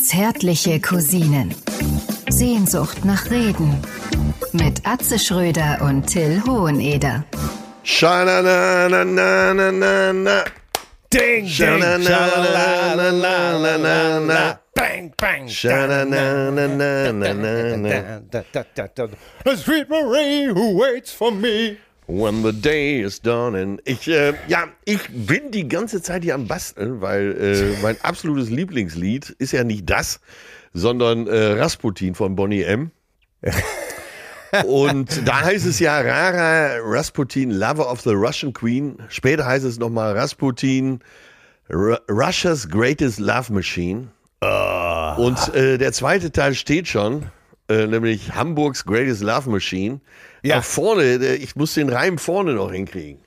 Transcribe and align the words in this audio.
Zärtliche 0.00 0.80
Cousinen. 0.80 1.54
Sehnsucht 2.30 3.04
nach 3.04 3.30
Reden. 3.30 3.82
Mit 4.52 4.86
Atze 4.86 5.18
Schröder 5.18 5.82
und 5.82 6.06
Till 6.06 6.42
Hoheneder. 6.46 7.26
Scha-na-na-na-na-na-na. 7.82 10.44
Ding. 11.12 11.46
Bang, 14.74 15.12
bang. 15.18 15.48
Sweet 19.56 19.88
Marie 19.88 20.46
who 20.46 20.78
waits 20.78 21.12
for 21.12 21.30
me. 21.30 21.76
When 22.08 22.44
the 22.44 22.52
day 22.52 23.00
is 23.00 23.20
dawning. 23.20 23.80
Ich, 23.84 24.06
äh, 24.06 24.34
ja, 24.46 24.68
ich 24.84 25.00
bin 25.08 25.50
die 25.50 25.66
ganze 25.66 26.00
Zeit 26.00 26.22
hier 26.22 26.36
am 26.36 26.46
Basteln, 26.46 27.00
weil 27.00 27.36
äh, 27.40 27.76
mein 27.82 27.96
absolutes 28.02 28.48
Lieblingslied 28.48 29.30
ist 29.38 29.52
ja 29.52 29.64
nicht 29.64 29.90
das, 29.90 30.20
sondern 30.72 31.26
äh, 31.26 31.52
Rasputin 31.52 32.14
von 32.14 32.36
Bonnie 32.36 32.62
M. 32.62 32.92
Und 34.66 35.26
da 35.26 35.40
heißt 35.42 35.66
es 35.66 35.80
ja 35.80 36.00
Rara 36.00 36.78
Rasputin, 36.80 37.50
Lover 37.50 37.90
of 37.90 38.00
the 38.02 38.12
Russian 38.12 38.52
Queen. 38.52 38.96
Später 39.08 39.44
heißt 39.44 39.64
es 39.64 39.78
nochmal 39.78 40.16
Rasputin, 40.16 41.00
Ru 41.68 41.96
Russia's 42.08 42.68
Greatest 42.68 43.18
Love 43.18 43.52
Machine. 43.52 44.08
Und 44.40 45.54
äh, 45.54 45.78
der 45.78 45.92
zweite 45.92 46.30
Teil 46.30 46.54
steht 46.54 46.86
schon, 46.86 47.26
äh, 47.68 47.86
nämlich 47.86 48.34
Hamburgs 48.34 48.84
Greatest 48.84 49.22
Love 49.22 49.50
Machine. 49.50 50.00
Ja. 50.46 50.56
Ja. 50.56 50.62
vorne, 50.62 51.02
äh, 51.04 51.34
ich 51.36 51.56
muss 51.56 51.74
den 51.74 51.88
Reim 51.88 52.18
vorne 52.18 52.52
noch 52.54 52.70
hinkriegen. 52.72 53.20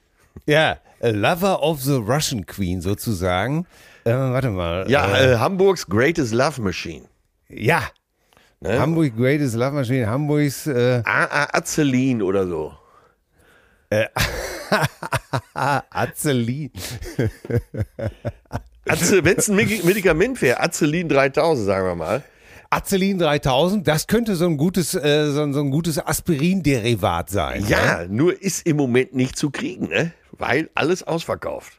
Ja, 0.45 0.77
a 1.01 1.07
Lover 1.09 1.61
of 1.61 1.81
the 1.81 1.95
Russian 1.95 2.45
Queen 2.45 2.81
sozusagen. 2.81 3.65
Äh, 4.05 4.11
warte 4.13 4.49
mal. 4.49 4.89
Ja, 4.89 5.05
äh, 5.15 5.33
äh, 5.33 5.37
Hamburgs 5.37 5.85
Greatest 5.87 6.33
Love 6.33 6.61
Machine. 6.61 7.05
ja. 7.49 7.81
Hamburg 8.61 9.15
Greatest 9.15 9.55
Love 9.55 9.71
Machine, 9.71 10.05
Hamburgs 10.07 10.67
äh, 10.67 11.01
A.A. 11.05 11.57
Azelin 11.57 12.21
oder 12.21 12.45
so. 12.45 12.73
Azelin. 15.53 16.71
Wenn 18.85 19.37
es 19.37 19.49
ein 19.49 19.55
Medi- 19.55 19.85
Medikament 19.85 20.41
wäre, 20.41 20.59
Azelin 20.59 21.07
3000, 21.09 21.65
sagen 21.65 21.87
wir 21.87 21.95
mal. 21.95 22.23
Azelin 22.71 23.17
3000, 23.17 23.87
das 23.87 24.05
könnte 24.07 24.35
so 24.35 24.45
ein 24.45 24.57
gutes, 24.57 24.93
äh, 24.93 25.31
so, 25.31 25.41
ein- 25.41 25.53
so 25.53 25.59
ein 25.61 25.71
gutes 25.71 25.97
Aspirin-Derivat 26.05 27.29
sein. 27.29 27.65
Ja, 27.67 28.05
nur 28.07 28.39
ist 28.41 28.65
im 28.67 28.77
Moment 28.77 29.15
nicht 29.15 29.37
zu 29.37 29.49
kriegen, 29.49 29.87
ne? 29.87 30.13
weil 30.31 30.69
alles 30.75 31.03
ausverkauft. 31.03 31.73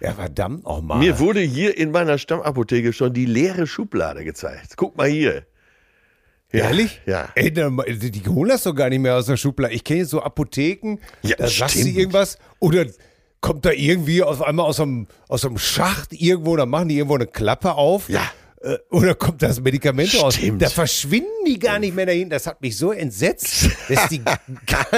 Ja, 0.00 0.12
verdammt 0.14 0.64
nochmal. 0.64 0.98
Mir 0.98 1.18
wurde 1.20 1.40
hier 1.40 1.76
in 1.76 1.90
meiner 1.92 2.18
Stammapotheke 2.18 2.92
schon 2.92 3.12
die 3.12 3.26
leere 3.26 3.66
Schublade 3.66 4.24
gezeigt. 4.24 4.76
Guck 4.76 4.96
mal 4.96 5.08
hier. 5.08 5.44
Ja, 6.52 6.64
Ehrlich? 6.64 7.00
Ja. 7.06 7.28
Ey, 7.34 7.52
da- 7.52 7.70
die 7.70 8.22
holen 8.28 8.48
das 8.50 8.64
doch 8.64 8.74
gar 8.74 8.88
nicht 8.88 8.98
mehr 8.98 9.16
aus 9.16 9.26
der 9.26 9.36
Schublade. 9.36 9.72
Ich 9.74 9.84
kenne 9.84 10.00
jetzt 10.00 10.10
so 10.10 10.20
Apotheken, 10.22 10.98
Ja, 11.22 11.36
da 11.36 11.46
sagst 11.46 11.76
du 11.76 11.88
irgendwas 11.88 12.36
oder 12.58 12.86
kommt 13.40 13.64
da 13.64 13.70
irgendwie 13.70 14.22
auf 14.22 14.42
einmal 14.42 14.66
aus 14.66 14.80
einem, 14.80 15.06
aus 15.28 15.44
einem 15.46 15.58
Schacht 15.58 16.12
irgendwo, 16.12 16.56
da 16.56 16.66
machen 16.66 16.88
die 16.88 16.96
irgendwo 16.96 17.14
eine 17.14 17.26
Klappe 17.26 17.74
auf. 17.74 18.08
Ja. 18.08 18.22
Äh, 18.62 18.78
Oder 18.90 19.14
kommt 19.14 19.42
das 19.42 19.60
Medikament 19.60 20.14
raus? 20.22 20.34
Stimmt. 20.36 20.62
Da 20.62 20.68
verschwinden 20.70 21.28
die 21.46 21.58
gar 21.58 21.78
nicht 21.78 21.94
mehr 21.96 22.06
dahin. 22.06 22.30
Das 22.30 22.46
hat 22.46 22.60
mich 22.62 22.76
so 22.76 22.92
entsetzt. 22.92 23.68
Dass 23.88 24.08
die, 24.08 24.22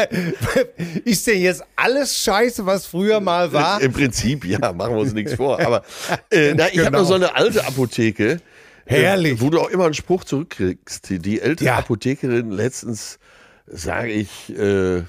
ist 1.05 1.27
denn 1.27 1.41
jetzt 1.41 1.63
alles 1.77 2.19
scheiße, 2.19 2.67
was 2.67 2.87
früher 2.87 3.21
mal 3.21 3.53
war? 3.53 3.81
Im 3.81 3.93
Prinzip, 3.93 4.45
ja, 4.45 4.59
machen 4.73 4.95
wir 4.95 5.01
uns 5.01 5.13
nichts 5.15 5.35
vor. 5.35 5.61
Aber 5.61 5.83
äh, 6.31 6.55
na, 6.57 6.69
ich 6.69 6.79
habe 6.79 6.87
Genau. 6.91 6.99
noch 7.01 7.09
so 7.09 7.15
eine 7.15 7.35
alte 7.35 7.67
Apotheke. 7.67 8.41
Herrlich. 8.87 9.33
Äh, 9.33 9.41
wo 9.41 9.49
du 9.51 9.61
auch 9.61 9.71
immer 9.71 9.87
einen 9.87 9.95
Spruch 9.95 10.25
zurückkriegst. 10.25 11.09
Die, 11.09 11.19
die 11.19 11.41
ältere 11.41 11.67
Ja. 11.67 11.77
Apothekerin 11.79 12.51
letztens, 12.51 13.19
sage 13.67 14.11
ich, 14.13 14.51
äh, 14.57 15.03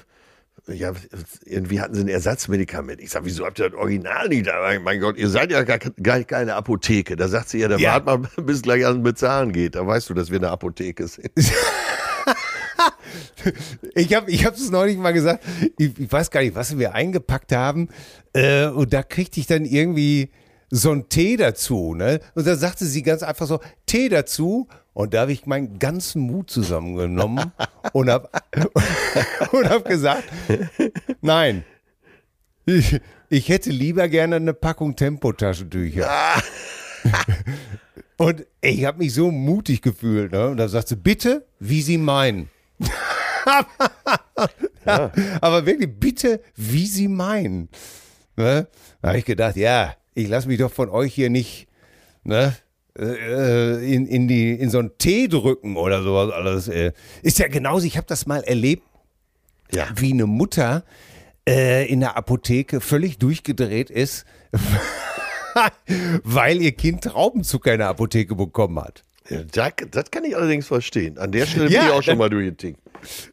ja, 0.68 0.92
irgendwie 1.44 1.80
hatten 1.80 1.94
sie 1.94 2.00
ein 2.02 2.08
Ersatzmedikament. 2.08 3.00
Ich 3.00 3.10
sage, 3.10 3.24
wieso 3.26 3.46
habt 3.46 3.58
ihr 3.58 3.70
das 3.70 3.78
Original 3.78 4.28
nicht 4.28 4.46
da? 4.46 4.78
Mein 4.82 5.00
Gott, 5.00 5.16
ihr 5.16 5.28
seid 5.28 5.50
ja 5.52 5.62
gar, 5.62 5.78
gar 5.78 6.22
keine 6.24 6.54
Apotheke. 6.54 7.14
Da 7.16 7.28
sagt 7.28 7.50
sie 7.50 7.58
ja, 7.58 7.68
da 7.68 7.76
Ja. 7.76 8.04
wart 8.04 8.06
mal, 8.06 8.18
bis 8.44 8.62
gleich 8.62 8.84
an 8.84 9.02
Bezahlen 9.02 9.52
geht. 9.52 9.74
Da 9.76 9.86
weißt 9.86 10.10
du, 10.10 10.14
dass 10.14 10.30
wir 10.30 10.38
eine 10.38 10.50
Apotheke 10.50 11.06
sind. 11.06 11.30
Ich 13.94 14.12
habe 14.14 14.30
ich 14.30 14.44
es 14.44 14.70
neulich 14.70 14.96
mal 14.98 15.12
gesagt, 15.12 15.44
ich, 15.78 15.98
ich 15.98 16.10
weiß 16.12 16.30
gar 16.30 16.40
nicht, 16.40 16.54
was 16.54 16.76
wir 16.78 16.94
eingepackt 16.94 17.52
haben. 17.52 17.88
Äh, 18.32 18.66
und 18.66 18.92
da 18.92 19.02
kriegte 19.02 19.40
ich 19.40 19.46
dann 19.46 19.64
irgendwie 19.64 20.30
so 20.70 20.90
einen 20.90 21.08
Tee 21.08 21.36
dazu. 21.36 21.94
Ne? 21.94 22.20
Und 22.34 22.46
da 22.46 22.56
sagte 22.56 22.84
sie 22.84 23.02
ganz 23.02 23.22
einfach 23.22 23.46
so, 23.46 23.60
Tee 23.86 24.08
dazu. 24.08 24.68
Und 24.96 25.12
da 25.12 25.20
habe 25.20 25.32
ich 25.32 25.44
meinen 25.44 25.78
ganzen 25.78 26.22
Mut 26.22 26.48
zusammengenommen 26.48 27.52
und 27.92 28.08
habe 28.08 28.30
und 29.52 29.68
hab 29.68 29.84
gesagt, 29.84 30.24
nein, 31.20 31.64
ich, 32.64 32.98
ich 33.28 33.50
hätte 33.50 33.68
lieber 33.68 34.08
gerne 34.08 34.36
eine 34.36 34.54
Packung 34.54 34.96
Tempotaschentücher. 34.96 36.08
Und 38.16 38.46
ich 38.62 38.86
habe 38.86 38.96
mich 38.96 39.12
so 39.12 39.30
mutig 39.30 39.82
gefühlt. 39.82 40.32
Ne? 40.32 40.48
Und 40.48 40.56
da 40.56 40.66
sagte 40.66 40.94
sie, 40.94 40.96
bitte, 40.96 41.44
wie 41.58 41.82
Sie 41.82 41.98
meinen. 41.98 42.48
ja, 44.86 45.12
aber 45.42 45.66
wirklich, 45.66 45.90
bitte, 46.00 46.40
wie 46.54 46.86
Sie 46.86 47.08
meinen. 47.08 47.68
Ne? 48.36 48.66
Da 49.02 49.08
habe 49.08 49.18
ich 49.18 49.26
gedacht, 49.26 49.56
ja, 49.56 49.94
ich 50.14 50.26
lasse 50.26 50.48
mich 50.48 50.56
doch 50.58 50.72
von 50.72 50.88
euch 50.88 51.12
hier 51.12 51.28
nicht 51.28 51.68
ne, 52.24 52.56
in, 52.98 54.06
in, 54.06 54.28
die, 54.28 54.52
in 54.52 54.70
so 54.70 54.78
einen 54.78 54.96
Tee 54.98 55.28
drücken 55.28 55.76
oder 55.76 56.02
sowas 56.02 56.32
alles. 56.32 56.68
Äh. 56.68 56.92
Ist 57.22 57.38
ja 57.38 57.48
genauso, 57.48 57.86
ich 57.86 57.96
habe 57.96 58.06
das 58.06 58.26
mal 58.26 58.42
erlebt, 58.42 58.82
Ja. 59.72 59.86
wie 59.96 60.12
eine 60.12 60.26
Mutter 60.26 60.84
äh, 61.48 61.86
in 61.90 62.00
der 62.00 62.16
Apotheke 62.16 62.80
völlig 62.80 63.18
durchgedreht 63.18 63.90
ist, 63.90 64.24
weil 66.24 66.60
ihr 66.60 66.72
Kind 66.72 67.02
Traubenzucker 67.04 67.72
in 67.72 67.78
der 67.78 67.88
Apotheke 67.88 68.34
bekommen 68.34 68.78
hat. 68.80 69.02
Ja, 69.28 69.42
da, 69.52 69.70
das 69.90 70.10
kann 70.10 70.24
ich 70.24 70.36
allerdings 70.36 70.66
verstehen. 70.66 71.18
An 71.18 71.32
der 71.32 71.46
Stelle 71.46 71.68
Ja, 71.68 71.80
bin 71.80 71.88
ich 71.88 71.94
auch 71.94 72.02
schon 72.02 72.18
mal 72.18 72.30
durchgetickt. 72.30 72.78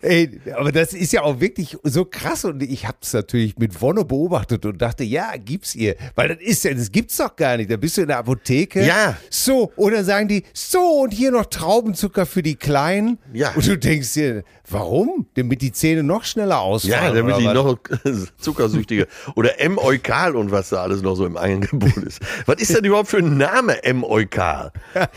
Ey, 0.01 0.39
aber 0.55 0.71
das 0.71 0.93
ist 0.93 1.13
ja 1.13 1.21
auch 1.23 1.39
wirklich 1.39 1.77
so 1.83 2.05
krass 2.05 2.45
und 2.45 2.61
ich 2.63 2.87
habe 2.87 2.97
es 3.01 3.13
natürlich 3.13 3.57
mit 3.57 3.81
Wonne 3.81 4.05
beobachtet 4.05 4.65
und 4.65 4.81
dachte, 4.81 5.03
ja, 5.03 5.33
gibt's 5.37 5.75
ihr, 5.75 5.95
weil 6.15 6.29
das 6.29 6.37
ist 6.39 6.63
ja, 6.63 6.73
das 6.73 6.91
gibt's 6.91 7.17
doch 7.17 7.35
gar 7.35 7.57
nicht. 7.57 7.71
Da 7.71 7.77
bist 7.77 7.97
du 7.97 8.01
in 8.01 8.07
der 8.07 8.17
Apotheke. 8.17 8.85
Ja. 8.85 9.17
So 9.29 9.71
oder 9.75 10.03
sagen 10.03 10.27
die, 10.27 10.43
so 10.53 11.01
und 11.03 11.11
hier 11.11 11.31
noch 11.31 11.45
Traubenzucker 11.45 12.25
für 12.25 12.43
die 12.43 12.55
Kleinen. 12.55 13.17
Ja. 13.33 13.51
Und 13.55 13.65
du 13.67 13.77
denkst 13.77 14.13
dir, 14.13 14.43
warum? 14.69 15.27
Damit 15.35 15.61
die 15.61 15.71
Zähne 15.71 16.03
noch 16.03 16.23
schneller 16.23 16.59
ausfallen. 16.59 16.93
Ja, 16.93 17.13
damit 17.13 17.37
die 17.37 17.45
was? 17.45 17.53
noch 17.53 17.77
zuckersüchtige 18.37 19.07
oder 19.35 19.59
M-Eukal 19.59 20.35
und 20.35 20.51
was 20.51 20.69
da 20.69 20.83
alles 20.83 21.01
noch 21.01 21.15
so 21.15 21.25
im 21.25 21.37
Angebot 21.37 21.97
ist. 21.97 22.19
Was 22.45 22.61
ist 22.61 22.75
denn 22.75 22.85
überhaupt 22.85 23.09
für 23.09 23.17
ein 23.17 23.37
Name 23.37 23.83
M-Eukal? 23.83 24.71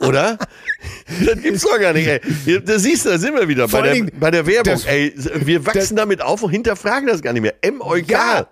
Oder? 0.00 0.19
Das 1.24 1.42
gibt's 1.42 1.62
doch 1.62 1.78
gar 1.78 1.92
nicht, 1.92 2.06
ey. 2.06 2.20
Da 2.64 2.78
siehst 2.78 3.04
du, 3.04 3.10
da 3.10 3.18
sind 3.18 3.34
wir 3.34 3.46
wieder 3.48 3.68
Vor 3.68 3.80
bei 3.80 3.86
der, 3.86 3.94
Dingen, 3.94 4.10
bei 4.18 4.30
der 4.30 4.46
Werbung. 4.46 4.74
das- 4.74 4.84
ey, 4.86 5.12
wir 5.16 5.64
wachsen 5.66 5.96
damit 5.96 6.22
auf 6.22 6.42
und 6.42 6.50
hinterfragen 6.50 7.06
das 7.08 7.20
gar 7.22 7.32
nicht 7.32 7.42
mehr. 7.42 7.54
M-Eukal. 7.62 8.06
Ja, 8.06 8.48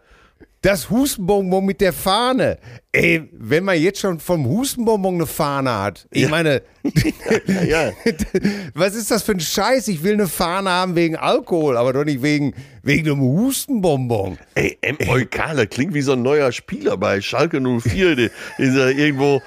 das 0.62 0.90
Hustenbonbon 0.90 1.64
mit 1.64 1.80
der 1.80 1.92
Fahne. 1.92 2.58
Ey, 2.90 3.28
wenn 3.32 3.62
man 3.64 3.80
jetzt 3.80 4.00
schon 4.00 4.18
vom 4.18 4.44
Hustenbonbon 4.46 5.14
eine 5.14 5.26
Fahne 5.26 5.72
hat. 5.78 6.08
Ich 6.10 6.22
Ja. 6.22 6.28
meine, 6.30 6.62
Ja. 7.68 7.92
was 8.74 8.94
ist 8.96 9.10
das 9.10 9.22
für 9.22 9.32
ein 9.32 9.40
Scheiß? 9.40 9.86
Ich 9.88 10.02
will 10.02 10.14
eine 10.14 10.26
Fahne 10.26 10.70
haben 10.70 10.96
wegen 10.96 11.14
Alkohol, 11.14 11.76
aber 11.76 11.92
doch 11.92 12.04
nicht 12.04 12.22
wegen, 12.22 12.54
wegen 12.82 13.06
einem 13.08 13.20
Hustenbonbon. 13.20 14.38
Ey, 14.56 14.76
M-Eukal, 14.80 15.54
das 15.56 15.68
klingt 15.68 15.94
wie 15.94 16.00
so 16.02 16.12
ein 16.14 16.22
neuer 16.22 16.50
Spieler 16.50 16.96
bei 16.96 17.20
Schalke 17.20 17.60
04, 17.60 18.16
die, 18.16 18.30
die 18.58 18.66
sie 18.70 18.90
irgendwo 18.92 19.40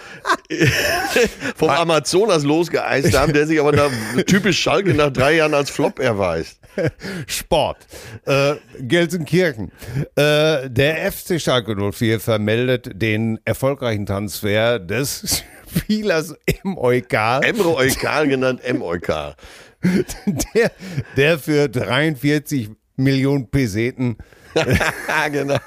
vom 1.57 1.69
Amazonas 1.69 2.43
losgeeist 2.43 3.17
haben, 3.17 3.33
der 3.33 3.47
sich 3.47 3.59
aber 3.59 3.73
nach, 3.73 3.91
typisch 4.27 4.59
Schalke 4.61 4.93
nach 4.93 5.11
drei 5.11 5.35
Jahren 5.35 5.53
als 5.55 5.69
Flop 5.71 5.99
erweist. 5.99 6.59
Sport. 7.27 7.77
Äh, 8.25 8.55
Gelsenkirchen. 8.79 9.71
Äh, 10.15 10.69
der 10.69 11.11
FC 11.11 11.39
Schalke 11.39 11.75
04 11.75 12.19
vermeldet 12.19 12.91
den 12.93 13.39
erfolgreichen 13.45 14.05
Transfer 14.05 14.79
des 14.79 15.43
Spielers 15.77 16.35
Eukal. 16.63 17.43
Emre 17.43 17.75
Eukal 17.75 18.27
genannt 18.27 18.61
M-Eukal. 18.63 19.35
der, 20.53 20.71
der 21.17 21.39
für 21.39 21.67
43 21.69 22.69
Millionen 22.97 23.49
Peseten. 23.49 24.17
genau. 25.31 25.57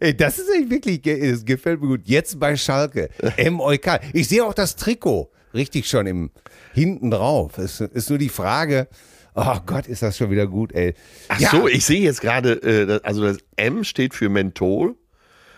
Das 0.00 0.38
ist 0.38 0.50
echt 0.52 0.70
wirklich, 0.70 1.00
das 1.02 1.44
gefällt 1.44 1.80
mir 1.80 1.88
gut. 1.88 2.00
Jetzt 2.04 2.38
bei 2.38 2.56
Schalke. 2.56 3.08
M. 3.36 3.60
Eukal. 3.60 4.00
Ich 4.12 4.28
sehe 4.28 4.44
auch 4.44 4.52
das 4.52 4.76
Trikot 4.76 5.30
richtig 5.54 5.88
schon 5.88 6.06
im 6.06 6.30
hinten 6.74 7.10
drauf. 7.10 7.58
Es 7.58 7.80
ist 7.80 8.08
nur 8.10 8.18
die 8.18 8.28
Frage. 8.28 8.88
Oh 9.34 9.58
Gott, 9.66 9.86
ist 9.86 10.02
das 10.02 10.16
schon 10.16 10.30
wieder 10.30 10.46
gut, 10.46 10.72
ey. 10.72 10.94
Ach 11.28 11.38
Ja. 11.38 11.50
so, 11.50 11.68
ich 11.68 11.84
sehe 11.84 12.00
jetzt 12.00 12.20
gerade, 12.20 12.52
äh, 12.54 13.00
also 13.04 13.22
das 13.22 13.38
M 13.56 13.84
steht 13.84 14.14
für 14.14 14.28
Menthol 14.28 14.96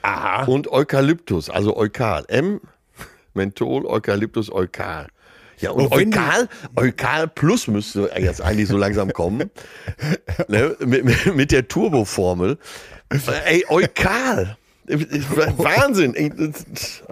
Aha. 0.03 0.45
und 0.45 0.69
Eukalyptus, 0.71 1.49
also 1.49 1.77
Eukal. 1.77 2.25
M, 2.29 2.61
Menthol, 3.35 3.87
Eukalyptus, 3.87 4.53
Eukal. 4.53 5.07
Ja, 5.59 5.71
und 5.73 5.87
Und 5.87 5.93
Eukal, 5.93 6.49
Eukal 6.77 7.29
Plus 7.29 7.69
müsste 7.69 8.11
jetzt 8.19 8.41
eigentlich 8.41 8.69
so 8.69 8.77
langsam 8.79 9.12
kommen. 9.12 9.51
ne, 10.49 10.75
mit, 10.81 11.05
mit, 11.05 11.35
mit 11.37 11.53
der 11.53 11.69
Turboformel. 11.69 12.59
Ey, 13.45 13.65
Eukal. 13.69 14.57
Wahnsinn. 15.56 16.52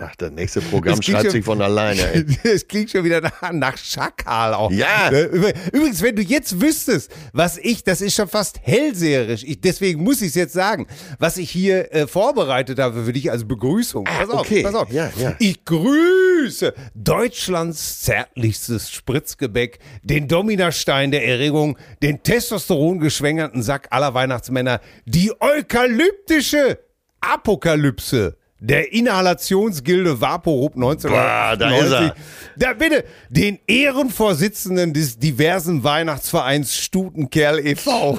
Ach, 0.01 0.15
das 0.17 0.31
nächste 0.33 0.61
Programm 0.61 1.01
schreibt 1.01 1.31
sich 1.31 1.45
von 1.45 1.61
alleine. 1.63 2.01
Ey. 2.13 2.25
Es 2.49 2.67
klingt 2.67 2.91
schon 2.91 3.05
wieder 3.05 3.21
nach, 3.21 3.53
nach 3.53 3.77
Schakal 3.77 4.55
auch. 4.55 4.71
Ja. 4.71 5.11
Ne? 5.11 5.25
Übr- 5.27 5.55
Übrigens, 5.73 6.03
wenn 6.03 6.17
du 6.17 6.23
jetzt 6.23 6.61
wüsstest, 6.61 7.11
was 7.33 7.59
ich, 7.59 7.85
das 7.85 8.01
ist 8.01 8.15
schon 8.15 8.29
fast 8.29 8.61
hellseherisch, 8.63 9.45
ich, 9.45 9.61
deswegen 9.61 10.03
muss 10.03 10.23
ich 10.23 10.29
es 10.29 10.35
jetzt 10.35 10.53
sagen, 10.53 10.87
was 11.19 11.37
ich 11.37 11.51
hier 11.51 11.95
äh, 11.95 12.07
vorbereitet 12.07 12.79
habe 12.79 13.05
für 13.05 13.13
dich 13.13 13.31
als 13.31 13.47
Begrüßung. 13.47 14.05
Pass 14.05 14.31
auf, 14.31 14.41
okay. 14.41 14.63
pass 14.63 14.75
auf. 14.75 14.91
Ja, 14.91 15.11
ja. 15.17 15.35
Ich 15.39 15.65
grüße 15.65 16.75
Deutschlands 16.95 18.01
zärtlichstes 18.03 18.91
Spritzgebäck, 18.91 19.79
den 20.03 20.29
Dominastein 20.29 21.11
der 21.11 21.27
Erregung, 21.27 21.79
den 22.03 22.23
testosterongeschwängerten 22.23 23.63
Sack 23.63 23.89
aller 23.91 24.15
Weihnachtsmänner, 24.15 24.81
die 25.05 25.33
eukalyptische 25.41 26.79
Apokalypse 27.21 28.37
der 28.61 28.93
Inhalationsgilde 28.93 30.21
Vaporub 30.21 30.75
1990. 30.75 31.11
Boah, 31.11 31.57
da 31.57 31.77
ist 31.77 31.93
er. 31.93 32.15
Da 32.57 32.73
bitte, 32.73 33.05
den 33.29 33.59
Ehrenvorsitzenden 33.69 34.93
des 34.93 35.19
diversen 35.19 35.85
Weihnachtsvereins 35.85 36.77
Stutenkerl 36.77 37.61
e.V. 37.65 38.19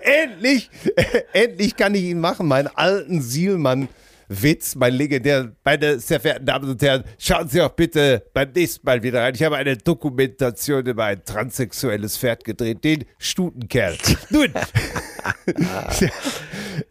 endlich, 0.00 0.70
endlich 1.32 1.76
kann 1.76 1.94
ich 1.94 2.02
ihn 2.02 2.20
machen, 2.20 2.48
meinen 2.48 2.68
alten 2.74 3.22
Sielmann. 3.22 3.88
Witz, 4.28 4.74
mein 4.74 4.94
legendär, 4.94 5.52
meine 5.64 5.98
sehr 5.98 6.20
verehrten 6.20 6.46
Damen 6.46 6.70
und 6.70 6.82
Herren, 6.82 7.04
schauen 7.18 7.48
Sie 7.48 7.60
auch 7.60 7.70
bitte 7.70 8.24
beim 8.32 8.50
nächsten 8.52 8.84
Mal 8.86 9.02
wieder 9.02 9.22
rein. 9.22 9.34
Ich 9.34 9.42
habe 9.42 9.56
eine 9.56 9.76
Dokumentation 9.76 10.84
über 10.86 11.04
ein 11.04 11.24
transsexuelles 11.24 12.18
Pferd 12.18 12.44
gedreht, 12.44 12.82
den 12.84 13.04
Stutenkerl. 13.18 13.96
Nun, 14.30 14.48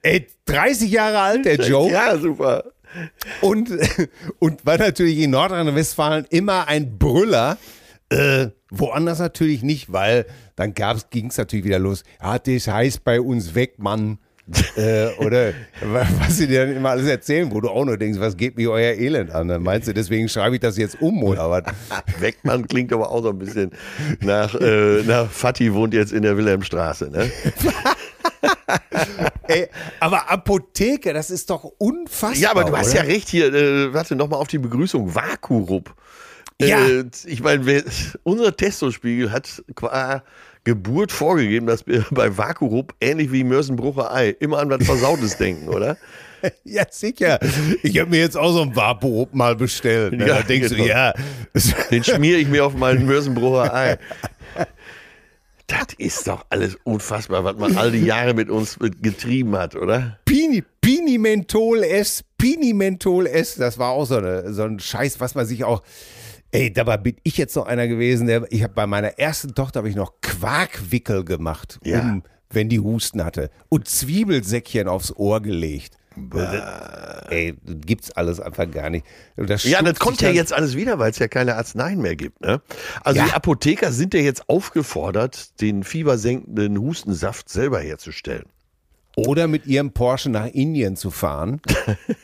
ey, 0.02 0.28
30 0.46 0.92
Jahre 0.92 1.20
alt, 1.20 1.46
der 1.46 1.56
Joe. 1.56 1.92
Ja, 1.92 2.18
super. 2.18 2.64
Und, 3.42 3.70
und 4.40 4.66
war 4.66 4.78
natürlich 4.78 5.20
in 5.20 5.32
Nordrhein-Westfalen 5.32 6.26
immer 6.30 6.68
ein 6.68 6.98
Brüller. 6.98 7.58
Äh, 8.10 8.50
woanders 8.70 9.20
natürlich 9.20 9.64
nicht, 9.64 9.92
weil 9.92 10.26
dann 10.56 10.74
ging 11.10 11.28
es 11.28 11.38
natürlich 11.38 11.66
wieder 11.66 11.80
los. 11.80 12.04
Ja, 12.22 12.38
das 12.40 12.68
heißt 12.68 13.04
bei 13.04 13.20
uns 13.20 13.56
weg, 13.56 13.80
Mann. 13.80 14.20
äh, 14.76 15.08
oder 15.18 15.54
wa- 15.82 16.08
was 16.20 16.38
sie 16.38 16.48
dir 16.48 16.66
dann 16.66 16.76
immer 16.76 16.92
alles 16.92 17.08
erzählen, 17.08 17.52
wo 17.52 17.62
du 17.62 17.70
auch 17.70 17.84
nur 17.84 17.98
denkst, 17.98 18.20
was 18.20 18.38
geht 18.38 18.58
mir 18.58 18.70
euer 18.70 18.94
Elend 18.94 19.32
an? 19.32 19.48
Dann 19.48 19.64
meinst 19.64 19.88
du, 19.88 19.94
deswegen 19.94 20.30
schreibe 20.30 20.56
ich 20.56 20.62
das 20.62 20.78
jetzt 20.78 21.02
um 21.02 21.24
oder 21.24 21.50
was? 21.50 21.64
Weckmann 22.20 22.68
klingt 22.68 22.94
aber 22.94 23.10
auch 23.10 23.24
so 23.24 23.30
ein 23.30 23.40
bisschen 23.40 23.72
nach, 24.22 24.54
äh, 24.54 25.02
nach 25.04 25.32
Fatih 25.32 25.74
wohnt 25.74 25.94
jetzt 25.96 26.14
in 26.14 26.22
der 26.22 26.38
Wilhelmstraße, 26.38 27.10
ne? 27.10 27.32
Ey, 29.48 29.68
aber 30.00 30.30
Apotheke, 30.30 31.14
das 31.14 31.30
ist 31.32 31.50
doch 31.50 31.64
unfassbar. 31.64 32.36
Ja, 32.36 32.52
aber 32.52 32.66
du 32.66 32.78
hast 32.78 32.92
oder? 32.92 33.04
ja 33.04 33.12
recht 33.12 33.30
hier, 33.30 33.54
äh, 33.54 33.94
warte 33.94 34.16
nochmal 34.16 34.40
auf 34.40 34.48
die 34.48 34.58
Begrüßung, 34.58 35.14
Vakurup. 35.14 35.94
Ja. 36.62 36.86
Äh, 36.88 37.06
ich 37.26 37.42
meine, 37.42 37.84
unser 38.24 38.56
Testospiegel 38.56 39.32
hat 39.32 39.64
qua 39.76 40.24
Geburt 40.66 41.12
vorgegeben, 41.12 41.68
dass 41.68 41.88
wir 41.88 42.06
bei 42.12 42.38
Vakurup, 42.38 42.94
ähnlich 43.00 43.32
wie 43.32 43.44
Mörsenbrucher 43.44 44.14
Ei, 44.14 44.30
immer 44.40 44.60
an 44.60 44.70
was 44.70 44.86
Versautes 44.86 45.38
denken, 45.38 45.70
oder? 45.70 45.98
Ja, 46.64 46.84
sicher. 46.90 47.40
Ich 47.82 47.98
habe 47.98 48.10
mir 48.10 48.20
jetzt 48.20 48.38
auch 48.38 48.52
so 48.52 48.62
ein 48.62 48.76
Vaporub 48.76 49.34
mal 49.34 49.56
bestellt. 49.56 50.14
Ne? 50.14 50.28
Ja, 50.28 50.36
da 50.38 50.42
denkst 50.44 50.70
du, 50.70 50.76
genau. 50.76 50.88
ja. 50.88 51.14
Den 51.90 52.04
schmiere 52.04 52.38
ich 52.38 52.48
mir 52.48 52.66
auf 52.66 52.76
meinen 52.76 53.06
Mörsenbrucher 53.06 53.74
Ei. 53.74 53.98
Das 55.68 55.88
ist 55.98 56.28
doch 56.28 56.46
alles 56.50 56.78
unfassbar, 56.84 57.44
was 57.44 57.58
man 57.58 57.76
all 57.76 57.92
die 57.92 58.06
Jahre 58.06 58.36
mit 58.36 58.52
uns 58.52 58.78
getrieben 59.02 59.58
hat, 59.58 59.76
oder? 59.76 60.20
Pini, 60.26 60.64
Pinimentol 60.80 61.82
S, 61.82 62.24
Pinimentol 62.38 63.26
S, 63.26 63.56
das 63.56 63.80
war 63.80 63.90
auch 63.90 64.06
so, 64.06 64.18
eine, 64.18 64.54
so 64.54 64.62
ein 64.62 64.80
Scheiß, 64.80 65.20
was 65.20 65.34
man 65.34 65.48
sich 65.48 65.64
auch. 65.64 65.82
Ey, 66.56 66.72
dabei 66.74 66.98
bin 66.98 67.16
ich 67.24 67.38
jetzt 67.38 67.56
noch 67.56 67.66
einer 67.66 67.88
gewesen, 67.88 68.28
der 68.28 68.46
ich 68.50 68.64
habe 68.64 68.74
bei 68.74 68.88
meiner 68.88 69.20
ersten 69.20 69.54
Tochter 69.54 69.80
habe 69.80 69.90
ich 69.90 69.96
noch 69.96 70.14
Quarkwickel 70.22 71.26
gemacht, 71.26 71.80
Ja. 71.84 72.00
um, 72.02 72.24
wenn 72.50 72.70
die 72.70 72.80
Husten 72.80 73.26
hatte 73.26 73.50
und 73.70 73.88
Zwiebelsäckchen 73.88 74.88
aufs 74.88 75.12
Ohr 75.16 75.42
gelegt. 75.42 75.96
Ey, 77.30 77.56
das 77.62 77.76
gibt's 77.86 78.12
alles 78.12 78.40
einfach 78.40 78.72
gar 78.72 78.90
nicht. 78.90 79.06
Das 79.36 79.66
Ja, 79.66 79.82
das 79.82 80.00
kommt 80.00 80.22
ja 80.22 80.30
jetzt 80.30 80.54
alles 80.54 80.76
wieder, 80.76 80.98
weil 80.98 81.12
es 81.12 81.20
ja 81.20 81.28
keine 81.28 81.56
Arzneien 81.56 82.02
mehr 82.02 82.16
gibt. 82.16 82.40
Ne? 82.42 82.62
Also 83.04 83.20
Ja. 83.20 83.26
die 83.26 83.34
Apotheker 83.34 83.92
sind 83.92 84.14
ja 84.14 84.22
jetzt 84.22 84.48
aufgefordert, 84.48 85.60
den 85.60 85.84
fiebersenkenden 85.84 86.78
Hustensaft 86.80 87.50
selber 87.50 87.80
herzustellen, 87.82 88.46
Oder 89.16 89.48
mit 89.48 89.66
ihrem 89.66 89.92
Porsche 89.92 90.30
nach 90.30 90.48
Indien 90.48 90.98
zu 90.98 91.10
fahren, 91.10 91.62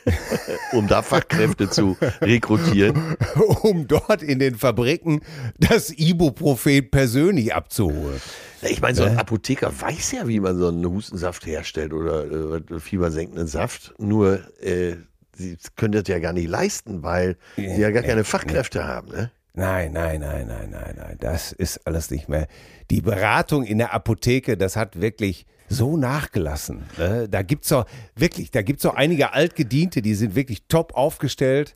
um 0.72 0.88
da 0.88 1.00
Fachkräfte 1.02 1.70
zu 1.70 1.96
rekrutieren. 2.20 3.16
um 3.62 3.88
dort 3.88 4.22
in 4.22 4.38
den 4.38 4.56
Fabriken 4.56 5.22
das 5.58 5.90
Ibuprofen 5.90 6.90
persönlich 6.90 7.54
abzuholen. 7.54 8.20
Ich 8.62 8.80
meine, 8.80 8.94
so 8.94 9.04
ein 9.04 9.16
Apotheker 9.16 9.72
weiß 9.80 10.12
ja, 10.12 10.28
wie 10.28 10.38
man 10.38 10.56
so 10.56 10.68
einen 10.68 10.84
Hustensaft 10.84 11.46
herstellt 11.46 11.92
oder 11.92 12.60
äh, 12.70 12.78
fiebersenkenden 12.78 13.46
Saft. 13.46 13.94
Nur 13.98 14.40
äh, 14.62 14.96
sie 15.34 15.56
können 15.76 15.92
das 15.92 16.04
ja 16.06 16.18
gar 16.18 16.32
nicht 16.32 16.48
leisten, 16.48 17.02
weil 17.02 17.36
sie 17.56 17.80
ja 17.80 17.90
gar 17.90 18.02
keine 18.02 18.24
Fachkräfte 18.24 18.84
haben. 18.86 19.08
Ne? 19.08 19.30
Nein, 19.54 19.92
nein, 19.92 20.20
nein, 20.20 20.46
nein, 20.46 20.70
nein, 20.70 20.94
nein. 20.96 21.16
Das 21.20 21.52
ist 21.52 21.86
alles 21.86 22.10
nicht 22.10 22.28
mehr. 22.28 22.46
Die 22.90 23.00
Beratung 23.00 23.64
in 23.64 23.78
der 23.78 23.92
Apotheke, 23.92 24.56
das 24.56 24.76
hat 24.76 25.00
wirklich 25.00 25.46
so 25.72 25.96
nachgelassen. 25.96 26.84
Ne? 26.98 27.28
Da 27.28 27.42
gibt's 27.42 27.68
doch 27.68 27.86
wirklich, 28.14 28.50
da 28.50 28.62
gibt's 28.62 28.82
doch 28.82 28.94
einige 28.94 29.32
Altgediente, 29.32 30.02
die 30.02 30.14
sind 30.14 30.34
wirklich 30.34 30.64
top 30.68 30.94
aufgestellt. 30.94 31.74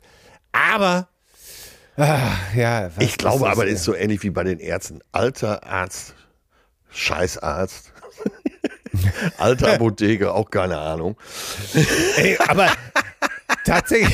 Aber, 0.51 1.09
ah, 1.97 2.31
ja. 2.55 2.89
was 2.95 3.03
Ich 3.03 3.17
glaube 3.17 3.45
das? 3.45 3.51
aber, 3.51 3.65
das 3.65 3.75
ist 3.75 3.83
so 3.83 3.95
ähnlich 3.95 4.23
wie 4.23 4.29
bei 4.29 4.43
den 4.43 4.59
Ärzten. 4.59 5.01
Alter 5.11 5.63
Arzt, 5.63 6.13
Scheißarzt. 6.89 7.91
Alter 9.37 9.73
Apotheker, 9.73 10.33
auch 10.33 10.49
keine 10.49 10.77
Ahnung. 10.77 11.17
Ey, 12.17 12.37
aber 12.47 12.71
tatsächlich. 13.65 14.13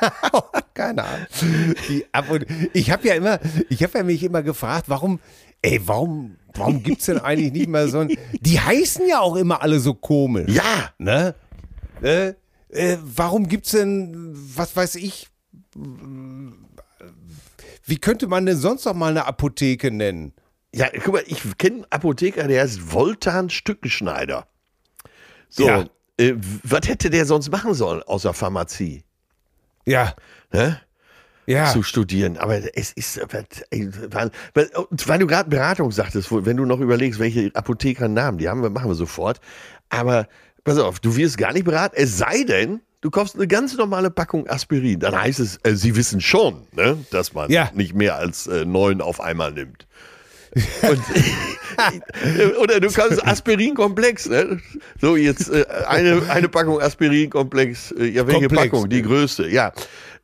Keine 0.74 1.04
Ahnung. 1.04 2.44
Ich 2.74 2.90
habe 2.90 3.08
ja 3.08 3.14
immer, 3.14 3.38
ich 3.70 3.82
habe 3.82 3.98
ja 3.98 4.04
mich 4.04 4.22
immer 4.22 4.42
gefragt, 4.42 4.88
warum, 4.88 5.20
ey, 5.66 5.80
warum, 5.86 6.36
warum 6.54 6.82
gibt's 6.82 7.06
denn 7.06 7.18
eigentlich 7.18 7.52
nicht 7.52 7.68
mal 7.68 7.88
so 7.88 7.98
ein, 8.00 8.16
die 8.40 8.60
heißen 8.60 9.06
ja 9.08 9.20
auch 9.20 9.36
immer 9.36 9.62
alle 9.62 9.80
so 9.80 9.94
komisch. 9.94 10.50
Ja, 10.52 10.90
Ne? 10.98 11.34
Äh, 12.02 12.34
äh, 12.70 12.98
warum 13.02 13.48
gibt's 13.48 13.70
denn, 13.72 14.32
was 14.34 14.76
weiß 14.76 14.96
ich, 14.96 15.28
wie 17.84 17.98
könnte 17.98 18.26
man 18.26 18.46
denn 18.46 18.56
sonst 18.56 18.84
noch 18.84 18.94
mal 18.94 19.10
eine 19.10 19.26
Apotheke 19.26 19.90
nennen? 19.90 20.32
ja, 20.74 20.88
guck 21.02 21.14
mal, 21.14 21.24
ich 21.26 21.40
kenne 21.56 21.76
einen 21.76 21.84
Apotheker, 21.90 22.46
der 22.48 22.62
heißt 22.62 22.92
Voltan 22.92 23.48
Stückenschneider. 23.48 24.46
So, 25.48 25.66
Ja. 25.66 25.84
äh, 26.18 26.34
was 26.64 26.86
hätte 26.86 27.08
der 27.08 27.24
sonst 27.24 27.50
machen 27.50 27.72
sollen 27.72 28.02
außer 28.02 28.34
Pharmazie? 28.34 29.02
Ja, 29.86 30.14
Ne? 30.52 30.80
Ja. 31.46 31.72
Zu 31.72 31.82
studieren. 31.82 32.36
Aber 32.38 32.60
es 32.76 32.92
ist, 32.92 33.18
ey, 33.70 33.88
weil, 34.10 34.30
weil, 34.54 34.70
weil 34.90 35.18
du 35.18 35.26
gerade 35.26 35.48
Beratung 35.48 35.90
sagtest, 35.92 36.28
wenn 36.30 36.56
du 36.56 36.64
noch 36.64 36.80
überlegst, 36.80 37.18
welche 37.20 37.50
Apothekernamen, 37.54 38.38
die 38.38 38.48
haben 38.48 38.62
wir, 38.62 38.70
machen 38.70 38.90
wir 38.90 38.94
sofort. 38.94 39.40
Aber 39.88 40.26
pass 40.64 40.78
auf, 40.78 40.98
du 41.00 41.16
wirst 41.16 41.38
gar 41.38 41.52
nicht 41.52 41.64
beraten, 41.64 41.94
es 41.98 42.18
sei 42.18 42.42
denn, 42.44 42.80
du 43.00 43.10
kaufst 43.10 43.36
eine 43.36 43.46
ganz 43.46 43.76
normale 43.76 44.10
Packung 44.10 44.48
Aspirin. 44.48 44.98
Dann 45.00 45.14
heißt 45.20 45.38
es, 45.38 45.58
äh, 45.62 45.74
sie 45.76 45.94
wissen 45.96 46.20
schon, 46.20 46.66
ne, 46.72 46.98
dass 47.10 47.32
man 47.34 47.50
Ja. 47.50 47.70
nicht 47.74 47.94
mehr 47.94 48.16
als 48.16 48.46
äh, 48.48 48.64
neun 48.64 49.00
auf 49.00 49.20
einmal 49.20 49.52
nimmt. 49.52 49.86
Oder 52.60 52.80
du 52.80 52.90
kannst 52.90 53.26
Aspirinkomplex, 53.26 54.28
ne? 54.28 54.60
So, 55.00 55.16
jetzt 55.16 55.50
äh, 55.50 55.64
eine, 55.86 56.22
eine 56.30 56.48
Packung 56.48 56.80
Aspirinkomplex, 56.80 57.92
äh, 57.92 58.06
ja, 58.06 58.26
welche 58.26 58.46
Komplex. 58.48 58.70
Packung? 58.70 58.88
Die 58.88 59.02
größte, 59.02 59.48
ja. 59.48 59.72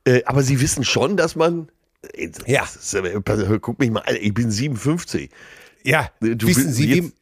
Äh, 0.05 0.23
aber 0.25 0.43
sie 0.43 0.61
wissen 0.61 0.85
schon, 0.85 1.17
dass 1.17 1.37
man. 1.37 1.69
äh, 2.15 2.31
Ja. 2.47 2.65
ist, 2.65 2.95
äh, 2.95 3.21
Guck 3.61 3.79
mich 3.79 3.91
mal 3.91 4.01
an, 4.01 4.17
ich 4.21 4.35
bin 4.35 4.51
57. 4.51 5.31
ja, 5.85 6.11
Du 6.21 6.47
wissen 6.47 6.65
bist 6.65 6.75
Sie, 6.75 6.95
jetzt- 6.95 7.13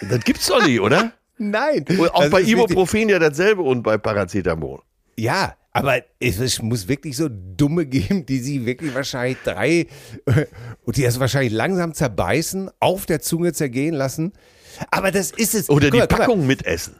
wie, 0.00 0.08
Das 0.10 0.20
gibt's 0.24 0.46
doch 0.46 0.64
nicht, 0.64 0.80
oder? 0.80 1.12
nein. 1.38 1.84
Und 1.88 2.14
auch 2.14 2.28
bei 2.30 2.42
Ibuprofen 2.42 3.08
ja 3.08 3.18
dasselbe 3.18 3.62
und 3.62 3.82
bei 3.82 3.98
Paracetamol. 3.98 4.80
Ja, 5.16 5.56
aber 5.72 6.02
es, 6.20 6.60
muss 6.62 6.86
wirklich 6.88 7.16
so 7.16 7.28
Dumme 7.28 7.86
geben, 7.86 8.26
die 8.26 8.38
sie 8.38 8.64
wirklich 8.66 8.94
wahrscheinlich 8.94 9.38
drei 9.44 9.86
und 10.84 10.96
die 10.96 11.02
das 11.02 11.18
wahrscheinlich 11.18 11.52
langsam 11.52 11.94
zerbeißen, 11.94 12.70
auf 12.80 13.06
der 13.06 13.20
Zunge 13.20 13.52
zergehen 13.52 13.94
lassen. 13.94 14.32
Aber 14.90 15.10
das 15.10 15.30
ist 15.32 15.54
es. 15.54 15.68
Oder 15.70 15.90
die 15.90 15.98
mal, 15.98 16.06
mal. 16.10 16.16
Packung 16.18 16.46
mitessen. 16.46 16.94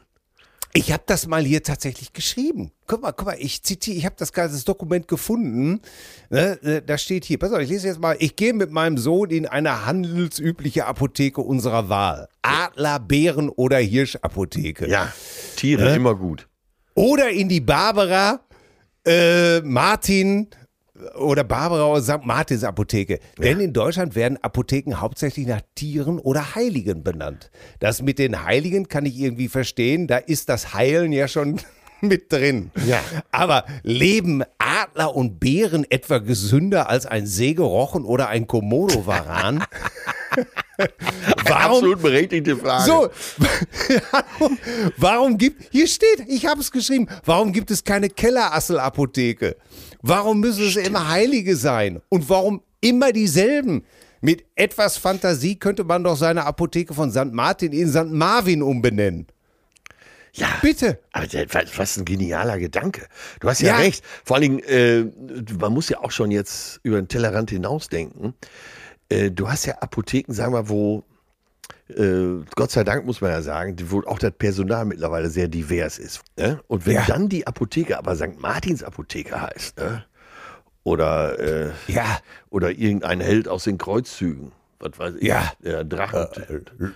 Ich 0.77 0.91
habe 0.93 1.05
das 1.07 1.29
mal 1.29 1.45
hier 1.45 1.63
tatsächlich 1.63 2.13
geschrieben. 2.13 2.73
Guck 2.89 3.03
mal, 3.03 3.13
guck 3.13 3.27
mal, 3.29 3.37
ich 3.39 3.63
zitiere, 3.63 3.97
ich 3.97 4.05
habe 4.05 4.17
das 4.19 4.33
ganze 4.33 4.65
Dokument 4.65 5.07
gefunden. 5.07 5.81
Ne, 6.31 6.61
äh, 6.65 6.83
da 6.83 6.99
steht 6.99 7.25
hier, 7.25 7.39
pass 7.39 7.53
auf, 7.53 7.61
ich 7.61 7.69
lese 7.69 7.87
jetzt 7.87 8.01
mal, 8.01 8.17
ich 8.19 8.35
gehe 8.35 8.53
mit 8.53 8.73
meinem 8.73 8.99
Sohn 8.99 9.31
in 9.31 9.47
eine 9.47 9.87
handelsübliche 9.87 10.87
Apotheke 10.87 11.43
unserer 11.43 11.89
Wahl. 11.89 12.29
Adler, 12.43 12.99
Bären 12.99 13.51
oder 13.51 13.79
Hirschapotheke. 13.79 14.89
Ja, 14.89 15.13
Tiere, 15.55 15.95
immer 15.95 16.17
gut. 16.17 16.49
Oder 16.95 17.31
in 17.31 17.49
die 17.49 17.61
Barbara, 17.61 18.41
äh, 19.07 19.61
Martin 19.61 20.49
oder 21.17 21.43
Barbara 21.43 21.87
oder 21.87 22.03
St. 22.03 22.25
Martins 22.25 22.65
Apotheke. 22.65 23.19
Denn 23.39 23.61
in 23.61 23.73
Deutschland 23.73 24.15
werden 24.15 24.39
Apotheken 24.43 24.95
hauptsächlich 25.01 25.47
nach 25.47 25.61
Tieren 25.75 26.19
oder 26.19 26.55
Heiligen 26.55 27.03
benannt. 27.03 27.51
Das 27.81 28.03
mit 28.03 28.19
den 28.19 28.45
Heiligen 28.45 28.89
kann 28.89 29.05
ich 29.05 29.19
irgendwie 29.19 29.49
verstehen. 29.49 30.07
Da 30.07 30.19
ist 30.19 30.49
das 30.49 30.75
Heilen 30.75 31.13
ja 31.13 31.27
schon 31.27 31.61
mit 32.01 32.33
drin. 32.33 32.71
Ja. 32.87 33.01
Aber 33.33 33.65
leben 33.83 34.45
Adler 34.59 35.17
und 35.17 35.41
Bären 35.41 35.85
etwa 35.91 36.19
gesünder 36.19 36.89
als 36.89 37.07
ein 37.07 37.27
Segerochen 37.27 38.05
oder 38.05 38.29
ein 38.29 38.47
Komodo-Varan? 38.47 39.65
Warum? 41.45 41.77
Absolut 41.77 42.03
berechtigte 42.03 42.57
Frage. 42.57 42.85
So, 42.85 43.09
warum 44.97 45.39
gibt, 45.39 45.63
hier 45.71 45.87
steht, 45.87 46.25
ich 46.27 46.47
habe 46.47 46.61
es 46.61 46.71
geschrieben, 46.71 47.09
warum 47.25 47.53
gibt 47.53 47.71
es 47.71 47.85
keine 47.85 48.09
Kellerassel-Apotheke? 48.09 49.57
Warum 50.03 50.41
müssen 50.41 50.67
es 50.67 50.77
immer 50.77 51.09
Heilige 51.09 51.57
sein? 51.57 52.01
Und 52.09 52.29
warum 52.29 52.63
immer 52.81 53.13
dieselben? 53.13 53.85
Mit 54.21 54.45
etwas 54.55 54.97
Fantasie 54.97 55.57
könnte 55.57 55.85
man 55.85 56.03
doch 56.03 56.17
seine 56.17 56.47
Apotheke 56.47 56.95
von 56.95 57.11
St. 57.11 57.33
Martin 57.33 57.73
in 57.73 57.91
St. 57.91 58.11
Marvin 58.11 58.63
umbenennen. 58.63 59.27
Ja. 60.33 60.49
Bitte. 60.63 60.99
Aber 61.13 61.27
der, 61.27 61.47
was 61.53 61.79
was 61.79 61.97
ein 61.97 62.05
genialer 62.05 62.59
Gedanke. 62.59 63.07
Du 63.41 63.49
hast 63.49 63.61
ja, 63.61 63.69
Ja. 63.69 63.77
recht. 63.77 64.03
Vor 64.25 64.37
allen 64.37 64.43
Dingen, 64.43 64.59
äh, 64.65 65.05
man 65.61 65.73
muss 65.73 65.89
ja 65.91 66.01
auch 66.01 66.11
schon 66.11 66.31
jetzt 66.31 66.81
über 66.83 66.97
den 67.01 67.07
Tellerrand 67.07 67.51
hinausdenken. 67.51 68.35
Äh, 69.09 69.31
du 69.31 69.49
hast 69.49 69.67
ja 69.67 69.75
Apotheken, 69.81 70.33
sagen 70.33 70.53
wir, 70.55 70.69
wo, 70.69 71.05
äh, 71.89 72.43
Gott 72.57 72.71
sei 72.71 72.85
Dank 72.85 73.05
muss 73.07 73.21
man 73.21 73.31
ja 73.31 73.43
sagen, 73.43 73.77
wo 73.89 74.01
auch 74.05 74.19
das 74.19 74.33
Personal 74.33 74.85
mittlerweile 74.85 75.29
sehr 75.31 75.49
divers 75.49 75.99
ist. 75.99 76.21
Ne? 76.39 76.61
Und 76.69 76.87
wenn 76.87 76.95
Ja. 76.95 77.05
dann 77.07 77.29
die 77.29 77.47
Apotheke 77.47 77.99
aber 77.99 78.17
St. 78.17 78.39
Martins 78.41 78.83
Apotheke 78.83 79.41
heißt, 79.41 79.79
ne? 79.79 80.05
oder, 80.83 81.39
äh, 81.39 81.71
Ja, 81.87 82.19
oder 82.51 82.71
irgendein 82.71 83.21
Held 83.21 83.49
aus 83.49 83.65
den 83.65 83.79
Kreuzzügen, 83.79 84.53
was 84.81 84.99
weiß 84.99 85.15
ich, 85.19 85.29
Ja. 85.29 85.53
der 85.63 85.85
Drachen. 85.85 86.27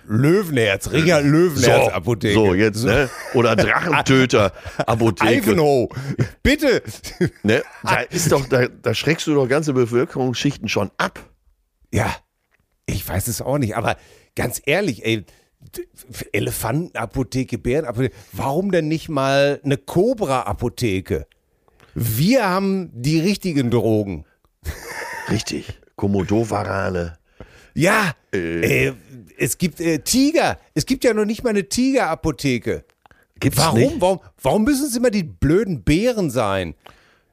Löwenherz, 0.07 0.91
Richard 0.91 1.25
Löwenherz 1.25 1.91
Apotheke. 1.93 2.33
So, 2.33 2.53
jetzt, 2.53 2.83
ne? 2.83 3.09
Oder 3.33 3.55
Drachentöter 3.55 4.51
Apotheke. 4.85 5.51
Ivanhoe, 5.51 5.89
bitte. 6.43 6.81
Ne? 7.43 7.61
Da 7.83 8.01
ist 8.01 8.31
doch, 8.31 8.45
da, 8.47 8.67
da 8.67 8.93
schreckst 8.93 9.25
du 9.27 9.33
doch 9.35 9.47
ganze 9.47 9.73
Bevölkerungsschichten 9.73 10.67
schon 10.69 10.91
ab. 10.97 11.19
Ja, 11.91 12.15
ich 12.85 13.07
weiß 13.07 13.27
es 13.27 13.41
auch 13.41 13.57
nicht, 13.57 13.75
aber 13.75 13.97
ganz 14.35 14.61
ehrlich, 14.65 15.05
ey, 15.05 15.25
Elefantenapotheke, 16.31 17.57
Bärenapotheke, 17.57 18.15
warum 18.31 18.71
denn 18.71 18.87
nicht 18.87 19.09
mal 19.09 19.59
eine 19.63 19.77
Cobra-Apotheke? 19.77 21.27
Wir 21.95 22.47
haben 22.47 22.91
die 22.93 23.19
richtigen 23.19 23.69
Drogen. 23.69 24.25
Richtig. 25.29 25.79
Komodowarane. 25.95 27.17
Ja, 27.73 28.13
äh, 28.33 28.93
es 29.37 29.57
gibt 29.57 29.79
äh, 29.79 29.99
Tiger. 29.99 30.59
Es 30.73 30.85
gibt 30.85 31.03
ja 31.03 31.13
noch 31.13 31.25
nicht 31.25 31.43
mal 31.43 31.51
eine 31.51 31.67
Tigerapotheke. 31.67 32.85
Gibt's 33.39 33.57
Warum? 33.57 33.79
nicht? 33.79 34.01
Warum? 34.01 34.19
Warum 34.41 34.63
müssen 34.63 34.87
es 34.87 34.95
immer 34.95 35.11
die 35.11 35.23
blöden 35.23 35.83
Bären 35.83 36.29
sein? 36.29 36.75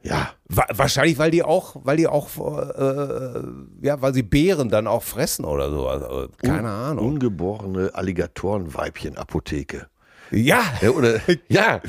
Ja. 0.09 0.31
Wa 0.49 0.65
wahrscheinlich, 0.73 1.19
weil 1.19 1.31
die 1.31 1.43
auch, 1.43 1.77
weil 1.85 1.97
die 1.97 2.07
auch, 2.07 2.29
äh, 2.39 3.41
ja, 3.83 4.01
weil 4.01 4.15
sie 4.15 4.23
Bären 4.23 4.69
dann 4.69 4.87
auch 4.87 5.03
fressen 5.03 5.45
oder 5.45 5.71
so. 5.71 5.89
Also, 5.89 6.29
keine 6.43 6.71
Ahnung. 6.71 7.07
Ungeborene 7.07 7.91
Alligatorenweibchen-Apotheke. 7.95 9.87
Ja, 10.31 10.63
Ja, 10.81 10.91
oder, 10.91 11.21
ja. 11.49 11.81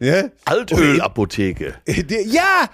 ja. 0.00 0.24
Altölapotheke. 0.44 1.74
Ja, 2.26 2.68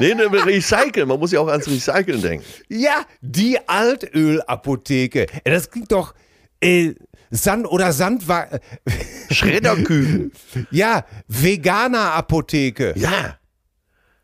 Nee, 0.00 0.14
ne, 0.14 0.24
Recyceln. 0.32 1.06
Man 1.06 1.18
muss 1.20 1.30
ja 1.32 1.40
auch 1.40 1.48
ans 1.48 1.68
Recyceln 1.68 2.20
denken. 2.20 2.44
ja, 2.68 3.04
die 3.20 3.58
Altölapotheke. 3.68 5.26
Äh, 5.44 5.50
Das 5.50 5.70
klingt 5.70 5.92
doch 5.92 6.14
äh, 6.60 6.94
Sand 7.30 7.66
oder 7.66 7.92
Sand 7.92 8.26
war 8.28 8.48
Schredderküken. 9.30 10.32
ja 10.70 11.04
Veganer 11.28 12.12
Apotheke, 12.14 12.94
Ja, 12.96 13.38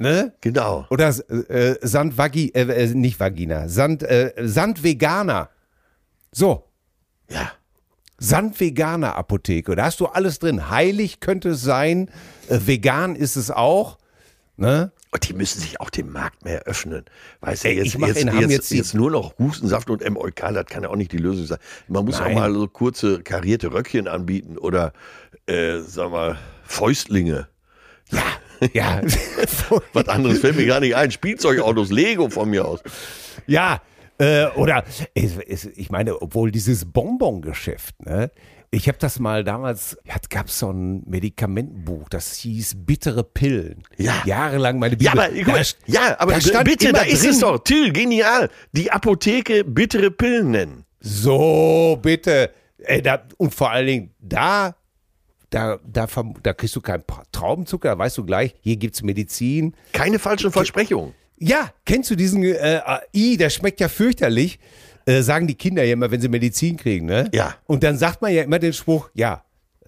ne? 0.00 0.32
genau. 0.40 0.86
Oder 0.90 1.08
äh, 1.48 1.76
Sand 1.82 2.18
Vagi, 2.18 2.50
äh, 2.54 2.62
äh, 2.62 2.86
nicht 2.94 3.20
Vagina, 3.20 3.68
Sand 3.68 4.02
äh, 4.02 4.32
Sand 4.38 4.82
Veganer. 4.82 5.50
So, 6.32 6.64
Ja. 7.28 7.52
Sand 8.22 8.60
Veganer 8.60 9.16
Apotheke. 9.16 9.74
Da 9.76 9.84
hast 9.84 9.98
du 10.00 10.06
alles 10.06 10.38
drin. 10.38 10.68
Heilig 10.68 11.20
könnte 11.20 11.50
es 11.50 11.62
sein, 11.62 12.10
äh, 12.48 12.58
vegan 12.66 13.16
ist 13.16 13.36
es 13.36 13.50
auch, 13.50 13.98
ne? 14.58 14.92
Und 15.12 15.28
die 15.28 15.32
müssen 15.32 15.60
sich 15.60 15.80
auch 15.80 15.90
dem 15.90 16.12
Markt 16.12 16.44
mehr 16.44 16.62
öffnen. 16.64 17.04
Weißt 17.40 17.64
du, 17.64 17.68
Ey, 17.68 17.78
jetzt, 17.78 17.94
jetzt, 17.94 18.24
jetzt, 18.50 18.70
jetzt 18.70 18.94
nur 18.94 19.10
noch 19.10 19.36
Hustensaft 19.38 19.90
und 19.90 20.08
MOK, 20.08 20.36
das 20.36 20.66
kann 20.66 20.84
ja 20.84 20.88
auch 20.90 20.96
nicht 20.96 21.10
die 21.12 21.16
Lösung 21.16 21.46
sein. 21.46 21.58
Man 21.88 22.04
muss 22.04 22.20
Nein. 22.20 22.30
auch 22.30 22.40
mal 22.40 22.54
so 22.54 22.68
kurze 22.68 23.20
karierte 23.22 23.72
Röckchen 23.72 24.06
anbieten 24.06 24.56
oder, 24.56 24.92
äh, 25.46 25.78
sag 25.80 26.10
mal, 26.12 26.38
Fäustlinge. 26.62 27.48
Ja. 28.10 28.22
Was 29.92 30.08
anderes 30.08 30.38
fällt 30.40 30.56
mir 30.56 30.66
gar 30.66 30.80
nicht 30.80 30.94
ein. 30.94 31.10
Spielzeugautos, 31.10 31.90
Lego 31.90 32.28
von 32.28 32.50
mir 32.50 32.66
aus. 32.66 32.80
Ja, 33.46 33.80
äh, 34.18 34.46
oder 34.56 34.84
ich 35.14 35.90
meine, 35.90 36.20
obwohl 36.20 36.50
dieses 36.50 36.84
Bonbon-Geschäft, 36.84 38.04
ne? 38.04 38.30
Ich 38.72 38.86
habe 38.86 38.98
das 38.98 39.18
mal 39.18 39.42
damals, 39.42 39.98
ja, 40.04 40.14
gab 40.28 40.46
es 40.46 40.60
so 40.60 40.70
ein 40.70 41.02
Medikamentenbuch, 41.04 42.08
das 42.08 42.36
hieß 42.36 42.76
Bittere 42.86 43.24
Pillen. 43.24 43.82
Ja. 43.96 44.22
Jahrelang 44.24 44.78
meine 44.78 44.96
Bibel. 44.96 45.06
Ja, 45.06 45.24
aber, 45.24 45.34
guck 45.34 45.46
mal, 45.48 45.64
ja, 45.86 46.16
aber 46.20 46.38
da 46.38 46.62
bitte, 46.62 46.92
da 46.92 47.02
ist 47.02 47.24
drin, 47.24 47.30
es 47.30 47.40
doch. 47.40 47.58
Till, 47.64 47.92
genial. 47.92 48.48
Die 48.70 48.92
Apotheke 48.92 49.64
bittere 49.64 50.12
Pillen 50.12 50.52
nennen. 50.52 50.84
So, 51.00 51.98
bitte. 52.00 52.52
Ey, 52.78 53.02
da, 53.02 53.24
und 53.38 53.52
vor 53.52 53.72
allen 53.72 53.86
Dingen, 53.86 54.14
da, 54.20 54.76
da, 55.50 55.78
da, 55.84 56.06
da 56.42 56.52
kriegst 56.52 56.76
du 56.76 56.80
keinen 56.80 57.04
Traubenzucker, 57.32 57.90
da 57.90 57.98
weißt 57.98 58.18
du 58.18 58.24
gleich, 58.24 58.54
hier 58.60 58.76
gibt's 58.76 59.02
Medizin. 59.02 59.74
Keine 59.92 60.18
falschen 60.18 60.52
Versprechungen. 60.52 61.14
Ja, 61.38 61.70
kennst 61.84 62.10
du 62.10 62.16
diesen 62.16 62.44
äh, 62.44 62.80
I, 63.14 63.36
der 63.36 63.50
schmeckt 63.50 63.80
ja 63.80 63.88
fürchterlich, 63.88 64.58
äh, 65.06 65.22
sagen 65.22 65.46
die 65.46 65.54
Kinder 65.54 65.82
ja 65.82 65.94
immer, 65.94 66.10
wenn 66.10 66.20
sie 66.20 66.28
Medizin 66.28 66.76
kriegen, 66.76 67.06
ne? 67.06 67.28
Ja. 67.32 67.56
Und 67.66 67.82
dann 67.82 67.96
sagt 67.96 68.22
man 68.22 68.32
ja 68.32 68.42
immer 68.42 68.58
den 68.58 68.72
Spruch, 68.72 69.08
ja, 69.14 69.42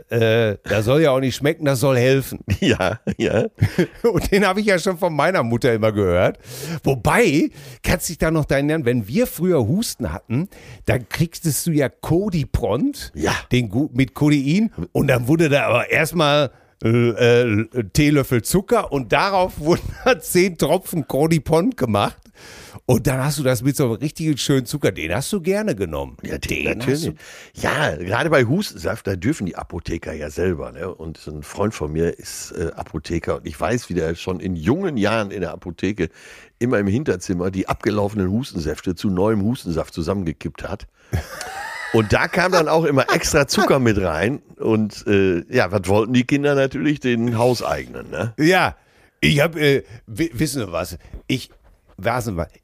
äh, 0.08 0.56
das 0.64 0.84
soll 0.86 1.02
ja 1.02 1.10
auch 1.10 1.20
nicht 1.20 1.36
schmecken, 1.36 1.64
das 1.64 1.80
soll 1.80 1.96
helfen. 1.98 2.40
Ja, 2.60 3.00
ja. 3.18 3.46
Und 4.02 4.30
den 4.30 4.46
habe 4.46 4.60
ich 4.60 4.66
ja 4.66 4.78
schon 4.78 4.96
von 4.96 5.14
meiner 5.14 5.42
Mutter 5.42 5.72
immer 5.74 5.92
gehört. 5.92 6.38
Wobei, 6.84 7.50
kannst 7.82 8.08
dich 8.08 8.18
da 8.18 8.30
noch 8.30 8.44
daran 8.44 8.68
erinnern, 8.70 8.86
wenn 8.86 9.08
wir 9.08 9.26
früher 9.26 9.66
Husten 9.66 10.12
hatten, 10.12 10.48
dann 10.86 11.08
kriegstest 11.08 11.66
du 11.66 11.72
ja 11.72 11.88
Codipront, 11.88 13.12
Ja. 13.14 13.32
den 13.50 13.70
mit 13.92 14.14
Codein, 14.14 14.70
und 14.92 15.08
dann 15.08 15.26
wurde 15.28 15.48
da 15.48 15.64
aber 15.66 15.90
erstmal 15.90 16.50
äh, 16.84 16.88
äh, 16.88 17.66
Teelöffel 17.92 18.42
Zucker 18.42 18.90
und 18.92 19.12
darauf 19.12 19.60
wurden 19.60 19.82
zehn 20.20 20.56
Tropfen 20.58 21.06
Codipront 21.06 21.76
gemacht. 21.76 22.16
Und 22.86 23.06
dann 23.06 23.22
hast 23.22 23.38
du 23.38 23.42
das 23.42 23.62
mit 23.62 23.76
so 23.76 23.84
einem 23.84 23.92
richtigen 23.94 24.36
schönen 24.38 24.66
Zucker, 24.66 24.92
den 24.92 25.14
hast 25.14 25.32
du 25.32 25.40
gerne 25.40 25.74
genommen. 25.74 26.16
Ja, 26.22 26.38
den 26.38 26.78
natürlich. 26.78 27.12
Ja, 27.54 27.94
gerade 27.96 28.30
bei 28.30 28.44
Hustensaft, 28.44 29.06
da 29.06 29.16
dürfen 29.16 29.46
die 29.46 29.56
Apotheker 29.56 30.12
ja 30.12 30.30
selber. 30.30 30.72
Ne? 30.72 30.92
Und 30.92 31.24
ein 31.26 31.42
Freund 31.42 31.74
von 31.74 31.92
mir 31.92 32.18
ist 32.18 32.52
äh, 32.52 32.70
Apotheker 32.74 33.36
und 33.36 33.46
ich 33.46 33.58
weiß, 33.60 33.88
wie 33.88 33.94
der 33.94 34.14
schon 34.14 34.40
in 34.40 34.56
jungen 34.56 34.96
Jahren 34.96 35.30
in 35.30 35.40
der 35.42 35.52
Apotheke 35.52 36.08
immer 36.58 36.78
im 36.78 36.86
Hinterzimmer 36.86 37.50
die 37.50 37.68
abgelaufenen 37.68 38.30
Hustensäfte 38.30 38.94
zu 38.94 39.10
neuem 39.10 39.42
Hustensaft 39.42 39.92
zusammengekippt 39.94 40.62
hat. 40.68 40.86
Und 41.94 42.10
da 42.14 42.26
kam 42.26 42.52
dann 42.52 42.68
auch 42.68 42.84
immer 42.84 43.12
extra 43.14 43.46
Zucker 43.46 43.78
mit 43.78 44.00
rein. 44.00 44.40
Und 44.56 45.06
äh, 45.06 45.44
ja, 45.54 45.70
was 45.72 45.86
wollten 45.88 46.14
die 46.14 46.24
Kinder 46.24 46.54
natürlich? 46.54 47.00
Den 47.00 47.36
Hauseigenen. 47.36 48.08
Ne? 48.10 48.32
Ja, 48.38 48.76
ich 49.20 49.40
habe, 49.40 49.60
äh, 49.60 49.82
wi- 50.06 50.30
wissen 50.32 50.64
Sie 50.64 50.72
was? 50.72 50.96
Ich, 51.26 51.50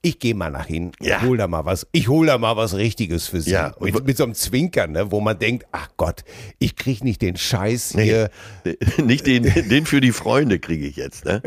ich 0.03 0.19
gehe 0.19 0.35
mal 0.35 0.51
nach 0.51 0.67
hinten, 0.67 1.05
Ja. 1.05 1.23
hol 1.23 1.37
da 1.37 1.47
mal 1.47 1.65
was, 1.65 1.87
ich 1.93 2.09
hol 2.09 2.27
da 2.27 2.39
mal 2.39 2.57
was 2.57 2.75
Richtiges 2.75 3.27
für 3.29 3.41
Sie. 3.41 3.51
Ja, 3.51 3.75
mit, 3.81 4.05
mit 4.07 4.17
so 4.17 4.25
einem 4.25 4.35
Zwinkern, 4.35 4.93
ne, 4.93 5.11
wo 5.13 5.21
man 5.21 5.39
denkt, 5.39 5.67
ach 5.73 5.89
Gott, 5.97 6.25
ich 6.59 6.77
krieg 6.77 7.05
nicht 7.05 7.23
den 7.23 7.37
Scheiß 7.37 7.93
hier. 7.99 8.31
Nicht 9.03 9.27
den, 9.27 9.43
den 9.69 9.87
für 9.87 10.01
die 10.01 10.13
Freunde 10.13 10.59
kriege 10.59 10.87
ich 10.87 10.97
jetzt. 10.97 11.25
Ne? 11.25 11.43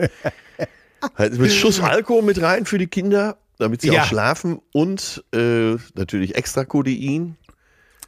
Halt 1.16 1.38
mit 1.40 1.52
Schuss 1.52 1.80
Alkohol 1.80 2.22
mit 2.22 2.42
rein 2.42 2.66
für 2.66 2.78
die 2.78 2.88
Kinder, 2.88 3.38
damit 3.58 3.82
sie 3.82 3.90
Ja. 3.90 4.02
auch 4.04 4.06
schlafen 4.06 4.60
und 4.72 5.24
äh, 5.34 5.76
natürlich 5.96 6.36
extra 6.36 6.64
Codein. 6.66 7.36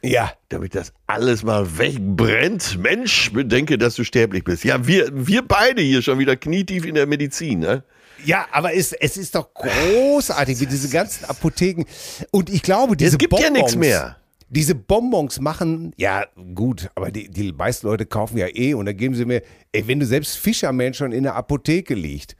Ja. 0.02 0.32
damit 0.50 0.74
das 0.74 0.92
alles 1.06 1.42
mal 1.44 1.78
wegbrennt. 1.78 2.78
Mensch, 2.78 3.32
bedenke, 3.32 3.78
dass 3.78 3.94
du 3.94 4.04
sterblich 4.04 4.44
bist. 4.44 4.62
Ja, 4.62 4.86
wir, 4.86 5.08
wir 5.12 5.40
beide 5.42 5.80
hier 5.80 6.02
schon 6.02 6.18
wieder 6.18 6.36
knietief 6.36 6.84
in 6.84 6.94
der 6.94 7.06
Medizin, 7.06 7.60
ne? 7.60 7.84
Ja, 8.24 8.46
aber 8.52 8.74
es, 8.74 8.92
es 8.92 9.16
ist 9.16 9.34
doch 9.34 9.52
großartig, 9.54 10.60
wie 10.60 10.66
diese 10.66 10.88
ganzen 10.88 11.24
Apotheken. 11.26 11.84
Und 12.30 12.50
ich 12.50 12.62
glaube, 12.62 12.96
diese 12.96 13.12
Es 13.12 13.18
gibt 13.18 13.38
ja 13.38 13.50
nichts 13.50 13.74
Bonbons- 13.74 13.78
mehr. 13.78 14.16
Diese 14.50 14.74
Bonbons 14.74 15.40
machen, 15.40 15.92
ja 15.96 16.26
gut, 16.54 16.88
aber 16.94 17.10
die, 17.10 17.28
die 17.28 17.52
meisten 17.52 17.86
Leute 17.88 18.06
kaufen 18.06 18.36
ja 18.38 18.46
eh 18.46 18.74
und 18.74 18.86
dann 18.86 18.96
geben 18.96 19.14
sie 19.14 19.24
mir, 19.24 19.42
ey, 19.72 19.86
wenn 19.88 19.98
du 19.98 20.06
selbst 20.06 20.36
Fischerman 20.36 20.94
schon 20.94 21.10
in 21.12 21.24
der 21.24 21.34
Apotheke 21.34 21.94
liegt 21.94 22.36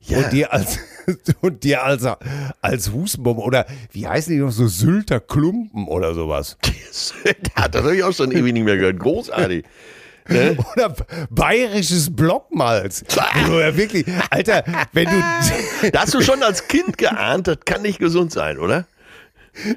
Ja. 0.00 0.18
und 0.18 0.32
dir 0.32 0.52
als 0.52 0.78
und 1.40 1.62
dir 1.64 1.82
als, 1.84 2.04
als 2.60 2.92
Hustenbombe 2.92 3.40
oder 3.42 3.64
wie 3.92 4.06
heißen 4.06 4.34
die 4.34 4.40
noch 4.40 4.50
so 4.50 4.66
Sylter 4.68 5.20
Klumpen 5.20 5.86
oder 5.88 6.14
sowas. 6.14 6.58
Das 6.90 7.14
habe 7.84 7.96
ich 7.96 8.02
auch 8.02 8.12
schon 8.12 8.32
ewig 8.32 8.52
nicht 8.52 8.64
mehr 8.64 8.76
gehört. 8.76 8.98
Großartig. 8.98 9.64
Ne? 10.28 10.56
Oder 10.72 10.94
bayerisches 11.30 12.14
Blockmalz. 12.14 13.04
Wirklich, 13.46 14.06
Alter, 14.30 14.64
wenn 14.92 15.06
du. 15.06 15.22
Da 15.92 16.02
hast 16.02 16.14
du 16.14 16.20
schon 16.20 16.42
als 16.42 16.68
Kind 16.68 16.98
geahnt, 16.98 17.46
das 17.46 17.58
kann 17.64 17.82
nicht 17.82 17.98
gesund 17.98 18.32
sein, 18.32 18.58
oder? 18.58 18.86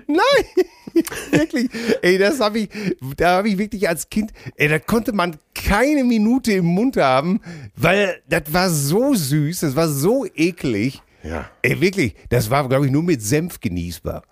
Nein, 0.07 0.65
wirklich. 1.31 1.69
Ey, 2.01 2.17
das 2.17 2.39
habe 2.39 2.59
ich, 2.59 2.69
da 3.17 3.37
habe 3.37 3.49
ich 3.49 3.57
wirklich 3.57 3.87
als 3.87 4.09
Kind, 4.09 4.31
ey, 4.55 4.67
da 4.67 4.79
konnte 4.79 5.13
man 5.13 5.37
keine 5.55 6.03
Minute 6.03 6.53
im 6.53 6.65
Mund 6.65 6.97
haben, 6.97 7.41
weil 7.75 8.21
das 8.27 8.43
war 8.47 8.69
so 8.69 9.13
süß, 9.13 9.61
das 9.61 9.75
war 9.75 9.87
so 9.87 10.25
eklig. 10.35 11.01
Ja. 11.23 11.49
Ey, 11.61 11.79
wirklich, 11.79 12.15
das 12.29 12.49
war, 12.49 12.67
glaube 12.67 12.85
ich, 12.85 12.91
nur 12.91 13.03
mit 13.03 13.21
Senf 13.21 13.59
genießbar. 13.59 14.23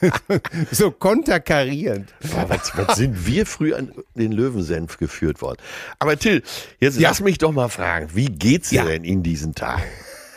so 0.72 0.90
konterkarierend. 0.90 2.12
Boah, 2.32 2.46
was, 2.48 2.72
was 2.76 2.96
sind 2.98 3.26
wir 3.26 3.46
früh 3.46 3.74
an 3.74 3.92
den 4.14 4.32
Löwensenf 4.32 4.98
geführt 4.98 5.40
worden? 5.42 5.58
Aber 5.98 6.18
Till, 6.18 6.42
jetzt 6.80 6.98
Ja. 6.98 7.08
lass 7.08 7.20
mich 7.20 7.38
doch 7.38 7.52
mal 7.52 7.68
fragen, 7.68 8.08
wie 8.14 8.26
geht's 8.26 8.70
dir 8.70 8.76
Ja. 8.82 8.84
denn 8.84 9.04
in 9.04 9.22
diesen 9.22 9.54
Tagen? 9.54 9.82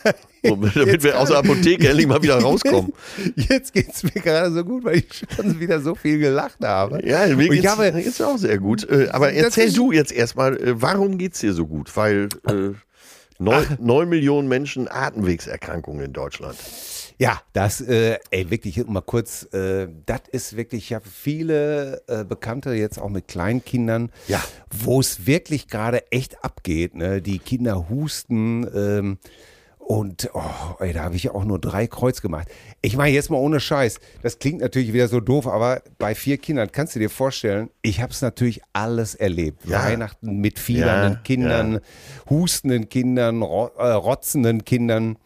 Damit 0.43 1.03
wir 1.03 1.19
aus 1.19 1.27
der 1.29 1.39
Apotheke 1.39 1.89
endlich 1.89 2.07
mal 2.07 2.21
wieder 2.21 2.39
rauskommen. 2.39 2.93
Jetzt 3.35 3.73
geht's 3.73 4.03
mir 4.03 4.11
gerade 4.11 4.53
so 4.53 4.63
gut, 4.63 4.85
weil 4.85 4.97
ich 4.99 5.25
schon 5.35 5.59
wieder 5.59 5.81
so 5.81 5.93
viel 5.95 6.19
gelacht 6.19 6.59
habe. 6.63 7.05
Ja, 7.05 7.27
mir 7.27 7.49
geht's, 7.49 7.63
ich 7.63 7.67
habe, 7.67 7.91
geht's 7.91 8.21
auch 8.21 8.37
sehr 8.37 8.57
gut. 8.57 8.89
Äh, 8.89 9.09
Aber 9.11 9.33
erzähl 9.33 9.73
du 9.73 9.91
jetzt 9.91 10.13
erstmal, 10.13 10.55
äh, 10.55 10.81
warum 10.81 11.17
geht's 11.17 11.39
dir 11.39 11.51
so 11.51 11.65
gut? 11.67 11.93
Weil 11.97 12.29
äh, 12.47 12.69
neun, 13.39 13.65
neun 13.81 14.07
Millionen 14.07 14.47
Menschen 14.47 14.87
Atemwegserkrankungen 14.89 16.05
in 16.05 16.13
Deutschland. 16.13 16.57
Ja, 17.19 17.41
das, 17.53 17.81
äh, 17.81 18.19
ey, 18.29 18.51
wirklich 18.51 18.85
mal 18.85 19.01
kurz, 19.01 19.51
äh, 19.53 19.87
das 20.05 20.21
ist 20.31 20.55
wirklich, 20.55 20.85
ich 20.85 20.93
habe 20.93 21.05
viele 21.09 22.03
äh, 22.07 22.23
Bekannte 22.23 22.73
jetzt 22.73 22.99
auch 22.99 23.09
mit 23.09 23.27
Kleinkindern, 23.27 24.11
Ja. 24.27 24.43
wo 24.69 24.99
es 24.99 25.25
wirklich 25.25 25.67
gerade 25.67 26.11
echt 26.11 26.43
abgeht. 26.43 26.93
Ne? 26.95 27.21
Die 27.23 27.39
Kinder 27.39 27.89
husten 27.89 28.67
ähm, 28.75 29.17
und 29.79 30.29
oh, 30.33 30.41
ey, 30.79 30.93
da 30.93 31.03
habe 31.05 31.15
ich 31.15 31.29
auch 31.31 31.43
nur 31.45 31.59
drei 31.59 31.87
Kreuz 31.87 32.21
gemacht. 32.21 32.49
Ich 32.81 32.95
meine 32.97 33.15
jetzt 33.15 33.31
mal 33.31 33.37
ohne 33.37 33.59
Scheiß, 33.61 33.99
das 34.21 34.37
klingt 34.37 34.61
natürlich 34.61 34.93
wieder 34.93 35.07
so 35.07 35.19
doof, 35.19 35.47
aber 35.47 35.81
bei 35.97 36.13
vier 36.13 36.37
Kindern 36.37 36.71
kannst 36.71 36.93
du 36.95 36.99
dir 36.99 37.09
vorstellen, 37.09 37.69
ich 37.81 37.99
habe 38.01 38.11
es 38.11 38.21
natürlich 38.21 38.61
alles 38.73 39.15
erlebt. 39.15 39.65
Ja. 39.65 39.85
Weihnachten 39.85 40.37
mit 40.39 40.59
fiebernden 40.59 41.13
Ja, 41.13 41.19
Kindern, 41.23 41.79
hustenden 42.29 42.89
Kindern, 42.89 43.41
ro 43.41 43.71
äh, 43.79 43.87
rotzenden 43.91 44.65
Kindern. 44.65 45.17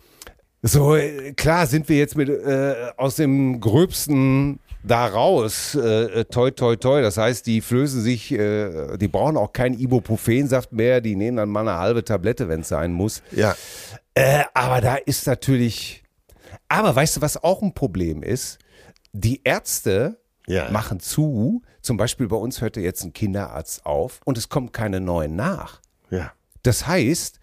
So, 0.63 0.96
äh, 0.96 1.34
klar 1.34 1.65
sind 1.68 1.89
wir 1.89 1.98
jetzt 1.98 2.15
mit 2.15 2.30
äh, 2.30 2.91
aus 2.98 3.15
dem 3.15 3.60
Gröbsten 3.60 4.60
da 4.84 5.08
raus. 5.08 5.75
Äh, 5.75 6.22
äh, 6.22 6.25
toi, 6.25 6.51
toi, 6.51 6.75
toi. 6.75 7.01
Das 7.01 7.18
heißt, 7.18 7.46
die 7.48 7.62
flößen 7.62 8.01
sich, 8.01 8.32
äh, 8.32 8.98
die 8.98 9.08
brauchen 9.08 9.38
auch 9.38 9.53
keinen 9.53 9.80
Ibuprofensaft 9.80 10.72
mehr. 10.72 11.01
Die 11.01 11.15
nehmen 11.15 11.38
dann 11.38 11.50
mal 11.50 11.68
eine 11.68 11.77
halbe 11.80 12.03
Tablette, 12.03 12.48
wenn 12.48 12.62
es 12.62 12.68
sein 12.68 12.94
muss. 12.94 13.24
Ja. 13.32 13.56
Äh, 14.13 14.44
aber 14.53 14.82
da 14.82 14.96
ist 14.96 15.25
natürlich. 15.27 16.03
Aber 16.68 16.96
weißt 16.96 17.18
du, 17.18 17.22
was 17.22 17.43
auch 17.43 17.62
ein 17.62 17.74
Problem 17.74 18.21
ist? 18.24 18.60
Die 19.13 19.41
Ärzte 19.43 20.19
Ja. 20.47 20.69
machen 20.71 21.00
zu. 21.00 21.62
Zum 21.82 21.97
Beispiel 21.97 22.28
bei 22.28 22.36
uns 22.38 22.62
hörte 22.62 22.82
jetzt 22.82 23.04
ein 23.04 23.13
Kinderarzt 23.13 23.86
auf 23.86 24.19
und 24.26 24.38
es 24.38 24.47
kommen 24.50 24.71
keine 24.71 25.02
neuen 25.02 25.36
nach. 25.36 25.82
Ja. 26.12 26.32
Das 26.63 26.86
heißt, 26.86 27.39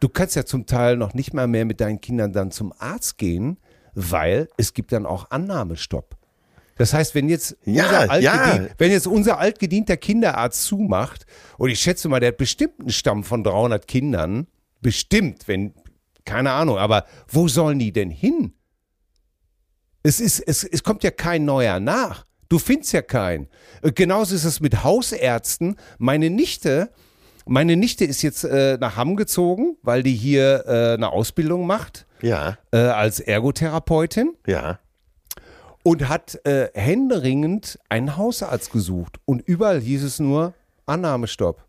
du 0.00 0.08
kannst 0.08 0.36
ja 0.36 0.44
zum 0.44 0.66
Teil 0.66 0.96
noch 0.96 1.14
nicht 1.14 1.32
mal 1.34 1.46
mehr 1.46 1.64
mit 1.64 1.80
deinen 1.80 2.00
Kindern 2.00 2.32
dann 2.32 2.50
zum 2.50 2.72
Arzt 2.78 3.18
gehen, 3.18 3.58
weil 3.94 4.48
es 4.56 4.74
gibt 4.74 4.92
dann 4.92 5.06
auch 5.06 5.30
Annahmestopp. 5.30 6.16
Das 6.76 6.94
heißt, 6.94 7.14
wenn 7.14 7.28
jetzt, 7.28 7.58
Ja, 7.64 8.04
unser, 8.04 8.20
ja. 8.20 8.66
wenn 8.78 8.90
jetzt 8.90 9.06
unser 9.06 9.38
altgedienter 9.38 9.98
Kinderarzt 9.98 10.64
zumacht, 10.64 11.26
und 11.58 11.68
ich 11.68 11.78
schätze 11.78 12.08
mal, 12.08 12.20
der 12.20 12.28
hat 12.30 12.38
bestimmt 12.38 12.80
einen 12.80 12.88
Stamm 12.90 13.22
von 13.22 13.44
300 13.44 13.86
Kindern, 13.86 14.46
bestimmt, 14.80 15.46
wenn, 15.46 15.74
keine 16.24 16.52
Ahnung, 16.52 16.78
aber 16.78 17.04
wo 17.28 17.48
sollen 17.48 17.78
die 17.78 17.92
denn 17.92 18.10
hin? 18.10 18.54
Es, 20.02 20.20
ist, 20.20 20.40
es, 20.40 20.64
es 20.64 20.82
kommt 20.82 21.04
ja 21.04 21.10
kein 21.10 21.44
neuer 21.44 21.80
nach. 21.80 22.24
Du 22.48 22.58
findest 22.58 22.92
ja 22.92 23.02
keinen. 23.02 23.48
Äh, 23.82 23.92
Genauso 23.92 24.34
ist 24.34 24.44
es 24.44 24.60
mit 24.60 24.82
Hausärzten. 24.82 25.76
Meine 25.98 26.30
Nichte, 26.30 26.90
meine 27.46 27.76
Nichte 27.76 28.04
ist 28.04 28.22
jetzt 28.22 28.44
äh, 28.44 28.76
nach 28.80 28.96
Hamm 28.96 29.16
gezogen, 29.16 29.76
weil 29.82 30.02
die 30.02 30.14
hier 30.14 30.64
äh, 30.66 30.94
eine 30.94 31.10
Ausbildung 31.10 31.66
macht 31.66 32.06
Ja. 32.22 32.58
äh, 32.72 32.78
als 32.78 33.20
Ergotherapeutin 33.20 34.34
Ja. 34.46 34.78
und 35.82 36.08
hat 36.08 36.38
äh, 36.46 36.68
händeringend 36.74 37.78
einen 37.88 38.16
Hausarzt 38.16 38.72
gesucht. 38.72 39.18
Und 39.24 39.40
überall 39.46 39.80
hieß 39.80 40.02
es 40.04 40.20
nur 40.20 40.54
Annahmestopp. 40.86 41.64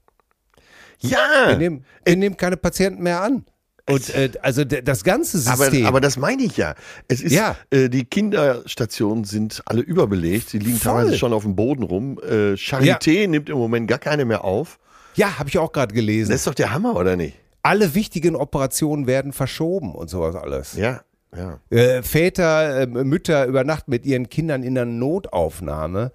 Wir 1.00 1.12
Ja. 1.12 1.56
nehmen, 1.58 1.86
wir 2.06 2.16
nehmen 2.16 2.38
keine 2.38 2.58
Patienten 2.58 3.02
mehr 3.04 3.22
an. 3.22 3.46
Und 3.90 4.14
äh, 4.14 4.30
also 4.44 4.64
das 4.64 5.04
ganze 5.04 5.38
Aber, 5.52 5.64
System. 5.66 5.86
aber 5.88 6.00
das 6.02 6.16
meine 6.16 6.44
ich 6.44 6.56
ja. 6.56 6.76
Es 7.08 7.20
ist, 7.22 7.34
Ja. 7.34 7.56
äh, 7.72 7.90
die 7.90 8.06
Kinderstationen 8.06 9.24
sind 9.24 9.64
alle 9.66 9.82
überbelegt. 9.82 10.50
Sie 10.50 10.60
liegen 10.60 10.78
Voll. 10.78 10.94
teilweise 11.02 11.18
schon 11.18 11.34
auf 11.34 11.44
dem 11.44 11.56
Boden 11.56 11.84
rum. 11.84 12.20
Äh, 12.20 12.54
Charité 12.54 13.28
nimmt 13.28 13.50
im 13.50 13.58
Moment 13.58 13.88
gar 13.88 13.98
keine 13.98 14.24
mehr 14.26 14.44
auf. 14.44 14.78
Ja, 15.16 15.40
habe 15.40 15.50
ich 15.50 15.58
auch 15.58 15.72
gerade 15.72 15.94
gelesen. 15.94 16.32
Das 16.32 16.42
ist 16.42 16.48
doch 16.48 16.54
der 16.54 16.74
Hammer, 16.74 16.96
oder 16.96 17.16
nicht? 17.16 17.38
Alle 17.64 17.94
wichtigen 17.94 18.36
Operationen 18.36 19.08
werden 19.08 19.34
verschoben 19.34 19.94
und 19.94 20.10
sowas 20.10 20.36
alles. 20.36 20.74
Ja. 20.74 21.02
Ja. 21.36 21.60
Äh, 21.70 22.04
Väter, 22.04 22.82
äh, 22.82 22.88
Mütter 22.88 23.46
übernachten 23.46 23.90
mit 23.90 24.06
ihren 24.06 24.28
Kindern 24.28 24.64
in 24.64 24.76
der 24.76 24.86
Notaufnahme 24.86 26.12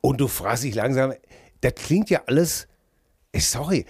und 0.00 0.20
du 0.20 0.28
fragst 0.28 0.62
dich 0.62 0.74
langsam, 0.76 1.14
das 1.62 1.74
klingt 1.74 2.10
ja 2.10 2.22
alles, 2.26 2.68
sorry, 3.36 3.86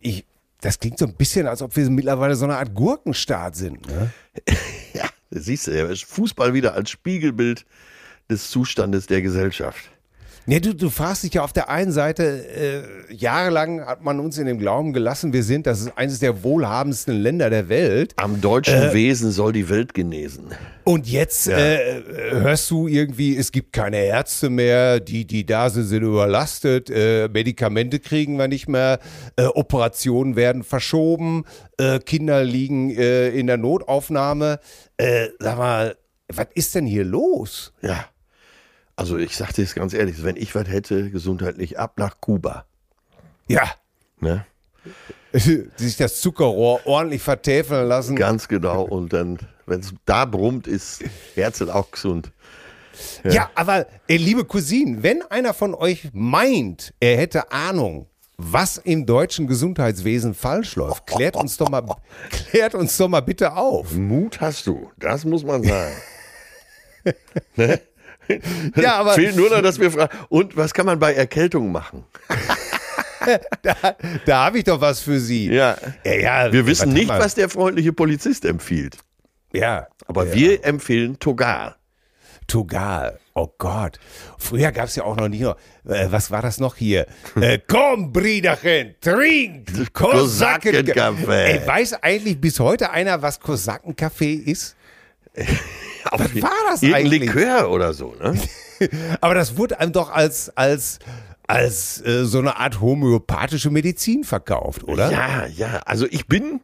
ich, 0.00 0.26
das 0.60 0.78
klingt 0.78 0.98
so 0.98 1.06
ein 1.06 1.14
bisschen, 1.14 1.46
als 1.46 1.62
ob 1.62 1.74
wir 1.76 1.88
mittlerweile 1.88 2.34
so 2.34 2.44
eine 2.44 2.58
Art 2.58 2.74
Gurkenstaat 2.74 3.56
sind. 3.56 3.86
Ne? 3.86 4.10
Ja, 4.92 5.08
das 5.30 5.44
siehst 5.44 5.66
du, 5.66 5.76
ja. 5.76 5.94
Fußball 5.94 6.54
wieder 6.54 6.72
als 6.74 6.88
Spiegelbild 6.90 7.66
des 8.30 8.50
Zustandes 8.50 9.06
der 9.06 9.20
Gesellschaft. 9.20 9.90
Nee, 10.48 10.60
du, 10.60 10.76
du 10.76 10.90
fragst 10.90 11.24
dich 11.24 11.34
ja 11.34 11.42
auf 11.42 11.52
der 11.52 11.68
einen 11.68 11.90
Seite, 11.90 12.22
äh, 12.24 13.12
jahrelang 13.12 13.84
hat 13.84 14.04
man 14.04 14.20
uns 14.20 14.38
in 14.38 14.46
dem 14.46 14.60
Glauben 14.60 14.92
gelassen, 14.92 15.32
wir 15.32 15.42
sind, 15.42 15.66
das 15.66 15.80
ist 15.80 15.98
eines 15.98 16.20
der 16.20 16.44
wohlhabendsten 16.44 17.20
Länder 17.20 17.50
der 17.50 17.68
Welt. 17.68 18.12
Am 18.14 18.40
deutschen 18.40 18.92
Wesen 18.92 19.32
soll 19.32 19.52
die 19.52 19.68
Welt 19.68 19.92
genesen. 19.92 20.54
Und 20.84 21.08
jetzt 21.08 21.48
äh, 21.48 22.00
hörst 22.30 22.70
du 22.70 22.86
irgendwie, 22.86 23.36
es 23.36 23.50
gibt 23.50 23.72
keine 23.72 24.04
Ärzte 24.04 24.48
mehr, 24.48 25.00
die, 25.00 25.24
die 25.26 25.44
da 25.44 25.68
sind, 25.68 25.86
sind 25.86 26.04
überlastet, 26.04 26.90
äh, 26.90 27.28
Medikamente 27.28 27.98
kriegen 27.98 28.36
wir 28.36 28.46
nicht 28.46 28.68
mehr, 28.68 29.00
äh, 29.34 29.46
Operationen 29.46 30.36
werden 30.36 30.62
verschoben, 30.62 31.44
äh, 31.76 31.98
Kinder 31.98 32.44
liegen 32.44 32.90
äh, 32.90 33.30
in 33.30 33.48
der 33.48 33.56
Notaufnahme. 33.56 34.60
Äh, 34.96 35.26
sag 35.40 35.58
mal, 35.58 35.96
was 36.28 36.46
ist 36.54 36.76
denn 36.76 36.86
hier 36.86 37.04
los? 37.04 37.72
Ja. 37.82 38.06
Also 38.96 39.18
ich 39.18 39.36
sag 39.36 39.52
dir 39.52 39.62
es 39.62 39.74
ganz 39.74 39.92
ehrlich, 39.92 40.24
wenn 40.24 40.36
ich 40.36 40.54
was 40.54 40.68
hätte, 40.68 41.10
gesundheitlich 41.10 41.78
ab 41.78 41.98
nach 41.98 42.20
Kuba. 42.20 42.64
Ja, 43.46 43.70
Ne? 44.20 44.46
sich 45.32 45.96
das 45.96 46.20
Zuckerrohr 46.20 46.80
ordentlich 46.86 47.22
vertäfeln 47.22 47.88
lassen. 47.88 48.16
Ganz 48.16 48.48
genau. 48.48 48.82
Und 48.82 49.12
dann, 49.12 49.38
wenn 49.66 49.80
es 49.80 49.92
da 50.04 50.24
brummt, 50.24 50.66
ist 50.66 51.04
Herzl 51.34 51.70
auch 51.70 51.90
gesund. 51.90 52.32
Ja, 53.24 53.50
aber 53.54 53.86
ey, 54.06 54.16
liebe 54.16 54.46
Cousinen, 54.46 55.02
wenn 55.02 55.22
einer 55.22 55.52
von 55.52 55.74
euch 55.74 56.08
meint, 56.14 56.94
er 56.98 57.18
hätte 57.18 57.52
Ahnung, 57.52 58.06
was 58.38 58.78
im 58.78 59.04
deutschen 59.04 59.46
Gesundheitswesen 59.46 60.32
falsch 60.32 60.76
läuft, 60.76 61.06
klärt 61.06 61.36
uns 61.36 61.58
doch 61.58 61.68
mal, 61.68 61.84
klärt 62.30 62.74
uns 62.74 62.96
doch 62.96 63.08
mal 63.08 63.20
bitte 63.20 63.54
auf. 63.54 63.92
Mut 63.92 64.40
hast 64.40 64.66
du, 64.66 64.90
das 64.96 65.26
muss 65.26 65.44
man 65.44 65.62
sagen. 65.62 65.94
ne? 67.56 67.80
Ja, 68.76 68.96
aber 68.96 69.14
Fehlt 69.14 69.36
nur 69.36 69.50
noch, 69.50 69.62
dass 69.62 69.78
wir 69.78 69.90
fragen, 69.90 70.16
und 70.28 70.56
was 70.56 70.74
kann 70.74 70.86
man 70.86 70.98
bei 70.98 71.14
Erkältung 71.14 71.72
machen? 71.72 72.04
da 74.24 74.44
habe 74.44 74.58
ich 74.58 74.64
doch 74.64 74.80
was 74.80 75.00
für 75.00 75.18
Sie. 75.20 75.48
Ja. 75.48 75.76
ja, 76.04 76.14
ja 76.14 76.52
Wir 76.52 76.66
wissen 76.66 76.92
nicht, 76.92 77.08
was 77.08 77.34
der 77.34 77.48
freundliche 77.48 77.92
Polizist 77.92 78.44
empfiehlt. 78.44 78.98
Ja, 79.52 79.86
Aber 80.06 80.32
wir 80.32 80.64
empfehlen 80.64 81.18
Togal. 81.18 81.76
Tugal. 82.46 83.18
Oh 83.34 83.48
Gott. 83.58 83.98
Früher 84.38 84.70
gab 84.70 84.86
es 84.86 84.96
ja 84.96 85.04
auch 85.04 85.16
noch 85.16 85.28
nicht 85.28 85.42
noch, 85.42 85.56
äh, 85.84 86.06
was 86.10 86.30
war 86.30 86.42
das 86.42 86.58
noch 86.58 86.76
hier? 86.76 87.06
Äh, 87.40 87.58
komm, 87.66 88.12
Brüderchen, 88.12 88.94
trink 89.00 89.92
Kosakenkaffee. 89.92 90.84
Kosakenkaffee. 90.84 91.60
Ey, 91.60 91.66
weiß 91.66 92.02
eigentlich 92.02 92.40
bis 92.40 92.60
heute 92.60 92.90
einer, 92.90 93.20
was 93.20 93.40
Kosakenkaffee 93.40 94.34
ist? 94.34 94.76
Was 96.12 96.42
war 96.42 96.50
das 96.70 96.82
eigentlich? 96.82 97.24
Likör 97.24 97.70
oder 97.70 97.92
so, 97.92 98.14
ne? 98.20 98.38
Aber 99.20 99.34
das 99.34 99.56
wurde 99.56 99.80
einem 99.80 99.92
doch 99.92 100.10
als, 100.10 100.50
als, 100.56 100.98
als 101.46 102.04
äh, 102.04 102.24
so 102.24 102.38
eine 102.38 102.58
Art 102.58 102.80
homöopathische 102.80 103.70
Medizin 103.70 104.24
verkauft, 104.24 104.84
oder? 104.84 105.10
Ja, 105.10 105.46
ja. 105.46 105.80
Also 105.84 106.06
ich 106.08 106.26
bin 106.26 106.60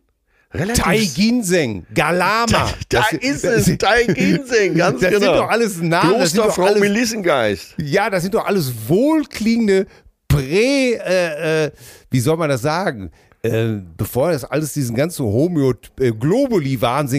relativ. 0.52 0.85
Tai 0.85 0.98
Ginseng, 0.98 1.87
Galama. 1.94 2.72
da 2.88 3.04
ist 3.20 3.44
es, 3.44 3.78
Tai 3.78 4.04
Ginseng, 4.04 4.74
ganz 4.74 5.00
das 5.00 5.11
genau. 5.11 5.20
sind 5.20 5.35
doch 5.35 5.48
alles 5.48 5.80
Namen. 5.80 6.18
Das 6.18 6.30
sind 6.30 6.38
doch 6.38 6.44
Klosterfrau 6.44 6.66
alles, 6.68 6.80
Melissengeist. 6.80 7.74
ja, 7.78 8.11
das 8.11 8.22
sind 8.22 8.35
doch 8.35 8.46
alles 8.46 8.72
wohlklingende 8.87 9.87
Prä, 10.28 10.94
äh, 10.94 11.66
äh, 11.66 11.70
wie 12.11 12.20
soll 12.20 12.37
man 12.37 12.48
das 12.48 12.62
sagen? 12.62 13.11
Äh, 13.42 13.81
bevor 13.96 14.31
es 14.31 14.44
alles 14.44 14.72
diesen 14.72 14.94
ganzen 14.94 15.26
Homeo 15.26 15.74
äh, 15.98 16.12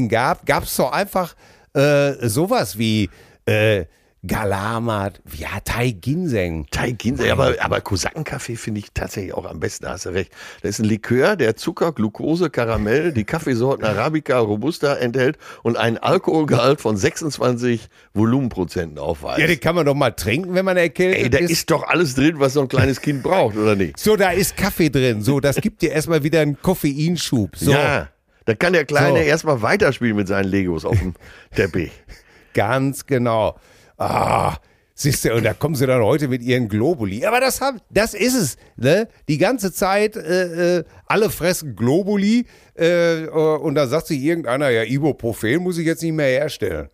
gab, 0.07 0.45
gab 0.45 0.63
es 0.63 0.75
doch 0.77 0.91
einfach 0.91 1.35
äh, 1.73 2.29
sowas 2.29 2.77
wie 2.77 3.09
äh, 3.45 3.85
Galamat, 4.25 5.21
ja, 5.37 5.49
Tai 5.65 5.91
Ginseng. 5.91 6.65
Tai 6.71 6.91
Ginseng, 6.91 7.29
aber, 7.31 7.55
aber 7.59 7.81
Kosakenkaffee 7.81 8.55
finde 8.55 8.79
ich 8.79 8.87
tatsächlich 8.93 9.33
auch 9.33 9.45
am 9.45 9.59
besten, 9.59 9.83
da 9.85 9.91
hast 9.91 10.05
du 10.05 10.09
recht. 10.11 10.31
Das 10.61 10.71
ist 10.71 10.79
ein 10.79 10.85
Likör, 10.85 11.35
der 11.35 11.55
Zucker, 11.57 11.91
Glucose, 11.91 12.49
Karamell, 12.49 13.11
die 13.11 13.25
Kaffeesorten 13.25 13.85
Arabica, 13.85 14.39
Robusta 14.39 14.95
enthält 14.95 15.37
und 15.61 15.75
einen 15.77 15.97
Alkoholgehalt 15.97 16.79
von 16.79 16.95
26 16.95 17.89
Volumenprozenten 18.13 18.97
aufweist. 18.97 19.39
Ja, 19.39 19.47
den 19.47 19.59
kann 19.59 19.75
man 19.75 19.85
doch 19.85 19.93
mal 19.95 20.11
trinken, 20.11 20.53
wenn 20.55 20.63
man 20.65 20.77
erkältet 20.77 21.23
Ey, 21.23 21.29
da 21.29 21.39
ist. 21.39 21.51
ist 21.51 21.69
doch 21.71 21.83
alles 21.83 22.15
drin, 22.15 22.39
was 22.39 22.53
so 22.53 22.61
ein 22.61 22.69
kleines 22.69 23.01
Kind 23.01 23.23
braucht, 23.23 23.57
oder 23.57 23.75
nicht? 23.75 23.99
So, 23.99 24.15
da 24.15 24.31
ist 24.31 24.55
Kaffee 24.55 24.89
drin. 24.89 25.21
So, 25.21 25.41
das 25.41 25.57
gibt 25.57 25.81
dir 25.81 25.91
erstmal 25.91 26.23
wieder 26.23 26.39
einen 26.39 26.59
Koffeinschub. 26.61 27.57
So, 27.57 27.71
Ja, 27.71 28.07
da 28.45 28.55
kann 28.55 28.71
der 28.71 28.85
Kleine 28.85 29.19
So. 29.19 29.23
erstmal 29.25 29.61
weiterspielen 29.61 30.15
mit 30.15 30.29
seinen 30.29 30.47
Legos 30.49 30.85
auf 30.85 30.97
dem 30.97 31.13
Teppich. 31.55 31.91
ganz 32.53 33.05
genau. 33.05 33.57
Ah, 33.97 34.57
siehst 34.95 35.25
du, 35.25 35.33
und 35.33 35.43
da 35.43 35.53
kommen 35.53 35.75
sie 35.75 35.87
dann 35.87 36.01
heute 36.01 36.27
mit 36.27 36.41
ihren 36.41 36.69
Globuli. 36.69 37.25
Aber 37.25 37.39
das, 37.39 37.61
haben, 37.61 37.79
das 37.89 38.13
ist 38.13 38.35
es. 38.35 38.57
Ne? 38.75 39.07
Die 39.27 39.37
ganze 39.37 39.71
Zeit, 39.71 40.15
äh, 40.15 40.77
äh, 40.77 40.83
alle 41.05 41.29
fressen 41.29 41.75
Globuli. 41.75 42.45
Äh, 42.77 43.23
äh, 43.23 43.29
und 43.29 43.75
da 43.75 43.87
sagt 43.87 44.07
sich 44.07 44.21
irgendeiner, 44.21 44.69
ja, 44.69 44.83
Ibuprofen 44.83 45.63
muss 45.63 45.77
ich 45.77 45.85
jetzt 45.85 46.03
nicht 46.03 46.13
mehr 46.13 46.27
herstellen. 46.27 46.89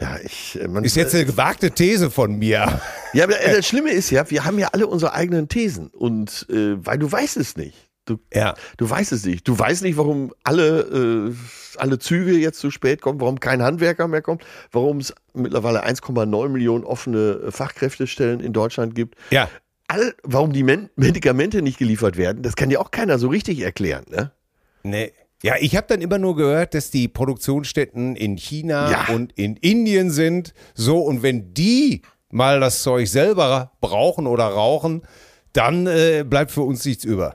Ja, 0.00 0.18
ich, 0.22 0.58
äh, 0.60 0.68
man, 0.68 0.84
Ist 0.84 0.96
jetzt 0.96 1.14
eine 1.14 1.24
gewagte 1.24 1.70
These 1.70 2.10
von 2.10 2.38
mir. 2.38 2.80
Ja, 3.14 3.24
aber 3.24 3.40
äh, 3.40 3.56
das 3.56 3.66
Schlimme 3.66 3.90
ist 3.90 4.10
ja, 4.10 4.30
wir 4.30 4.44
haben 4.44 4.58
ja 4.58 4.68
alle 4.72 4.86
unsere 4.86 5.14
eigenen 5.14 5.48
Thesen 5.48 5.88
und 5.88 6.46
äh, 6.50 6.76
weil 6.84 6.98
du 6.98 7.10
weißt 7.10 7.38
es 7.38 7.56
nicht. 7.56 7.85
Du, 8.06 8.18
Ja. 8.32 8.54
du 8.78 8.88
weißt 8.88 9.12
es 9.12 9.26
nicht. 9.26 9.46
Du 9.46 9.58
weißt 9.58 9.82
nicht, 9.82 9.96
warum 9.98 10.32
alle, 10.44 11.28
äh, 11.30 11.34
alle 11.76 11.98
Züge 11.98 12.32
jetzt 12.32 12.58
zu 12.60 12.70
spät 12.70 13.02
kommen, 13.02 13.20
warum 13.20 13.38
kein 13.40 13.62
Handwerker 13.62 14.08
mehr 14.08 14.22
kommt, 14.22 14.44
warum 14.72 14.98
es 14.98 15.12
mittlerweile 15.34 15.84
1,9 15.84 16.48
Millionen 16.48 16.84
offene 16.84 17.40
äh, 17.46 17.50
Fachkräftestellen 17.50 18.40
in 18.40 18.52
Deutschland 18.52 18.94
gibt. 18.94 19.16
Ja. 19.30 19.48
All, 19.88 20.14
warum 20.22 20.52
die 20.52 20.62
Men 20.62 20.88
Medikamente 20.96 21.62
nicht 21.62 21.78
geliefert 21.78 22.16
werden, 22.16 22.42
das 22.42 22.56
kann 22.56 22.70
dir 22.70 22.80
auch 22.80 22.90
keiner 22.90 23.18
so 23.18 23.28
richtig 23.28 23.60
erklären. 23.60 24.04
Ne? 24.10 24.32
Nee. 24.82 25.12
Ja, 25.42 25.54
ich 25.60 25.76
habe 25.76 25.86
dann 25.88 26.00
immer 26.00 26.18
nur 26.18 26.34
gehört, 26.34 26.74
dass 26.74 26.90
die 26.90 27.08
Produktionsstätten 27.08 28.16
in 28.16 28.36
China 28.36 28.90
Ja. 28.90 29.14
und 29.14 29.32
in 29.38 29.56
Indien 29.56 30.10
sind. 30.10 30.54
So, 30.74 30.98
und 31.02 31.22
wenn 31.22 31.52
die 31.54 32.02
mal 32.30 32.58
das 32.58 32.82
Zeug 32.82 33.06
selber 33.08 33.72
brauchen 33.80 34.26
oder 34.26 34.44
rauchen, 34.46 35.02
dann 35.52 35.86
äh, 35.86 36.24
bleibt 36.28 36.50
für 36.50 36.62
uns 36.62 36.84
nichts 36.84 37.04
über. 37.04 37.34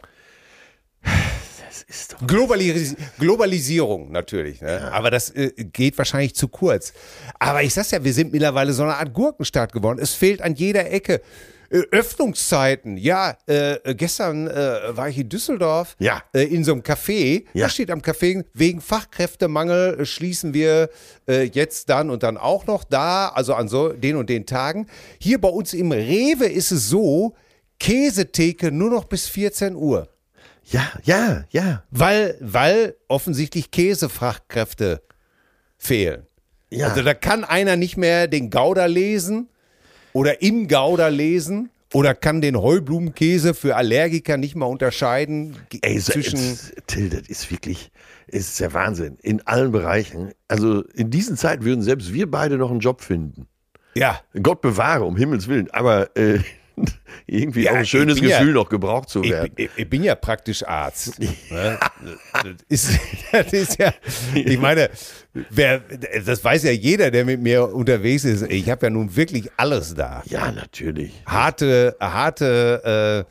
Das 1.03 1.83
ist 1.87 2.13
doch. 2.13 2.27
Globalis 2.27 2.95
Globalisierung 3.19 4.11
natürlich, 4.11 4.61
ne? 4.61 4.91
aber 4.91 5.09
das 5.11 5.29
äh, 5.31 5.51
geht 5.51 5.97
wahrscheinlich 5.97 6.35
zu 6.35 6.47
kurz. 6.47 6.93
Aber 7.39 7.63
ich 7.63 7.73
sag's 7.73 7.91
ja, 7.91 8.03
wir 8.03 8.13
sind 8.13 8.31
mittlerweile 8.31 8.73
so 8.73 8.83
eine 8.83 8.95
Art 8.95 9.13
Gurkenstaat 9.13 9.71
geworden. 9.71 9.99
Es 10.01 10.13
fehlt 10.13 10.41
an 10.41 10.55
jeder 10.55 10.91
Ecke. 10.91 11.21
Äh, 11.69 11.83
Öffnungszeiten, 11.91 12.97
ja, 12.97 13.37
äh, 13.47 13.95
gestern 13.95 14.47
äh, 14.49 14.95
war 14.97 15.07
ich 15.07 15.17
in 15.17 15.29
Düsseldorf 15.29 15.95
Ja. 15.99 16.21
äh, 16.33 16.43
in 16.43 16.65
so 16.65 16.73
einem 16.73 16.81
Café. 16.81 17.45
Ja. 17.53 17.67
Da 17.67 17.69
steht 17.69 17.89
am 17.89 18.01
Café, 18.01 18.43
wegen 18.53 18.81
Fachkräftemangel 18.81 20.01
äh, 20.01 20.05
schließen 20.05 20.53
wir 20.53 20.89
äh, 21.29 21.43
jetzt 21.43 21.89
dann 21.89 22.09
und 22.09 22.23
dann 22.23 22.35
auch 22.35 22.67
noch 22.67 22.83
da, 22.83 23.29
also 23.29 23.53
an 23.53 23.69
so 23.69 23.89
den 23.93 24.17
und 24.17 24.29
den 24.29 24.45
Tagen. 24.45 24.87
Hier 25.17 25.39
bei 25.39 25.47
uns 25.47 25.73
im 25.73 25.93
Rewe 25.93 26.45
ist 26.47 26.71
es 26.71 26.89
so, 26.89 27.35
Käsetheke 27.79 28.71
nur 28.71 28.89
noch 28.91 29.05
bis 29.05 29.27
14 29.29 29.75
Uhr. 29.75 30.09
Ja, 30.71 30.91
ja, 31.03 31.43
ja. 31.49 31.83
Weil, 31.91 32.37
weil 32.39 32.95
offensichtlich 33.07 33.71
Käsefachkräfte 33.71 35.01
fehlen. 35.77 36.25
Ja. 36.69 36.87
Also 36.87 37.03
da 37.03 37.13
kann 37.13 37.43
einer 37.43 37.75
nicht 37.75 37.97
mehr 37.97 38.27
den 38.27 38.49
Gouda 38.49 38.85
lesen 38.85 39.49
oder 40.13 40.41
im 40.41 40.67
Gouda 40.67 41.09
lesen 41.09 41.69
oder 41.93 42.15
kann 42.15 42.39
den 42.39 42.55
Heublumenkäse 42.55 43.53
für 43.53 43.75
Allergiker 43.75 44.37
nicht 44.37 44.55
mal 44.55 44.65
unterscheiden 44.65 45.57
Ey, 45.81 45.99
so, 45.99 46.13
zwischen. 46.13 46.57
Till, 46.87 47.09
das 47.09 47.27
ist 47.27 47.51
wirklich, 47.51 47.91
ist 48.27 48.59
der 48.61 48.73
Wahnsinn. 48.73 49.17
In 49.21 49.45
allen 49.45 49.73
Bereichen. 49.73 50.31
Also 50.47 50.83
in 50.93 51.09
diesen 51.09 51.35
Zeiten 51.35 51.65
würden 51.65 51.81
selbst 51.81 52.13
wir 52.13 52.31
beide 52.31 52.57
noch 52.57 52.71
einen 52.71 52.79
Job 52.79 53.01
finden. 53.01 53.47
Ja, 53.93 54.21
Gott 54.41 54.61
bewahre, 54.61 55.03
um 55.03 55.17
Himmels 55.17 55.49
Willen. 55.49 55.69
Aber 55.71 56.15
äh, 56.15 56.39
irgendwie 57.27 57.63
Ja, 57.63 57.71
auch 57.71 57.75
ein 57.77 57.83
ich 57.83 57.89
schönes 57.89 58.19
bin 58.19 58.29
ja- 58.29 58.39
Gefühl, 58.39 58.53
noch 58.53 58.69
gebraucht 58.69 59.09
zu 59.09 59.23
ich, 59.23 59.29
werden. 59.31 59.51
ich, 59.55 59.69
ich 59.75 59.89
bin 59.89 60.03
ja 60.03 60.15
praktisch 60.15 60.65
Arzt. 60.67 61.19
Ne? 61.51 61.77
Das, 62.33 62.45
ist, 62.69 62.99
das 63.31 63.53
ist 63.53 63.79
ja, 63.79 63.93
ich 64.33 64.57
meine, 64.59 64.89
wer, 65.49 65.81
das 66.25 66.43
weiß 66.43 66.63
ja 66.63 66.71
jeder, 66.71 67.11
der 67.11 67.25
mit 67.25 67.41
mir 67.41 67.73
unterwegs 67.73 68.23
ist. 68.25 68.43
Ich 68.49 68.69
habe 68.69 68.85
ja 68.85 68.89
nun 68.89 69.15
wirklich 69.15 69.49
alles 69.57 69.93
da. 69.93 70.23
Ja, 70.25 70.51
natürlich. 70.51 71.11
harte, 71.25 71.95
harte, 71.99 73.25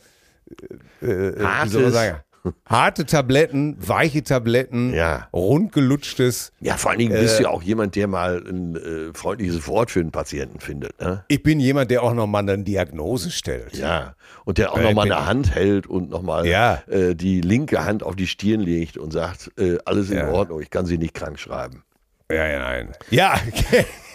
äh, 1.03 1.07
äh, 1.07 1.35
wie 1.65 1.69
soll 1.69 1.83
man 1.85 1.93
sagen? 1.93 2.21
Harte 2.65 3.05
Tabletten, 3.05 3.77
weiche 3.79 4.23
Tabletten, 4.25 4.95
Ja. 4.95 5.29
rundgelutschtes. 5.33 6.53
Ja, 6.61 6.77
vor 6.77 6.91
allen 6.91 7.01
Dingen 7.01 7.13
bist 7.13 7.39
du 7.39 7.43
ja 7.45 7.51
auch 7.51 7.63
jemand, 7.63 7.97
der 7.97 8.07
mal 8.07 8.43
ein 8.47 8.77
äh, 8.77 9.13
freundliches 9.15 9.67
Wort 9.67 9.91
für 9.91 10.01
einen 10.01 10.11
Patienten 10.11 10.59
findet. 10.61 10.99
Ne? 11.01 11.25
Ich 11.29 11.43
bin 11.43 11.61
jemand, 11.61 11.91
der 11.91 12.03
auch 12.03 12.15
nochmal 12.15 12.43
eine 12.49 12.63
Diagnose 12.65 13.31
stellt. 13.31 13.77
Ja. 13.77 14.15
Und 14.47 14.59
der 14.59 14.73
auch 14.73 14.81
nochmal 14.81 15.07
eine 15.13 15.27
Hand 15.27 15.55
hält 15.55 15.87
und 15.87 16.09
nochmal 16.11 16.47
Ja. 16.47 16.83
äh, 16.89 17.15
die 17.15 17.41
linke 17.43 17.85
Hand 17.85 18.03
auf 18.03 18.17
die 18.17 18.27
Stirn 18.27 18.61
legt 18.61 18.97
und 18.97 19.13
sagt, 19.13 19.51
äh, 19.59 19.77
alles 19.85 20.11
in 20.11 20.17
Ja. 20.19 20.31
Ordnung, 20.31 20.61
ich 20.63 20.71
kann 20.71 20.87
sie 20.87 20.97
nicht 20.99 21.15
krank 21.15 21.39
schreiben. 21.39 21.85
Ja, 22.31 22.47
ja, 22.47 22.59
nein. 22.61 22.93
Ja, 23.11 23.35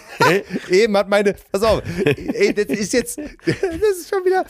eben 0.70 0.96
hat 0.98 1.10
meine, 1.10 1.36
pass 1.52 1.64
auf, 1.64 1.82
ey, 2.06 2.54
das 2.54 2.66
ist 2.66 2.94
jetzt, 2.94 3.18
das 3.18 3.56
ist 3.56 4.10
schon 4.10 4.24
wieder, 4.26 4.46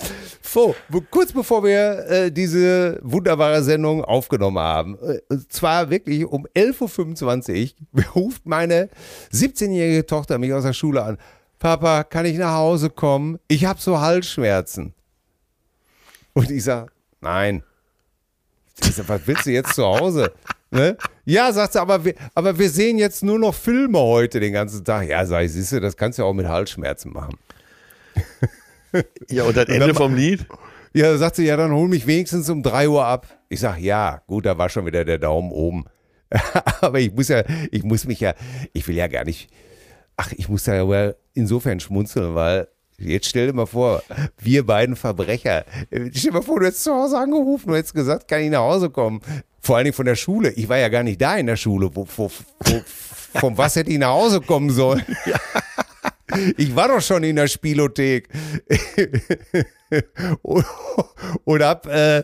wo- 0.89 1.01
kurz 1.09 1.31
bevor 1.31 1.63
wir 1.63 2.05
äh, 2.09 2.31
diese 2.31 2.99
wunderbare 3.01 3.63
Sendung 3.63 4.03
aufgenommen 4.03 4.59
haben, 4.59 4.97
äh, 5.01 5.19
und 5.29 5.51
zwar 5.51 5.89
wirklich 5.89 6.25
um 6.25 6.45
11.25 6.55 7.73
Uhr, 7.93 8.03
ruft 8.15 8.45
meine 8.45 8.89
17-jährige 9.33 10.05
Tochter 10.05 10.37
mich 10.37 10.53
aus 10.53 10.63
der 10.63 10.73
Schule 10.73 11.03
an, 11.03 11.17
Papa, 11.59 12.03
kann 12.03 12.25
ich 12.25 12.37
nach 12.37 12.53
Hause 12.55 12.89
kommen? 12.89 13.39
Ich 13.47 13.65
habe 13.65 13.79
so 13.81 13.99
Halsschmerzen. 13.99 14.93
Und 16.33 16.51
ich 16.51 16.63
sage, 16.65 16.91
nein. 17.21 17.63
Ich 18.83 18.93
sag, 18.95 19.07
was 19.07 19.21
willst 19.25 19.45
du 19.45 19.51
jetzt 19.51 19.73
zu 19.73 19.83
Hause? 19.85 20.33
Ne? 20.75 20.97
Ja, 21.23 21.51
sagt 21.53 21.73
sie, 21.73 21.81
aber 21.81 22.03
wir, 22.03 22.13
aber 22.33 22.59
wir 22.59 22.69
sehen 22.69 22.97
jetzt 22.97 23.23
nur 23.23 23.39
noch 23.39 23.55
Filme 23.55 23.99
heute 23.99 24.39
den 24.39 24.53
ganzen 24.53 24.83
Tag. 24.83 25.07
Ja, 25.07 25.25
sag 25.25 25.43
ich, 25.45 25.53
siehst 25.53 25.71
du, 25.71 25.79
das 25.79 25.95
kannst 25.95 26.19
du 26.19 26.23
ja 26.23 26.27
auch 26.27 26.33
mit 26.33 26.47
Halsschmerzen 26.47 27.13
machen. 27.13 27.37
Ja, 29.29 29.43
und 29.43 29.57
das 29.57 29.65
Ende 29.65 29.93
vom 29.93 30.15
Lied? 30.15 30.45
Ja, 30.93 31.11
da 31.11 31.17
sagt 31.17 31.35
sie, 31.35 31.45
ja, 31.45 31.57
dann 31.57 31.73
hol 31.73 31.89
mich 31.89 32.07
wenigstens 32.07 32.49
um 32.49 32.63
3 32.63 32.87
Uhr 32.87 33.05
ab. 33.05 33.27
Ich 33.49 33.59
sag, 33.59 33.79
ja, 33.79 34.21
gut, 34.27 34.45
da 34.45 34.57
war 34.57 34.69
schon 34.69 34.85
wieder 34.85 35.03
der 35.03 35.17
Daumen 35.17 35.51
oben. 35.51 35.85
aber 36.81 36.99
ich 36.99 37.13
muss 37.13 37.27
ja, 37.27 37.43
ich 37.71 37.83
muss 37.83 38.05
mich 38.05 38.19
ja, 38.19 38.33
ich 38.73 38.87
will 38.87 38.95
ja 38.95 39.07
gar 39.07 39.25
nicht, 39.25 39.49
ach, 40.15 40.31
ich 40.31 40.49
muss 40.49 40.63
da 40.63 40.75
ja 40.75 41.13
insofern 41.33 41.79
schmunzeln, 41.79 42.35
weil 42.35 42.67
Jetzt 42.97 43.27
stell 43.27 43.47
dir 43.47 43.53
mal 43.53 43.65
vor, 43.65 44.03
wir 44.37 44.65
beiden 44.65 44.95
Verbrecher. 44.95 45.65
Stell 45.89 46.09
dir 46.09 46.31
mal 46.31 46.41
vor, 46.41 46.61
du 46.61 46.67
hättest 46.67 46.85
zu 46.85 46.93
Hause 46.93 47.17
angerufen 47.17 47.69
und 47.69 47.75
hättest 47.75 47.93
gesagt, 47.93 48.27
kann 48.27 48.39
ich 48.41 48.49
nach 48.49 48.59
Hause 48.59 48.89
kommen? 48.89 49.19
Vor 49.65 49.77
allen 49.77 49.85
Dingen 49.85 49.95
von 49.95 50.05
der 50.05 50.15
Schule. 50.15 50.51
Ich 50.51 50.69
war 50.69 50.77
ja 50.77 50.89
gar 50.89 51.01
nicht 51.01 51.19
da 51.19 51.37
in 51.37 51.47
der 51.47 51.55
Schule. 51.55 51.89
Wo, 51.95 52.07
wo, 52.17 52.29
wo, 52.59 52.81
von 53.39 53.57
was 53.57 53.75
hätte 53.75 53.89
ich 53.89 53.97
nach 53.97 54.09
Hause 54.09 54.39
kommen 54.39 54.69
sollen? 54.69 55.03
Ich 56.57 56.75
war 56.75 56.89
doch 56.89 57.01
schon 57.01 57.23
in 57.23 57.35
der 57.37 57.47
Spielothek. 57.47 58.27
und, 60.41 60.65
und 61.45 61.63
hab, 61.63 61.85
äh, 61.85 62.23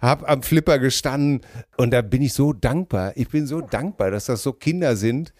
hab 0.00 0.28
am 0.28 0.42
Flipper 0.42 0.78
gestanden. 0.78 1.42
Und 1.76 1.92
da 1.92 2.02
bin 2.02 2.22
ich 2.22 2.32
so 2.32 2.52
dankbar. 2.52 3.12
Ich 3.16 3.28
bin 3.28 3.46
so 3.46 3.60
dankbar, 3.60 4.10
dass 4.10 4.24
das 4.24 4.42
so 4.42 4.54
Kinder 4.54 4.96
sind. 4.96 5.32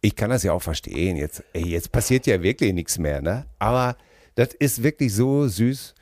ich 0.00 0.16
kann 0.16 0.30
das 0.30 0.42
ja 0.42 0.52
auch 0.52 0.62
verstehen. 0.62 1.16
Jetzt, 1.16 1.44
ey, 1.52 1.68
jetzt 1.68 1.92
passiert 1.92 2.26
ja 2.26 2.42
wirklich 2.42 2.72
nichts 2.72 2.98
mehr, 2.98 3.20
ne? 3.20 3.46
Aber 3.58 3.96
das 4.34 4.54
ist 4.54 4.82
wirklich 4.82 5.14
so 5.14 5.46
süß. 5.46 5.94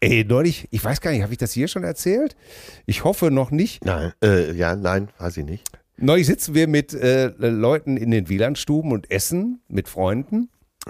Ey, 0.00 0.24
neulich, 0.24 0.66
ich 0.70 0.82
weiß 0.82 1.02
gar 1.02 1.10
nicht, 1.10 1.22
habe 1.22 1.32
ich 1.32 1.38
das 1.38 1.52
hier 1.52 1.68
schon 1.68 1.84
erzählt? 1.84 2.34
Ich 2.86 3.04
hoffe 3.04 3.30
noch 3.30 3.50
nicht. 3.50 3.84
Nein, 3.84 4.12
äh, 4.24 4.52
ja, 4.52 4.74
nein, 4.74 5.08
weiß 5.18 5.36
ich 5.36 5.44
nicht. 5.44 5.66
Neulich 5.98 6.26
sitzen 6.26 6.54
wir 6.54 6.66
mit 6.66 6.94
äh, 6.94 7.26
Leuten 7.36 7.98
in 7.98 8.10
den 8.10 8.30
WLAN-Stuben 8.30 8.92
und 8.92 9.10
essen 9.10 9.60
mit 9.68 9.88
Freunden 9.88 10.48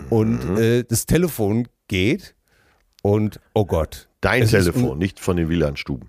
und 0.09 0.59
äh, 0.59 0.85
das 0.85 1.07
Telefon 1.07 1.67
geht 1.89 2.37
und 3.03 3.41
oh 3.55 3.65
Gott. 3.65 4.09
Dein 4.21 4.47
Telefon, 4.47 4.99
nicht 4.99 5.19
von 5.19 5.37
den 5.37 5.49
WLAN-Stuben. 5.49 6.09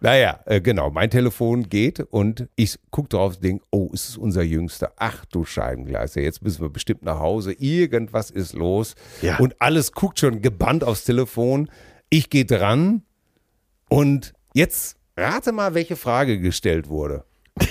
Naja, 0.00 0.40
äh, 0.46 0.60
genau, 0.60 0.90
mein 0.90 1.10
Telefon 1.10 1.68
geht 1.68 2.00
und 2.00 2.48
ich 2.56 2.76
gucke 2.90 3.10
drauf 3.10 3.36
und 3.36 3.44
denke, 3.44 3.64
oh, 3.70 3.90
ist 3.92 4.08
es 4.08 4.16
unser 4.16 4.42
Jüngster? 4.42 4.92
Ach 4.96 5.24
du 5.26 5.44
Scheibengleiser, 5.44 6.20
jetzt 6.20 6.42
müssen 6.42 6.62
wir 6.62 6.70
bestimmt 6.70 7.04
nach 7.04 7.20
Hause. 7.20 7.52
Irgendwas 7.52 8.32
ist 8.32 8.54
los. 8.54 8.96
Ja. 9.22 9.38
Und 9.38 9.54
alles 9.60 9.92
guckt 9.92 10.18
schon 10.18 10.42
gebannt 10.42 10.82
aufs 10.82 11.04
Telefon. 11.04 11.70
Ich 12.10 12.28
gehe 12.28 12.44
dran 12.44 13.02
und 13.88 14.34
jetzt 14.52 14.96
rate 15.16 15.52
mal, 15.52 15.74
welche 15.74 15.96
Frage 15.96 16.40
gestellt 16.40 16.88
wurde. 16.88 17.24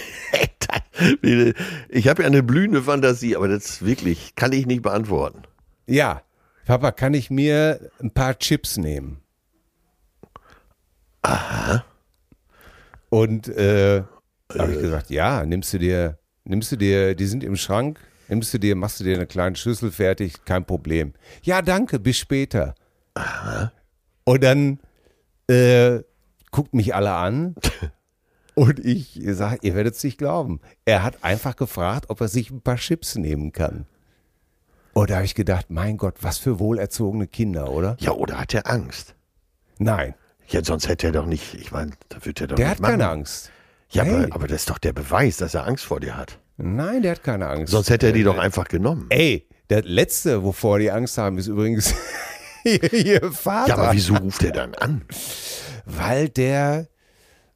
Ich 1.89 2.07
habe 2.09 2.23
ja 2.23 2.27
eine 2.27 2.43
blühende 2.43 2.83
Fantasie, 2.83 3.35
aber 3.35 3.47
das 3.47 3.85
wirklich 3.85 4.35
kann 4.35 4.51
ich 4.51 4.65
nicht 4.65 4.81
beantworten. 4.81 5.43
Ja, 5.87 6.21
Papa, 6.65 6.91
kann 6.91 7.13
ich 7.13 7.29
mir 7.29 7.89
ein 8.01 8.11
paar 8.11 8.37
Chips 8.37 8.77
nehmen? 8.77 9.21
Aha. 11.21 11.85
Und 13.09 13.47
äh, 13.47 14.03
habe 14.57 14.73
ich 14.73 14.79
gesagt, 14.79 15.09
ja, 15.09 15.45
nimmst 15.45 15.73
du 15.73 15.79
dir, 15.79 16.19
nimmst 16.43 16.71
du 16.71 16.75
dir, 16.75 17.15
die 17.15 17.25
sind 17.25 17.43
im 17.43 17.55
Schrank, 17.55 17.99
nimmst 18.27 18.53
du 18.53 18.57
dir, 18.57 18.75
machst 18.75 18.99
du 18.99 19.05
dir 19.05 19.15
eine 19.15 19.25
kleine 19.25 19.55
Schüssel 19.55 19.91
fertig, 19.91 20.45
kein 20.45 20.65
Problem. 20.65 21.13
Ja, 21.41 21.61
danke, 21.61 21.97
bis 21.97 22.17
später. 22.17 22.75
Und 24.29 24.43
dann 24.43 24.79
äh, 25.47 26.01
guckt 26.51 26.75
mich 26.75 26.93
alle 26.93 27.13
an 27.13 27.55
und 28.53 28.77
ich 28.77 29.19
sage, 29.25 29.57
ihr 29.63 29.73
werdet 29.73 29.95
es 29.95 30.03
nicht 30.03 30.19
glauben. 30.19 30.59
Er 30.85 31.01
hat 31.01 31.23
einfach 31.23 31.55
gefragt, 31.55 32.05
ob 32.09 32.21
er 32.21 32.27
sich 32.27 32.51
ein 32.51 32.61
paar 32.61 32.75
Chips 32.75 33.15
nehmen 33.15 33.53
kann. 33.53 33.87
Und 34.93 35.09
da 35.09 35.15
habe 35.15 35.25
ich 35.25 35.33
gedacht, 35.33 35.71
mein 35.71 35.97
Gott, 35.97 36.17
was 36.21 36.37
für 36.37 36.59
wohlerzogene 36.59 37.25
Kinder, 37.25 37.71
oder? 37.71 37.95
Ja, 37.99 38.11
oder 38.11 38.39
hat 38.39 38.53
er 38.53 38.69
Angst? 38.69 39.15
Nein, 39.79 40.13
Ja, 40.49 40.63
sonst 40.63 40.87
hätte 40.87 41.07
er 41.07 41.13
doch 41.13 41.25
nicht, 41.25 41.55
ich 41.55 41.71
meine, 41.71 41.91
da 42.09 42.23
wird 42.23 42.39
er 42.41 42.47
doch 42.47 42.55
der 42.55 42.65
nicht 42.67 42.75
hat 42.75 42.81
machen. 42.81 42.91
keine 42.99 43.09
Angst. 43.09 43.49
Ja, 43.89 44.03
Hey. 44.03 44.25
aber, 44.25 44.35
aber 44.35 44.47
das 44.47 44.57
ist 44.61 44.69
doch 44.69 44.77
der 44.77 44.93
Beweis, 44.93 45.37
dass 45.37 45.55
er 45.55 45.65
Angst 45.65 45.85
vor 45.85 45.99
dir 45.99 46.15
hat. 46.15 46.37
Nein, 46.57 47.01
der 47.01 47.13
hat 47.13 47.23
keine 47.23 47.47
Angst. 47.47 47.71
Sonst 47.71 47.89
hätte 47.89 48.05
er 48.07 48.13
die 48.13 48.21
doch 48.23 48.37
einfach 48.37 48.67
genommen. 48.67 49.07
Ey, 49.09 49.47
der 49.71 49.81
letzte, 49.81 50.43
wovor 50.43 50.77
die 50.77 50.91
Angst 50.91 51.17
haben, 51.17 51.39
ist 51.39 51.47
übrigens 51.47 51.95
ihr 52.91 53.31
Vater. 53.31 53.69
Ja, 53.69 53.77
aber 53.77 53.93
wieso 53.93 54.15
ruft 54.15 54.43
er 54.43 54.51
dann 54.51 54.75
an? 54.75 55.03
Weil 55.85 56.29
der, 56.29 56.87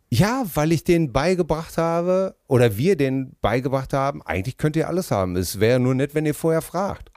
ja, 0.10 0.44
weil 0.54 0.72
ich 0.72 0.84
den 0.84 1.12
beigebracht 1.12 1.78
habe 1.78 2.36
oder 2.48 2.78
wir 2.78 2.96
den 2.96 3.36
beigebracht 3.42 3.94
haben, 3.94 4.22
eigentlich 4.22 4.58
könnt 4.58 4.76
ihr 4.76 4.88
alles 4.88 5.12
haben. 5.12 5.36
Es 5.36 5.60
wäre 5.60 5.80
nur 5.80 5.96
nett, 5.96 6.16
wenn 6.16 6.26
ihr 6.26 6.36
vorher 6.36 6.62
fragt. 6.62 7.12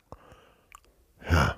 Ja, 1.30 1.56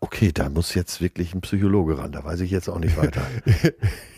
okay, 0.00 0.32
da 0.32 0.48
muss 0.48 0.74
jetzt 0.74 1.00
wirklich 1.00 1.34
ein 1.34 1.40
Psychologe 1.42 1.98
ran. 1.98 2.12
Da 2.12 2.24
weiß 2.24 2.40
ich 2.40 2.50
jetzt 2.50 2.68
auch 2.68 2.78
nicht 2.78 2.96
weiter. 2.96 3.22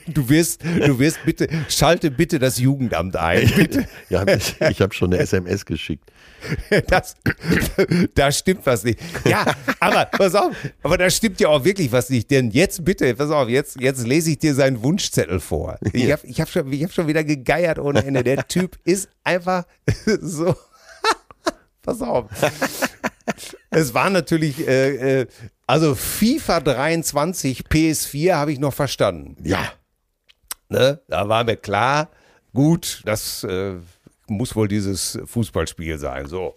Du 0.07 0.29
wirst, 0.29 0.65
du 0.65 0.99
wirst 0.99 1.25
bitte, 1.25 1.49
schalte 1.69 2.11
bitte 2.11 2.39
das 2.41 2.59
Jugendamt 2.59 3.17
ein. 3.17 3.49
Bitte. 3.57 3.87
ja, 4.09 4.27
ich, 4.27 4.61
ich 4.61 4.81
habe 4.81 4.93
schon 4.93 5.13
eine 5.13 5.23
SMS 5.23 5.65
geschickt. 5.65 6.11
Das, 6.89 7.15
da 8.15 8.33
stimmt 8.33 8.65
was 8.67 8.83
nicht. 8.83 8.99
Ja, 9.25 9.45
aber 9.79 10.07
pass 10.07 10.35
auf, 10.35 10.57
aber 10.83 10.99
da 10.99 11.11
stimmt 11.11 11.39
ja 11.39 11.49
auch 11.49 11.65
wirklich 11.65 11.93
was 11.93 12.11
nicht. 12.11 12.31
Denn 12.31 12.51
jetzt 12.51 12.85
bitte, 12.85 13.15
pass 13.15 13.31
auf, 13.31 13.49
jetzt, 13.49 13.81
jetzt 13.81 14.05
lese 14.07 14.31
ich 14.31 14.39
dir 14.39 14.55
seinen 14.55 14.83
Wunschzettel 14.83 15.39
vor. 15.39 15.79
Ich 15.93 16.11
habe 16.11 16.27
ich 16.27 16.41
hab 16.41 16.49
schon, 16.49 16.73
ich 16.73 16.83
hab 16.83 16.93
schon 16.93 17.07
wieder 17.07 17.23
gegeiert 17.23 17.79
ohne 17.79 18.05
Ende. 18.05 18.25
Der 18.25 18.49
Typ 18.49 18.79
ist 18.85 19.09
einfach 19.23 19.65
so. 20.21 20.57
pass 21.83 22.01
auf. 22.03 22.27
Es 23.71 23.95
war 23.95 24.11
natürlich, 24.11 24.67
äh, 24.67 25.21
äh, 25.21 25.27
also 25.67 25.95
FIFA 25.95 26.61
23, 26.61 27.65
PS4 27.69 28.35
habe 28.35 28.53
ich 28.53 28.59
noch 28.59 28.75
verstanden. 28.75 29.37
Ja, 29.45 29.73
Ne? 30.71 31.01
Da 31.09 31.29
war 31.29 31.45
mir 31.45 31.57
klar, 31.57 32.09
gut, 32.55 33.03
das 33.05 33.45
äh, 33.45 33.75
muss 34.29 34.55
wohl 34.55 34.69
dieses 34.69 35.19
Fußballspiel 35.25 35.99
sein. 35.99 36.27
So. 36.27 36.55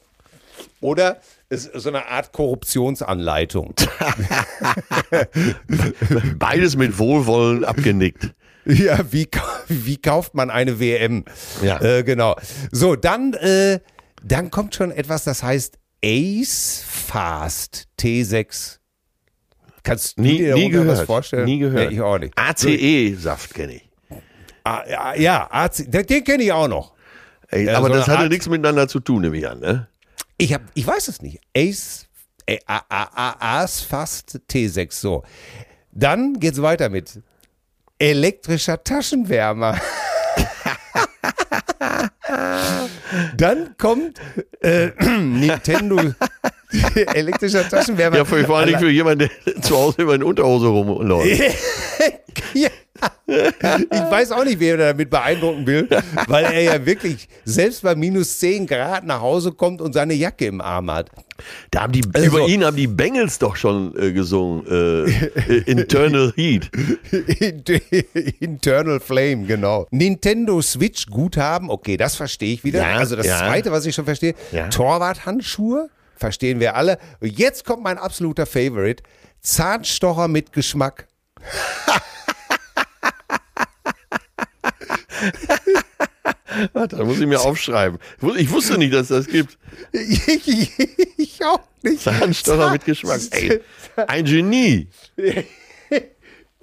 Oder 0.80 1.20
es 1.50 1.66
ist 1.66 1.84
so 1.84 1.90
eine 1.90 2.08
Art 2.08 2.32
Korruptionsanleitung. 2.32 3.74
beides 6.38 6.78
mit 6.78 7.00
Wohlwollen 7.00 7.66
abgenickt. 7.66 8.36
ja, 8.66 9.00
wie, 9.12 9.28
wie 9.68 9.98
kauft 9.98 10.36
man 10.36 10.52
eine 10.52 10.80
WM? 10.80 11.26
Ja. 11.64 11.82
Äh, 11.82 12.04
genau. 12.04 12.36
So, 12.72 12.96
dann, 12.96 13.34
äh, 13.34 13.80
dann 14.24 14.52
kommt 14.52 14.76
schon 14.76 14.92
etwas, 14.92 15.24
das 15.24 15.42
heißt 15.42 15.80
Ace 16.04 16.84
Fast 16.86 17.88
T6. 18.00 18.80
Kannst 19.84 20.18
du 20.18 20.22
Nie, 20.22 20.38
dir 20.38 20.54
nie 20.56 20.72
darunter 20.72 20.80
was 20.80 20.86
gehört. 20.96 21.08
vorstellen? 21.08 21.46
Nie 21.46 21.60
gehört. 21.60 21.90
Nee, 21.90 21.96
ich 21.96 22.02
auch 22.02 22.18
nicht. 22.18 22.34
ACE-Saft 22.38 23.54
kenne 23.54 23.74
ich. 23.76 23.90
Ah, 24.64 25.14
ja, 25.18 25.48
AC, 25.52 25.92
den, 25.92 26.24
kenne 26.24 26.44
ich 26.44 26.52
auch 26.52 26.68
noch. 26.70 26.94
Ey, 27.50 27.70
aber 27.70 27.90
so 27.90 27.94
das 27.96 28.08
hatte 28.08 28.20
Art- 28.20 28.30
nichts 28.30 28.48
miteinander 28.48 28.88
zu 28.88 29.00
tun, 29.02 29.22
nehme 29.22 29.38
ich 29.38 29.48
an, 29.48 29.60
ne? 29.60 29.88
Ich, 30.38 30.54
hab, 30.54 30.62
ich 30.74 30.88
weiß 30.88 31.10
es 31.10 31.22
nicht. 31.22 31.40
Ace, 31.56 32.08
äh, 32.46 32.60
A, 32.66 32.82
A, 32.90 33.04
A, 33.14 33.62
A's 33.62 33.82
fast 33.82 34.40
T6, 34.50 34.94
so. 34.94 35.24
Dann 35.92 36.40
geht's 36.40 36.62
weiter 36.62 36.90
mit 36.90 37.22
elektrischer 38.00 38.82
Taschenwärmer. 38.84 39.80
Dann 43.38 43.76
kommt 43.78 44.20
äh, 44.62 44.92
Nintendo 45.20 46.14
elektrischer 47.14 47.68
Taschenwärmer. 47.68 48.18
Ja, 48.18 48.26
vor, 48.26 48.40
vor 48.40 48.66
Dingen 48.66 48.80
für 48.80 48.90
jemanden, 48.90 49.30
der 49.46 49.62
zu 49.62 49.76
Hause 49.78 50.02
über 50.04 50.16
in 50.16 50.24
Unterhose 50.24 50.68
rumläuft. 50.68 51.42
ja. 52.54 52.70
Ich 53.26 54.00
weiß 54.00 54.32
auch 54.32 54.46
nicht, 54.46 54.60
wer 54.60 54.78
damit 54.78 55.10
beeindrucken 55.10 55.68
will, 55.68 55.90
weil 56.28 56.46
er 56.46 56.62
ja 56.62 56.86
wirklich 56.86 57.28
selbst 57.44 57.82
bei 57.82 57.96
minus 57.96 58.40
10 58.40 58.66
Grad 58.66 59.06
nach 59.06 59.20
Hause 59.20 59.52
kommt 59.52 59.82
und 59.82 59.94
seine 59.94 60.14
Jacke 60.14 60.46
im 60.46 60.62
Arm 60.62 60.90
hat. 60.90 61.10
Da 61.72 61.82
haben 61.82 61.92
die, 61.92 62.04
Also- 62.14 62.28
über 62.28 62.48
ihn 62.48 62.64
haben 62.64 62.78
die 62.78 62.88
Bengals 62.88 63.40
doch 63.40 63.56
schon 63.58 63.94
äh, 63.98 64.12
gesungen. 64.14 64.66
Äh, 64.68 65.10
äh, 65.10 65.64
Internal 65.66 66.32
Heat. 66.36 66.70
Internal 68.40 69.00
Flame, 69.00 69.46
genau. 69.46 69.88
Nintendo 69.92 70.62
Switch 70.62 71.08
Guthaben, 71.08 71.70
okay, 71.70 71.98
das 71.98 72.16
verstehe 72.16 72.54
ich 72.54 72.64
wieder. 72.64 72.82
Ja, 72.82 72.98
also 72.98 73.16
das 73.16 73.26
ja. 73.26 73.40
zweite, 73.40 73.72
was 73.72 73.86
ich 73.86 73.96
schon 73.96 74.06
verstehe, 74.06 74.36
Ja. 74.52 74.70
Torwarthandschuhe, 74.70 75.90
verstehen 76.16 76.60
wir 76.60 76.76
alle. 76.76 76.98
Und 77.20 77.38
jetzt 77.38 77.66
kommt 77.66 77.84
mein 77.84 77.98
absoluter 77.98 78.46
Favorite, 78.46 79.04
Zahnstocher 79.42 80.28
mit 80.28 80.54
Geschmack. 80.54 81.08
Warte, 86.74 86.98
da 86.98 87.04
muss 87.04 87.20
ich 87.20 87.26
mir 87.28 87.42
aufschreiben. 87.42 88.00
Ich 88.18 88.24
wus- 88.24 88.36
Ich 88.36 88.52
wusste 88.52 88.78
nicht, 88.78 88.94
dass 88.94 89.08
das 89.08 89.28
gibt. 89.28 89.58
ich, 89.92 90.72
ich 91.18 91.44
auch 91.46 91.62
nicht. 91.82 92.02
Zahnstocher 92.04 92.72
mit 92.72 92.86
Geschmack. 92.86 93.22
Ey, 93.32 93.62
ein 94.08 94.26
Genie. 94.26 94.88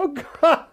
Oh 0.02 0.08
Gott. 0.40 0.64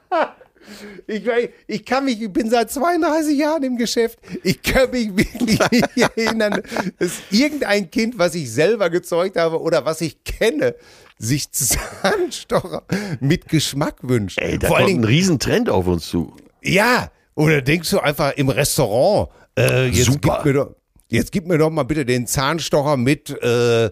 Ich, 1.08 1.24
ich 1.68 1.86
kann 1.86 2.06
mich, 2.06 2.22
ich 2.22 2.32
bin 2.32 2.50
seit 2.50 2.72
32 2.72 3.38
Jahren 3.38 3.64
im 3.64 3.78
Geschäft. 3.78 4.20
Ich 4.44 4.62
kann 4.62 4.92
mich 4.92 5.16
wirklich 5.16 5.60
nicht 5.72 5.98
erinnern, 5.98 6.62
dass 7.00 7.12
irgendein 7.32 7.90
Kind, 7.90 8.18
was 8.18 8.36
ich 8.36 8.52
selber 8.52 8.90
gezeugt 8.90 9.38
habe 9.38 9.62
oder 9.62 9.86
was 9.86 10.02
ich 10.02 10.24
kenne, 10.24 10.76
sich 11.18 11.52
Zahnstocher 11.52 12.84
mit 13.20 13.48
Geschmack 13.50 13.96
wünscht. 14.02 14.40
Ey, 14.40 14.60
da 14.60 14.68
Vor 14.68 14.78
kommt 14.78 14.90
ein 14.90 14.96
Dingen, 14.96 15.04
Riesentrend 15.06 15.70
auf 15.70 15.88
uns 15.88 16.08
zu. 16.08 16.36
ja, 16.62 17.10
oder 17.36 17.62
denkst 17.62 17.92
du 17.92 18.00
einfach 18.00 18.34
im 18.36 18.50
Restaurant, 18.50 19.30
äh, 19.58 19.88
jetzt, 19.88 20.06
Super. 20.06 20.42
Gib 20.44 20.46
mir 20.46 20.54
doch, 20.54 20.76
jetzt 21.10 21.32
gib 21.32 21.48
mir 21.48 21.58
doch 21.58 21.70
mal 21.70 21.84
bitte 21.84 22.04
den 22.06 22.26
Zahnstocher 22.28 22.98
mit, 22.98 23.30
äh, 23.42 23.92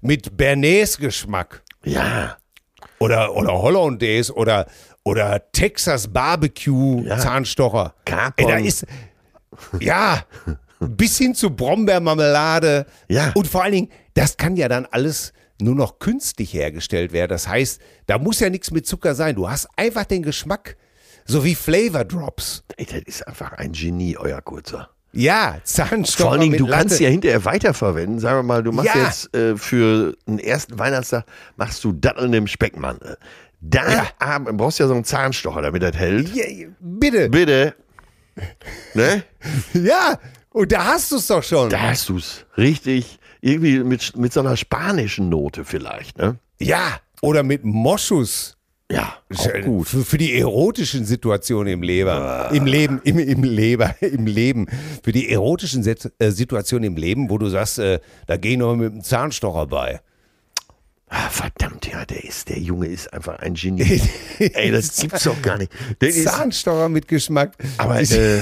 mit 0.00 0.36
Bernays-Geschmack. 0.36 1.62
Ja. 1.84 2.36
Oder, 3.00 3.34
oder 3.34 3.52
Hollandaise 3.52 4.32
oder, 4.32 4.66
oder 5.04 5.50
Texas 5.52 6.08
Barbecue 6.08 7.04
Ja. 7.04 7.18
Zahnstocher. 7.18 7.94
Ey, 8.36 8.46
da 8.46 8.56
ist, 8.58 8.86
ja, 9.80 10.24
bis 10.80 11.18
hin 11.18 11.34
zu 11.34 11.50
Brombeermarmelade. 11.50 12.86
Ja. 13.08 13.32
Und 13.34 13.46
vor 13.46 13.62
allen 13.62 13.72
Dingen, 13.72 13.88
das 14.14 14.36
kann 14.36 14.56
ja 14.56 14.68
dann 14.68 14.86
alles 14.90 15.32
nur 15.60 15.74
noch 15.74 15.98
künstlich 15.98 16.52
hergestellt 16.52 17.12
werden. 17.12 17.30
Das 17.30 17.46
heißt, 17.48 17.80
da 18.06 18.18
muss 18.18 18.40
ja 18.40 18.50
nichts 18.50 18.70
mit 18.70 18.86
Zucker 18.86 19.14
sein. 19.14 19.36
Du 19.36 19.48
hast 19.48 19.68
einfach 19.76 20.04
den 20.04 20.22
Geschmack, 20.22 20.76
so 21.24 21.44
wie 21.44 21.54
Flavor 21.54 22.04
Drops. 22.04 22.64
Ey, 22.76 22.86
das 22.86 23.02
ist 23.06 23.28
einfach 23.28 23.52
ein 23.52 23.72
Genie, 23.72 24.16
euer 24.18 24.40
Kurzer. 24.42 24.90
Ja, 25.12 25.58
Zahnstocher 25.62 26.24
Vor 26.24 26.32
allen 26.32 26.40
Dingen, 26.40 26.58
du 26.58 26.66
kannst 26.66 26.94
Latte. 26.94 27.04
ja 27.04 27.10
hinterher 27.10 27.44
weiterverwenden. 27.44 28.18
Sagen 28.18 28.38
wir 28.38 28.42
mal, 28.42 28.62
du 28.64 28.72
machst 28.72 28.94
Ja. 28.96 29.04
jetzt 29.04 29.32
äh, 29.36 29.56
für 29.56 30.16
den 30.26 30.40
ersten 30.40 30.76
Weihnachtstag, 30.76 31.24
machst 31.56 31.84
du 31.84 31.92
Datteln 31.92 32.32
im 32.32 32.48
Speckmantel. 32.48 33.16
Da 33.66 33.90
Ja. 33.92 34.06
haben- 34.20 34.56
brauchst 34.56 34.78
du 34.78 34.84
ja 34.84 34.88
so 34.88 34.94
einen 34.94 35.04
Zahnstocher, 35.04 35.62
damit 35.62 35.82
das 35.82 35.96
hält. 35.96 36.34
Ja, 36.34 36.44
bitte. 36.80 37.28
Bitte. 37.30 37.74
Ne? 38.94 39.22
Ja, 39.74 40.18
und 40.50 40.70
da 40.72 40.84
hast 40.84 41.12
du 41.12 41.16
es 41.16 41.26
doch 41.26 41.42
schon. 41.42 41.70
Da 41.70 41.80
hast 41.90 42.08
du's. 42.08 42.44
Richtig. 42.56 43.18
Irgendwie 43.40 43.78
mit, 43.80 44.16
mit 44.16 44.32
so 44.32 44.40
einer 44.40 44.56
spanischen 44.56 45.28
Note 45.28 45.64
vielleicht, 45.64 46.18
ne? 46.18 46.38
Ja, 46.60 46.98
oder 47.20 47.42
mit 47.42 47.64
Moschus. 47.64 48.56
Ja, 48.90 49.14
auch 49.36 49.52
gut. 49.64 49.88
Für, 49.88 50.04
für 50.04 50.18
die 50.18 50.38
erotischen 50.38 51.04
Situationen 51.04 51.72
im 51.74 51.82
Leben. 51.82 52.10
Im 52.52 52.66
Leben, 52.66 53.00
im, 53.04 53.18
im 53.18 53.42
Leber, 53.42 53.94
im 54.00 54.26
Leben. 54.26 54.66
Für 55.02 55.12
die 55.12 55.30
erotischen 55.30 55.84
äh, 55.86 56.30
Situationen 56.30 56.84
im 56.84 56.96
Leben, 56.96 57.30
wo 57.30 57.38
du 57.38 57.48
sagst, 57.48 57.78
äh, 57.78 58.00
da 58.26 58.36
geh 58.36 58.52
ich 58.52 58.58
noch 58.58 58.76
mit 58.76 58.92
dem 58.92 59.02
Zahnstocher 59.02 59.66
bei. 59.66 60.00
Ah, 61.08 61.28
verdammt, 61.28 61.86
ja, 61.86 62.04
der 62.04 62.24
ist, 62.24 62.48
der 62.48 62.58
Junge 62.58 62.86
ist 62.86 63.12
einfach 63.12 63.38
ein 63.40 63.54
Genie. 63.54 64.00
Ey, 64.38 64.70
das 64.70 64.96
gibt's 64.96 65.24
doch 65.24 65.40
gar 65.42 65.58
nicht. 65.58 65.70
Der 66.00 66.08
ist, 66.08 66.24
Zahnstocher 66.24 66.88
mit 66.88 67.06
Geschmack. 67.08 67.52
aber 67.78 68.00
äh, 68.00 68.38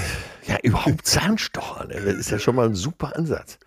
ja, 0.46 0.56
überhaupt 0.62 1.06
Zahnstocher, 1.06 1.86
ne? 1.86 2.00
das 2.00 2.14
ist 2.14 2.30
ja 2.30 2.38
schon 2.38 2.54
mal 2.54 2.66
ein 2.66 2.74
super 2.74 3.16
Ansatz. 3.16 3.58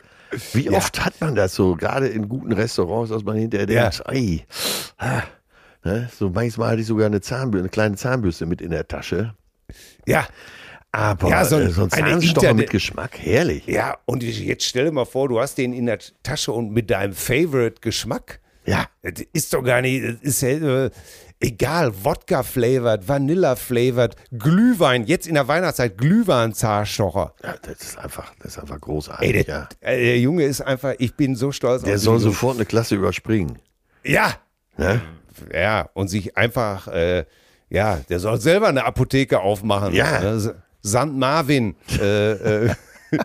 Wie 0.53 0.69
oft 0.71 1.05
hat 1.05 1.13
man 1.21 1.35
das 1.35 1.53
so, 1.55 1.75
gerade 1.75 2.07
in 2.07 2.27
guten 2.27 2.51
Restaurants, 2.51 3.11
dass 3.11 3.23
man 3.23 3.37
hinterher 3.37 3.69
Ja. 3.69 3.89
denkt, 3.89 4.03
ey, 4.07 4.45
ah, 4.97 5.21
ne? 5.83 6.09
so 6.17 6.29
manchmal 6.29 6.71
hatte 6.71 6.81
ich 6.81 6.87
sogar 6.87 7.05
eine 7.05 7.21
Zahnbürste, 7.21 7.63
eine 7.63 7.69
kleine 7.69 7.95
Zahnbürste 7.95 8.45
mit 8.45 8.61
in 8.61 8.71
der 8.71 8.87
Tasche. 8.87 9.35
ja, 10.07 10.25
Aber 10.91 11.29
Ja, 11.29 11.43
so 11.45 11.57
ein- 11.57 11.67
äh, 11.67 11.69
so 11.71 11.83
ein 11.83 11.89
Zahnstocher 11.91 12.53
mit 12.53 12.69
Geschmack, 12.69 13.19
herrlich. 13.19 13.65
ja, 13.67 13.97
und 14.05 14.23
jetzt 14.23 14.63
stell 14.65 14.85
dir 14.85 14.91
mal 14.93 15.05
vor, 15.05 15.27
du 15.29 15.39
hast 15.39 15.57
den 15.57 15.73
in 15.73 15.85
der 15.85 15.99
Tasche 16.23 16.53
und 16.53 16.71
mit 16.71 16.89
deinem 16.89 17.13
Favorite-Geschmack. 17.13 18.39
Ja, 18.65 18.85
Das 19.03 19.13
ist 19.33 19.53
doch 19.53 19.61
gar 19.63 19.81
nicht, 19.81 20.03
das 20.03 20.21
ist 20.21 20.41
ja, 20.41 20.49
äh, 20.85 20.89
egal, 21.39 21.93
Wodka-flavored, 22.03 23.07
Vanilla-flavored, 23.07 24.15
Glühwein, 24.37 25.05
jetzt 25.05 25.27
in 25.27 25.35
der 25.35 25.47
Weihnachtszeit 25.47 25.97
Glühwein-Zahnstocher. 25.97 27.33
ja, 27.43 27.55
das 27.61 27.81
ist 27.81 27.97
einfach, 27.97 28.33
das 28.39 28.53
ist 28.53 28.59
einfach 28.59 28.81
großartig. 28.81 29.27
Ey, 29.35 29.43
der, 29.43 29.55
ja. 29.55 29.69
äh, 29.81 29.97
der 30.03 30.19
Junge 30.19 30.43
ist 30.45 30.61
einfach, 30.61 30.93
ich 30.97 31.13
bin 31.15 31.35
so 31.35 31.51
stolz 31.51 31.83
Der 31.83 31.95
auf 31.95 32.01
soll 32.01 32.17
ihn. 32.17 32.21
sofort 32.21 32.55
eine 32.55 32.65
Klasse 32.65 32.95
überspringen. 32.95 33.59
Ja, 34.03 34.35
Ne? 34.77 35.01
ja, 35.53 35.89
und 35.93 36.07
sich 36.09 36.35
einfach, 36.35 36.87
äh, 36.89 37.25
ja, 37.69 37.97
der 38.09 38.19
soll 38.19 38.41
selber 38.41 38.67
eine 38.67 38.83
Apotheke 38.85 39.39
aufmachen. 39.39 39.93
Ja. 39.93 40.19
Ne? 40.19 40.55
St. 40.85 41.13
Marvin, 41.13 41.75
äh, 41.99 42.31
äh, 42.65 42.75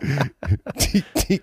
die, 0.79 1.03
die, 1.27 1.41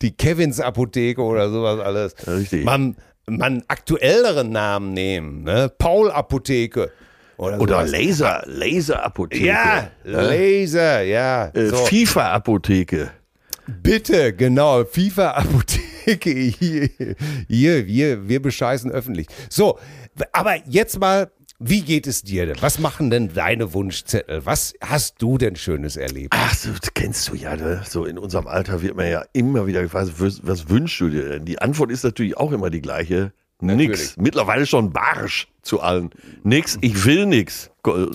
die 0.00 0.10
Kevins 0.16 0.60
Apotheke 0.60 1.20
oder 1.22 1.50
sowas 1.50 1.80
alles. 1.80 2.14
Richtig. 2.26 2.64
Man, 2.64 2.96
man 3.26 3.62
aktuelleren 3.68 4.50
Namen 4.50 4.92
nehmen, 4.92 5.44
ne? 5.44 5.70
Paul 5.78 6.10
Apotheke. 6.10 6.90
Oder, 7.36 7.60
Oder. 7.60 7.86
Laser, 7.86 8.42
Laserapotheke. 8.46 9.46
Ja, 9.46 9.90
Laser, 10.04 11.02
ja. 11.02 11.46
Äh, 11.48 11.66
so. 11.66 11.76
FIFA-Apotheke. 11.76 13.10
Bitte, 13.66 14.32
genau. 14.32 14.84
FIFA-Apotheke. 14.84 15.82
Hier, 16.04 16.88
hier, 17.46 17.86
wir, 17.86 18.28
wir 18.28 18.42
bescheißen 18.42 18.90
öffentlich. 18.90 19.28
So, 19.48 19.78
aber 20.32 20.56
jetzt 20.66 20.98
mal, 20.98 21.30
wie 21.64 21.82
geht 21.82 22.06
es 22.06 22.22
dir 22.22 22.46
denn? 22.46 22.56
Was 22.60 22.78
machen 22.78 23.10
denn 23.10 23.32
deine 23.32 23.72
Wunschzettel? 23.72 24.44
Was 24.44 24.74
hast 24.80 25.20
du 25.20 25.38
denn 25.38 25.56
Schönes 25.56 25.96
erlebt? 25.96 26.34
Ach, 26.36 26.54
so, 26.54 26.70
das 26.70 26.92
kennst 26.94 27.28
du 27.28 27.34
ja. 27.34 27.56
Ne? 27.56 27.82
So 27.88 28.04
in 28.04 28.18
unserem 28.18 28.46
Alter 28.46 28.82
wird 28.82 28.96
man 28.96 29.08
ja 29.08 29.24
immer 29.32 29.66
wieder 29.66 29.82
gefragt, 29.82 30.12
was, 30.18 30.46
was 30.46 30.68
wünschst 30.68 31.00
du 31.00 31.08
dir 31.08 31.28
denn? 31.28 31.44
Die 31.44 31.60
Antwort 31.60 31.90
ist 31.90 32.04
natürlich 32.04 32.36
auch 32.36 32.52
immer 32.52 32.70
die 32.70 32.80
gleiche. 32.82 33.32
Nix. 33.60 33.78
Natürlich. 33.78 34.16
Mittlerweile 34.16 34.66
schon 34.66 34.92
barsch 34.92 35.46
zu 35.62 35.80
allen. 35.80 36.10
Nix, 36.42 36.78
ich 36.80 37.04
will 37.04 37.26
nix. 37.26 37.70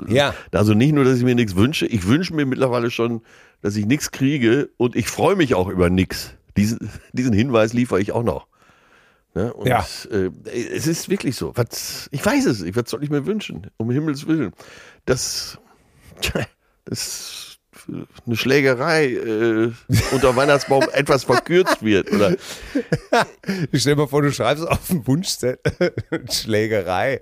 Ja. 0.07 0.33
Also 0.51 0.73
nicht 0.73 0.93
nur, 0.93 1.05
dass 1.05 1.17
ich 1.17 1.23
mir 1.23 1.35
nichts 1.35 1.55
wünsche, 1.55 1.85
ich 1.85 2.05
wünsche 2.05 2.33
mir 2.33 2.45
mittlerweile 2.45 2.91
schon, 2.91 3.21
dass 3.61 3.77
ich 3.77 3.85
nichts 3.85 4.11
kriege 4.11 4.69
und 4.75 4.95
ich 4.97 5.07
freue 5.07 5.37
mich 5.37 5.55
auch 5.55 5.69
über 5.69 5.89
nix. 5.89 6.33
Diesen, 6.57 6.89
diesen 7.13 7.33
Hinweis 7.33 7.71
liefere 7.71 8.01
ich 8.01 8.11
auch 8.11 8.23
noch. 8.23 8.47
Ne? 9.37 9.53
Und 9.53 9.67
Ja. 9.67 9.85
äh, 10.11 10.31
es 10.51 10.87
ist 10.87 11.09
wirklich 11.09 11.35
so. 11.35 11.51
Was, 11.55 12.09
ich 12.11 12.25
weiß 12.25 12.47
es 12.47 12.61
nicht, 12.61 12.75
was 12.75 12.89
soll 12.89 13.03
ich 13.03 13.11
mir 13.11 13.25
wünschen? 13.27 13.67
Um 13.77 13.91
Himmels 13.91 14.25
Willen. 14.25 14.51
Das, 15.05 15.59
das 16.85 17.43
eine 18.25 18.35
Schlägerei 18.35 19.13
äh, 19.13 19.71
unter 20.11 20.35
Weihnachtsbaum 20.35 20.85
etwas 20.93 21.23
verkürzt 21.23 21.83
wird. 21.83 22.11
Oder 22.11 22.35
Stell 23.73 23.93
dir 23.93 24.01
mal 24.01 24.07
vor, 24.07 24.23
du 24.23 24.31
schreibst 24.31 24.67
auf 24.67 24.87
den 24.87 25.05
Wunschzettel 25.05 25.93
Schlägerei. 26.31 27.21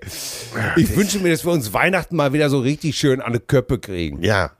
Ich 0.76 0.96
wünsche 0.96 1.18
mir, 1.18 1.30
dass 1.30 1.44
wir 1.44 1.52
uns 1.52 1.74
Weihnachten 1.74 2.16
mal 2.16 2.32
wieder 2.32 2.48
so 2.48 2.60
richtig 2.60 2.96
schön 2.96 3.20
an 3.20 3.34
die 3.34 3.40
Köppe 3.40 3.78
kriegen. 3.78 4.22
ja, 4.22 4.52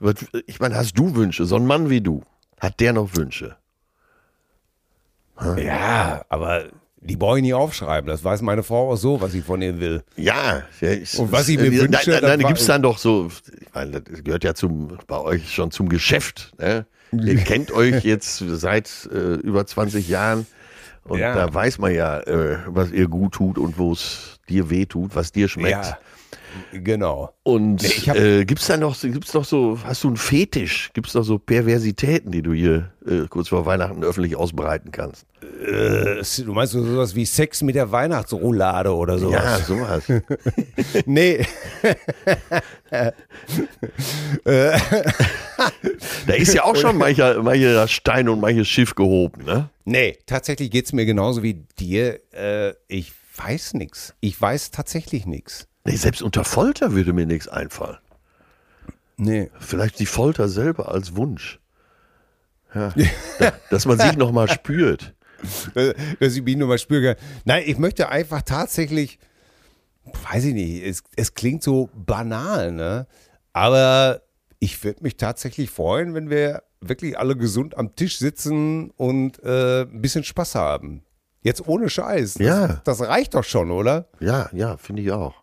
ich 0.46 0.60
meine, 0.60 0.76
hast 0.76 0.92
du 0.98 1.16
Wünsche? 1.16 1.46
So 1.46 1.56
ein 1.56 1.66
Mann 1.66 1.88
wie 1.88 2.02
du, 2.02 2.22
hat 2.60 2.78
der 2.80 2.92
noch 2.92 3.16
Wünsche? 3.16 3.56
Ja, 5.56 6.24
aber 6.28 6.66
die 7.06 7.16
brauche 7.16 7.38
ich 7.38 7.42
nicht 7.42 7.54
aufschreiben. 7.54 8.08
Das 8.08 8.22
weiß 8.24 8.42
meine 8.42 8.62
Frau 8.62 8.90
auch 8.92 8.96
so, 8.96 9.20
was 9.20 9.34
ich 9.34 9.44
von 9.44 9.62
ihr 9.62 9.78
will. 9.80 10.02
Ja, 10.16 10.62
ja 10.80 10.90
ich, 10.90 11.18
Und 11.18 11.32
was 11.32 11.48
ich 11.48 11.56
mir 11.58 11.66
äh, 11.66 11.80
wünsche, 11.80 11.88
Nein, 11.90 12.00
nein, 12.06 12.20
das 12.22 12.30
nein 12.38 12.46
gibt 12.46 12.58
es 12.60 12.66
dann 12.66 12.82
doch 12.82 12.98
so, 12.98 13.28
ich 13.60 13.74
meine, 13.74 14.00
das 14.02 14.22
gehört 14.24 14.44
ja 14.44 14.54
zum, 14.54 14.98
bei 15.06 15.18
euch 15.18 15.52
schon 15.52 15.70
zum 15.70 15.88
Geschäft. 15.88 16.52
Ne? 16.58 16.86
Ihr 17.12 17.36
kennt 17.44 17.70
euch 17.72 18.04
jetzt 18.04 18.38
seit 18.46 19.08
äh, 19.12 19.34
über 19.34 19.66
20 19.66 20.08
Jahren 20.08 20.46
und 21.04 21.18
Ja. 21.20 21.34
da 21.34 21.52
weiß 21.52 21.78
man 21.78 21.94
ja, 21.94 22.20
äh, 22.20 22.58
was 22.66 22.90
ihr 22.90 23.08
gut 23.08 23.34
tut 23.34 23.58
und 23.58 23.78
wo 23.78 23.92
es 23.92 24.35
dir 24.48 24.70
weh 24.70 24.86
tut, 24.86 25.14
was 25.14 25.32
dir 25.32 25.48
schmeckt. 25.48 25.86
Ja, 25.86 25.98
genau. 26.72 27.32
Und 27.42 27.82
Nee, 27.82 28.10
äh, 28.12 28.44
gibt's 28.44 28.66
da 28.66 28.76
noch, 28.76 28.98
gibt's 29.00 29.34
noch 29.34 29.44
so, 29.44 29.78
hast 29.84 30.02
du 30.04 30.08
einen 30.08 30.16
Fetisch? 30.16 30.90
Gibt's 30.94 31.14
noch 31.14 31.22
so 31.22 31.38
Perversitäten, 31.38 32.32
die 32.32 32.42
du 32.42 32.52
hier 32.52 32.90
äh, 33.06 33.26
kurz 33.28 33.48
vor 33.48 33.66
Weihnachten 33.66 34.02
öffentlich 34.02 34.36
ausbreiten 34.36 34.90
kannst? 34.92 35.26
Äh, 35.42 36.22
Du 36.44 36.52
meinst 36.52 36.72
so 36.72 36.82
sowas 36.84 37.14
wie 37.14 37.24
Sex 37.26 37.62
mit 37.62 37.74
der 37.74 37.92
Weihnachtsroulade 37.92 38.92
oder 38.94 39.18
sowas? 39.18 39.42
Ja, 39.42 39.58
sowas. 39.60 40.04
Nee. 41.06 41.44
da 44.44 46.32
ist 46.34 46.54
ja 46.54 46.64
auch 46.64 46.76
schon 46.76 46.96
mancher, 46.98 47.42
mancher 47.42 47.86
Stein 47.88 48.28
und 48.28 48.40
manches 48.40 48.68
Schiff 48.68 48.94
gehoben, 48.94 49.44
ne? 49.44 49.68
Nee, 49.84 50.18
tatsächlich 50.26 50.70
geht 50.70 50.86
es 50.86 50.92
mir 50.92 51.06
genauso 51.06 51.42
wie 51.42 51.54
dir. 51.78 52.20
Äh, 52.32 52.74
ich 52.88 53.12
weiß 53.38 53.74
nichts. 53.74 54.14
Ich 54.20 54.40
weiß 54.40 54.70
tatsächlich 54.70 55.26
nichts. 55.26 55.66
Nee, 55.84 55.96
selbst 55.96 56.22
unter 56.22 56.44
Folter 56.44 56.92
würde 56.92 57.12
mir 57.12 57.26
nichts 57.26 57.48
einfallen. 57.48 57.98
Nee. 59.16 59.50
Vielleicht 59.58 59.98
die 59.98 60.06
Folter 60.06 60.48
selber 60.48 60.90
als 60.92 61.16
Wunsch. 61.16 61.60
Ja. 62.74 62.92
Da- 63.38 63.52
Dass 63.70 63.86
man 63.86 63.98
sich 63.98 64.16
nochmal 64.16 64.48
spürt. 64.50 65.14
Dass 66.20 66.34
ich 66.36 66.42
mich 66.42 66.56
nur 66.56 66.68
mal 66.68 66.78
spüren 66.78 67.14
kann. 67.16 67.24
Nein, 67.44 67.64
ich 67.66 67.78
möchte 67.78 68.08
einfach 68.08 68.42
tatsächlich, 68.42 69.18
weiß 70.30 70.44
ich 70.44 70.54
nicht, 70.54 70.82
es, 70.84 71.02
es 71.16 71.34
klingt 71.34 71.62
so 71.62 71.88
banal, 71.94 72.72
ne? 72.72 73.06
Aber 73.52 74.22
ich 74.58 74.82
würde 74.84 75.02
mich 75.02 75.16
tatsächlich 75.16 75.70
freuen, 75.70 76.14
wenn 76.14 76.30
wir 76.30 76.62
wirklich 76.80 77.18
alle 77.18 77.36
gesund 77.36 77.76
am 77.76 77.94
Tisch 77.96 78.18
sitzen 78.18 78.90
und 78.90 79.42
äh, 79.42 79.82
ein 79.82 80.02
bisschen 80.02 80.24
Spaß 80.24 80.54
haben. 80.54 81.02
Jetzt 81.46 81.66
ohne 81.68 81.88
Scheiß. 81.88 82.34
Das, 82.34 82.46
Ja. 82.46 82.80
Das 82.84 83.00
reicht 83.00 83.34
doch 83.34 83.44
schon, 83.44 83.70
oder? 83.70 84.06
Ja, 84.18 84.50
ja, 84.52 84.76
finde 84.76 85.02
ich 85.02 85.12
auch. 85.12 85.34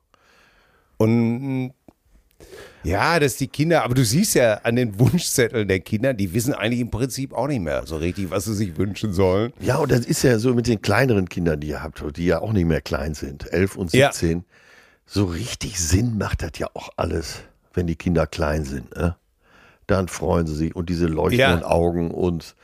Und 0.97 1.71
ja, 2.83 3.19
dass 3.21 3.37
die 3.37 3.47
Kinder, 3.47 3.85
aber 3.85 3.95
du 3.95 4.03
siehst 4.03 4.35
ja 4.35 4.55
an 4.63 4.75
den 4.75 4.99
Wunschzetteln 4.99 5.65
der 5.69 5.79
Kinder, 5.79 6.13
die 6.13 6.33
wissen 6.33 6.53
eigentlich 6.53 6.81
im 6.81 6.91
Prinzip 6.91 7.31
auch 7.33 7.47
nicht 7.47 7.61
mehr 7.61 7.85
so 7.87 7.95
richtig, 7.95 8.29
was 8.31 8.43
sie 8.43 8.53
sich 8.53 8.75
wünschen 8.77 9.13
sollen. 9.13 9.53
Ja, 9.61 9.77
und 9.77 9.89
das 9.91 10.01
ist 10.05 10.23
ja 10.23 10.37
so 10.39 10.53
mit 10.53 10.67
den 10.67 10.81
kleineren 10.81 11.29
Kindern, 11.29 11.61
die 11.61 11.67
ihr 11.67 11.81
habt, 11.81 12.03
die 12.17 12.25
ja 12.25 12.41
auch 12.41 12.51
nicht 12.51 12.65
mehr 12.65 12.81
klein 12.81 13.13
sind, 13.13 13.51
11 13.53 13.77
und 13.77 13.93
Ja. 13.93 14.11
17. 14.11 14.43
So 15.05 15.23
richtig 15.25 15.79
Sinn 15.79 16.17
macht 16.17 16.41
das 16.43 16.51
ja 16.57 16.67
auch 16.73 16.89
alles, 16.97 17.39
wenn 17.73 17.87
die 17.87 17.95
Kinder 17.95 18.27
klein 18.27 18.65
sind. 18.65 18.93
Ne? 18.97 19.15
Dann 19.87 20.09
freuen 20.09 20.47
sie 20.47 20.55
sich 20.55 20.75
und 20.75 20.89
diese 20.89 21.05
leuchtenden 21.07 21.61
Ja. 21.61 21.65
Augen 21.65 22.11
und 22.11 22.55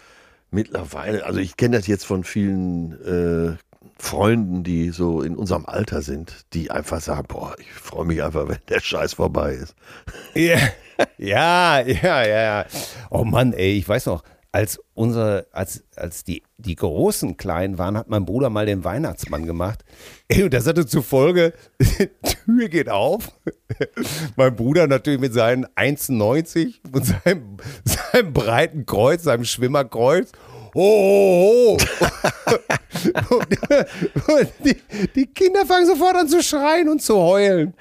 mittlerweile, 0.52 1.26
also 1.26 1.40
ich 1.40 1.58
kenne 1.58 1.78
das 1.78 1.88
jetzt 1.88 2.06
von 2.06 2.24
vielen 2.24 3.56
äh, 3.56 3.58
Freunden, 3.98 4.64
die 4.64 4.90
so 4.90 5.22
in 5.22 5.36
unserem 5.36 5.66
Alter 5.66 6.02
sind, 6.02 6.46
die 6.54 6.72
einfach 6.72 7.02
sagen, 7.02 7.28
boah, 7.28 7.54
ich 7.60 7.72
freue 7.72 8.06
mich 8.06 8.24
einfach, 8.24 8.48
wenn 8.50 8.58
der 8.70 8.80
Scheiß 8.80 9.14
vorbei 9.14 9.54
ist. 9.54 9.76
Ja, 10.34 10.58
ja, 11.18 11.80
ja, 11.80 12.24
ja. 12.24 12.42
ja. 12.62 12.66
Oh 13.10 13.24
Mann, 13.24 13.54
ey, 13.54 13.78
ich 13.78 13.88
weiß 13.88 14.08
noch, 14.08 14.24
als 14.52 14.80
unsere, 14.96 15.48
als, 15.52 15.84
als 15.96 16.24
die, 16.24 16.44
die 16.58 16.76
großen 16.76 17.38
Kleinen 17.38 17.78
waren, 17.78 17.98
hat 17.98 18.10
mein 18.10 18.26
Bruder 18.26 18.50
mal 18.50 18.66
den 18.66 18.84
Weihnachtsmann 18.84 19.46
gemacht. 19.46 19.86
Ey, 20.28 20.44
und 20.44 20.54
das 20.54 20.66
hatte 20.66 20.86
zur 20.86 21.04
Folge, 21.04 21.54
Tür 22.46 22.68
geht 22.68 22.90
auf. 22.90 23.32
mein 24.36 24.56
Bruder 24.56 24.88
natürlich 24.88 25.20
mit 25.20 25.34
seinen 25.34 25.66
1,90 25.68 26.80
und 26.92 27.06
seinem, 27.06 27.58
seinem 27.84 28.34
breiten 28.34 28.86
Kreuz, 28.86 29.24
seinem 29.24 29.46
Schwimmerkreuz 29.46 30.32
ho, 30.76 31.78
ho. 31.78 31.78
und, 33.30 33.48
und 34.28 34.50
die, 34.64 34.76
die, 35.16 35.28
Kinder 35.28 35.66
fangen 35.66 35.86
sofort 35.86 36.16
an 36.16 36.28
zu 36.28 36.42
schreien 36.44 36.90
und 36.90 37.02
zu 37.02 37.16
heulen. 37.16 37.74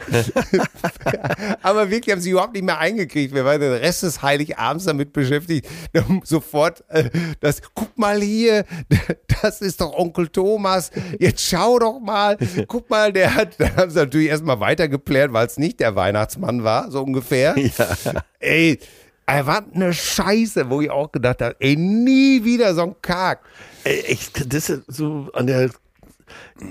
Aber 1.62 1.90
wirklich 1.90 2.12
haben 2.12 2.20
sie 2.20 2.30
überhaupt 2.30 2.54
nicht 2.54 2.64
mehr 2.64 2.78
eingekriegt. 2.78 3.34
Wir 3.34 3.44
waren 3.44 3.60
den 3.60 3.72
Rest 3.72 4.02
des 4.02 4.22
Heiligabends 4.22 4.84
damit 4.84 5.12
beschäftigt, 5.12 5.66
sofort 6.24 6.84
äh, 6.88 7.10
das, 7.40 7.62
guck 7.74 7.96
mal 7.98 8.20
hier, 8.20 8.64
das 9.42 9.60
ist 9.60 9.80
doch 9.80 9.92
Onkel 9.92 10.28
Thomas, 10.28 10.90
jetzt 11.18 11.42
schau 11.42 11.78
doch 11.78 12.00
mal, 12.00 12.36
guck 12.66 12.88
mal, 12.90 13.12
der 13.12 13.34
hat, 13.34 13.58
dann 13.58 13.76
haben 13.76 13.90
sie 13.90 13.98
natürlich 13.98 14.28
erstmal 14.28 14.60
weitergeplärt, 14.60 15.32
weil 15.32 15.46
es 15.46 15.58
nicht 15.58 15.80
der 15.80 15.96
Weihnachtsmann 15.96 16.64
war, 16.64 16.90
so 16.90 17.02
ungefähr. 17.02 17.56
Ja. 17.58 17.96
Ey, 18.38 18.78
er 19.28 19.46
war 19.46 19.62
eine 19.74 19.92
Scheiße, 19.92 20.70
wo 20.70 20.80
ich 20.80 20.90
auch 20.90 21.12
gedacht 21.12 21.42
habe, 21.42 21.56
ey, 21.60 21.76
nie 21.76 22.44
wieder 22.44 22.74
so 22.74 22.82
ein 22.82 22.96
Kark. 23.02 23.40
Ey, 23.84 24.02
ich, 24.08 24.32
das 24.32 24.70
ist 24.70 24.84
so 24.88 25.28
an 25.34 25.46
der 25.46 25.70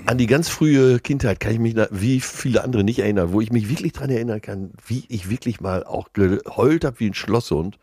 an 0.06 0.18
die 0.18 0.26
ganz 0.26 0.48
frühe 0.48 1.00
Kindheit 1.00 1.40
kann 1.40 1.52
ich 1.52 1.58
mich, 1.58 1.74
wie 1.90 2.20
viele 2.20 2.62
andere 2.62 2.84
nicht 2.84 3.00
erinnern, 3.00 3.32
wo 3.32 3.40
ich 3.40 3.50
mich 3.50 3.68
wirklich 3.68 3.92
dran 3.92 4.10
erinnern 4.10 4.40
kann, 4.40 4.70
wie 4.86 5.04
ich 5.08 5.30
wirklich 5.30 5.60
mal 5.60 5.82
auch 5.82 6.12
geheult 6.12 6.84
habe 6.84 7.00
wie 7.00 7.08
ein 7.08 7.14
Schlosshund, 7.14 7.78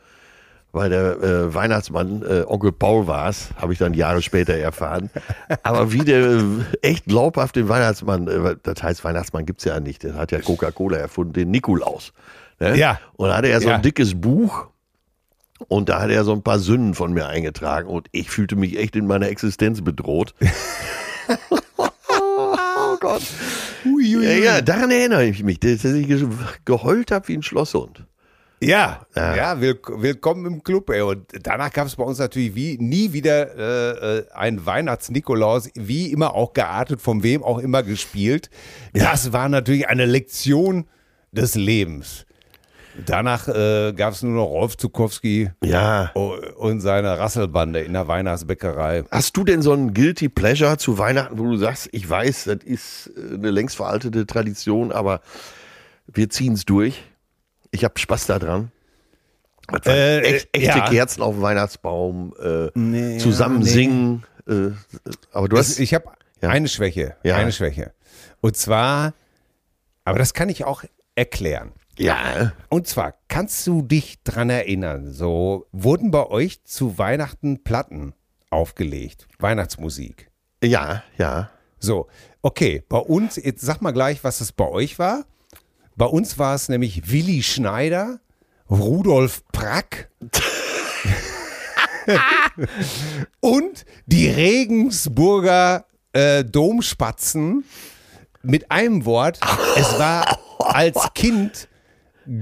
weil 0.71 0.89
der 0.89 1.21
äh, 1.21 1.53
Weihnachtsmann, 1.53 2.21
äh, 2.21 2.43
Onkel 2.47 2.71
Paul 2.71 3.07
war 3.07 3.29
es, 3.29 3.49
habe 3.57 3.73
ich 3.73 3.79
dann 3.79 3.93
Jahre 3.93 4.21
später 4.21 4.53
erfahren. 4.53 5.09
Aber 5.63 5.91
wie 5.91 6.05
der 6.05 6.21
äh, 6.21 6.43
echt 6.81 7.05
glaubhaft 7.05 7.55
den 7.55 7.67
Weihnachtsmann, 7.67 8.27
äh, 8.27 8.55
das 8.61 8.83
heißt 8.83 9.03
Weihnachtsmann 9.03 9.45
gibt 9.45 9.59
es 9.59 9.65
ja 9.65 9.79
nicht, 9.79 10.03
der 10.03 10.13
hat 10.13 10.31
ja 10.31 10.39
Coca-Cola 10.39 10.97
erfunden, 10.97 11.33
den 11.33 11.51
Nikolaus. 11.51 12.13
Ne? 12.59 12.77
Ja. 12.77 12.99
Und 13.13 13.29
da 13.29 13.37
hatte 13.37 13.49
er 13.49 13.61
so 13.61 13.69
ja. 13.69 13.75
ein 13.75 13.81
dickes 13.81 14.19
Buch 14.19 14.67
und 15.67 15.89
da 15.89 16.01
hat 16.01 16.09
er 16.09 16.23
so 16.23 16.33
ein 16.33 16.41
paar 16.41 16.59
Sünden 16.59 16.93
von 16.93 17.13
mir 17.13 17.27
eingetragen 17.27 17.87
und 17.87 18.07
ich 18.11 18.29
fühlte 18.29 18.55
mich 18.55 18.77
echt 18.77 18.95
in 18.95 19.07
meiner 19.07 19.29
Existenz 19.29 19.81
bedroht. 19.81 20.35
oh 21.77 22.97
Gott. 22.99 23.23
Ui, 23.85 24.15
ui, 24.15 24.27
ui. 24.27 24.43
Ja, 24.43 24.61
daran 24.61 24.91
erinnere 24.91 25.25
ich 25.25 25.43
mich, 25.43 25.59
dass 25.59 25.83
ich 25.83 26.07
geheult 26.65 27.11
habe 27.11 27.27
wie 27.27 27.37
ein 27.37 27.43
Schlosshund. 27.43 28.05
Ja, 28.61 29.05
ja, 29.15 29.35
ja 29.35 29.61
will, 29.61 29.79
willkommen 29.85 30.45
im 30.45 30.63
Club. 30.63 30.89
Ey. 30.89 31.01
Und 31.01 31.27
danach 31.43 31.71
gab 31.71 31.87
es 31.87 31.97
bei 31.97 32.03
uns 32.03 32.19
natürlich 32.19 32.55
wie 32.55 32.77
nie 32.77 33.11
wieder 33.11 33.55
äh, 33.55 34.19
äh 34.19 34.25
ein 34.33 34.65
Weihnachts-Nikolaus, 34.65 35.69
wie 35.75 36.11
immer 36.11 36.33
auch 36.33 36.53
geartet, 36.53 37.01
von 37.01 37.21
wem 37.21 37.43
auch 37.43 37.59
immer 37.59 37.83
gespielt. 37.83 38.49
Das 38.93 39.33
war 39.33 39.49
natürlich 39.49 39.87
eine 39.87 40.05
Lektion 40.05 40.87
des 41.31 41.55
Lebens. 41.55 42.25
Danach 43.05 43.47
äh, 43.47 43.93
gab 43.93 44.13
es 44.13 44.23
nur 44.23 44.33
noch 44.33 44.45
Rolf 44.45 44.77
Zukowski 44.77 45.51
ja. 45.63 46.11
und 46.13 46.81
seine 46.81 47.19
Rasselbande 47.19 47.81
in 47.81 47.93
der 47.93 48.07
Weihnachtsbäckerei. 48.07 49.03
Hast 49.11 49.35
du 49.35 49.43
denn 49.43 49.61
so 49.61 49.73
ein 49.73 49.93
Guilty 49.93 50.29
Pleasure 50.29 50.77
zu 50.77 50.97
Weihnachten, 50.97 51.37
wo 51.37 51.43
du 51.43 51.57
sagst, 51.57 51.89
ich 51.91 52.09
weiß, 52.09 52.45
das 52.45 52.63
ist 52.63 53.11
äh, 53.17 53.35
eine 53.35 53.51
längst 53.51 53.75
veraltete 53.75 54.25
Tradition, 54.25 54.91
aber 54.91 55.21
wir 56.07 56.29
ziehen 56.29 56.53
es 56.53 56.65
durch? 56.65 57.03
Ich 57.71 57.83
habe 57.83 57.99
Spaß 57.99 58.27
daran. 58.27 58.71
Äh, 59.85 60.19
echt, 60.19 60.49
echte 60.51 60.77
ja. 60.77 60.89
Kerzen 60.89 61.21
auf 61.21 61.35
dem 61.35 61.41
Weihnachtsbaum, 61.41 62.33
äh, 62.41 62.69
nee, 62.75 63.17
zusammen 63.17 63.59
nee. 63.59 63.69
singen. 63.69 64.23
Äh, 64.47 64.69
aber 65.31 65.49
du 65.49 65.57
hast. 65.57 65.79
ich 65.79 65.93
habe 65.93 66.05
ja. 66.41 66.49
eine 66.49 66.67
Schwäche. 66.67 67.15
Ja. 67.23 67.35
Eine 67.37 67.51
Schwäche. 67.51 67.91
Und 68.41 68.55
zwar, 68.55 69.13
aber 70.03 70.19
das 70.19 70.33
kann 70.33 70.49
ich 70.49 70.65
auch 70.65 70.83
erklären. 71.15 71.71
Ja. 71.97 72.53
Und 72.69 72.87
zwar, 72.87 73.13
kannst 73.27 73.65
du 73.67 73.81
dich 73.81 74.21
dran 74.23 74.49
erinnern, 74.49 75.11
so 75.11 75.67
wurden 75.71 76.11
bei 76.11 76.27
euch 76.27 76.63
zu 76.63 76.97
Weihnachten 76.97 77.63
Platten 77.63 78.13
aufgelegt, 78.49 79.27
Weihnachtsmusik? 79.39 80.29
Ja, 80.63 81.03
ja. 81.17 81.49
So, 81.79 82.07
okay, 82.41 82.83
bei 82.89 82.97
uns, 82.97 83.35
jetzt 83.35 83.61
sag 83.61 83.81
mal 83.81 83.91
gleich, 83.91 84.23
was 84.23 84.41
es 84.41 84.51
bei 84.51 84.67
euch 84.67 84.99
war. 84.99 85.25
Bei 85.95 86.05
uns 86.05 86.37
war 86.37 86.55
es 86.55 86.67
nämlich 86.67 87.11
Willi 87.11 87.43
Schneider, 87.43 88.19
Rudolf 88.69 89.43
Prack 89.51 90.09
und 93.39 93.85
die 94.05 94.27
Regensburger 94.27 95.85
äh, 96.13 96.43
Domspatzen 96.43 97.63
mit 98.41 98.71
einem 98.71 99.05
Wort. 99.05 99.39
Es 99.75 99.97
war 99.99 100.39
als 100.59 101.13
Kind 101.13 101.69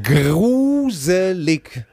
gruselig. 0.03 1.85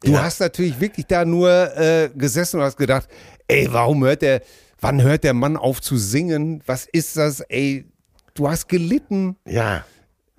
Du 0.00 0.12
ja. 0.12 0.22
hast 0.22 0.40
natürlich 0.40 0.78
wirklich 0.80 1.06
da 1.06 1.24
nur 1.24 1.50
äh, 1.76 2.10
gesessen 2.14 2.58
und 2.58 2.64
hast 2.64 2.76
gedacht, 2.76 3.08
ey, 3.48 3.68
warum 3.70 4.04
hört 4.04 4.22
der, 4.22 4.42
wann 4.80 5.02
hört 5.02 5.24
der 5.24 5.34
Mann 5.34 5.56
auf 5.56 5.80
zu 5.80 5.96
singen? 5.96 6.62
Was 6.66 6.86
ist 6.86 7.16
das? 7.16 7.40
Ey, 7.40 7.86
du 8.34 8.48
hast 8.48 8.68
gelitten. 8.68 9.36
Ja. 9.46 9.84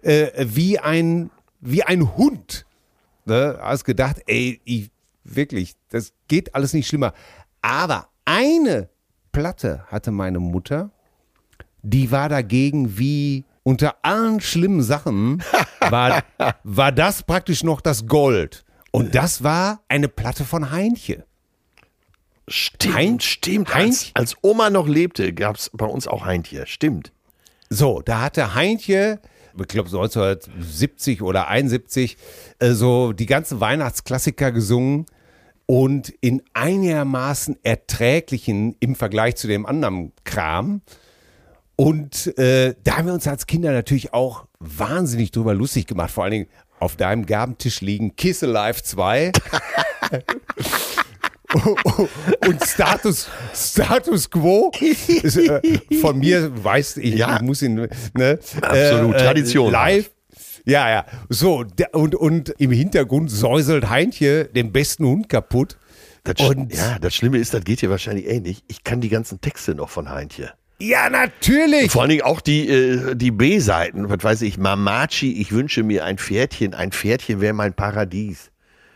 Äh, 0.01 0.29
wie 0.37 0.79
ein, 0.79 1.31
wie 1.59 1.83
ein 1.83 2.15
Hund. 2.15 2.65
Ne? 3.25 3.57
Hast 3.61 3.83
gedacht, 3.83 4.21
ey, 4.27 4.61
ich, 4.63 4.91
wirklich, 5.23 5.75
das 5.89 6.13
geht 6.27 6.55
alles 6.55 6.73
nicht 6.73 6.87
schlimmer. 6.87 7.13
Aber 7.61 8.07
eine 8.25 8.89
Platte 9.31 9.83
hatte 9.87 10.11
meine 10.11 10.39
Mutter, 10.39 10.91
die 11.81 12.11
war 12.11 12.29
dagegen 12.29 12.97
wie 12.97 13.45
unter 13.67 13.97
allen 14.01 14.39
schlimmen 14.39 14.81
Sachen 14.81 15.43
war, 15.81 16.23
war 16.63 16.93
das 16.93 17.23
praktisch 17.23 17.65
noch 17.65 17.81
das 17.81 18.07
Gold. 18.07 18.63
Und 18.91 19.13
das 19.13 19.43
war 19.43 19.81
eine 19.89 20.07
Platte 20.07 20.45
von 20.45 20.71
Heinche. 20.71 21.25
Stimmt, 22.47 22.95
Hein, 22.95 23.19
stimmt. 23.19 23.73
Heinz, 23.73 24.11
als, 24.13 24.31
als, 24.31 24.37
Oma 24.41 24.69
noch 24.69 24.87
lebte, 24.87 25.33
gab 25.33 25.57
es 25.57 25.69
bei 25.73 25.85
uns 25.85 26.07
auch 26.07 26.23
Heintje. 26.23 26.65
Stimmt. 26.65 27.11
So, 27.69 28.01
da 28.01 28.21
hatte 28.21 28.55
Heintje, 28.55 29.19
ich 29.59 29.67
glaube 29.67 29.89
1970 29.89 31.21
oder 31.21 31.49
71, 31.49 32.15
äh, 32.59 32.71
so 32.71 33.11
die 33.11 33.25
ganzen 33.25 33.59
Weihnachtsklassiker 33.59 34.53
gesungen 34.53 35.07
und 35.65 36.07
in 36.21 36.41
einigermaßen 36.53 37.57
erträglichen 37.63 38.77
im 38.79 38.95
Vergleich 38.95 39.35
zu 39.35 39.47
dem 39.47 39.65
anderen 39.65 40.13
Kram. 40.23 40.81
Und 41.77 42.37
äh, 42.39 42.73
da 42.83 42.97
haben 42.97 43.05
wir 43.05 43.13
uns 43.13 43.27
als 43.27 43.45
Kinder 43.45 43.71
natürlich 43.71 44.11
auch 44.13 44.47
wahnsinnig 44.59 45.31
drüber 45.31 45.53
lustig 45.53 45.85
gemacht. 45.85 46.09
Vor 46.11 46.23
allen 46.23 46.31
Dingen 46.31 46.47
auf 46.79 46.95
deinem 46.95 47.25
Gabentisch 47.27 47.81
liegen 47.81 48.15
Kiss 48.15 48.43
Alive 48.43 48.81
2. 48.81 49.31
und 52.47 52.63
Status, 52.65 53.29
Status 53.53 54.29
Quo 54.29 54.71
ist, 54.81 55.37
äh, 55.37 55.61
von 56.01 56.17
mir 56.17 56.51
weiß 56.63 56.97
ich, 56.97 57.13
ja. 57.15 57.35
ich 57.35 57.41
muss 57.43 57.61
ihn, 57.61 57.75
ne? 57.75 58.39
Absolut, 58.61 59.15
äh, 59.15 59.17
Tradition. 59.17 59.71
Live. 59.71 60.09
Ja, 60.65 60.89
ja. 60.89 61.05
So, 61.29 61.63
und, 61.93 62.15
und 62.15 62.49
im 62.57 62.71
Hintergrund 62.71 63.29
säuselt 63.31 63.87
Heintje 63.87 64.45
den 64.45 64.73
besten 64.73 65.05
Hund 65.05 65.29
kaputt. 65.29 65.77
Das, 66.23 66.49
und 66.49 66.73
ja, 66.73 66.97
das 66.99 67.15
Schlimme 67.15 67.37
ist, 67.37 67.53
das 67.53 67.63
geht 67.63 67.81
hier 67.81 67.91
wahrscheinlich 67.91 68.27
ähnlich. 68.27 68.63
Ich 68.67 68.83
kann 68.83 68.99
die 68.99 69.09
ganzen 69.09 69.39
Texte 69.41 69.75
noch 69.75 69.89
von 69.89 70.09
Heintje. 70.09 70.51
Ja, 70.79 71.09
natürlich. 71.09 71.91
Vor 71.91 72.01
allen 72.01 72.09
Dingen 72.09 72.21
auch 72.21 72.39
die, 72.39 72.69
äh, 72.69 73.15
die 73.15 73.31
B-Seiten. 73.31 74.09
Was 74.09 74.23
weiß 74.23 74.41
ich, 74.43 74.57
Mamachi, 74.57 75.41
ich 75.41 75.51
wünsche 75.51 75.83
mir 75.83 76.05
ein 76.05 76.17
Pferdchen. 76.17 76.73
Ein 76.73 76.91
Pferdchen 76.91 77.41
wäre 77.41 77.53
mein 77.53 77.73
Paradies. 77.73 78.51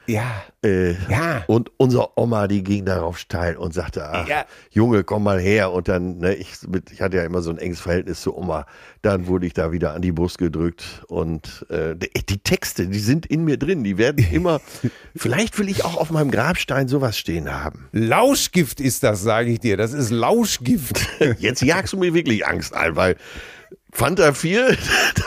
Ja. 0.08 0.44
Äh, 0.64 0.94
ja. 1.10 1.44
Und 1.48 1.72
unsere 1.78 2.18
Oma, 2.18 2.48
die 2.48 2.64
ging 2.64 2.86
darauf 2.86 3.18
steil 3.18 3.56
und 3.56 3.74
sagte, 3.74 4.10
ach, 4.10 4.28
ja. 4.28 4.46
Junge, 4.72 5.04
komm 5.04 5.24
mal 5.24 5.40
her. 5.40 5.72
Und 5.72 5.88
dann, 5.88 6.18
ne, 6.18 6.36
ich, 6.36 6.54
ich 6.92 7.02
hatte 7.02 7.18
ja 7.18 7.24
immer 7.24 7.42
so 7.42 7.52
ein 7.52 7.58
enges 7.58 7.80
Verhältnis 7.80 8.22
zu 8.22 8.36
Oma. 8.36 8.66
Dann 9.02 9.28
wurde 9.28 9.46
ich 9.46 9.54
da 9.54 9.72
wieder 9.72 9.94
an 9.94 10.02
die 10.02 10.12
Brust 10.12 10.38
gedrückt. 10.38 11.04
Und 11.08 11.66
äh, 11.70 11.96
die 11.96 12.40
Texte, 12.40 12.88
die 12.88 13.00
sind 13.00 13.26
in 13.26 13.44
mir 13.44 13.58
drin. 13.58 13.84
Die 13.84 13.98
werden 13.98 14.26
immer, 14.32 14.60
vielleicht 15.16 15.58
will 15.60 15.70
ich 15.70 15.86
auch 15.86 15.98
auf 15.98 16.12
meinem 16.12 16.32
Grabstein 16.32 16.88
sowas 16.88 17.18
stehen 17.18 17.52
haben. 17.52 17.88
Lauschgift 17.92 18.80
ist 18.80 19.04
das, 19.04 19.22
sage 19.22 19.52
ich 19.52 19.60
dir. 19.60 19.78
Das 19.78 19.94
ist 19.94 20.10
Lauschgift. 20.10 21.00
Jetzt 21.40 21.62
jagst 21.62 21.94
du 21.94 21.98
mir 21.98 22.14
wirklich 22.14 22.46
Angst 22.46 22.74
ein, 22.74 22.96
weil 22.96 23.16
Fanta 23.92 24.34
4, 24.34 24.78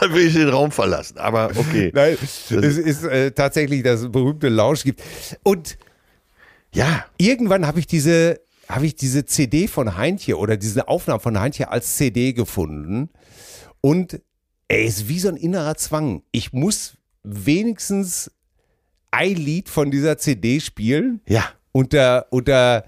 dann 0.00 0.14
will 0.14 0.26
ich 0.26 0.34
den 0.34 0.48
Raum 0.48 0.70
verlassen. 0.70 1.18
Aber 1.18 1.50
okay. 1.56 1.90
Nein, 1.94 2.16
es 2.20 2.50
ist 2.50 3.04
äh, 3.04 3.30
tatsächlich 3.32 3.82
das 3.82 4.10
berühmte 4.10 4.48
Lauschgift. 4.48 5.00
Und 5.42 5.78
ja, 6.72 7.04
irgendwann 7.18 7.66
habe 7.66 7.78
ich 7.80 7.86
diese 7.86 8.40
habe 8.66 8.86
ich 8.86 8.96
diese 8.96 9.26
CD 9.26 9.68
von 9.68 9.98
Heintje 9.98 10.38
oder 10.38 10.56
diese 10.56 10.88
Aufnahme 10.88 11.20
von 11.20 11.38
Heintje 11.38 11.70
als 11.70 11.96
CD 11.96 12.32
gefunden 12.32 13.10
und 13.82 14.22
er 14.68 14.82
ist 14.82 15.08
wie 15.08 15.18
so 15.18 15.28
ein 15.28 15.36
innerer 15.36 15.76
Zwang. 15.76 16.22
Ich 16.32 16.54
muss 16.54 16.96
wenigstens 17.22 18.30
ein 19.10 19.36
Lied 19.36 19.68
von 19.68 19.90
dieser 19.90 20.16
CD 20.18 20.60
spielen. 20.60 21.20
Ja. 21.28 21.50
unter, 21.72 22.26
unter 22.30 22.84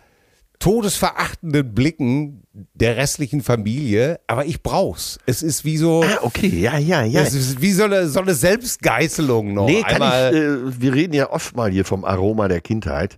todesverachtenden 0.58 1.74
Blicken 1.74 2.42
der 2.74 2.96
restlichen 2.96 3.42
Familie, 3.42 4.18
aber 4.26 4.46
ich 4.46 4.62
brauch's. 4.62 5.18
Es 5.26 5.42
ist 5.42 5.64
wie 5.64 5.76
so, 5.76 6.02
Ah, 6.02 6.18
okay, 6.22 6.48
ja, 6.48 6.78
ja, 6.78 7.02
ja. 7.02 7.20
es 7.20 7.34
ist 7.34 7.60
wie 7.60 7.72
so 7.72 7.84
eine, 7.84 8.08
so 8.08 8.20
eine 8.20 8.34
Selbstgeißelung 8.34 9.52
noch. 9.54 9.66
Nee, 9.66 9.82
kann 9.82 9.94
Einmal, 10.02 10.34
ich, 10.34 10.40
äh, 10.40 10.80
wir 10.80 10.94
reden 10.94 11.12
ja 11.14 11.30
oft 11.30 11.54
mal 11.56 11.70
hier 11.70 11.84
vom 11.84 12.04
Aroma 12.04 12.48
der 12.48 12.60
Kindheit. 12.60 13.16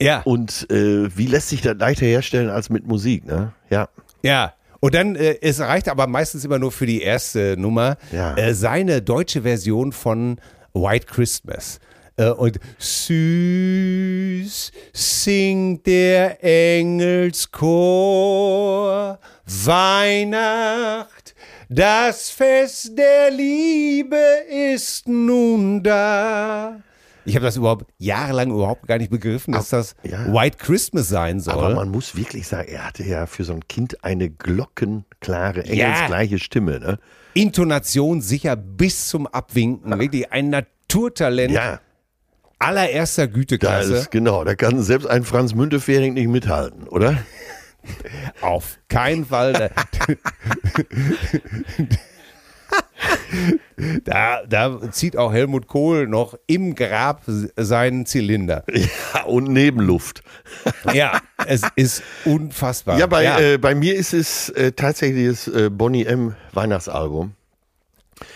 ja, 0.00 0.20
Und 0.22 0.68
äh, 0.70 1.16
wie 1.16 1.26
lässt 1.26 1.48
sich 1.50 1.62
das 1.62 1.76
leichter 1.78 2.06
herstellen 2.06 2.50
als 2.50 2.70
mit 2.70 2.86
Musik, 2.86 3.24
ne? 3.26 3.52
Ja. 3.70 3.88
ja. 4.22 4.52
Und 4.80 4.94
dann, 4.94 5.14
äh, 5.14 5.36
es 5.42 5.60
reicht 5.60 5.88
aber 5.88 6.08
meistens 6.08 6.44
immer 6.44 6.58
nur 6.58 6.72
für 6.72 6.86
die 6.86 7.02
erste 7.02 7.56
Nummer, 7.56 7.96
Ja. 8.10 8.36
äh, 8.36 8.52
seine 8.54 9.00
deutsche 9.00 9.42
Version 9.42 9.92
von 9.92 10.38
White 10.74 11.06
Christmas. 11.06 11.78
Äh, 12.22 12.30
und 12.30 12.58
süß 12.78 14.72
singt 14.92 15.86
der 15.86 16.42
Engelschor 16.44 17.48
Weihnacht, 19.46 21.34
das 21.68 22.30
Fest 22.30 22.96
der 22.96 23.30
Liebe 23.30 24.16
ist 24.50 25.08
nun 25.08 25.82
da. 25.82 26.80
Ich 27.24 27.36
habe 27.36 27.46
das 27.46 27.56
überhaupt 27.56 27.86
jahrelang 27.98 28.50
überhaupt 28.50 28.88
gar 28.88 28.98
nicht 28.98 29.10
begriffen, 29.10 29.52
dass 29.52 29.68
das 29.68 29.94
ja. 30.02 30.32
White 30.32 30.58
Christmas 30.58 31.08
sein 31.08 31.38
soll. 31.38 31.54
Aber 31.54 31.74
man 31.76 31.88
muss 31.88 32.16
wirklich 32.16 32.48
sagen, 32.48 32.68
er 32.68 32.86
hatte 32.86 33.04
ja 33.04 33.26
für 33.26 33.44
so 33.44 33.52
ein 33.52 33.66
Kind 33.68 34.02
eine 34.04 34.28
glockenklare, 34.28 35.64
engelsgleiche 35.64 36.40
Stimme, 36.40 36.80
ne? 36.80 36.98
Intonation 37.34 38.20
sicher 38.20 38.56
bis 38.56 39.08
zum 39.08 39.26
Abwinken. 39.26 39.98
Wirklich 39.98 40.30
ein 40.32 40.50
Naturtalent 40.50 41.52
Ja, 41.52 41.80
allererster 42.62 43.28
Güteklasse. 43.28 43.94
ist, 43.94 44.10
genau, 44.10 44.44
da 44.44 44.54
kann 44.54 44.82
selbst 44.82 45.06
ein 45.06 45.24
Franz 45.24 45.54
Müntefering 45.54 46.14
nicht 46.14 46.28
mithalten, 46.28 46.88
oder? 46.88 47.18
Auf 48.40 48.78
keinen 48.88 49.26
Fall. 49.26 49.70
Da, 54.04 54.42
da 54.48 54.90
zieht 54.92 55.16
auch 55.16 55.32
Helmut 55.32 55.66
Kohl 55.66 56.06
noch 56.06 56.38
im 56.46 56.74
Grab 56.74 57.22
seinen 57.26 58.06
Zylinder. 58.06 58.64
Ja, 58.72 59.24
und 59.24 59.48
Nebenluft. 59.48 60.22
Ja, 60.92 61.20
es 61.46 61.62
ist 61.74 62.02
unfassbar. 62.24 62.98
Ja, 62.98 63.06
bei, 63.06 63.24
Äh, 63.24 63.58
bei 63.58 63.74
mir 63.74 63.94
ist 63.96 64.12
es 64.12 64.50
äh, 64.50 64.72
tatsächlich 64.72 65.28
das 65.28 65.48
äh, 65.48 65.70
Bonnie 65.70 66.04
M. 66.04 66.34
Weihnachtsalbum. 66.52 67.34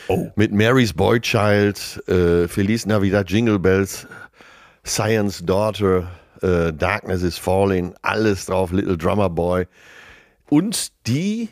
Oh. 0.09 0.31
Mit 0.37 0.53
Mary's 0.53 0.93
Boy 0.93 1.21
Child, 1.21 2.03
äh, 2.09 2.49
Feliz 2.49 2.87
Navidad, 2.87 3.31
Jingle 3.31 3.59
Bells, 3.59 4.07
Science 4.85 5.45
Daughter, 5.45 6.09
äh, 6.43 6.73
Darkness 6.73 7.23
is 7.23 7.39
Falling, 7.39 7.95
alles 8.03 8.47
drauf, 8.47 8.73
Little 8.73 8.97
Drummer 8.97 9.29
Boy. 9.31 9.67
Und 10.49 10.93
die, 11.07 11.49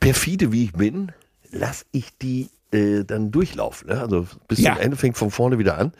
perfide 0.00 0.52
wie 0.52 0.64
ich 0.64 0.72
bin, 0.72 1.12
lass 1.50 1.84
ich 1.92 2.16
die 2.18 2.50
äh, 2.72 3.04
dann 3.04 3.30
durchlaufen. 3.30 3.88
Ne? 3.88 4.00
Also 4.00 4.26
bis 4.48 4.60
Ja. 4.60 4.74
zum 4.74 4.82
Ende 4.82 4.96
fängt 4.96 5.16
von 5.16 5.30
vorne 5.30 5.58
wieder 5.58 5.78
an. 5.78 5.92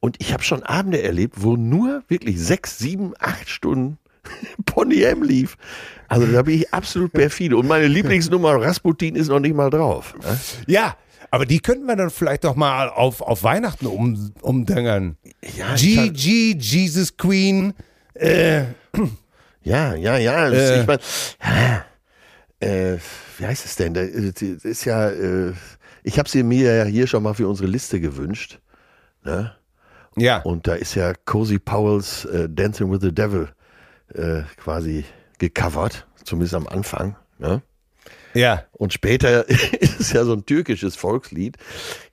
Und 0.00 0.16
ich 0.20 0.32
habe 0.32 0.42
schon 0.42 0.62
Abende 0.62 1.02
erlebt, 1.02 1.36
wo 1.38 1.56
nur 1.56 2.02
wirklich 2.08 2.38
sechs, 2.40 2.78
sieben, 2.78 3.14
acht 3.18 3.48
Stunden 3.48 3.98
Pony 4.66 5.02
M 5.02 5.22
lief. 5.22 5.56
Also 6.08 6.26
da 6.26 6.42
bin 6.42 6.54
ich 6.60 6.72
absolut 6.72 7.12
perfide. 7.12 7.56
Und 7.56 7.66
meine 7.66 7.86
Lieblingsnummer 7.88 8.60
Rasputin 8.60 9.16
ist 9.16 9.28
noch 9.28 9.40
nicht 9.40 9.54
mal 9.56 9.70
drauf. 9.70 10.14
Ne? 10.22 10.38
ja, 10.66 10.96
aber 11.30 11.44
die 11.46 11.58
könnten 11.60 11.86
wir 11.86 11.96
dann 11.96 12.10
vielleicht 12.10 12.44
doch 12.44 12.54
mal 12.54 12.88
auf, 12.88 13.20
auf 13.20 13.42
Weihnachten 13.42 13.86
um, 13.86 14.32
umdangern. 14.40 15.16
Ja, 15.56 15.66
kann- 15.68 15.76
GG, 15.76 16.56
Jesus 16.58 17.16
Queen. 17.16 17.74
Ja, 19.62 19.94
ja, 19.94 20.16
ja. 20.18 20.48
Äh. 20.48 20.80
Ich 20.80 20.86
mein, 20.86 20.98
äh, 22.60 22.96
wie 23.38 23.46
heißt 23.46 23.64
es 23.64 23.76
denn? 23.76 23.94
Da- 23.94 24.04
Das 24.06 24.42
ist 24.64 24.84
ja, 24.84 25.10
äh, 25.10 25.52
ich 26.04 26.18
habe 26.18 26.28
sie 26.28 26.42
mir 26.42 26.74
ja 26.76 26.84
hier 26.84 27.06
schon 27.06 27.22
mal 27.22 27.34
für 27.34 27.48
unsere 27.48 27.68
Liste 27.68 28.00
gewünscht. 28.00 28.60
Ne? 29.24 29.52
Ja. 30.16 30.38
Und 30.42 30.66
da 30.68 30.74
ist 30.74 30.94
ja 30.94 31.12
Cozy 31.24 31.58
Powells 31.58 32.24
äh, 32.26 32.48
Dancing 32.48 32.90
with 32.90 33.00
the 33.02 33.12
Devil 33.12 33.48
äh, 34.16 34.42
quasi 34.56 35.04
gecovert, 35.38 36.06
zumindest 36.24 36.54
am 36.54 36.66
Anfang. 36.66 37.16
Ne? 37.38 37.62
Ja. 38.34 38.64
Und 38.72 38.92
später 38.92 39.48
ist 39.80 40.00
es 40.00 40.12
ja 40.12 40.24
so 40.24 40.32
ein 40.32 40.44
türkisches 40.46 40.96
Volkslied. 40.96 41.56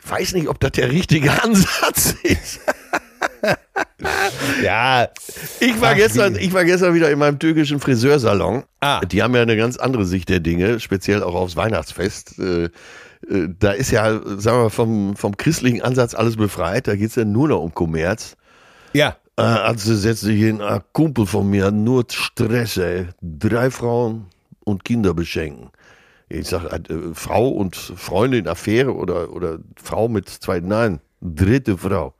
Ich 0.04 0.10
weiß 0.10 0.34
nicht, 0.34 0.48
ob 0.48 0.60
das 0.60 0.72
der 0.72 0.92
richtige 0.92 1.32
Ansatz 1.44 2.16
ist. 2.24 2.60
Ja. 4.62 5.10
Ich 5.60 5.80
war, 5.82 5.92
Ach, 5.92 5.96
gestern, 5.96 6.36
ich 6.36 6.54
war 6.54 6.66
gestern 6.66 6.94
wieder 6.94 7.10
in 7.10 7.20
meinem 7.20 7.40
türkischen 7.40 7.80
Friseursalon. 7.80 8.64
Ah. 8.80 9.02
Die 9.06 9.24
haben 9.24 9.34
ja 9.36 9.42
eine 9.42 9.58
ganz 9.58 9.78
andere 9.78 10.06
Sicht 10.06 10.30
der 10.30 10.40
Dinge, 10.40 10.80
speziell 10.80 11.24
auch 11.24 11.36
aufs 11.36 11.56
Weihnachtsfest. 11.56 12.38
Äh, 12.40 12.66
äh, 12.66 12.70
Da 13.60 13.72
ist 13.72 13.92
ja, 13.92 14.12
sagen 14.14 14.58
wir 14.58 14.64
mal, 14.64 14.70
vom, 14.70 15.16
vom 15.16 15.38
christlichen 15.38 15.82
Ansatz 15.82 16.16
alles 16.16 16.38
befreit. 16.38 16.88
Da 16.88 16.96
geht 16.96 17.10
es 17.10 17.16
ja 17.16 17.26
nur 17.26 17.48
noch 17.48 17.62
um 17.62 17.74
Kommerz. 17.74 18.36
Ja. 18.94 19.18
Äh, 19.38 19.42
also 19.42 19.96
setzt 19.96 20.22
sich 20.22 20.40
hin, 20.40 20.62
ein 20.62 20.82
Kumpel 20.94 21.26
von 21.26 21.50
mir 21.50 21.66
hat 21.66 21.74
nur 21.74 22.06
Stress, 22.10 22.78
ey. 22.78 23.08
Drei 23.22 23.72
Frauen 23.72 24.28
und 24.64 24.84
Kinder 24.84 25.14
beschenken. 25.14 25.70
Ich 26.30 26.48
sag, 26.48 26.66
äh, 26.72 27.14
Frau 27.14 27.50
und 27.50 27.76
Freundin, 27.76 28.48
Affäre 28.48 28.94
oder, 28.94 29.32
oder 29.34 29.60
Frau 29.82 30.08
mit 30.08 30.30
zwei, 30.30 30.60
nein, 30.60 31.00
dritte 31.22 31.78
Frau. 31.78 32.14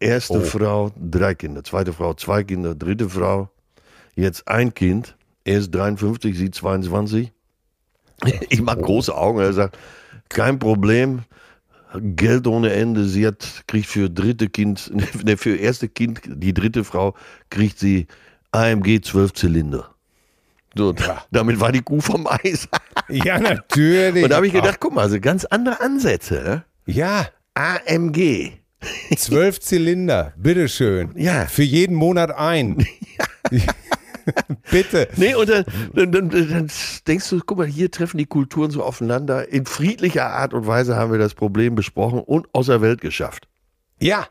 Erste 0.00 0.38
Oh. 0.38 0.40
Frau, 0.40 0.92
drei 0.96 1.34
Kinder. 1.34 1.62
Zweite 1.62 1.92
Frau, 1.92 2.14
zwei 2.14 2.42
Kinder. 2.42 2.74
Dritte 2.74 3.08
Frau, 3.08 3.50
jetzt 4.14 4.48
ein 4.48 4.72
Kind. 4.74 5.16
Er 5.44 5.58
ist 5.58 5.74
53, 5.74 6.36
sie 6.36 6.50
22. 6.50 7.32
Ich 8.48 8.62
mache 8.62 8.80
große 8.80 9.14
Augen. 9.14 9.40
Er 9.40 9.52
sagt, 9.52 9.78
kein 10.30 10.58
Problem. 10.58 11.24
Geld 12.00 12.46
ohne 12.46 12.72
Ende. 12.72 13.04
Sie 13.04 13.26
hat, 13.26 13.64
kriegt 13.66 13.86
für 13.86 14.10
dritte 14.10 14.48
Kind, 14.48 14.90
ne, 15.24 15.36
für 15.36 15.56
erste 15.56 15.88
Kind, 15.88 16.20
die 16.26 16.54
dritte 16.54 16.84
Frau, 16.84 17.14
kriegt 17.50 17.78
sie 17.78 18.06
AMG 18.52 19.00
12 19.02 19.32
Zylinder. 19.32 19.90
So, 20.76 20.92
da, 20.92 21.24
damit 21.30 21.60
war 21.60 21.70
die 21.70 21.82
Kuh 21.82 22.00
vom 22.00 22.26
Eis. 22.26 22.68
Ja, 23.10 23.38
natürlich. 23.38 24.24
Und 24.24 24.30
da 24.30 24.36
habe 24.36 24.46
ich 24.46 24.52
gedacht, 24.54 24.78
guck 24.80 24.94
mal, 24.94 25.02
also 25.02 25.20
ganz 25.20 25.44
andere 25.44 25.78
Ansätze. 25.82 26.42
Ne? 26.42 26.64
Ja. 26.86 27.28
AMG. 27.52 28.52
Zwölf 29.16 29.60
Zylinder, 29.60 30.32
bitteschön. 30.36 31.10
Ja. 31.16 31.46
Für 31.46 31.62
jeden 31.62 31.94
Monat 31.94 32.34
ein. 32.34 32.86
Bitte. 34.70 35.08
Nee, 35.16 35.34
und 35.34 35.48
dann, 35.48 35.64
dann, 35.94 36.12
dann, 36.12 36.28
dann 36.30 36.70
denkst 37.06 37.28
du, 37.30 37.40
guck 37.44 37.58
mal, 37.58 37.66
hier 37.66 37.90
treffen 37.90 38.18
die 38.18 38.26
Kulturen 38.26 38.70
so 38.70 38.82
aufeinander. 38.82 39.48
In 39.50 39.66
friedlicher 39.66 40.26
Art 40.26 40.54
und 40.54 40.66
Weise 40.66 40.96
haben 40.96 41.12
wir 41.12 41.18
das 41.18 41.34
Problem 41.34 41.74
besprochen 41.74 42.20
und 42.20 42.46
aus 42.52 42.66
der 42.66 42.80
Welt 42.80 43.00
geschafft. 43.00 43.48
Ja. 44.00 44.26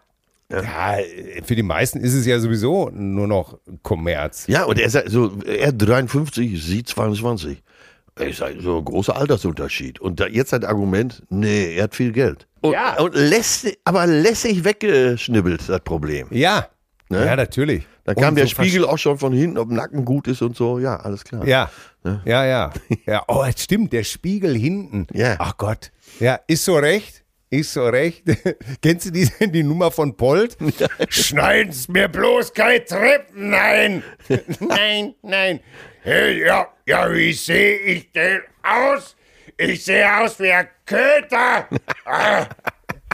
Ja, 0.52 0.98
für 1.46 1.56
die 1.56 1.64
meisten 1.64 2.00
ist 2.00 2.14
es 2.14 2.26
ja 2.28 2.40
sowieso 2.40 2.90
nur 2.94 3.28
noch 3.28 3.58
Kommerz. 3.82 4.46
Ja, 4.48 4.66
und 4.66 4.78
er 4.80 4.90
sagt 4.90 5.10
so, 5.10 5.40
er 5.48 5.72
53, 5.72 6.64
sie 6.64 6.84
22. 6.84 7.64
Ich 8.20 8.38
sage, 8.38 8.62
so 8.62 8.78
ein 8.78 8.86
großer 8.86 9.16
Altersunterschied. 9.16 10.00
Und 10.00 10.20
da, 10.20 10.28
jetzt 10.28 10.52
sein 10.52 10.64
Argument, 10.64 11.24
nee, 11.30 11.76
er 11.76 11.86
hat 11.86 11.96
viel 11.96 12.12
Geld. 12.12 12.46
Und, 12.62 12.74
Ja. 12.74 13.00
und 13.02 13.16
lässt, 13.16 13.68
aber 13.84 14.06
lässig 14.06 14.64
weggeschnibbelt, 14.64 15.68
das 15.68 15.80
Problem. 15.82 16.28
Ja. 16.30 16.68
Ne? 17.10 17.26
Ja, 17.26 17.36
natürlich. 17.36 17.88
Da 18.06 18.14
kam 18.14 18.36
der 18.36 18.46
so 18.46 18.52
Spiegel 18.52 18.86
auch 18.86 18.98
schon 18.98 19.18
von 19.18 19.32
hinten, 19.32 19.58
ob 19.58 19.70
Nacken 19.70 20.04
gut 20.04 20.28
ist 20.28 20.42
und 20.42 20.56
so. 20.58 20.80
Ja, 20.80 20.98
alles 20.98 21.24
klar. 21.24 21.46
Ja. 21.48 21.72
Ja, 22.26 22.46
ja. 22.46 22.74
Ja, 23.06 23.24
oh, 23.30 23.46
es 23.48 23.64
stimmt, 23.64 23.94
der 23.94 24.04
Spiegel 24.04 24.58
hinten. 24.58 25.08
Ja. 25.14 25.38
Ach 25.40 25.56
Gott. 25.58 25.92
Ja, 26.20 26.40
ist 26.48 26.66
so 26.66 26.76
recht. 26.76 27.24
Ist 27.50 27.74
so 27.74 27.86
recht. 27.88 28.24
Kennst 28.82 29.06
du 29.06 29.12
die, 29.12 29.30
die 29.52 29.64
Nummer 29.64 29.92
von 29.92 30.18
Polt? 30.18 30.58
Schneiden's 31.10 31.88
mir 31.88 32.10
bloß 32.10 32.54
kein 32.54 32.86
Treppen, 32.86 33.52
nein. 33.52 34.04
nein, 34.60 35.14
nein. 35.22 35.60
Hey, 36.02 36.46
ja, 36.46 36.68
ja, 36.86 37.14
wie 37.14 37.32
sehe 37.32 37.78
ich 37.78 38.12
denn 38.12 38.42
aus? 38.64 39.16
Ich 39.56 39.86
sehe 39.86 40.20
aus 40.20 40.40
wie 40.40 40.52
ein 40.52 40.68
Köter. 40.86 41.70
Ah, 42.06 42.48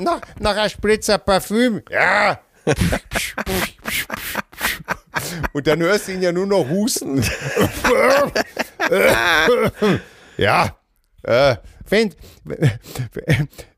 noch, 0.02 0.22
noch 0.40 0.56
ein 0.56 0.70
Spritzer 0.70 1.18
Parfüm. 1.18 1.82
Ja. 1.92 2.40
Und 5.54 5.68
dann 5.68 5.80
hörst 5.82 6.08
du 6.08 6.14
ihn 6.14 6.22
ja 6.22 6.32
nur 6.32 6.46
noch 6.46 6.68
husten. 6.70 7.24
ja. 10.38 10.78
Äh, 11.24 11.56
wenn, 11.90 12.14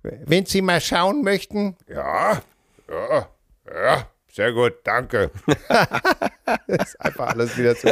wenn 0.02 0.46
Sie 0.46 0.62
mal 0.62 0.82
schauen 0.82 1.24
möchten. 1.24 1.78
Ja. 1.88 2.42
Ja. 2.90 3.30
Ja. 3.74 4.08
Sehr 4.34 4.54
gut, 4.54 4.76
danke. 4.86 5.30
das 6.68 6.68
ist 6.88 7.02
einfach 7.02 7.28
alles 7.28 7.58
wieder 7.58 7.76
so. 7.76 7.90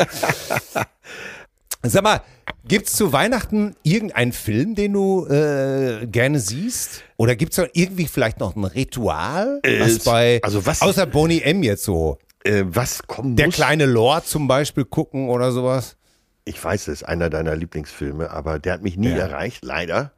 Sag 1.82 2.04
mal, 2.04 2.22
gibt's 2.68 2.94
zu 2.94 3.14
Weihnachten 3.14 3.76
irgendeinen 3.84 4.34
Film, 4.34 4.76
den 4.76 4.94
du 4.94 5.26
äh, 5.28 6.06
gerne 6.08 6.40
siehst? 6.40 7.04
Oder 7.16 7.36
gibt's 7.38 7.56
da 7.56 7.68
irgendwie 7.74 8.08
vielleicht 8.08 8.40
noch 8.40 8.56
ein 8.56 8.66
Ritual? 8.66 9.60
Äh, 9.64 9.80
was 9.80 10.00
bei, 10.00 10.40
also 10.44 10.66
was- 10.66 10.82
außer 10.82 11.06
Bonnie 11.06 11.42
M 11.42 11.64
jetzt 11.64 11.84
so. 11.86 12.18
Äh, 12.44 12.64
was 12.68 13.04
kommen 13.08 13.36
Der 13.38 13.46
muss? 13.48 13.56
kleine 13.56 13.86
Lord 13.86 14.28
zum 14.28 14.48
Beispiel 14.48 14.84
gucken 14.86 15.30
oder 15.30 15.52
sowas. 15.54 15.96
Ich 16.44 16.62
weiß, 16.62 16.86
das 16.86 16.96
ist 16.96 17.04
einer 17.04 17.30
deiner 17.30 17.56
Lieblingsfilme, 17.56 18.30
aber 18.30 18.60
der 18.60 18.74
hat 18.74 18.82
mich 18.82 18.98
nie 18.98 19.10
Ja. 19.12 19.18
erreicht, 19.18 19.64
leider. 19.64 20.12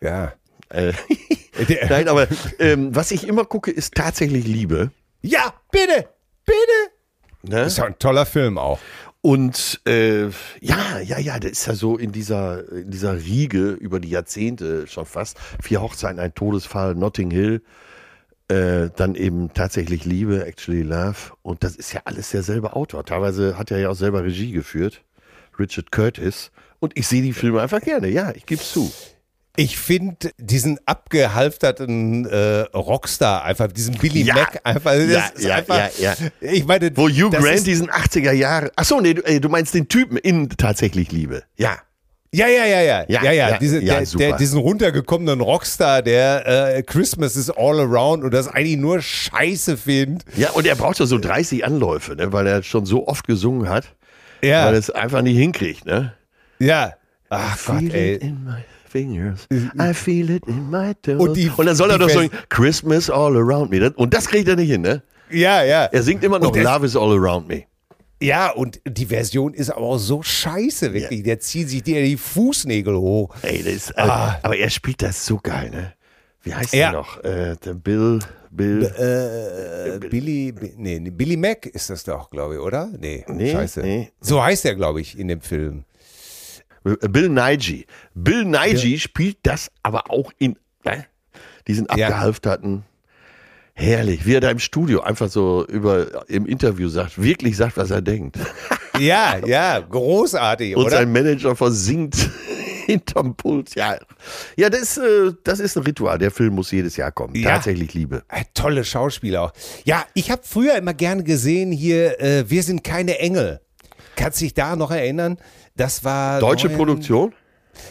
Ja. 0.00 0.32
Äh, 0.70 0.92
Nein, 1.90 2.08
aber 2.08 2.28
ähm, 2.60 2.94
was 2.94 3.10
ich 3.10 3.26
immer 3.28 3.44
gucke, 3.44 3.70
ist 3.70 3.94
tatsächlich 3.94 4.46
Liebe. 4.46 4.90
ja, 5.20 5.52
bitte, 5.70 6.08
bitte. 6.46 6.58
Ne? 7.42 7.56
Das 7.62 7.68
ist 7.72 7.78
ja 7.78 7.84
ein 7.84 7.98
toller 7.98 8.24
Film 8.26 8.56
auch. 8.58 8.78
Und 9.28 9.82
äh, 9.86 10.28
ja, 10.62 11.00
ja, 11.04 11.18
ja, 11.18 11.38
der 11.38 11.50
ist 11.50 11.66
ja 11.66 11.74
so 11.74 11.98
in 11.98 12.12
dieser, 12.12 12.66
in 12.72 12.90
dieser 12.90 13.14
Riege 13.14 13.72
über 13.72 14.00
die 14.00 14.08
Jahrzehnte 14.08 14.86
schon 14.86 15.04
fast. 15.04 15.36
Vier 15.62 15.82
Hochzeiten, 15.82 16.18
ein 16.18 16.34
Todesfall, 16.34 16.94
Notting 16.94 17.30
Hill, 17.30 17.60
äh, 18.48 18.88
dann 18.96 19.14
eben 19.16 19.52
tatsächlich 19.52 20.06
Liebe, 20.06 20.46
Actually 20.46 20.80
Love. 20.80 21.34
Und 21.42 21.62
das 21.62 21.76
ist 21.76 21.92
ja 21.92 22.00
alles 22.06 22.30
derselbe 22.30 22.74
Autor. 22.74 23.04
Teilweise 23.04 23.58
hat 23.58 23.70
er 23.70 23.80
ja 23.80 23.90
auch 23.90 23.96
selber 23.96 24.24
Regie 24.24 24.52
geführt, 24.52 25.02
Richard 25.58 25.92
Curtis. 25.92 26.50
Und 26.78 26.96
ich 26.96 27.06
sehe 27.06 27.20
die 27.20 27.34
Filme 27.34 27.60
einfach 27.60 27.82
gerne, 27.82 28.08
ja, 28.08 28.30
ich 28.34 28.46
gebe 28.46 28.62
es 28.62 28.72
zu. 28.72 28.90
Ich 29.60 29.76
finde 29.76 30.30
diesen 30.38 30.78
abgehalfterten 30.86 32.26
äh, 32.26 32.60
Rockstar 32.76 33.44
einfach, 33.44 33.66
diesen 33.66 33.96
Billy 33.96 34.22
Ja. 34.22 34.34
Mac 34.34 34.60
einfach, 34.62 34.94
Ja, 34.94 35.30
ja, 35.36 35.56
einfach, 35.56 35.90
ja, 35.98 36.14
ich 36.40 36.64
meine, 36.64 36.96
Wo 36.96 37.08
Hugh 37.08 37.30
das 37.30 37.42
Grant 37.42 37.66
diesen 37.66 37.90
80er 37.90 38.30
Jahre. 38.30 38.70
Achso, 38.76 39.00
nee, 39.00 39.14
du, 39.14 39.22
äh, 39.22 39.40
du 39.40 39.48
meinst 39.48 39.74
den 39.74 39.88
Typen 39.88 40.16
in 40.16 40.48
tatsächlich 40.48 41.10
Liebe. 41.10 41.42
Ja. 41.56 41.76
ja, 42.32 42.46
ja, 42.46 42.66
ja, 42.66 42.82
ja, 42.82 43.04
ja, 43.08 43.22
ja, 43.24 43.32
ja, 43.32 43.58
diese, 43.58 43.80
ja, 43.82 43.98
der, 44.00 44.06
der, 44.06 44.36
diesen 44.36 44.60
runtergekommenen 44.60 45.40
Rockstar, 45.40 46.02
der 46.02 46.76
äh, 46.76 46.82
Christmas 46.84 47.34
is 47.34 47.50
all 47.50 47.80
around 47.80 48.22
und 48.22 48.32
das 48.32 48.46
eigentlich 48.46 48.76
nur 48.76 49.02
Scheiße 49.02 49.76
findet. 49.76 50.24
Ja, 50.36 50.50
und 50.50 50.68
er 50.68 50.76
braucht 50.76 51.00
ja 51.00 51.06
so 51.06 51.18
30 51.18 51.64
Anläufe, 51.64 52.14
ne, 52.14 52.32
weil 52.32 52.46
er 52.46 52.62
schon 52.62 52.86
so 52.86 53.08
oft 53.08 53.26
gesungen 53.26 53.68
hat, 53.68 53.96
Ja, 54.40 54.66
weil 54.66 54.74
er 54.74 54.78
es 54.78 54.90
einfach 54.90 55.22
nicht 55.22 55.36
hinkriegt, 55.36 55.84
ne? 55.84 56.12
ja. 56.60 56.92
Ach 57.30 57.58
Gott, 57.66 57.92
ey. 57.92 58.20
Fingers. 58.88 59.46
I 59.52 59.92
feel 59.94 60.30
it 60.30 60.46
in 60.46 60.70
my 60.70 60.92
toes. 61.02 61.20
Und 61.20 61.34
die- 61.36 61.50
dann 61.56 61.74
soll 61.76 61.90
er 61.90 61.98
doch 61.98 62.08
sagen, 62.10 62.30
Christmas 62.48 63.08
all 63.10 63.36
around 63.36 63.70
me. 63.70 63.90
Und 63.96 64.14
das 64.14 64.26
kriegt 64.28 64.48
er 64.48 64.56
nicht 64.56 64.70
hin, 64.70 64.80
ne? 64.82 65.02
Ja, 65.30 65.62
ja. 65.62 65.84
Er 65.84 66.02
singt 66.02 66.24
immer 66.24 66.38
noch 66.38 66.52
Und 66.52 66.62
Love 66.62 66.86
is 66.86 66.96
all 66.96 67.12
around 67.12 67.46
me. 67.48 67.64
Ja, 68.20 68.50
und 68.50 68.80
die 68.88 69.06
Version 69.06 69.54
ist 69.54 69.70
aber 69.70 69.82
auch 69.82 69.98
so 69.98 70.22
scheiße, 70.22 70.92
wirklich. 70.92 71.22
Der 71.22 71.38
zieht 71.38 71.68
sich 71.68 71.82
dir 71.84 72.02
die 72.02 72.16
Fußnägel 72.16 72.96
hoch. 72.96 73.34
Ey, 73.42 73.58
das 73.62 73.72
ist, 73.74 73.90
äh, 73.90 74.00
Ah. 74.00 74.38
aber 74.42 74.56
er 74.56 74.70
spielt 74.70 75.02
das 75.02 75.24
so 75.24 75.38
geil, 75.40 75.70
ne? 75.70 75.92
Wie 76.42 76.52
heißt 76.54 76.72
Ja. 76.74 76.90
der 76.90 76.98
noch? 77.00 77.22
Äh, 77.22 77.56
der 77.64 77.74
Bill, 77.74 78.18
Bill. 78.50 78.84
Äh, 78.86 79.98
Billy, 80.08 80.52
Bi- 80.52 80.72
nee, 80.76 80.98
nee, 80.98 81.10
Billy 81.10 81.36
Mac 81.36 81.66
ist 81.66 81.90
das 81.90 82.02
doch, 82.04 82.30
glaube 82.30 82.54
ich, 82.54 82.60
oder? 82.60 82.88
Nee, 82.98 83.24
Nee, 83.28 83.52
scheiße. 83.52 83.80
nee. 83.82 84.10
So 84.20 84.42
heißt 84.42 84.64
er, 84.64 84.74
glaube 84.74 85.00
ich, 85.00 85.18
in 85.18 85.28
dem 85.28 85.40
Film. 85.40 85.84
Äh, 87.00 87.08
Bill 87.08 87.28
Nighy. 87.28 87.86
Bill 88.14 88.44
Nighy 88.44 88.98
spielt 88.98 89.38
das 89.42 89.70
aber 89.82 90.10
auch 90.10 90.32
in 90.38 90.56
ne? 90.84 91.06
diesen 91.66 91.86
Ja. 91.96 92.06
abgehalfterten. 92.08 92.84
Herrlich, 93.74 94.26
wie 94.26 94.34
er 94.34 94.40
da 94.40 94.50
im 94.50 94.58
Studio 94.58 95.02
einfach 95.02 95.28
so 95.28 95.64
über 95.66 96.28
im 96.28 96.46
Interview 96.46 96.88
sagt, 96.88 97.22
wirklich 97.22 97.56
sagt, 97.56 97.76
was 97.76 97.90
er 97.90 98.02
denkt. 98.02 98.36
Ja, 98.98 99.38
ja, 99.46 99.78
großartig, 99.78 100.74
Und 100.74 100.86
oder? 100.86 100.96
sein 100.96 101.12
Manager 101.12 101.54
versinkt 101.54 102.16
hinterm 102.86 103.36
Pult. 103.36 103.76
Ja, 103.76 103.96
ja 104.56 104.70
das, 104.70 104.98
äh, 104.98 105.32
das 105.44 105.60
ist 105.60 105.76
ein 105.76 105.84
Ritual. 105.84 106.18
Der 106.18 106.32
Film 106.32 106.56
muss 106.56 106.72
jedes 106.72 106.96
Jahr 106.96 107.12
kommen. 107.12 107.36
Ja. 107.36 107.50
Tatsächlich 107.50 107.94
Liebe. 107.94 108.24
Ein 108.26 108.46
tolle 108.54 108.82
Schauspieler 108.82 109.42
auch. 109.42 109.52
Ja, 109.84 110.04
ich 110.14 110.32
habe 110.32 110.42
früher 110.44 110.74
immer 110.76 110.94
gerne 110.94 111.22
gesehen 111.22 111.70
hier, 111.70 112.20
äh, 112.20 112.50
wir 112.50 112.64
sind 112.64 112.82
keine 112.82 113.20
Engel. 113.20 113.60
Kannst 114.16 114.40
dich 114.40 114.52
da 114.52 114.74
noch 114.74 114.90
erinnern? 114.90 115.38
Das 115.78 116.04
war. 116.04 116.40
Deutsche 116.40 116.66
neun- 116.68 116.76
Produktion? 116.76 117.34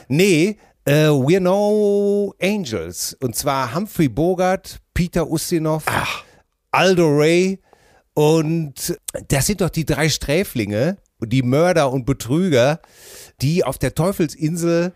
Nee, 0.08 0.58
äh, 0.86 1.08
We're 1.08 1.40
No 1.40 2.34
Angels. 2.42 3.16
Und 3.22 3.36
zwar 3.36 3.74
Humphrey 3.74 4.10
Bogart, 4.10 4.78
Peter 4.94 5.28
Ustinov, 5.30 5.84
Aldo 6.72 7.08
Ray. 7.18 7.60
Und 8.14 8.98
das 9.30 9.46
sind 9.48 9.62
doch 9.62 9.70
die 9.70 9.86
drei 9.86 10.10
Sträflinge, 10.10 10.98
die 11.24 11.44
Mörder 11.44 11.92
und 11.92 12.06
Betrüger, 12.06 12.80
die 13.42 13.64
auf 13.64 13.78
der 13.78 13.94
Teufelsinsel 13.96 14.92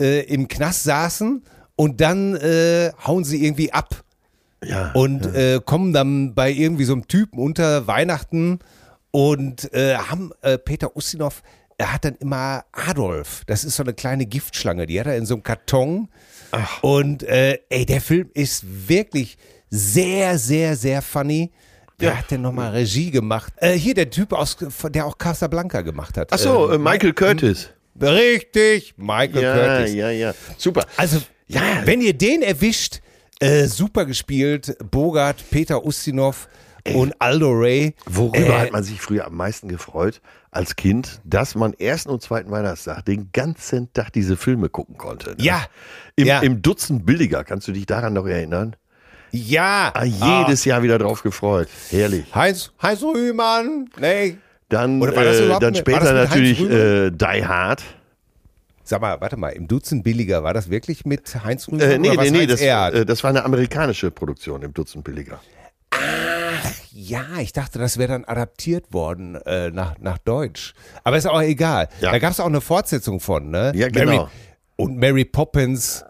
äh, 0.00 0.20
im 0.26 0.48
Knast 0.48 0.84
saßen 0.84 1.44
und 1.76 2.00
dann 2.00 2.34
äh, 2.36 2.90
hauen 3.06 3.24
sie 3.24 3.44
irgendwie 3.44 3.72
ab 3.72 4.02
Ja. 4.64 4.92
und 4.92 5.26
äh, 5.26 5.60
kommen 5.64 5.92
dann 5.92 6.34
bei 6.34 6.50
irgendwie 6.50 6.84
so 6.84 6.94
einem 6.94 7.06
Typen 7.06 7.38
unter 7.38 7.86
Weihnachten 7.86 8.60
und 9.10 9.72
äh, 9.74 9.96
haben 9.96 10.30
äh, 10.40 10.56
Peter 10.58 10.96
Ustinov, 10.96 11.42
er 11.78 11.92
hat 11.92 12.04
dann 12.04 12.16
immer 12.16 12.64
Adolf, 12.72 13.42
das 13.46 13.64
ist 13.64 13.76
so 13.76 13.82
eine 13.82 13.94
kleine 13.94 14.26
Giftschlange, 14.26 14.86
die 14.86 14.98
hat 15.00 15.06
er 15.06 15.16
in 15.16 15.26
so 15.26 15.34
einem 15.34 15.42
Karton. 15.42 16.08
Und 16.82 17.22
äh, 17.24 17.58
ey, 17.68 17.84
der 17.84 18.00
Film 18.00 18.30
ist 18.34 18.64
wirklich 18.88 19.36
sehr, 19.70 20.38
sehr, 20.38 20.76
sehr 20.76 21.02
funny. 21.02 21.50
Wer 21.98 22.18
hat 22.18 22.30
denn 22.30 22.42
nochmal 22.42 22.70
Regie 22.72 23.10
gemacht? 23.10 23.52
Äh, 23.56 23.72
hier 23.72 23.94
der 23.94 24.10
Typ, 24.10 24.32
aus, 24.32 24.56
der 24.90 25.06
auch 25.06 25.16
Casablanca 25.18 25.80
gemacht 25.82 26.16
hat. 26.16 26.28
Ach 26.32 26.38
so, 26.38 26.70
Ähm, 26.72 26.74
äh, 26.86 26.90
Michael 26.90 27.12
Curtis. 27.12 27.70
Richtig, 28.00 28.94
Michael 28.96 29.42
Ja, 29.42 29.54
Curtis. 29.76 29.94
ja, 29.94 30.10
ja. 30.10 30.34
Super. 30.58 30.86
Also, 30.96 31.20
Ja. 31.46 31.60
wenn 31.84 32.00
ihr 32.00 32.12
den 32.14 32.42
erwischt, 32.42 33.00
äh, 33.40 33.66
super 33.66 34.04
gespielt, 34.06 34.76
Bogart, 34.90 35.36
Peter 35.50 35.84
Ustinov 35.84 36.48
und 36.92 37.14
Aldo 37.20 37.50
Ray. 37.52 37.94
Worüber 38.06 38.38
Äh, 38.38 38.60
hat 38.60 38.72
man 38.72 38.82
sich 38.82 39.00
früher 39.00 39.26
am 39.26 39.34
meisten 39.36 39.68
gefreut 39.68 40.20
als 40.50 40.76
Kind, 40.76 41.20
dass 41.24 41.54
man 41.54 41.72
ersten 41.74 42.10
und 42.10 42.22
zweiten 42.22 42.50
Weihnachtstag 42.50 43.04
den 43.06 43.30
ganzen 43.32 43.92
Tag 43.92 44.12
diese 44.12 44.36
Filme 44.36 44.68
gucken 44.68 44.96
konnte. 44.98 45.30
Ne? 45.30 45.36
Ja, 45.38 45.64
Im, 46.16 46.26
ja. 46.26 46.40
Im 46.40 46.62
Dutzend 46.62 47.06
billiger, 47.06 47.42
kannst 47.44 47.66
du 47.68 47.72
dich 47.72 47.86
daran 47.86 48.12
noch 48.12 48.26
erinnern? 48.26 48.76
Ja, 49.32 49.90
Ah, 49.94 50.04
jedes 50.04 50.64
Jahr 50.64 50.82
wieder 50.82 50.98
drauf 50.98 51.22
gefreut. 51.22 51.68
Herrlich. 51.90 52.26
Ah, 52.32 52.40
Heinz, 52.42 52.70
Heinz 52.80 53.02
Rühmann, 53.02 53.88
nee. 53.98 54.36
Dann, 54.68 55.02
äh, 55.02 55.58
dann 55.60 55.74
später 55.74 56.12
mit 56.12 56.30
natürlich 56.30 56.60
äh, 56.60 57.10
Die 57.10 57.44
Hard. 57.46 57.82
Sag 58.86 59.00
mal, 59.00 59.20
warte 59.20 59.36
mal, 59.36 59.48
im 59.48 59.66
Dutzend 59.66 60.04
billiger, 60.04 60.42
war 60.44 60.52
das 60.54 60.68
wirklich 60.70 61.04
mit 61.04 61.34
Heinz 61.42 61.68
Rühmann? 61.68 61.80
Äh, 61.80 61.98
nee, 61.98 62.14
nee, 62.16 62.30
nee, 62.30 62.46
das, 62.46 62.60
äh, 62.60 63.04
das 63.04 63.24
war 63.24 63.30
eine 63.30 63.44
amerikanische 63.44 64.10
Produktion 64.10 64.62
im 64.62 64.72
Dutzend 64.74 65.04
billiger. 65.04 65.40
Ja, 66.92 67.26
ich 67.38 67.52
dachte, 67.52 67.78
das 67.78 67.98
wäre 67.98 68.12
dann 68.12 68.24
adaptiert 68.24 68.92
worden 68.92 69.34
äh, 69.46 69.70
nach, 69.70 69.98
nach 69.98 70.18
Deutsch. 70.18 70.74
Aber 71.02 71.16
ist 71.16 71.26
auch 71.26 71.42
egal. 71.42 71.88
Ja. 72.00 72.12
Da 72.12 72.18
gab 72.18 72.30
es 72.32 72.40
auch 72.40 72.46
eine 72.46 72.60
Fortsetzung 72.60 73.20
von, 73.20 73.50
ne? 73.50 73.72
Ja, 73.74 73.88
genau. 73.88 74.12
Mary, 74.12 74.28
und 74.76 74.96
Mary 74.96 75.24
Poppins. 75.24 76.04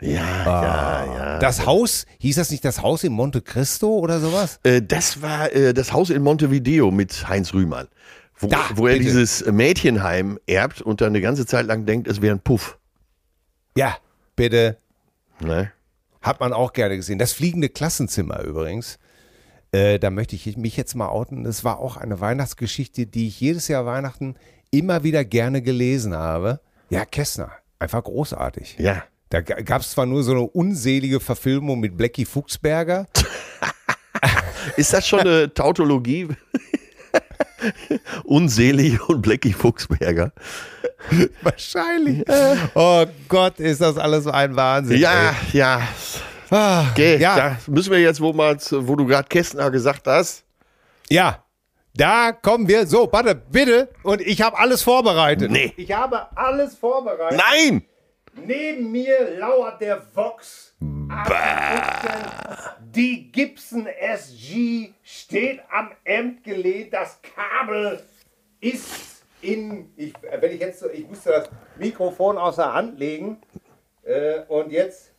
Ja, 0.00 0.08
ja, 0.44 1.04
ja. 1.14 1.38
Das 1.38 1.66
Haus, 1.66 2.06
hieß 2.18 2.36
das 2.36 2.50
nicht 2.50 2.64
das 2.64 2.82
Haus 2.82 3.04
in 3.04 3.12
Monte 3.12 3.42
Cristo 3.42 3.98
oder 3.98 4.18
sowas? 4.18 4.58
Äh, 4.62 4.80
das 4.82 5.20
war 5.20 5.52
äh, 5.52 5.74
das 5.74 5.92
Haus 5.92 6.10
in 6.10 6.22
Montevideo 6.22 6.90
mit 6.90 7.28
Heinz 7.28 7.52
Rühmann. 7.52 7.86
Wo, 8.36 8.46
Da, 8.48 8.58
wo 8.74 8.86
er 8.86 8.94
bitte. 8.94 9.04
dieses 9.04 9.44
Mädchenheim 9.44 10.38
erbt 10.46 10.80
und 10.80 11.02
dann 11.02 11.08
eine 11.08 11.20
ganze 11.20 11.44
Zeit 11.44 11.66
lang 11.66 11.84
denkt, 11.84 12.08
es 12.08 12.22
wäre 12.22 12.34
ein 12.34 12.40
Puff. 12.40 12.78
Ja, 13.76 13.96
bitte. 14.36 14.78
Ne? 15.40 15.70
Hat 16.22 16.40
man 16.40 16.54
auch 16.54 16.72
gerne 16.72 16.96
gesehen. 16.96 17.18
Das 17.18 17.32
fliegende 17.32 17.68
Klassenzimmer 17.68 18.40
übrigens. 18.42 18.98
Äh, 19.72 19.98
da 19.98 20.10
möchte 20.10 20.34
ich 20.34 20.56
mich 20.56 20.76
jetzt 20.76 20.94
mal 20.94 21.08
outen. 21.08 21.44
Das 21.44 21.64
war 21.64 21.78
auch 21.78 21.96
eine 21.96 22.20
Weihnachtsgeschichte, 22.20 23.06
die 23.06 23.28
ich 23.28 23.40
jedes 23.40 23.68
Jahr 23.68 23.86
Weihnachten 23.86 24.34
immer 24.70 25.04
wieder 25.04 25.24
gerne 25.24 25.62
gelesen 25.62 26.14
habe. 26.14 26.60
Ja, 26.90 27.04
Kästner. 27.04 27.52
Einfach 27.78 28.02
großartig. 28.02 28.76
Ja. 28.78 29.04
Da 29.30 29.42
gab 29.42 29.82
es 29.82 29.92
zwar 29.92 30.06
nur 30.06 30.24
so 30.24 30.32
eine 30.32 30.40
unselige 30.40 31.20
Verfilmung 31.20 31.78
mit 31.78 31.96
Blackie 31.96 32.24
Fuchsberger. 32.24 33.06
Ist 34.76 34.92
das 34.92 35.06
schon 35.06 35.20
eine 35.20 35.54
Tautologie? 35.54 36.28
Unselig 38.24 39.00
und 39.08 39.22
Blackie 39.22 39.52
Fuchsberger. 39.52 40.32
Wahrscheinlich. 41.42 42.24
Oh 42.74 43.06
Gott, 43.28 43.58
ist 43.60 43.80
das 43.80 43.96
alles 43.96 44.26
ein 44.26 44.54
Wahnsinn. 44.56 44.98
Ja, 44.98 45.30
ey. 45.30 45.58
ja. 45.58 45.88
Ah, 46.50 46.86
Okay, 46.90 47.16
ja, 47.18 47.36
da 47.36 47.56
müssen 47.68 47.92
wir 47.92 48.00
jetzt, 48.00 48.20
wo, 48.20 48.32
mal, 48.32 48.56
wo 48.70 48.96
du 48.96 49.06
gerade 49.06 49.28
Kästner 49.28 49.70
gesagt 49.70 50.06
hast. 50.06 50.44
ja. 51.08 51.44
Da 51.92 52.30
kommen 52.30 52.68
wir. 52.68 52.86
So, 52.86 53.08
warte, 53.12 53.34
bitte. 53.34 53.88
Und 54.04 54.20
ich 54.20 54.40
habe 54.42 54.56
alles 54.56 54.80
vorbereitet. 54.80 55.50
Nee. 55.50 55.72
Ich 55.76 55.90
habe 55.90 56.28
alles 56.36 56.76
vorbereitet. 56.76 57.40
Nein! 57.50 57.82
Neben 58.46 58.92
mir 58.92 59.36
lauert 59.38 59.80
der 59.80 60.00
Vox. 60.14 60.72
815. 61.10 62.70
Die 62.94 63.32
Gibson 63.32 63.86
SG 63.88 64.92
steht 65.02 65.60
am 65.68 65.90
Hemd 66.04 66.44
gelehnt. 66.44 66.92
Das 66.92 67.18
Kabel 67.22 68.00
ist 68.60 69.24
in. 69.42 69.92
Ich, 69.96 70.14
wenn 70.40 70.52
ich 70.52 70.60
jetzt, 70.60 70.78
so- 70.78 70.90
ich 70.90 71.08
musste 71.08 71.30
das 71.30 71.48
Mikrofon 71.76 72.38
aus 72.38 72.54
der 72.54 72.72
Hand 72.72 73.00
legen. 73.00 73.38
Äh, 74.04 74.42
und 74.46 74.70
jetzt. 74.70 75.09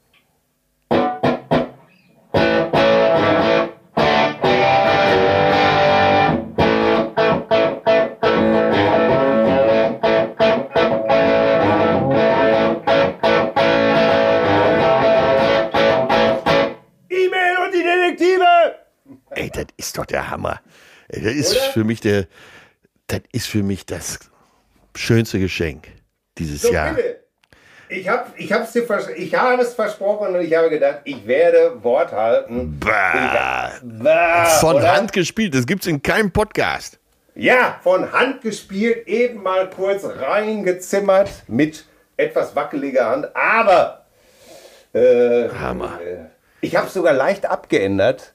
das 19.51 19.65
ist 19.77 19.97
doch 19.97 20.05
der 20.05 20.29
Hammer. 20.29 20.61
Ey, 21.09 21.21
das 21.21 21.33
ist 21.33 21.51
Oder? 21.51 21.71
für 21.71 21.83
mich 21.83 22.01
der, 22.01 22.27
das 23.07 23.21
ist 23.31 23.47
für 23.47 23.63
mich 23.63 23.85
das 23.85 24.19
schönste 24.95 25.39
Geschenk 25.39 25.87
dieses 26.37 26.61
so, 26.63 26.71
Jahr. 26.71 26.93
Bitte. 26.93 27.20
Ich 27.93 28.07
habe 28.07 28.23
ich 28.37 28.53
hab's 28.53 28.71
dir 28.71 28.83
vers 28.83 29.09
ich 29.09 29.35
habe 29.35 29.61
es 29.61 29.73
versprochen 29.73 30.33
und 30.33 30.39
ich 30.39 30.55
habe 30.55 30.69
gedacht, 30.69 30.99
ich 31.03 31.27
werde 31.27 31.83
Wort 31.83 32.13
halten. 32.13 32.79
Bah, 32.79 33.71
Bah, 33.83 34.45
von 34.61 34.77
oder? 34.77 34.93
Hand 34.93 35.11
gespielt, 35.11 35.53
das 35.53 35.65
gibt's 35.67 35.87
in 35.87 36.01
keinem 36.01 36.31
Podcast. 36.31 36.97
Ja, 37.35 37.79
von 37.83 38.09
Hand 38.13 38.43
gespielt, 38.43 39.05
eben 39.09 39.43
mal 39.43 39.69
kurz 39.69 40.05
reingezimmert 40.05 41.29
mit 41.47 41.83
etwas 42.15 42.55
wackeliger 42.55 43.09
Hand, 43.09 43.35
aber 43.35 44.05
äh, 44.93 45.49
Hammer. 45.49 45.99
äh, 46.01 46.17
ich 46.61 46.77
habe 46.77 46.87
es 46.87 46.93
sogar 46.93 47.11
leicht 47.13 47.45
abgeändert, 47.45 48.31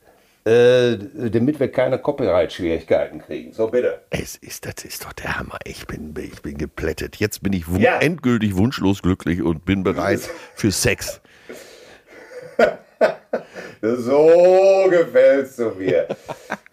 äh, 0.46 0.96
damit 1.30 1.58
wir 1.58 1.70
keine 1.72 1.98
Copyright-Schwierigkeiten 1.98 3.18
kriegen. 3.20 3.52
So 3.52 3.66
bitte. 3.66 4.00
Es 4.10 4.36
ist, 4.36 4.64
das 4.64 4.84
ist 4.84 5.04
doch 5.04 5.12
der 5.12 5.38
Hammer. 5.38 5.58
Ich 5.64 5.86
bin, 5.86 6.14
ich 6.18 6.40
bin 6.42 6.56
geplättet. 6.56 7.16
Jetzt 7.16 7.42
bin 7.42 7.52
ich 7.52 7.64
Ja. 7.78 7.98
endgültig 7.98 8.54
wunschlos 8.56 9.02
glücklich 9.02 9.42
und 9.42 9.64
bin 9.64 9.82
bereit 9.82 10.20
für 10.54 10.70
Sex. 10.70 11.20
So 13.82 14.86
gefällt's 14.90 15.56
zu 15.56 15.66
mir. 15.76 16.08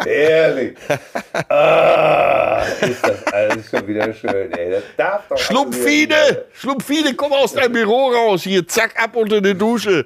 Ehrlich. 0.06 0.78
Ah, 1.50 2.64
ist 2.82 3.04
das 3.06 3.28
alles 3.28 3.70
schon 3.70 3.86
wieder 3.88 4.14
schön, 4.14 4.52
ey. 4.54 4.72
Das 4.72 4.84
darf 4.96 5.28
doch. 5.28 5.38
Schlumpfine! 5.38 6.46
Schlumpfine, 6.54 7.14
komm 7.16 7.34
aus 7.34 7.54
deinem 7.54 7.74
Büro 7.74 8.08
raus. 8.10 8.44
Hier, 8.44 8.66
zack, 8.68 9.00
ab 9.02 9.16
unter 9.18 9.42
die 9.42 9.54
Dusche. 9.54 10.06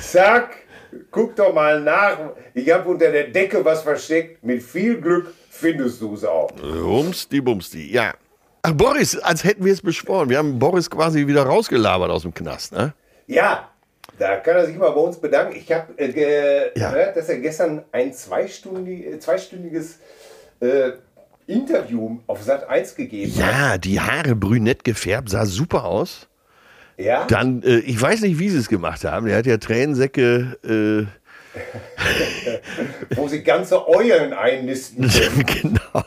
Zack, 0.00 0.56
guck 1.10 1.36
doch 1.36 1.52
mal 1.54 1.80
nach. 1.80 2.18
Ich 2.54 2.70
habe 2.70 2.88
unter 2.88 3.10
der 3.10 3.28
Decke 3.28 3.64
was 3.64 3.82
versteckt. 3.82 4.42
Mit 4.44 4.62
viel 4.62 5.00
Glück 5.00 5.32
findest 5.50 6.00
du 6.00 6.14
es 6.14 6.24
auch. 6.24 6.50
Rumsti 6.62 7.40
bumsti, 7.40 7.92
ja. 7.92 8.14
Ach, 8.62 8.72
Boris, 8.72 9.18
als 9.18 9.42
hätten 9.44 9.64
wir 9.64 9.72
es 9.72 9.80
beschworen. 9.80 10.28
Wir 10.28 10.38
haben 10.38 10.58
Boris 10.58 10.90
quasi 10.90 11.26
wieder 11.26 11.44
rausgelabert 11.44 12.10
aus 12.10 12.22
dem 12.22 12.34
Knast, 12.34 12.72
ne? 12.72 12.92
Ja, 13.26 13.70
da 14.18 14.36
kann 14.36 14.56
er 14.56 14.66
sich 14.66 14.76
mal 14.76 14.90
bei 14.90 15.00
uns 15.00 15.16
bedanken. 15.18 15.56
Ich 15.56 15.70
habe 15.72 15.96
äh, 15.96 16.08
ge- 16.12 16.70
Ja. 16.76 16.90
gehört, 16.90 17.16
dass 17.16 17.28
er 17.30 17.38
gestern 17.38 17.84
ein 17.92 18.12
zweistündig, 18.12 19.06
äh, 19.06 19.18
zweistündiges 19.18 19.98
äh, 20.60 20.90
Interview 21.46 22.18
auf 22.26 22.42
Sat 22.42 22.68
1 22.68 22.94
gegeben 22.94 23.32
hat. 23.36 23.40
Ja, 23.52 23.78
die 23.78 23.98
Haare 24.00 24.36
brünett 24.36 24.84
gefärbt, 24.84 25.30
sah 25.30 25.46
super 25.46 25.84
aus. 25.84 26.28
Ja? 27.00 27.26
Dann, 27.26 27.62
äh, 27.62 27.78
ich 27.78 28.00
weiß 28.00 28.20
nicht, 28.22 28.38
wie 28.38 28.48
sie 28.50 28.58
es 28.58 28.68
gemacht 28.68 29.04
haben. 29.04 29.26
Er 29.26 29.38
hat 29.38 29.46
ja 29.46 29.56
Tränensäcke, 29.56 30.58
äh, 30.64 31.06
Wo 33.16 33.26
sie 33.26 33.42
ganze 33.42 33.88
Eulen 33.88 34.32
einnisten. 34.32 35.10
genau. 35.62 36.04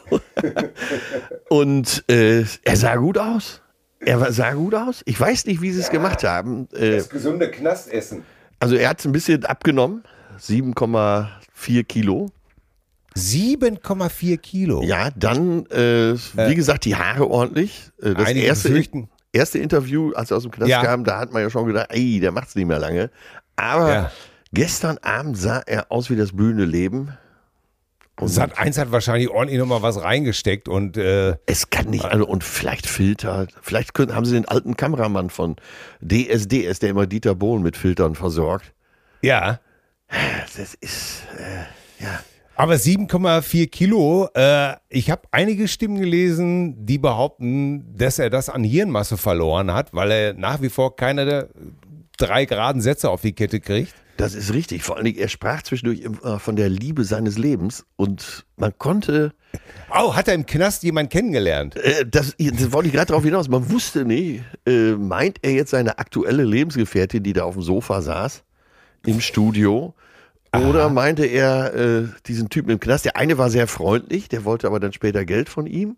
Und 1.49 2.03
äh, 2.09 2.45
er 2.63 2.75
sah 2.77 2.95
gut 2.95 3.17
aus. 3.17 3.61
Er 3.99 4.19
war- 4.21 4.31
sah 4.31 4.53
gut 4.53 4.73
aus. 4.75 5.01
Ich 5.05 5.19
weiß 5.19 5.45
nicht, 5.45 5.61
wie 5.61 5.71
sie 5.71 5.81
es 5.81 5.89
gemacht 5.89 6.23
haben. 6.23 6.67
Äh, 6.73 6.91
Das 6.97 7.09
gesunde 7.09 7.49
Knastessen. 7.51 8.23
also 8.59 8.75
er 8.75 8.89
hat 8.89 9.03
ein 9.03 9.11
bisschen 9.11 9.43
abgenommen. 9.45 10.03
7,4 10.39 11.83
Kilo. 11.83 12.29
7,4 13.15 14.37
Kilo. 14.37 14.81
Ja, 14.83 15.09
dann, 15.15 15.65
äh, 15.67 16.15
wie 16.47 16.55
gesagt, 16.55 16.85
die 16.85 16.95
Haare 16.95 17.29
ordentlich. 17.29 17.91
Äh, 18.01 18.13
das 18.13 18.27
Einige 18.27 18.45
erste, 18.47 18.69
befürchten- 18.69 19.09
erste 19.33 19.59
Interview, 19.59 20.13
als 20.13 20.31
er 20.31 20.37
aus 20.37 20.43
dem 20.43 20.51
Knast 20.51 20.69
Ja. 20.69 20.81
kam, 20.83 21.03
da 21.03 21.19
hat 21.19 21.33
man 21.33 21.41
ja 21.41 21.49
schon 21.49 21.65
gedacht, 21.67 21.87
ey, 21.89 22.19
der 22.21 22.31
macht's 22.31 22.55
nicht 22.55 22.65
mehr 22.67 22.79
lange. 22.79 23.09
Aber 23.55 23.93
Ja. 23.93 24.11
gestern 24.53 24.97
Abend 24.99 25.37
sah 25.37 25.59
er 25.65 25.91
aus 25.91 26.09
wie 26.09 26.15
das 26.15 26.31
blühende 26.35 26.65
Leben. 26.65 27.17
Sat 28.21 28.59
1 28.59 28.77
hat 28.77 28.91
wahrscheinlich 28.91 29.29
ordentlich 29.31 29.57
nochmal 29.59 29.81
was 29.81 29.99
reingesteckt 30.01 30.69
und 30.69 30.97
äh, 30.97 31.35
Es 31.47 31.71
kann 31.71 31.87
nicht, 31.87 32.05
also, 32.05 32.27
und 32.27 32.43
vielleicht 32.43 32.85
Filter, 32.85 33.47
vielleicht 33.61 33.95
können, 33.95 34.13
haben 34.15 34.25
sie 34.25 34.35
den 34.35 34.47
alten 34.47 34.77
Kameramann 34.77 35.31
von 35.31 35.55
DSDS, 35.99 36.77
der 36.79 36.91
immer 36.91 37.07
Dieter 37.07 37.33
Bohlen 37.33 37.63
mit 37.63 37.75
Filtern 37.75 38.13
versorgt. 38.15 38.71
ja. 39.21 39.59
Das 40.55 40.75
ist, 40.75 41.23
äh, 41.39 42.03
ja. 42.03 42.19
Aber 42.55 42.75
7,4 42.75 43.67
Kilo, 43.67 44.29
äh, 44.35 44.75
ich 44.89 45.09
habe 45.09 45.23
einige 45.31 45.67
Stimmen 45.67 45.99
gelesen, 45.99 46.85
die 46.85 46.99
behaupten, 46.99 47.95
dass 47.97 48.19
er 48.19 48.29
das 48.29 48.49
an 48.49 48.63
Hirnmasse 48.63 49.17
verloren 49.17 49.73
hat, 49.73 49.93
weil 49.93 50.11
er 50.11 50.33
nach 50.33 50.61
wie 50.61 50.69
vor 50.69 50.95
keine 50.95 51.25
der 51.25 51.49
drei 52.17 52.45
geraden 52.45 52.81
Sätze 52.81 53.09
auf 53.09 53.21
die 53.21 53.33
Kette 53.33 53.59
kriegt. 53.59 53.93
Das 54.17 54.35
ist 54.35 54.53
richtig. 54.53 54.83
Vor 54.83 54.95
allen 54.97 55.05
Dingen, 55.05 55.17
er 55.17 55.29
sprach 55.29 55.63
zwischendurch 55.63 56.01
immer 56.01 56.39
von 56.39 56.55
der 56.55 56.69
Liebe 56.69 57.03
seines 57.05 57.39
Lebens 57.39 57.85
und 57.95 58.45
man 58.57 58.71
konnte, 58.77 59.33
Oh, 59.91 60.15
hat 60.15 60.27
er 60.27 60.35
im 60.35 60.45
Knast 60.45 60.83
jemanden 60.83 61.09
kennengelernt? 61.09 61.75
äh, 61.77 62.05
das, 62.05 62.35
das 62.37 62.71
wollte 62.71 62.87
ich 62.89 62.93
gerade 62.93 63.07
darauf 63.07 63.23
hinaus, 63.23 63.49
man 63.49 63.71
wusste 63.71 64.05
nicht, 64.05 64.43
äh, 64.67 64.91
meint 64.91 65.39
er 65.41 65.53
jetzt 65.53 65.71
seine 65.71 65.97
aktuelle 65.97 66.43
Lebensgefährtin, 66.43 67.23
die 67.23 67.33
da 67.33 67.43
auf 67.45 67.55
dem 67.55 67.63
Sofa 67.63 68.03
saß, 68.03 68.43
im 69.07 69.19
Studio, 69.19 69.95
oder 70.53 70.89
meinte 70.89 71.25
er 71.25 71.73
äh, 71.73 72.07
diesen 72.27 72.49
Typen 72.49 72.69
im 72.71 72.79
Knast? 72.79 73.05
Der 73.05 73.15
eine 73.15 73.37
war 73.37 73.49
sehr 73.49 73.67
freundlich, 73.67 74.29
der 74.29 74.45
wollte 74.45 74.67
aber 74.67 74.79
dann 74.79 74.93
später 74.93 75.25
Geld 75.25 75.49
von 75.49 75.65
ihm. 75.67 75.97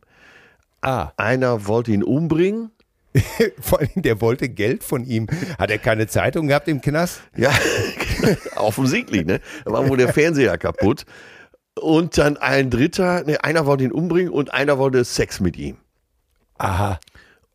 Ah, 0.82 1.12
Einer 1.18 1.68
wollte 1.68 1.91
ihn 1.91 2.03
umbringen. 2.03 2.72
vor 3.60 3.80
allem, 3.80 3.89
der 3.95 4.20
wollte 4.22 4.49
Geld 4.49 4.84
von 4.84 5.06
ihm. 5.06 5.28
Hat 5.58 5.72
er 5.72 5.78
keine 5.78 6.08
Zeitung 6.08 6.47
gehabt 6.47 6.68
im 6.68 6.82
Knast? 6.82 7.22
Ja, 7.36 7.51
offensichtlich, 8.56 9.26
ne? 9.26 9.39
Da 9.64 9.72
war 9.72 9.88
wohl 9.89 9.97
der 9.97 10.14
Fernseher 10.14 10.58
kaputt. 10.58 11.06
Und 11.80 12.18
dann 12.18 12.38
ein 12.38 12.70
dritter, 12.70 13.24
ne, 13.24 13.43
einer 13.43 13.66
wollte 13.66 13.84
ihn 13.84 13.91
umbringen 13.91 14.32
und 14.32 14.53
einer 14.53 14.78
wollte 14.78 15.03
Sex 15.03 15.39
mit 15.39 15.58
ihm. 15.58 15.78
Aha. 16.58 16.99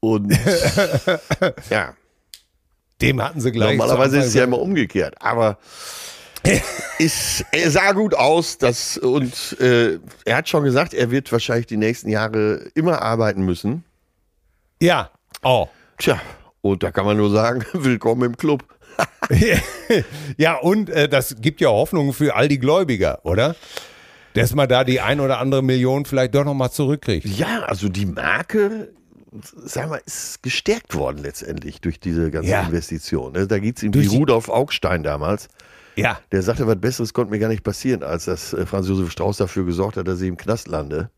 Und 0.01 0.33
ja, 1.71 1.95
Dem 3.01 3.23
hatten 3.23 3.41
sie 3.41 3.53
gleich. 3.53 3.77
normalerweise 3.77 4.19
ist 4.19 4.27
es 4.27 4.35
ja 4.35 4.45
Anfang 4.45 4.61
immer 4.61 4.63
umgekehrt. 4.63 5.15
Aber 5.21 5.59
ist, 6.99 7.45
er 7.53 7.71
sah 7.71 7.93
gut 7.93 8.15
aus 8.15 8.59
das, 8.59 8.97
und 8.99 9.59
äh, 9.61 9.99
er 10.25 10.37
hat 10.37 10.49
schon 10.49 10.65
gesagt, 10.65 10.95
er 10.95 11.11
wird 11.11 11.31
wahrscheinlich 11.33 11.67
die 11.67 11.77
nächsten 11.77 12.09
Jahre 12.09 12.69
immer 12.75 13.03
arbeiten 13.03 13.43
müssen. 13.45 13.85
Ja. 14.81 15.11
Oh. 15.43 15.69
Tja, 15.99 16.21
und 16.63 16.83
da 16.83 16.91
kann 16.91 17.05
man 17.05 17.17
nur 17.17 17.31
sagen, 17.31 17.65
willkommen 17.73 18.23
im 18.23 18.37
Club. 18.37 18.65
ja, 20.37 20.57
und 20.57 20.91
äh, 20.91 21.09
das 21.09 21.37
gibt 21.41 21.61
ja 21.61 21.69
Hoffnung 21.69 22.13
für 22.13 22.35
all 22.35 22.49
die 22.49 22.59
Gläubiger, 22.59 23.21
oder? 23.25 23.55
Dass 24.35 24.55
man 24.55 24.69
da 24.69 24.85
die 24.85 25.01
ein 25.01 25.21
oder 25.21 25.39
andere 25.39 25.63
Million 25.63 26.05
vielleicht 26.05 26.35
doch 26.35 26.45
nochmal 26.45 26.71
zurückkriegt. 26.71 27.27
Ja, 27.27 27.61
also 27.63 27.89
die 27.89 28.07
Marke, 28.07 28.93
sag 29.65 29.89
mal, 29.89 30.01
ist 30.05 30.43
gestärkt 30.43 30.95
worden 30.95 31.19
letztendlich 31.19 31.81
durch 31.81 31.99
diese 31.99 32.31
ganze 32.31 32.51
Ja. 32.51 32.63
Investition. 32.63 33.33
ne? 33.33 33.47
Da 33.47 33.59
geht 33.59 33.79
es 33.79 33.83
ihm 33.83 33.93
Durch 33.93 34.11
wie 34.11 34.17
Rudolf 34.17 34.49
Augstein 34.49 35.03
damals. 35.03 35.49
Ja. 35.97 36.21
Der 36.33 36.43
sagte, 36.43 36.67
was 36.67 36.81
Besseres 36.81 37.13
konnte 37.13 37.31
mir 37.33 37.39
gar 37.39 37.49
nicht 37.49 37.65
passieren, 37.65 38.03
als 38.03 38.25
dass 38.27 38.53
äh, 38.53 38.67
Franz 38.67 38.89
Josef 38.89 39.11
Strauß 39.11 39.37
dafür 39.39 39.65
gesorgt 39.65 39.97
hat, 39.97 40.09
dass 40.09 40.21
ich 40.21 40.29
im 40.29 40.37
Knast 40.37 40.69
lande. 40.69 41.11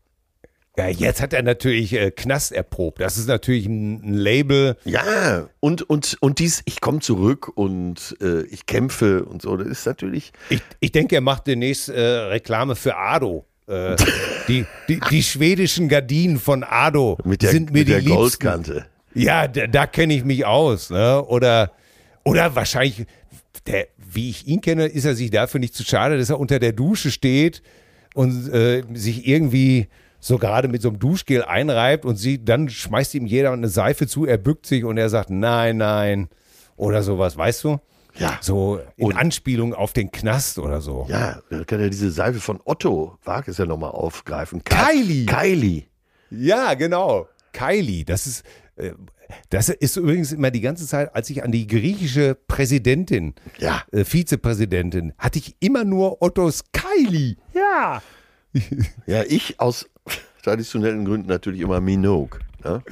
Ja, 0.75 0.87
jetzt 0.87 1.21
hat 1.21 1.33
er 1.33 1.43
natürlich 1.43 1.93
äh, 1.93 2.09
Knast 2.09 2.51
erprobt. 2.51 2.99
Das 2.99 3.17
ist 3.17 3.27
natürlich 3.27 3.67
ein, 3.67 4.01
ein 4.03 4.13
Label. 4.15 4.75
Ja, 4.85 5.47
und, 5.59 5.83
und, 5.83 6.17
und 6.19 6.39
dies, 6.39 6.63
ich 6.65 6.81
komme 6.81 6.99
zurück 6.99 7.51
und 7.55 8.17
äh, 8.21 8.41
ich 8.45 8.65
kämpfe 8.65 9.23
und 9.23 9.43
so, 9.43 9.55
das 9.55 9.67
ist 9.67 9.85
natürlich, 9.85 10.33
Ich, 10.49 10.61
ich 10.79 10.91
denke, 10.91 11.15
er 11.15 11.21
macht 11.21 11.45
demnächst 11.45 11.89
äh, 11.89 11.99
Reklame 12.01 12.75
für 12.75 12.97
Ado. 12.97 13.45
Äh, 13.67 13.95
die, 14.47 14.65
die, 14.87 14.99
die 15.11 15.21
schwedischen 15.21 15.89
Gardinen 15.89 16.39
von 16.39 16.63
Ado 16.63 17.19
mit 17.23 17.43
der, 17.43 17.51
sind 17.51 17.71
mir 17.71 17.79
mit 17.79 17.89
der 17.89 17.99
die 17.99 18.07
liebsten. 18.07 18.17
Goldkante. 18.17 18.85
Ja, 19.13 19.47
da, 19.47 19.67
da 19.67 19.85
kenne 19.85 20.15
ich 20.15 20.25
mich 20.25 20.43
aus. 20.43 20.89
Ne? 20.89 21.23
Oder, 21.23 21.71
oder 22.23 22.55
wahrscheinlich, 22.55 23.05
der, 23.67 23.87
wie 24.15 24.29
ich 24.29 24.47
ihn 24.47 24.61
kenne, 24.61 24.85
ist 24.87 25.05
er 25.05 25.15
sich 25.15 25.29
dafür 25.31 25.59
nicht 25.59 25.75
zu 25.75 25.83
schade, 25.83 26.17
dass 26.17 26.29
er 26.29 26.39
unter 26.39 26.59
der 26.59 26.71
Dusche 26.73 27.11
steht 27.11 27.61
und 28.13 28.51
äh, 28.53 28.83
sich 28.93 29.27
irgendwie 29.27 29.87
so 30.19 30.37
gerade 30.37 30.67
mit 30.67 30.81
so 30.81 30.89
einem 30.89 30.99
Duschgel 30.99 31.43
einreibt 31.43 32.05
und 32.05 32.15
sie, 32.15 32.43
dann 32.43 32.69
schmeißt 32.69 33.13
ihm 33.15 33.25
jeder 33.25 33.51
eine 33.51 33.67
Seife 33.67 34.07
zu, 34.07 34.25
er 34.25 34.37
bückt 34.37 34.65
sich 34.65 34.83
und 34.85 34.97
er 34.97 35.09
sagt 35.09 35.29
nein, 35.29 35.77
nein 35.77 36.29
oder 36.77 37.03
sowas, 37.03 37.35
weißt 37.37 37.63
du? 37.65 37.79
Ja. 38.17 38.37
So 38.41 38.79
in 38.95 39.07
Und- 39.07 39.17
Anspielung 39.17 39.73
auf 39.73 39.91
den 39.91 40.11
Knast 40.11 40.59
oder 40.59 40.81
so. 40.81 41.07
Ja, 41.09 41.41
da 41.49 41.63
kann 41.63 41.79
er 41.81 41.89
diese 41.89 42.11
Seife 42.11 42.39
von 42.39 42.59
Otto 42.63 43.17
Wag 43.23 43.47
ja 43.47 43.65
nochmal 43.65 43.89
aufgreifen. 43.91 44.63
Kylie. 44.63 45.25
Kylie. 45.25 45.83
Ja, 46.29 46.73
genau. 46.75 47.27
Kylie, 47.51 48.05
das 48.05 48.25
ist, 48.27 48.43
das 49.49 49.69
ist 49.69 49.97
übrigens 49.97 50.31
immer 50.31 50.51
die 50.51 50.61
ganze 50.61 50.85
Zeit, 50.87 51.13
als 51.15 51.29
ich 51.29 51.43
an 51.43 51.51
die 51.51 51.67
griechische 51.67 52.35
Präsidentin, 52.35 53.35
Ja. 53.59 53.83
äh, 53.91 54.03
Vizepräsidentin, 54.03 55.13
hatte 55.17 55.39
ich 55.39 55.55
immer 55.59 55.83
nur 55.83 56.21
Ottos 56.21 56.63
Kylie. 56.71 57.37
Ja. 57.53 58.01
Ja, 59.07 59.23
ich 59.23 59.59
aus 59.59 59.89
traditionellen 60.43 61.05
Gründen 61.05 61.27
natürlich 61.27 61.61
immer 61.61 61.81
Minogue. 61.81 62.39
Ne? 62.63 62.83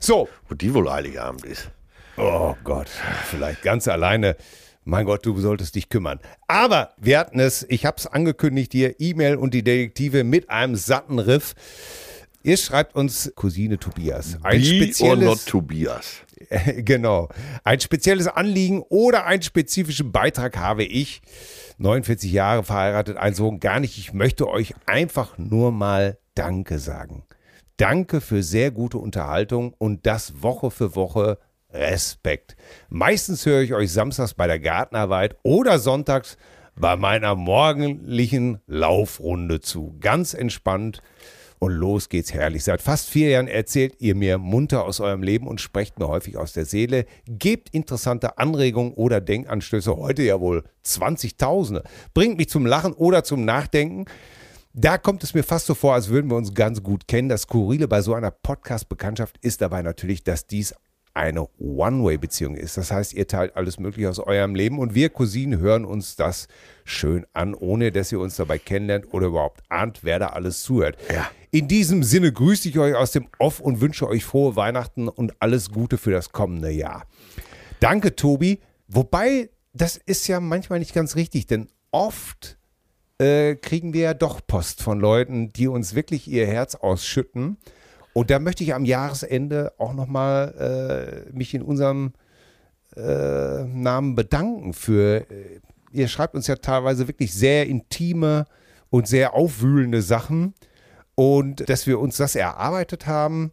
So. 0.00 0.28
Wo 0.48 0.54
die 0.54 0.72
wohl 0.72 0.90
Heiligabend 0.90 1.44
ist. 1.44 1.70
Oh 2.16 2.54
Gott, 2.64 2.88
vielleicht 3.24 3.62
ganz 3.62 3.88
alleine 3.88 4.36
Mein 4.84 5.04
Gott, 5.04 5.26
du 5.26 5.38
solltest 5.40 5.74
dich 5.74 5.88
kümmern. 5.88 6.20
Aber 6.46 6.90
wir 6.96 7.18
hatten 7.18 7.40
es, 7.40 7.66
ich 7.68 7.84
habe 7.84 7.96
es 7.98 8.06
angekündigt 8.06 8.70
hier, 8.72 9.00
E-Mail 9.00 9.34
und 9.36 9.52
die 9.52 9.64
Detektive 9.64 10.22
mit 10.22 10.48
einem 10.48 10.76
satten 10.76 11.18
Riff. 11.18 11.54
Ihr 12.46 12.58
schreibt 12.58 12.94
uns 12.94 13.32
Cousine 13.34 13.76
Tobias. 13.76 14.38
Ein 14.44 14.60
Be 14.60 14.64
spezielles, 14.64 15.02
or 15.02 15.16
not 15.16 15.46
Tobias. 15.46 16.22
genau. 16.76 17.28
Ein 17.64 17.80
spezielles 17.80 18.28
Anliegen 18.28 18.84
oder 18.88 19.26
einen 19.26 19.42
spezifischen 19.42 20.12
Beitrag 20.12 20.56
habe 20.56 20.84
ich. 20.84 21.22
49 21.78 22.30
Jahre 22.30 22.62
verheiratet, 22.62 23.16
ein 23.16 23.34
Sohn, 23.34 23.58
gar 23.58 23.80
nicht. 23.80 23.98
Ich 23.98 24.12
möchte 24.12 24.46
euch 24.46 24.74
einfach 24.86 25.36
nur 25.38 25.72
mal 25.72 26.18
Danke 26.36 26.78
sagen. 26.78 27.24
Danke 27.78 28.20
für 28.20 28.44
sehr 28.44 28.70
gute 28.70 28.98
Unterhaltung 28.98 29.74
und 29.78 30.06
das 30.06 30.40
Woche 30.40 30.70
für 30.70 30.94
Woche 30.94 31.38
Respekt. 31.70 32.54
Meistens 32.88 33.44
höre 33.44 33.62
ich 33.62 33.74
euch 33.74 33.90
samstags 33.90 34.34
bei 34.34 34.46
der 34.46 34.60
Gartenarbeit 34.60 35.34
oder 35.42 35.80
sonntags 35.80 36.36
bei 36.76 36.94
meiner 36.94 37.34
morgendlichen 37.34 38.60
Laufrunde 38.68 39.60
zu. 39.60 39.96
Ganz 39.98 40.32
entspannt 40.32 41.02
und 41.58 41.72
los 41.72 42.08
geht's 42.08 42.32
herrlich. 42.32 42.64
Seit 42.64 42.82
fast 42.82 43.08
vier 43.08 43.30
Jahren 43.30 43.48
erzählt 43.48 43.94
ihr 43.98 44.14
mir 44.14 44.38
munter 44.38 44.84
aus 44.84 45.00
eurem 45.00 45.22
Leben 45.22 45.46
und 45.46 45.60
sprecht 45.60 45.98
mir 45.98 46.08
häufig 46.08 46.36
aus 46.36 46.52
der 46.52 46.64
Seele. 46.64 47.06
Gebt 47.26 47.70
interessante 47.70 48.38
Anregungen 48.38 48.92
oder 48.94 49.20
Denkanstöße. 49.20 49.96
Heute 49.96 50.22
ja 50.22 50.40
wohl 50.40 50.64
20.000. 50.84 51.82
Bringt 52.14 52.38
mich 52.38 52.48
zum 52.48 52.66
Lachen 52.66 52.92
oder 52.92 53.24
zum 53.24 53.44
Nachdenken. 53.44 54.04
Da 54.78 54.98
kommt 54.98 55.24
es 55.24 55.32
mir 55.32 55.42
fast 55.42 55.64
so 55.64 55.74
vor, 55.74 55.94
als 55.94 56.08
würden 56.10 56.30
wir 56.30 56.36
uns 56.36 56.52
ganz 56.52 56.82
gut 56.82 57.08
kennen. 57.08 57.30
Das 57.30 57.42
Skurrile 57.42 57.88
bei 57.88 58.02
so 58.02 58.12
einer 58.12 58.30
Podcast-Bekanntschaft 58.30 59.38
ist 59.40 59.62
dabei 59.62 59.80
natürlich, 59.80 60.22
dass 60.22 60.46
dies 60.46 60.74
eine 61.16 61.48
One-Way-Beziehung 61.58 62.56
ist. 62.56 62.76
Das 62.76 62.90
heißt, 62.90 63.14
ihr 63.14 63.26
teilt 63.26 63.56
alles 63.56 63.80
Mögliche 63.80 64.10
aus 64.10 64.18
eurem 64.18 64.54
Leben 64.54 64.78
und 64.78 64.94
wir 64.94 65.08
Cousinen 65.08 65.58
hören 65.58 65.86
uns 65.86 66.14
das 66.14 66.46
schön 66.84 67.26
an, 67.32 67.54
ohne 67.54 67.90
dass 67.90 68.12
ihr 68.12 68.20
uns 68.20 68.36
dabei 68.36 68.58
kennenlernt 68.58 69.12
oder 69.12 69.28
überhaupt 69.28 69.62
ahnt, 69.70 70.00
wer 70.02 70.18
da 70.18 70.28
alles 70.28 70.62
zuhört. 70.62 70.98
Ja. 71.12 71.30
In 71.50 71.68
diesem 71.68 72.02
Sinne 72.02 72.32
grüße 72.32 72.68
ich 72.68 72.78
euch 72.78 72.94
aus 72.94 73.12
dem 73.12 73.28
Off 73.38 73.60
und 73.60 73.80
wünsche 73.80 74.06
euch 74.06 74.24
frohe 74.24 74.56
Weihnachten 74.56 75.08
und 75.08 75.32
alles 75.40 75.70
Gute 75.70 75.96
für 75.96 76.10
das 76.10 76.32
kommende 76.32 76.70
Jahr. 76.70 77.06
Danke, 77.80 78.14
Tobi. 78.14 78.60
Wobei, 78.86 79.48
das 79.72 79.96
ist 79.96 80.28
ja 80.28 80.38
manchmal 80.38 80.80
nicht 80.80 80.92
ganz 80.92 81.16
richtig, 81.16 81.46
denn 81.46 81.68
oft 81.92 82.58
äh, 83.18 83.54
kriegen 83.54 83.94
wir 83.94 84.02
ja 84.02 84.14
doch 84.14 84.46
Post 84.46 84.82
von 84.82 85.00
Leuten, 85.00 85.50
die 85.54 85.68
uns 85.68 85.94
wirklich 85.94 86.28
ihr 86.28 86.46
Herz 86.46 86.74
ausschütten. 86.74 87.56
Und 88.16 88.30
da 88.30 88.38
möchte 88.38 88.64
ich 88.64 88.72
am 88.72 88.86
Jahresende 88.86 89.74
auch 89.76 89.92
nochmal 89.92 91.26
äh, 91.28 91.36
mich 91.36 91.52
in 91.52 91.60
unserem 91.60 92.14
äh, 92.96 93.64
Namen 93.64 94.14
bedanken 94.14 94.72
für, 94.72 95.30
äh, 95.30 95.60
ihr 95.92 96.08
schreibt 96.08 96.34
uns 96.34 96.46
ja 96.46 96.56
teilweise 96.56 97.08
wirklich 97.08 97.34
sehr 97.34 97.66
intime 97.66 98.46
und 98.88 99.06
sehr 99.06 99.34
aufwühlende 99.34 100.00
Sachen 100.00 100.54
und 101.14 101.68
dass 101.68 101.86
wir 101.86 102.00
uns 102.00 102.16
das 102.16 102.36
erarbeitet 102.36 103.06
haben. 103.06 103.52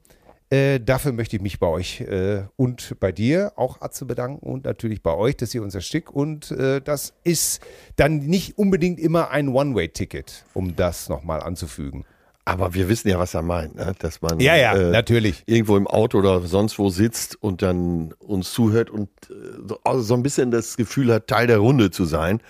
Äh, 0.50 0.80
dafür 0.80 1.12
möchte 1.12 1.36
ich 1.36 1.42
mich 1.42 1.60
bei 1.60 1.68
euch 1.68 2.00
äh, 2.00 2.44
und 2.56 2.96
bei 3.02 3.12
dir 3.12 3.52
auch 3.58 3.82
Atze 3.82 4.06
bedanken 4.06 4.48
und 4.50 4.64
natürlich 4.64 5.04
bei 5.04 5.14
euch, 5.14 5.36
dass 5.36 5.54
ihr 5.54 5.62
uns 5.62 5.76
erstickt. 5.76 6.10
Und 6.10 6.52
äh, 6.52 6.80
das 6.80 7.12
ist 7.26 7.62
dann 7.98 8.20
nicht 8.20 8.58
unbedingt 8.58 8.98
immer 8.98 9.30
ein 9.30 9.50
One-Way-Ticket, 9.50 10.46
um 10.54 10.78
das 10.78 11.10
nochmal 11.10 11.42
anzufügen. 11.42 12.06
Aber 12.46 12.74
wir 12.74 12.90
wissen 12.90 13.08
ja, 13.08 13.20
was 13.20 13.34
er 13.34 13.42
meint, 13.42 13.76
ne? 13.76 13.94
dass 14.00 14.22
man 14.22 14.40
ja, 14.42 14.56
ja, 14.58 14.74
äh, 14.74 14.92
natürlich. 14.92 15.44
irgendwo 15.46 15.78
im 15.78 15.88
Auto 15.88 16.20
oder 16.20 16.42
sonst 16.42 16.78
wo 16.78 16.90
sitzt 16.90 17.42
und 17.42 17.62
dann 17.62 18.14
uns 18.20 18.52
zuhört 18.52 18.90
und 18.90 19.10
äh, 19.30 19.34
so, 19.66 19.80
also 19.86 20.02
so 20.02 20.14
ein 20.14 20.24
bisschen 20.24 20.52
das 20.52 20.76
Gefühl 20.76 21.14
hat, 21.14 21.28
Teil 21.28 21.48
der 21.48 21.60
Runde 21.60 21.90
zu 21.90 22.04
sein. 22.04 22.42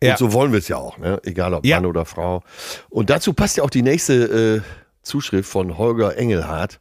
Und 0.00 0.08
ja. 0.08 0.16
so 0.18 0.34
wollen 0.34 0.52
wir 0.52 0.58
es 0.58 0.68
ja 0.68 0.76
auch, 0.76 0.98
ne? 0.98 1.18
egal 1.24 1.54
ob 1.54 1.64
ja. 1.64 1.76
Mann 1.76 1.86
oder 1.86 2.04
Frau. 2.04 2.42
Und 2.90 3.08
dazu 3.08 3.32
passt 3.32 3.56
ja 3.56 3.64
auch 3.64 3.70
die 3.70 3.82
nächste 3.82 4.58
äh, 4.58 4.60
Zuschrift 5.02 5.48
von 5.48 5.78
Holger 5.78 6.16
Engelhardt. 6.18 6.78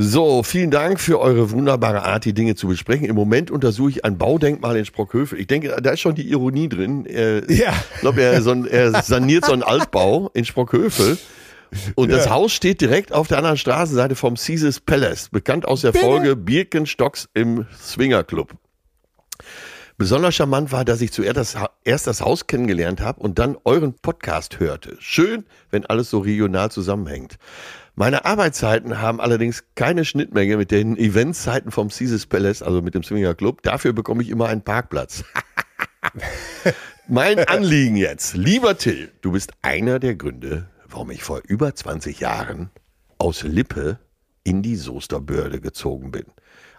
So, 0.00 0.44
vielen 0.44 0.70
Dank 0.70 1.00
für 1.00 1.18
eure 1.18 1.50
wunderbare 1.50 2.04
Art, 2.04 2.24
die 2.24 2.32
Dinge 2.32 2.54
zu 2.54 2.68
besprechen. 2.68 3.06
Im 3.06 3.16
Moment 3.16 3.50
untersuche 3.50 3.90
ich 3.90 4.04
ein 4.04 4.16
Baudenkmal 4.16 4.76
in 4.76 4.84
Sprockhövel. 4.84 5.40
Ich 5.40 5.48
denke, 5.48 5.76
da 5.82 5.90
ist 5.90 5.98
schon 5.98 6.14
die 6.14 6.30
Ironie 6.30 6.68
drin. 6.68 7.04
Er, 7.04 7.50
ja. 7.50 7.72
Ich 7.94 8.00
glaube, 8.02 8.22
er, 8.22 8.40
so 8.42 8.64
er 8.64 9.02
saniert 9.02 9.46
so 9.46 9.52
einen 9.52 9.64
Altbau 9.64 10.30
in 10.34 10.44
Sprockhövel. 10.44 11.18
Und 11.94 12.10
ja. 12.10 12.16
das 12.16 12.30
Haus 12.30 12.52
steht 12.52 12.80
direkt 12.80 13.12
auf 13.12 13.28
der 13.28 13.38
anderen 13.38 13.56
Straßenseite 13.56 14.14
vom 14.14 14.34
Caesars 14.34 14.80
Palace, 14.80 15.28
bekannt 15.30 15.66
aus 15.66 15.82
der 15.82 15.92
Folge 15.92 16.36
Birkenstocks 16.36 17.28
im 17.34 17.66
Swinger 17.76 18.24
Club. 18.24 18.52
Besonders 19.98 20.36
charmant 20.36 20.70
war, 20.70 20.84
dass 20.84 21.00
ich 21.00 21.12
zuerst 21.12 21.36
das, 21.36 21.56
erst 21.82 22.06
das 22.06 22.20
Haus 22.20 22.46
kennengelernt 22.46 23.00
habe 23.00 23.20
und 23.20 23.40
dann 23.40 23.56
euren 23.64 23.94
Podcast 23.94 24.60
hörte. 24.60 24.96
Schön, 25.00 25.44
wenn 25.70 25.84
alles 25.86 26.08
so 26.08 26.20
regional 26.20 26.70
zusammenhängt. 26.70 27.36
Meine 27.96 28.24
Arbeitszeiten 28.24 29.00
haben 29.00 29.20
allerdings 29.20 29.64
keine 29.74 30.04
Schnittmenge 30.04 30.56
mit 30.56 30.70
den 30.70 30.96
Eventzeiten 30.96 31.72
vom 31.72 31.88
Caesars 31.88 32.26
Palace, 32.26 32.62
also 32.62 32.80
mit 32.80 32.94
dem 32.94 33.02
Swinger 33.02 33.34
Club. 33.34 33.62
Dafür 33.62 33.92
bekomme 33.92 34.22
ich 34.22 34.28
immer 34.28 34.46
einen 34.46 34.62
Parkplatz. 34.62 35.24
mein 37.08 37.40
Anliegen 37.48 37.96
jetzt. 37.96 38.36
Lieber 38.36 38.78
Till, 38.78 39.10
du 39.20 39.32
bist 39.32 39.50
einer 39.62 39.98
der 39.98 40.14
Gründe, 40.14 40.68
warum 40.88 41.10
ich 41.10 41.22
vor 41.22 41.42
über 41.46 41.74
20 41.74 42.20
Jahren 42.20 42.70
aus 43.18 43.42
Lippe 43.42 43.98
in 44.44 44.62
die 44.62 44.76
Soesterbörde 44.76 45.60
gezogen 45.60 46.10
bin. 46.10 46.24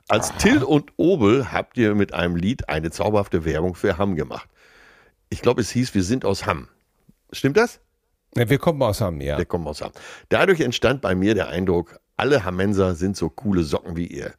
Als 0.07 0.31
Aha. 0.31 0.37
Till 0.39 0.63
und 0.63 0.91
Obel 0.97 1.51
habt 1.51 1.77
ihr 1.77 1.93
mit 1.93 2.13
einem 2.13 2.35
Lied 2.35 2.67
eine 2.67 2.89
zauberhafte 2.89 3.45
Werbung 3.45 3.75
für 3.75 3.97
Hamm 3.97 4.15
gemacht. 4.15 4.49
Ich 5.29 5.41
glaube, 5.41 5.61
es 5.61 5.69
hieß, 5.69 5.93
wir 5.93 6.03
sind 6.03 6.25
aus 6.25 6.45
Hamm. 6.47 6.67
Stimmt 7.31 7.57
das? 7.57 7.79
Ja, 8.35 8.49
wir 8.49 8.57
kommen 8.57 8.81
aus 8.81 9.01
Hamm, 9.01 9.21
ja. 9.21 9.37
Wir 9.37 9.45
kommen 9.45 9.67
aus 9.67 9.81
Hamm. 9.81 9.91
Dadurch 10.29 10.61
entstand 10.61 11.01
bei 11.01 11.13
mir 11.13 11.35
der 11.35 11.49
Eindruck, 11.49 11.99
alle 12.17 12.43
Hammenser 12.43 12.95
sind 12.95 13.15
so 13.15 13.29
coole 13.29 13.63
Socken 13.63 13.95
wie 13.95 14.07
ihr. 14.07 14.33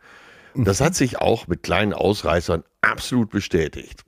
Das 0.55 0.81
hat 0.81 0.97
sich 0.97 1.19
auch 1.19 1.47
mit 1.47 1.63
kleinen 1.63 1.93
Ausreißern 1.93 2.65
absolut 2.81 3.31
bestätigt. 3.31 4.05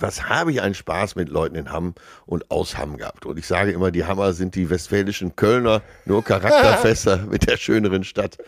Was 0.00 0.28
habe 0.28 0.52
ich 0.52 0.60
einen 0.60 0.74
Spaß 0.74 1.16
mit 1.16 1.28
Leuten 1.28 1.54
in 1.54 1.70
Hamm 1.70 1.94
und 2.26 2.50
aus 2.50 2.76
Hamm 2.76 2.96
gehabt? 2.96 3.26
Und 3.26 3.38
ich 3.38 3.46
sage 3.46 3.72
immer, 3.72 3.90
die 3.90 4.04
Hammer 4.04 4.32
sind 4.32 4.54
die 4.54 4.70
westfälischen 4.70 5.36
Kölner, 5.36 5.82
nur 6.04 6.24
charakterfester 6.24 7.18
mit 7.30 7.48
der 7.48 7.56
schöneren 7.56 8.04
Stadt. 8.04 8.38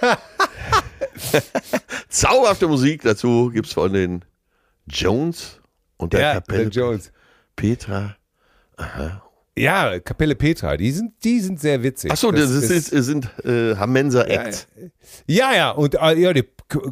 Zauberhafte 2.08 2.68
Musik 2.68 3.02
dazu 3.02 3.50
gibt 3.52 3.66
es 3.68 3.72
von 3.72 3.92
den 3.92 4.24
Jones 4.86 5.60
und 5.96 6.12
der 6.12 6.20
ja, 6.20 6.34
Kapelle 6.34 6.68
Jones. 6.68 7.12
Petra. 7.56 8.16
Aha. 8.76 9.22
Ja, 9.56 10.00
Kapelle 10.00 10.34
Petra, 10.34 10.78
die 10.78 10.90
sind, 10.92 11.12
die 11.24 11.40
sind 11.40 11.60
sehr 11.60 11.82
witzig. 11.82 12.10
Achso, 12.10 12.30
das, 12.30 12.52
das 12.52 12.70
ist, 12.70 12.86
sind, 12.86 13.04
sind 13.04 13.44
äh, 13.44 13.76
Hamenser 13.76 14.28
Acts. 14.30 14.66
Ja, 15.26 15.54
ja, 15.54 15.70
und 15.70 15.94
äh, 15.94 16.14
ja, 16.18 16.32
die 16.32 16.44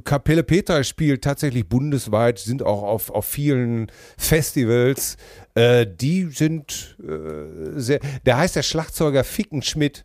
Kapelle 0.04 0.42
Petra 0.42 0.84
spielt 0.84 1.24
tatsächlich 1.24 1.66
bundesweit, 1.66 2.38
sind 2.38 2.62
auch 2.62 2.82
auf, 2.82 3.08
auf 3.11 3.24
vielen 3.24 3.90
Festivals. 4.18 5.16
Äh, 5.54 5.86
die 5.86 6.24
sind 6.24 6.98
äh, 7.02 7.80
sehr. 7.80 8.00
Da 8.24 8.36
heißt 8.36 8.56
der 8.56 8.62
Schlagzeuger 8.62 9.24
Ficken 9.24 9.62
Schmidt. 9.62 10.04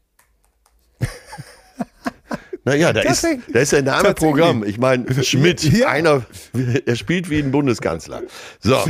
Naja, 2.67 2.93
da 2.93 3.01
ist, 3.01 3.23
da 3.53 3.59
ist 3.59 3.73
der 3.73 3.83
Name 3.83 4.15
Programm. 4.15 4.63
Ich 4.63 4.79
meine, 4.79 5.23
Schmidt, 5.23 5.61
ja. 5.61 5.87
einer, 5.87 6.25
er 6.85 6.95
spielt 6.95 7.29
wie 7.29 7.37
ein 7.37 7.51
Bundeskanzler. 7.51 8.23
So. 8.59 8.77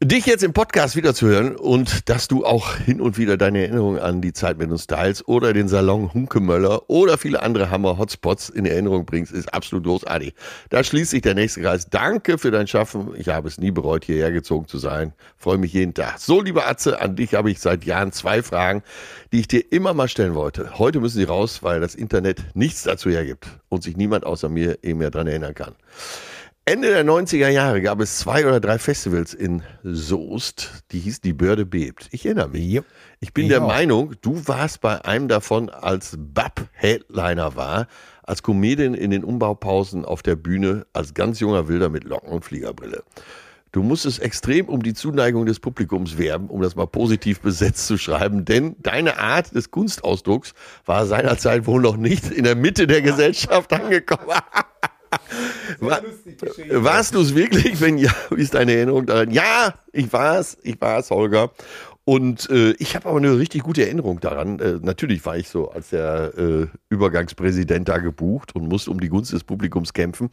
Dich 0.00 0.26
jetzt 0.26 0.44
im 0.44 0.52
Podcast 0.52 0.94
wiederzuhören 0.94 1.56
und 1.56 2.08
dass 2.08 2.28
du 2.28 2.44
auch 2.46 2.76
hin 2.76 3.00
und 3.00 3.18
wieder 3.18 3.36
deine 3.36 3.62
Erinnerungen 3.62 3.98
an 3.98 4.20
die 4.20 4.32
Zeit 4.32 4.56
mit 4.56 4.70
uns 4.70 4.86
teilst 4.86 5.26
oder 5.26 5.52
den 5.52 5.66
Salon 5.66 6.14
Hunkemöller 6.14 6.88
oder 6.88 7.18
viele 7.18 7.42
andere 7.42 7.70
Hammer-Hotspots 7.70 8.48
in 8.48 8.64
Erinnerung 8.64 9.06
bringst, 9.06 9.32
ist 9.32 9.52
absolut 9.52 9.82
großartig. 9.82 10.34
Da 10.68 10.84
schließt 10.84 11.10
sich 11.10 11.22
der 11.22 11.34
nächste 11.34 11.62
Kreis. 11.62 11.90
Danke 11.90 12.38
für 12.38 12.52
dein 12.52 12.68
Schaffen. 12.68 13.12
Ich 13.16 13.28
habe 13.28 13.48
es 13.48 13.58
nie 13.58 13.72
bereut, 13.72 14.04
hierher 14.04 14.30
gezogen 14.30 14.68
zu 14.68 14.78
sein. 14.78 15.14
Freue 15.36 15.58
mich 15.58 15.72
jeden 15.72 15.94
Tag. 15.94 16.20
So, 16.20 16.40
lieber 16.40 16.68
Atze, 16.68 17.00
an 17.00 17.16
dich 17.16 17.34
habe 17.34 17.50
ich 17.50 17.58
seit 17.58 17.84
Jahren 17.84 18.12
zwei 18.12 18.44
Fragen, 18.44 18.84
die 19.32 19.40
ich 19.40 19.48
dir 19.48 19.64
immer 19.72 19.94
mal 19.94 20.06
stellen 20.06 20.36
wollte. 20.36 20.78
Heute 20.78 21.00
müssen 21.00 21.18
sie 21.18 21.24
raus, 21.24 21.64
weil 21.64 21.80
das 21.80 21.96
Internet 21.96 22.44
nichts 22.54 22.84
dazu 22.84 23.10
hergibt 23.10 23.48
und 23.68 23.82
sich 23.82 23.96
niemand 23.96 24.24
außer 24.24 24.48
mir 24.48 24.78
eben 24.84 25.00
mehr 25.00 25.10
dran 25.10 25.26
erinnern 25.26 25.56
kann. 25.56 25.74
Ende 26.68 26.88
der 26.88 27.02
90er 27.02 27.48
Jahre 27.48 27.80
gab 27.80 27.98
es 27.98 28.18
zwei 28.18 28.46
oder 28.46 28.60
drei 28.60 28.78
Festivals 28.78 29.32
in 29.32 29.62
Soest, 29.82 30.84
die 30.92 30.98
hieß 30.98 31.22
Die 31.22 31.32
Börde 31.32 31.64
bebt. 31.64 32.08
Ich 32.10 32.26
erinnere 32.26 32.50
mich. 32.50 32.74
Yep. 32.74 32.84
Ich 33.20 33.32
bin 33.32 33.44
ich 33.44 33.48
der 33.52 33.62
auch. 33.62 33.68
Meinung, 33.68 34.14
du 34.20 34.46
warst 34.46 34.82
bei 34.82 35.02
einem 35.02 35.28
davon, 35.28 35.70
als 35.70 36.18
Bab 36.18 36.68
Headliner 36.72 37.56
war, 37.56 37.86
als 38.22 38.42
Comedian 38.42 38.92
in 38.92 39.10
den 39.10 39.24
Umbaupausen 39.24 40.04
auf 40.04 40.22
der 40.22 40.36
Bühne, 40.36 40.84
als 40.92 41.14
ganz 41.14 41.40
junger 41.40 41.68
Wilder 41.68 41.88
mit 41.88 42.04
Locken 42.04 42.28
und 42.28 42.44
Fliegerbrille. 42.44 43.02
Du 43.72 43.82
musstest 43.82 44.20
extrem 44.20 44.66
um 44.66 44.82
die 44.82 44.92
Zuneigung 44.92 45.46
des 45.46 45.60
Publikums 45.60 46.18
werben, 46.18 46.50
um 46.50 46.60
das 46.60 46.76
mal 46.76 46.86
positiv 46.86 47.40
besetzt 47.40 47.86
zu 47.86 47.96
schreiben, 47.96 48.44
denn 48.44 48.76
deine 48.80 49.18
Art 49.18 49.54
des 49.54 49.70
Kunstausdrucks 49.70 50.52
war 50.84 51.06
seinerzeit 51.06 51.64
wohl 51.64 51.80
noch 51.80 51.96
nicht 51.96 52.30
in 52.30 52.44
der 52.44 52.56
Mitte 52.56 52.86
der 52.86 53.00
Gesellschaft 53.00 53.72
angekommen. 53.72 54.36
War, 55.80 56.02
warst 56.70 57.14
du 57.14 57.20
es 57.20 57.34
wirklich? 57.34 57.80
Wenn 57.80 57.98
ja, 57.98 58.12
wie 58.30 58.42
ist 58.42 58.54
deine 58.54 58.74
Erinnerung 58.74 59.06
daran? 59.06 59.30
Ja, 59.30 59.74
ich 59.92 60.12
war's, 60.12 60.58
ich 60.62 60.80
war's, 60.80 61.10
Holger. 61.10 61.50
Und 62.04 62.48
äh, 62.48 62.70
ich 62.78 62.96
habe 62.96 63.06
aber 63.10 63.18
eine 63.18 63.38
richtig 63.38 63.64
gute 63.64 63.82
Erinnerung 63.84 64.18
daran. 64.18 64.60
Äh, 64.60 64.78
natürlich 64.80 65.26
war 65.26 65.36
ich 65.36 65.50
so 65.50 65.70
als 65.70 65.90
der 65.90 66.32
äh, 66.38 66.66
Übergangspräsident 66.88 67.86
da 67.86 67.98
gebucht 67.98 68.54
und 68.54 68.66
musste 68.66 68.90
um 68.90 68.98
die 68.98 69.10
Gunst 69.10 69.34
des 69.34 69.44
Publikums 69.44 69.92
kämpfen. 69.92 70.30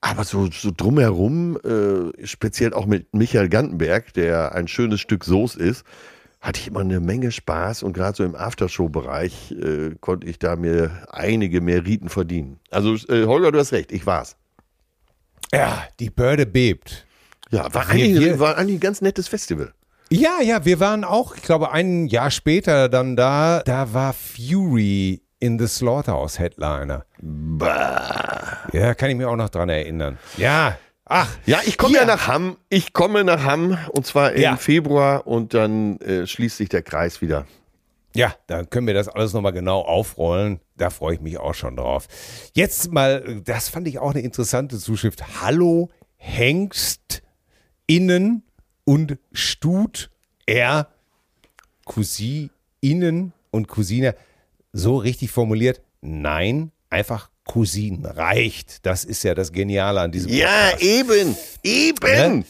Aber 0.00 0.24
so, 0.24 0.50
so 0.50 0.72
drumherum, 0.76 1.56
äh, 1.62 2.26
speziell 2.26 2.74
auch 2.74 2.86
mit 2.86 3.14
Michael 3.14 3.48
Gantenberg, 3.48 4.12
der 4.14 4.56
ein 4.56 4.66
schönes 4.66 5.00
Stück 5.00 5.24
Soße 5.24 5.60
ist, 5.60 5.84
hatte 6.44 6.60
ich 6.60 6.68
immer 6.68 6.80
eine 6.80 7.00
Menge 7.00 7.32
Spaß 7.32 7.82
und 7.82 7.94
gerade 7.94 8.16
so 8.16 8.22
im 8.22 8.34
Aftershow-Bereich 8.36 9.52
äh, 9.52 9.94
konnte 10.00 10.26
ich 10.26 10.38
da 10.38 10.56
mir 10.56 10.90
einige 11.10 11.60
Meriten 11.60 12.08
verdienen. 12.10 12.60
Also 12.70 12.94
äh, 13.12 13.24
Holger, 13.26 13.50
du 13.50 13.58
hast 13.58 13.72
recht, 13.72 13.90
ich 13.92 14.06
war's. 14.06 14.36
Ja, 15.52 15.84
die 16.00 16.10
Börde 16.10 16.46
bebt. 16.46 17.06
Ja, 17.50 17.72
war, 17.72 17.86
Wir- 17.88 17.94
eigentlich, 17.94 18.20
wir- 18.24 18.38
war 18.40 18.58
eigentlich 18.58 18.76
ein 18.76 18.80
ganz 18.80 19.00
nettes 19.00 19.26
Festival. 19.28 19.72
Ja, 20.10 20.40
ja, 20.42 20.64
wir 20.66 20.80
waren 20.80 21.02
auch, 21.02 21.34
ich 21.34 21.42
glaube, 21.42 21.72
ein 21.72 22.06
Jahr 22.06 22.30
später 22.30 22.88
dann 22.90 23.16
da. 23.16 23.62
Da 23.64 23.94
war 23.94 24.12
Fury 24.12 25.22
in 25.40 25.58
the 25.58 25.66
Slaughterhouse 25.66 26.38
Headliner. 26.38 27.04
Bah. 27.20 28.58
Ja, 28.72 28.94
kann 28.94 29.10
ich 29.10 29.16
mir 29.16 29.28
auch 29.30 29.36
noch 29.36 29.48
dran 29.48 29.68
erinnern. 29.70 30.18
Ja, 30.36 30.76
ach, 31.04 31.28
Ja, 31.46 31.60
ich 31.64 31.76
komme 31.78 31.96
ja 31.96 32.04
nach 32.04 32.26
Hamm. 32.28 32.56
Ich 32.68 32.92
komme 32.92 33.24
nach 33.24 33.44
Hamm 33.44 33.78
und 33.92 34.06
zwar 34.06 34.32
im 34.32 34.42
Ja. 34.42 34.56
Februar 34.56 35.26
und 35.26 35.54
dann 35.54 35.98
äh, 36.00 36.26
schließt 36.26 36.56
sich 36.56 36.68
der 36.68 36.82
Kreis 36.82 37.20
wieder. 37.20 37.46
Ja, 38.16 38.34
dann 38.46 38.70
können 38.70 38.86
wir 38.86 38.94
das 38.94 39.08
alles 39.08 39.32
nochmal 39.32 39.52
genau 39.52 39.80
aufrollen. 39.80 40.60
Da 40.76 40.90
freue 40.90 41.14
ich 41.16 41.20
mich 41.20 41.38
auch 41.38 41.54
schon 41.54 41.76
drauf. 41.76 42.06
Jetzt 42.54 42.92
mal, 42.92 43.40
das 43.44 43.68
fand 43.68 43.88
ich 43.88 43.98
auch 43.98 44.10
eine 44.12 44.20
interessante 44.20 44.78
Zuschrift. 44.78 45.42
Hallo 45.42 45.90
Hengst 46.16 47.22
innen 47.86 48.44
und 48.84 49.18
Stut 49.32 50.10
er 50.46 50.88
Cousinen 51.84 53.32
und 53.50 53.68
Cousine. 53.68 54.14
So 54.72 54.96
richtig 54.96 55.30
formuliert? 55.30 55.80
Nein, 56.00 56.72
einfach 56.90 57.30
Cousinen 57.46 58.04
reicht. 58.04 58.84
Das 58.86 59.04
ist 59.04 59.22
ja 59.22 59.34
das 59.34 59.52
Geniale 59.52 60.00
an 60.00 60.12
diesem 60.12 60.30
Ja, 60.32 60.70
Podcast. 60.70 60.82
eben, 60.82 61.36
eben. 61.62 62.38
Ne? 62.38 62.44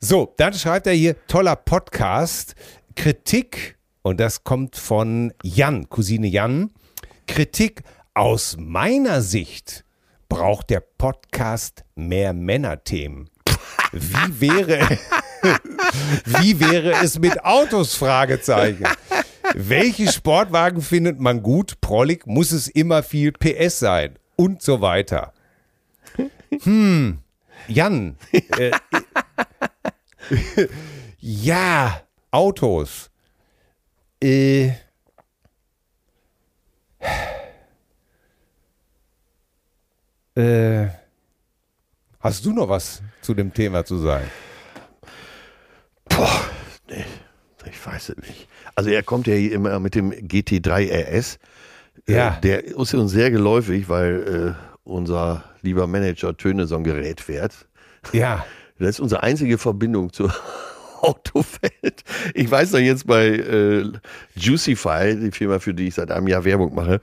So, 0.00 0.32
dann 0.38 0.54
schreibt 0.54 0.86
er 0.86 0.94
hier, 0.94 1.14
toller 1.26 1.56
Podcast, 1.56 2.54
Kritik, 2.96 3.76
und 4.02 4.18
das 4.18 4.44
kommt 4.44 4.76
von 4.76 5.32
Jan, 5.42 5.88
Cousine 5.90 6.26
Jan, 6.26 6.70
Kritik 7.26 7.82
aus 8.14 8.56
meiner 8.58 9.20
Sicht 9.20 9.84
braucht 10.28 10.70
der 10.70 10.80
Podcast 10.80 11.84
mehr 11.94 12.32
Männerthemen. 12.32 13.28
Wie 13.92 14.40
wäre, 14.40 14.88
wie 16.24 16.60
wäre 16.60 16.92
es 17.02 17.18
mit 17.18 17.44
Autos? 17.44 17.94
Fragezeichen. 17.94 18.84
Welche 19.54 20.10
Sportwagen 20.10 20.80
findet 20.80 21.20
man 21.20 21.42
gut? 21.42 21.80
Prollig 21.80 22.26
muss 22.26 22.52
es 22.52 22.68
immer 22.68 23.02
viel 23.02 23.32
PS 23.32 23.80
sein 23.80 24.16
und 24.40 24.62
so 24.62 24.80
weiter. 24.80 25.34
Hm, 26.62 27.18
Jan, 27.68 28.16
äh, 28.32 28.70
ja, 31.18 32.00
Autos. 32.30 33.10
Äh. 34.22 34.72
Äh. 40.34 40.88
Hast 42.20 42.44
du 42.46 42.52
noch 42.52 42.70
was 42.70 43.02
zu 43.20 43.34
dem 43.34 43.52
Thema 43.52 43.84
zu 43.84 43.98
sagen? 43.98 44.30
Boah, 46.08 46.48
nee, 46.88 47.04
ich 47.66 47.86
weiß 47.86 48.08
es 48.08 48.16
nicht. 48.16 48.48
Also 48.74 48.88
er 48.88 49.02
kommt 49.02 49.26
ja 49.26 49.34
hier 49.34 49.52
immer 49.52 49.78
mit 49.80 49.94
dem 49.94 50.12
GT3 50.12 51.18
RS. 51.18 51.38
Ja. 52.10 52.36
Äh, 52.36 52.40
der 52.40 52.64
ist 52.64 52.94
uns 52.94 53.12
sehr 53.12 53.30
geläufig, 53.30 53.88
weil 53.88 54.56
äh, 54.56 54.78
unser 54.84 55.44
lieber 55.62 55.86
Manager 55.86 56.36
Töne 56.36 56.66
so 56.66 56.76
ein 56.76 56.84
Gerät 56.84 57.20
fährt. 57.20 57.66
Ja. 58.12 58.44
Das 58.78 58.88
ist 58.88 59.00
unsere 59.00 59.22
einzige 59.22 59.58
Verbindung 59.58 60.10
zur 60.10 60.34
Autowelt. 61.02 62.02
Ich 62.32 62.50
weiß 62.50 62.72
noch 62.72 62.78
jetzt 62.78 63.06
bei 63.06 63.26
äh, 63.26 63.92
Juicify, 64.34 65.16
die 65.16 65.32
Firma, 65.32 65.58
für 65.58 65.74
die 65.74 65.88
ich 65.88 65.96
seit 65.96 66.10
einem 66.10 66.28
Jahr 66.28 66.46
Werbung 66.46 66.74
mache, 66.74 67.02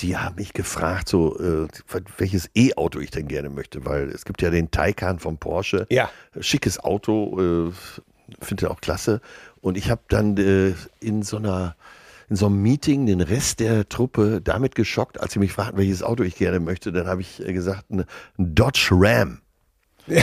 die 0.00 0.16
haben 0.16 0.36
mich 0.36 0.52
gefragt, 0.52 1.08
so 1.08 1.38
äh, 1.38 1.68
welches 2.16 2.50
E-Auto 2.54 3.00
ich 3.00 3.10
denn 3.10 3.28
gerne 3.28 3.50
möchte, 3.50 3.84
weil 3.84 4.08
es 4.08 4.24
gibt 4.24 4.42
ja 4.42 4.50
den 4.50 4.70
Taycan 4.70 5.18
von 5.18 5.36
Porsche. 5.36 5.86
Ja. 5.90 6.10
Schickes 6.40 6.80
Auto, 6.80 7.68
äh, 7.68 7.72
finde 8.40 8.64
ich 8.64 8.70
auch 8.70 8.80
klasse. 8.80 9.20
Und 9.60 9.76
ich 9.76 9.90
habe 9.90 10.02
dann 10.08 10.36
äh, 10.36 10.74
in 11.00 11.22
so 11.22 11.36
einer 11.36 11.76
in 12.30 12.36
so 12.36 12.46
einem 12.46 12.62
Meeting 12.62 13.06
den 13.06 13.20
Rest 13.20 13.60
der 13.60 13.88
Truppe 13.88 14.40
damit 14.42 14.74
geschockt, 14.74 15.20
als 15.20 15.32
sie 15.34 15.38
mich 15.38 15.52
fragten, 15.52 15.78
welches 15.78 16.02
Auto 16.02 16.22
ich 16.22 16.36
gerne 16.36 16.60
möchte. 16.60 16.92
Dann 16.92 17.06
habe 17.06 17.20
ich 17.20 17.44
äh, 17.46 17.52
gesagt, 17.52 17.90
ein 17.90 18.04
Dodge 18.38 18.88
Ram. 18.92 19.40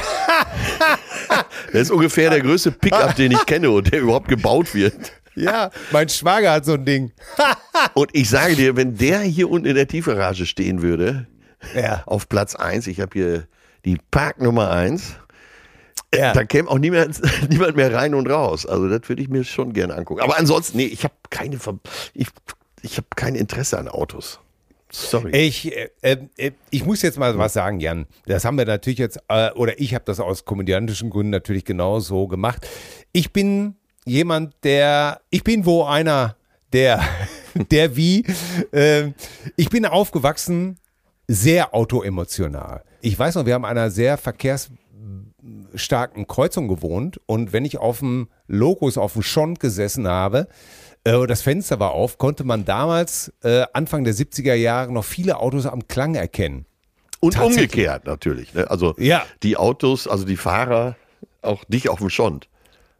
Das 1.73 1.83
ist 1.83 1.91
ungefähr 1.91 2.29
der 2.29 2.41
größte 2.41 2.71
Pickup, 2.71 3.15
den 3.15 3.31
ich 3.31 3.45
kenne 3.45 3.71
und 3.71 3.91
der 3.91 4.01
überhaupt 4.01 4.27
gebaut 4.27 4.73
wird. 4.75 5.13
Ja, 5.35 5.69
mein 5.91 6.09
Schwager 6.09 6.51
hat 6.51 6.65
so 6.65 6.73
ein 6.73 6.83
Ding. 6.83 7.13
Und 7.93 8.09
ich 8.11 8.29
sage 8.29 8.55
dir, 8.57 8.75
wenn 8.75 8.97
der 8.97 9.21
hier 9.21 9.49
unten 9.49 9.65
in 9.65 9.75
der 9.75 9.87
Tiefgarage 9.87 10.45
stehen 10.45 10.81
würde, 10.81 11.25
Ja. 11.73 12.03
auf 12.05 12.27
Platz 12.27 12.53
1, 12.55 12.87
ich 12.87 12.99
habe 12.99 13.11
hier 13.13 13.47
die 13.85 13.97
Parknummer 14.11 14.69
1, 14.71 15.15
Ja. 16.13 16.33
da 16.33 16.43
käme 16.43 16.69
auch 16.69 16.77
niemand, 16.77 17.21
niemand 17.49 17.75
mehr 17.75 17.93
rein 17.93 18.13
und 18.13 18.27
raus. 18.29 18.65
Also 18.65 18.89
das 18.89 19.07
würde 19.07 19.21
ich 19.21 19.29
mir 19.29 19.43
schon 19.43 19.73
gerne 19.73 19.95
angucken. 19.95 20.21
Aber 20.21 20.37
ansonsten, 20.37 20.77
nee, 20.77 20.85
ich 20.85 21.03
habe 21.03 21.13
keine, 21.29 21.57
Ver- 21.57 21.79
ich, 22.13 22.27
ich 22.81 22.97
habe 22.97 23.07
kein 23.15 23.35
Interesse 23.35 23.77
an 23.77 23.87
Autos. 23.87 24.39
Sorry. 24.91 25.31
Ich, 25.31 25.71
äh, 25.73 25.89
äh, 26.01 26.51
ich 26.69 26.85
muss 26.85 27.01
jetzt 27.01 27.17
mal 27.17 27.37
was 27.37 27.53
sagen, 27.53 27.79
Jan. 27.79 28.07
Das 28.25 28.43
haben 28.43 28.57
wir 28.57 28.65
natürlich 28.65 28.99
jetzt, 28.99 29.19
äh, 29.29 29.51
oder 29.51 29.79
ich 29.79 29.93
habe 29.95 30.03
das 30.03 30.19
aus 30.19 30.43
komödiantischen 30.43 31.09
Gründen 31.09 31.29
natürlich 31.29 31.63
genauso 31.63 32.27
gemacht. 32.27 32.67
Ich 33.13 33.31
bin 33.31 33.75
jemand, 34.05 34.53
der, 34.63 35.21
ich 35.29 35.45
bin 35.45 35.65
wo 35.65 35.85
einer, 35.85 36.35
der, 36.73 37.01
der 37.71 37.95
wie, 37.95 38.25
äh, 38.73 39.11
ich 39.55 39.69
bin 39.69 39.85
aufgewachsen 39.85 40.77
sehr 41.25 41.73
autoemotional. 41.73 42.83
Ich 42.99 43.17
weiß 43.17 43.35
noch, 43.35 43.45
wir 43.45 43.53
haben 43.53 43.63
einer 43.63 43.89
sehr 43.91 44.17
verkehrsstarken 45.41 46.27
Kreuzung 46.27 46.67
gewohnt 46.67 47.19
und 47.25 47.53
wenn 47.53 47.65
ich 47.65 47.77
auf 47.77 47.99
dem 47.99 48.27
Logos, 48.47 48.97
auf 48.97 49.13
dem 49.13 49.23
Schont 49.23 49.59
gesessen 49.59 50.07
habe, 50.07 50.47
äh, 51.03 51.25
das 51.27 51.41
Fenster 51.41 51.79
war 51.79 51.91
auf, 51.91 52.17
konnte 52.17 52.43
man 52.43 52.65
damals, 52.65 53.33
äh, 53.43 53.65
Anfang 53.73 54.03
der 54.03 54.13
70er 54.13 54.53
Jahre, 54.53 54.91
noch 54.91 55.05
viele 55.05 55.37
Autos 55.39 55.65
am 55.65 55.87
Klang 55.87 56.15
erkennen. 56.15 56.65
und 57.19 57.39
umgekehrt 57.39 58.05
natürlich. 58.05 58.53
Ne? 58.53 58.69
Also 58.69 58.95
Ja. 58.97 59.23
die 59.43 59.55
Autos, 59.57 60.07
also 60.07 60.25
die 60.25 60.37
Fahrer, 60.37 60.95
auch 61.41 61.63
dich 61.65 61.87
auf 61.89 61.99
dem 61.99 62.09
Schont. 62.09 62.47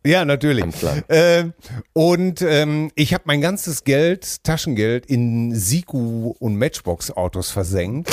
Ja, 0.06 0.26
natürlich. 0.26 0.66
Ähm, 1.10 1.54
und 1.94 2.42
ähm, 2.42 2.92
ich 2.96 3.14
habe 3.14 3.24
mein 3.28 3.40
ganzes 3.42 3.84
Geld, 3.84 4.44
Taschengeld, 4.44 5.06
in 5.06 5.54
Siku 5.56 6.34
und 6.40 6.56
Matchbox-Autos 6.56 7.52
versenkt 7.52 8.10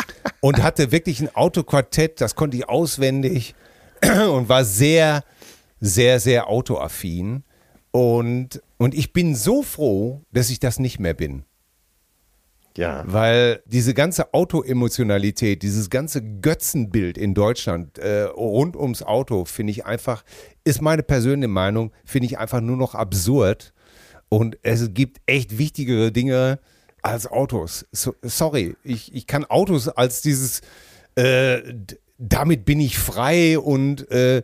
und 0.40 0.62
hatte 0.62 0.90
wirklich 0.90 1.20
ein 1.20 1.32
Autoquartett, 1.34 2.20
das 2.20 2.34
konnte 2.34 2.56
ich 2.56 2.68
auswendig 2.68 3.54
und 4.32 4.48
war 4.48 4.64
sehr, 4.64 5.24
sehr, 5.80 6.20
sehr 6.20 6.48
autoaffin. 6.48 7.44
Und, 7.90 8.62
und 8.76 8.94
ich 8.94 9.12
bin 9.12 9.34
so 9.34 9.62
froh, 9.62 10.22
dass 10.32 10.50
ich 10.50 10.60
das 10.60 10.78
nicht 10.78 10.98
mehr 10.98 11.14
bin. 11.14 11.44
Ja. 12.76 13.02
Weil 13.06 13.60
diese 13.66 13.92
ganze 13.92 14.32
Autoemotionalität, 14.32 15.64
dieses 15.64 15.90
ganze 15.90 16.22
Götzenbild 16.22 17.18
in 17.18 17.34
Deutschland 17.34 17.98
äh, 17.98 18.22
rund 18.22 18.76
ums 18.76 19.02
Auto, 19.02 19.44
finde 19.46 19.72
ich 19.72 19.84
einfach, 19.84 20.22
ist 20.62 20.80
meine 20.80 21.02
persönliche 21.02 21.48
Meinung, 21.48 21.90
finde 22.04 22.26
ich 22.26 22.38
einfach 22.38 22.60
nur 22.60 22.76
noch 22.76 22.94
absurd. 22.94 23.72
Und 24.28 24.58
es 24.62 24.94
gibt 24.94 25.20
echt 25.26 25.58
wichtigere 25.58 26.12
Dinge 26.12 26.60
als 27.02 27.26
Autos. 27.26 27.84
So, 27.90 28.14
sorry, 28.22 28.76
ich, 28.84 29.12
ich 29.12 29.26
kann 29.26 29.44
Autos 29.44 29.88
als 29.88 30.22
dieses, 30.22 30.60
äh, 31.16 31.60
damit 32.18 32.64
bin 32.64 32.80
ich 32.80 32.98
frei 32.98 33.58
und 33.58 34.10
äh, 34.10 34.42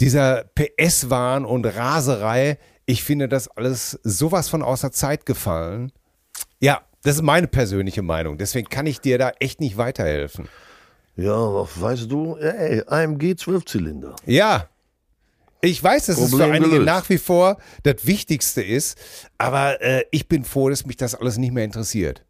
dieser 0.00 0.44
PS-Wahn 0.54 1.44
und 1.44 1.64
Raserei, 1.64 2.58
ich 2.86 3.02
finde 3.02 3.28
das 3.28 3.48
alles 3.48 3.98
sowas 4.02 4.48
von 4.48 4.62
außer 4.62 4.92
Zeit 4.92 5.26
gefallen. 5.26 5.90
Ja, 6.60 6.82
das 7.02 7.16
ist 7.16 7.22
meine 7.22 7.46
persönliche 7.46 8.02
Meinung. 8.02 8.38
Deswegen 8.38 8.68
kann 8.68 8.86
ich 8.86 9.00
dir 9.00 9.18
da 9.18 9.32
echt 9.40 9.60
nicht 9.60 9.76
weiterhelfen. 9.76 10.48
Ja, 11.16 11.34
weißt 11.34 12.10
du? 12.10 12.36
Ey, 12.36 12.82
AMG 12.86 13.36
Zwölfzylinder. 13.36 14.16
Ja, 14.26 14.68
ich 15.64 15.82
weiß, 15.82 16.06
dass 16.06 16.18
es 16.18 16.24
für 16.24 16.36
Problem 16.36 16.52
einige 16.52 16.70
gelöst. 16.72 16.86
nach 16.86 17.08
wie 17.08 17.16
vor 17.16 17.56
das 17.84 18.06
Wichtigste 18.06 18.62
ist, 18.62 18.98
aber 19.38 19.80
äh, 19.80 20.04
ich 20.10 20.28
bin 20.28 20.44
froh, 20.44 20.68
dass 20.68 20.84
mich 20.84 20.98
das 20.98 21.14
alles 21.14 21.38
nicht 21.38 21.54
mehr 21.54 21.64
interessiert. 21.64 22.22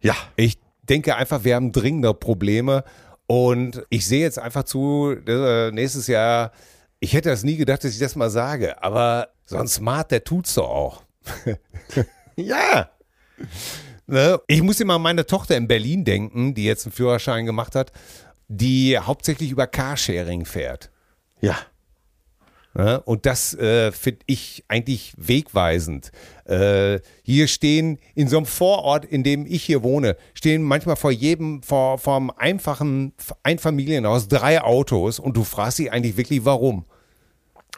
Ja. 0.00 0.14
Ich 0.36 0.58
denke 0.82 1.16
einfach, 1.16 1.42
wir 1.42 1.56
haben 1.56 1.72
dringender 1.72 2.14
Probleme 2.14 2.84
Und 3.32 3.82
ich 3.88 4.06
sehe 4.06 4.20
jetzt 4.20 4.38
einfach 4.38 4.64
zu, 4.64 5.16
äh, 5.26 5.70
nächstes 5.70 6.06
Jahr, 6.06 6.52
ich 7.00 7.14
hätte 7.14 7.30
das 7.30 7.44
nie 7.44 7.56
gedacht, 7.56 7.82
dass 7.82 7.94
ich 7.94 7.98
das 7.98 8.14
mal 8.14 8.28
sage, 8.28 8.82
aber 8.82 9.30
so 9.46 9.56
ein 9.56 9.68
Smart, 9.68 10.10
der 10.10 10.22
tut's 10.22 10.54
doch 10.54 10.68
auch. 10.68 11.02
Ja. 12.36 12.90
Ne? 14.06 14.40
Ich 14.46 14.62
muss 14.62 14.80
immer 14.80 14.94
an 14.94 15.02
meine 15.02 15.26
Tochter 15.26 15.56
in 15.56 15.68
Berlin 15.68 16.04
denken, 16.04 16.54
die 16.54 16.64
jetzt 16.64 16.86
einen 16.86 16.92
Führerschein 16.92 17.44
gemacht 17.44 17.74
hat, 17.74 17.92
die 18.48 18.98
hauptsächlich 18.98 19.50
über 19.50 19.66
Carsharing 19.66 20.46
fährt. 20.46 20.90
Ja. 21.42 21.56
Ne? 22.74 23.00
Und 23.02 23.26
das 23.26 23.54
äh, 23.54 23.92
finde 23.92 24.20
ich 24.26 24.64
eigentlich 24.68 25.12
wegweisend. 25.16 26.10
Äh, 26.44 27.00
hier 27.22 27.46
stehen 27.48 27.98
in 28.14 28.28
so 28.28 28.38
einem 28.38 28.46
Vorort, 28.46 29.04
in 29.04 29.22
dem 29.22 29.44
ich 29.46 29.62
hier 29.62 29.82
wohne, 29.82 30.16
stehen 30.34 30.62
manchmal 30.62 30.96
vor 30.96 31.10
jedem, 31.10 31.62
vor, 31.62 31.98
vor 31.98 32.16
einem 32.16 32.30
einfachen 32.36 33.12
Einfamilienhaus 33.42 34.28
drei 34.28 34.62
Autos 34.62 35.18
und 35.18 35.36
du 35.36 35.44
fragst 35.44 35.78
dich 35.80 35.92
eigentlich 35.92 36.16
wirklich, 36.16 36.44
warum. 36.44 36.84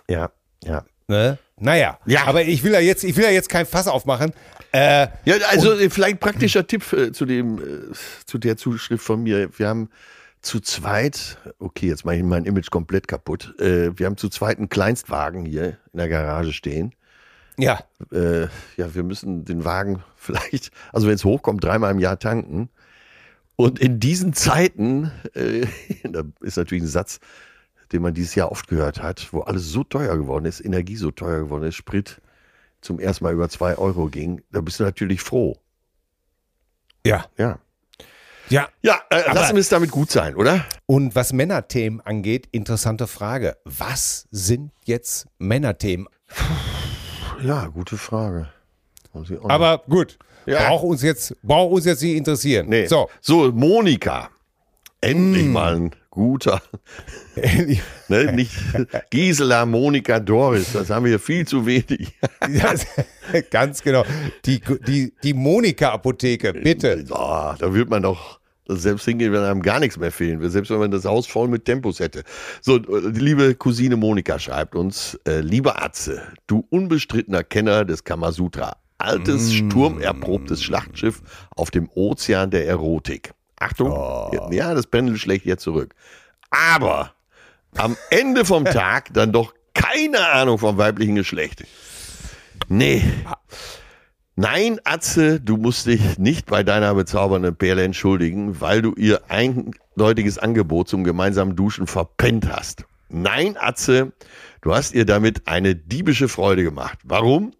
Ja. 0.08 0.30
Ja. 0.62 0.84
Ne? 1.08 1.38
Naja, 1.58 1.98
Ja. 2.06 2.24
aber 2.26 2.42
ich 2.42 2.62
will 2.64 2.72
ja 2.72 2.80
jetzt, 2.80 3.04
ich 3.04 3.16
will 3.16 3.24
ja 3.24 3.30
jetzt 3.30 3.48
kein 3.48 3.66
Fass 3.66 3.86
aufmachen. 3.88 4.32
Äh, 4.72 5.08
Ja, 5.24 5.36
also 5.48 5.76
vielleicht 5.90 6.18
praktischer 6.20 6.66
Tipp 6.66 6.92
äh, 6.92 7.12
zu 7.12 7.26
dem, 7.26 7.58
äh, 7.58 7.94
zu 8.26 8.38
der 8.38 8.56
Zuschrift 8.56 9.04
von 9.04 9.22
mir. 9.22 9.50
Wir 9.58 9.68
haben 9.68 9.88
zu 10.44 10.60
zweit, 10.60 11.38
okay, 11.58 11.88
jetzt 11.88 12.04
mache 12.04 12.16
ich 12.16 12.22
mein 12.22 12.44
Image 12.44 12.70
komplett 12.70 13.08
kaputt. 13.08 13.54
Äh, 13.58 13.98
wir 13.98 14.06
haben 14.06 14.16
zu 14.16 14.28
zweit 14.28 14.58
einen 14.58 14.68
Kleinstwagen 14.68 15.44
hier 15.44 15.78
in 15.92 15.98
der 15.98 16.08
Garage 16.08 16.52
stehen. 16.52 16.94
ja, 17.56 17.80
Äh, 18.12 18.48
ja, 18.76 18.94
wir 18.94 19.02
müssen 19.02 19.44
den 19.44 19.64
Wagen 19.64 20.02
vielleicht, 20.16 20.70
also 20.92 21.06
wenn 21.06 21.14
es 21.14 21.24
hochkommt, 21.24 21.64
dreimal 21.64 21.92
im 21.92 21.98
Jahr 21.98 22.18
tanken. 22.18 22.68
Und 23.56 23.78
in 23.78 24.00
diesen 24.00 24.32
Zeiten, 24.32 25.10
äh, 25.34 25.66
da 26.04 26.22
ist 26.40 26.56
natürlich 26.56 26.84
ein 26.84 26.88
Satz, 26.88 27.20
den 27.92 28.02
man 28.02 28.14
dieses 28.14 28.34
Jahr 28.34 28.50
oft 28.50 28.68
gehört 28.68 29.02
hat, 29.02 29.32
wo 29.32 29.40
alles 29.40 29.68
so 29.68 29.84
teuer 29.84 30.16
geworden 30.16 30.44
ist, 30.44 30.64
Energie 30.64 30.96
so 30.96 31.10
teuer 31.10 31.40
geworden 31.40 31.64
ist, 31.64 31.76
Sprit 31.76 32.20
zum 32.80 32.98
ersten 32.98 33.24
Mal 33.24 33.32
über 33.32 33.48
zwei 33.48 33.76
Euro 33.78 34.06
ging, 34.06 34.42
da 34.50 34.60
bist 34.60 34.78
du 34.78 34.84
natürlich 34.84 35.22
froh. 35.22 35.56
ja, 37.06 37.24
Ja. 37.38 37.58
Ja. 38.48 38.68
Ja, 38.82 39.00
äh, 39.10 39.32
lassen 39.32 39.54
wir 39.54 39.60
es 39.60 39.68
damit 39.68 39.90
gut 39.90 40.10
sein, 40.10 40.34
oder? 40.36 40.64
Und 40.86 41.14
was 41.14 41.32
Männerthemen 41.32 42.00
angeht, 42.00 42.48
interessante 42.52 43.06
Frage. 43.06 43.56
Was 43.64 44.26
sind 44.30 44.70
jetzt 44.84 45.26
Männerthemen? 45.38 46.06
Ja, 47.42 47.66
gute 47.66 47.96
Frage. 47.96 48.48
Aber 49.44 49.82
gut, 49.88 50.18
Ja. 50.46 50.68
braucht 50.68 50.84
uns 50.84 51.02
jetzt, 51.02 51.36
braucht 51.42 51.72
uns 51.72 51.84
jetzt 51.84 52.02
nicht 52.02 52.16
interessieren. 52.16 52.68
nee. 52.68 52.86
So, 52.86 53.08
so, 53.20 53.50
Monika. 53.52 54.30
Endlich 55.00 55.46
mal 55.46 55.76
ein 55.76 55.90
guter. 56.14 56.62
Ne? 58.08 58.32
Nicht 58.32 58.52
Gisela, 59.10 59.64
Monika, 59.64 60.20
Doris. 60.20 60.74
Das 60.74 60.90
haben 60.90 61.04
wir 61.06 61.12
hier 61.12 61.18
viel 61.18 61.46
zu 61.46 61.66
wenig. 61.66 62.12
Ja, 62.50 62.74
ganz 63.50 63.82
genau. 63.82 64.04
Die, 64.44 64.60
die, 64.86 65.14
die 65.22 65.32
Monika-Apotheke, 65.32 66.52
bitte. 66.52 67.06
Ah, 67.10 67.56
da 67.58 67.72
wird 67.72 67.88
man 67.88 68.02
doch 68.02 68.38
selbst 68.68 69.06
hingehen, 69.06 69.32
wenn 69.32 69.40
einem 69.40 69.62
gar 69.62 69.80
nichts 69.80 69.98
mehr 69.98 70.12
fehlen 70.12 70.40
will, 70.40 70.50
selbst 70.50 70.70
wenn 70.70 70.78
man 70.78 70.90
das 70.90 71.06
Haus 71.06 71.26
voll 71.26 71.48
mit 71.48 71.64
Tempos 71.64 71.98
hätte. 71.98 72.22
So, 72.60 72.76
äh, 72.76 73.12
die 73.12 73.20
liebe 73.20 73.54
Cousine 73.54 73.96
Monika 73.96 74.38
schreibt 74.38 74.74
uns, 74.74 75.18
äh, 75.26 75.40
lieber 75.40 75.82
Atze, 75.82 76.22
du 76.46 76.66
unbestrittener 76.70 77.42
Kenner 77.42 77.84
des 77.84 78.04
Kamasutra, 78.04 78.76
altes, 78.98 79.52
sturmerprobtes 79.54 80.62
Schlachtschiff 80.62 81.22
auf 81.56 81.70
dem 81.70 81.88
Ozean 81.94 82.50
der 82.50 82.66
Erotik. 82.66 83.32
Achtung, 83.58 83.92
ja, 84.50 84.74
das 84.74 84.86
Pendel 84.86 85.16
schlägt 85.16 85.46
jetzt 85.46 85.62
zurück. 85.62 85.94
Aber 86.50 87.12
am 87.76 87.96
Ende 88.10 88.44
vom 88.44 88.64
Tag 88.64 89.12
dann 89.12 89.32
doch 89.32 89.54
keine 89.74 90.28
Ahnung 90.28 90.58
vom 90.58 90.78
weiblichen 90.78 91.14
Geschlecht. 91.14 91.64
Nee. 92.68 93.02
Nein, 94.36 94.80
Atze, 94.84 95.40
du 95.40 95.56
musst 95.56 95.86
dich 95.86 96.18
nicht 96.18 96.46
bei 96.46 96.64
deiner 96.64 96.94
bezaubernden 96.94 97.54
Perle 97.54 97.84
entschuldigen, 97.84 98.60
weil 98.60 98.82
du 98.82 98.92
ihr 98.94 99.22
eindeutiges 99.28 100.38
Angebot 100.38 100.88
zum 100.88 101.04
gemeinsamen 101.04 101.54
Duschen 101.54 101.86
verpennt 101.86 102.48
hast. 102.48 102.84
Nein, 103.08 103.56
Atze, 103.56 104.12
du 104.60 104.74
hast 104.74 104.92
ihr 104.92 105.04
damit 105.04 105.46
eine 105.46 105.76
diebische 105.76 106.28
Freude 106.28 106.64
gemacht. 106.64 106.98
Warum? 107.04 107.52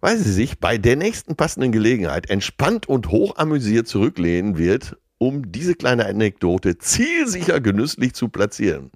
Weil 0.00 0.18
sie 0.18 0.32
sich 0.32 0.58
bei 0.58 0.76
der 0.76 0.96
nächsten 0.96 1.34
passenden 1.36 1.72
Gelegenheit 1.72 2.28
entspannt 2.28 2.88
und 2.88 3.08
hochamüsiert 3.08 3.88
zurücklehnen 3.88 4.58
wird, 4.58 4.96
um 5.22 5.52
diese 5.52 5.76
kleine 5.76 6.06
Anekdote 6.06 6.78
zielsicher 6.78 7.60
genüsslich 7.60 8.12
zu 8.12 8.28
platzieren. 8.28 8.90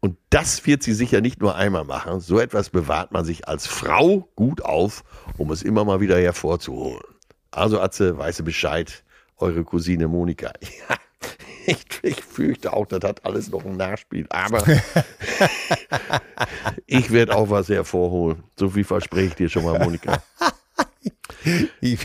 Und 0.00 0.16
das 0.30 0.66
wird 0.66 0.82
sie 0.82 0.94
sicher 0.94 1.20
nicht 1.20 1.40
nur 1.40 1.54
einmal 1.54 1.84
machen. 1.84 2.18
So 2.18 2.40
etwas 2.40 2.70
bewahrt 2.70 3.12
man 3.12 3.24
sich 3.24 3.46
als 3.46 3.68
Frau 3.68 4.28
gut 4.34 4.62
auf, 4.62 5.04
um 5.36 5.52
es 5.52 5.62
immer 5.62 5.84
mal 5.84 6.00
wieder 6.00 6.18
hervorzuholen. 6.18 7.04
Also 7.52 7.80
Atze, 7.80 8.18
weiße 8.18 8.42
Bescheid, 8.42 9.04
eure 9.36 9.64
Cousine 9.64 10.08
Monika. 10.08 10.52
Ja, 10.88 10.96
ich, 11.66 11.84
ich 12.02 12.24
fürchte 12.24 12.72
auch, 12.72 12.86
das 12.86 13.00
hat 13.02 13.26
alles 13.26 13.50
noch 13.50 13.64
ein 13.64 13.76
Nachspiel. 13.76 14.26
Aber 14.30 14.64
ich 16.86 17.10
werde 17.10 17.36
auch 17.36 17.50
was 17.50 17.68
hervorholen. 17.68 18.42
So 18.56 18.70
viel 18.70 18.84
verspreche 18.84 19.26
ich 19.26 19.34
dir 19.34 19.48
schon 19.50 19.64
mal, 19.64 19.78
Monika. 19.78 20.22
Ich, 21.80 21.98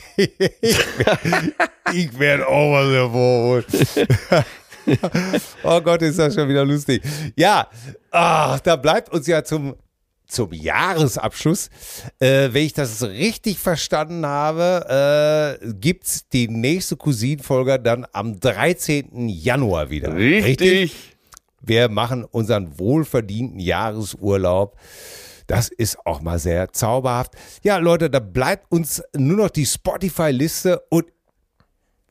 ich 1.93 2.19
werde 2.19 2.47
auch 2.47 2.73
was 2.73 2.91
hervorholen. 2.91 3.65
oh 5.63 5.81
Gott, 5.81 6.01
ist 6.01 6.19
das 6.19 6.35
schon 6.35 6.47
wieder 6.47 6.65
lustig. 6.65 7.01
Ja, 7.35 7.67
ach, 8.11 8.59
da 8.59 8.75
bleibt 8.75 9.09
uns 9.09 9.27
ja 9.27 9.43
zum, 9.43 9.75
zum 10.27 10.51
Jahresabschluss, 10.51 11.69
äh, 12.19 12.49
wenn 12.51 12.65
ich 12.65 12.73
das 12.73 13.01
richtig 13.03 13.59
verstanden 13.59 14.25
habe, 14.25 15.59
äh, 15.61 15.73
gibt 15.73 16.05
es 16.05 16.27
die 16.27 16.47
nächste 16.47 16.97
Cousin-Folge 16.97 17.79
dann 17.79 18.05
am 18.11 18.39
13. 18.39 19.29
Januar 19.29 19.89
wieder. 19.89 20.15
Wir 21.61 21.87
machen 21.89 22.25
unseren 22.25 22.77
wohlverdienten 22.77 23.59
Jahresurlaub. 23.59 24.77
Das 25.53 25.69
ist 25.69 26.03
auch 26.07 26.19
mal 26.21 26.39
sehr 26.39 26.73
zauberhaft. 26.73 27.33
Ja, 27.61 27.77
Leute, 27.77 28.09
da 28.09 28.19
bleibt 28.19 28.71
uns 28.71 29.03
nur 29.15 29.37
noch 29.37 29.49
die 29.51 29.67
Spotify-Liste 29.67 30.81
und 30.89 31.05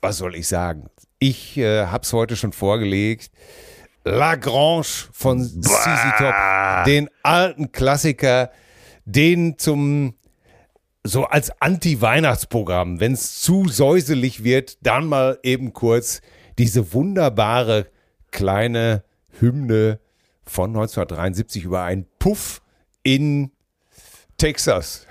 was 0.01 0.19
soll 0.19 0.37
ich 0.37 0.47
sagen? 0.47 0.87
Ich 1.19 1.59
äh, 1.59 1.87
habe 1.87 2.05
es 2.05 2.13
heute 2.13 2.37
schon 2.37 2.53
vorgelegt. 2.53 3.33
Lagrange 4.05 4.85
von 5.13 5.43
CC 5.43 6.13
Top, 6.19 6.35
den 6.87 7.11
alten 7.25 7.73
Klassiker, 7.73 8.53
den 9.07 9.59
zum 9.59 10.15
so 11.03 11.25
als 11.25 11.51
Anti-Weihnachtsprogramm, 11.61 13.01
wenn 13.01 13.15
es 13.15 13.41
zu 13.41 13.67
säuselig 13.67 14.45
wird, 14.45 14.87
dann 14.87 15.07
mal 15.07 15.41
eben 15.43 15.73
kurz 15.73 16.21
diese 16.59 16.93
wunderbare 16.93 17.89
kleine 18.31 19.03
Hymne 19.41 19.99
von 20.45 20.71
1973 20.71 21.65
über 21.65 21.83
einen 21.83 22.07
Puff 22.21 22.62
in 23.03 23.51
Texas, 24.39 25.07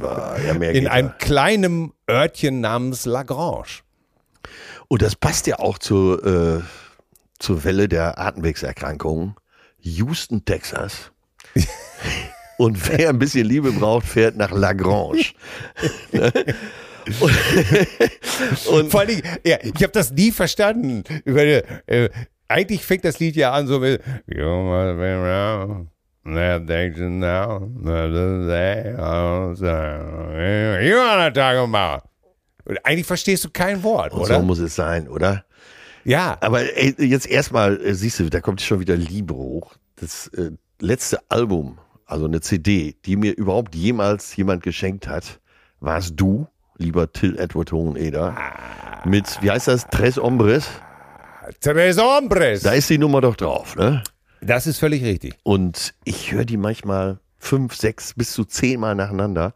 ja, 0.00 0.34
in 0.34 0.86
einem 0.88 1.08
ja. 1.08 1.14
kleinen 1.18 1.92
Örtchen 2.08 2.60
namens 2.60 3.04
Lagrange. 3.06 3.82
Und 4.88 5.02
das 5.02 5.14
passt 5.16 5.46
ja 5.46 5.58
auch 5.58 5.78
zur, 5.78 6.24
äh, 6.24 6.62
zur 7.38 7.64
Welle 7.64 7.88
der 7.88 8.18
Atemwegserkrankungen. 8.18 9.36
Houston, 9.78 10.44
Texas. 10.44 11.12
Und 12.58 12.90
wer 12.90 13.08
ein 13.08 13.18
bisschen 13.18 13.46
Liebe 13.46 13.72
braucht, 13.72 14.06
fährt 14.06 14.36
nach 14.36 14.50
Lagrange. 14.50 15.24
und, 16.12 17.32
und 18.70 18.90
Vor 18.90 19.06
Dingen, 19.06 19.22
ja, 19.46 19.56
ich 19.62 19.82
habe 19.82 19.92
das 19.92 20.10
nie 20.10 20.30
verstanden. 20.30 21.02
Die- 21.24 21.62
äh, 21.86 22.10
eigentlich 22.48 22.84
fängt 22.84 23.06
das 23.06 23.18
Lied 23.18 23.36
ja 23.36 23.52
an 23.52 23.66
so 23.66 23.78
mit 23.78 24.02
You 26.34 27.08
now. 27.08 27.60
You 30.80 30.96
wanna 30.96 31.30
talk 31.30 31.56
about. 31.56 32.08
Eigentlich 32.84 33.06
verstehst 33.06 33.44
du 33.44 33.50
kein 33.50 33.82
Wort, 33.82 34.12
und 34.12 34.20
oder? 34.20 34.36
so 34.36 34.42
muss 34.42 34.58
es 34.58 34.74
sein, 34.74 35.08
oder? 35.08 35.44
ja. 36.04 36.36
Aber 36.40 36.60
ey, 36.60 36.94
jetzt 36.98 37.26
erstmal, 37.26 37.80
äh, 37.80 37.94
siehst 37.94 38.20
du, 38.20 38.28
da 38.30 38.40
kommt 38.40 38.60
schon 38.60 38.80
wieder 38.80 38.96
Liebe 38.96 39.34
hoch. 39.34 39.74
Das 39.96 40.28
äh, 40.28 40.50
letzte 40.80 41.18
Album, 41.28 41.78
also 42.06 42.26
eine 42.26 42.40
CD, 42.40 42.96
die 43.04 43.16
mir 43.16 43.36
überhaupt 43.36 43.74
jemals 43.74 44.34
jemand 44.36 44.62
geschenkt 44.62 45.08
hat, 45.08 45.40
warst 45.80 46.14
du, 46.16 46.46
lieber 46.76 47.12
Till 47.12 47.38
Edward 47.38 47.72
Hoheneder, 47.72 48.36
mit, 49.04 49.42
wie 49.42 49.50
heißt 49.50 49.68
das, 49.68 49.86
Tres 49.88 50.16
Hombres? 50.16 50.68
Tres 51.60 51.98
Hombres. 51.98 52.62
Da 52.62 52.72
ist 52.72 52.88
die 52.90 52.98
Nummer 52.98 53.20
doch 53.20 53.36
drauf, 53.36 53.76
ne? 53.76 54.02
Das 54.40 54.66
ist 54.66 54.78
völlig 54.78 55.02
richtig. 55.04 55.34
Und 55.42 55.94
ich 56.04 56.32
höre 56.32 56.44
die 56.44 56.56
manchmal 56.56 57.20
fünf, 57.38 57.74
sechs 57.74 58.14
bis 58.14 58.32
zu 58.32 58.44
zehn 58.44 58.80
Mal 58.80 58.94
nacheinander. 58.94 59.54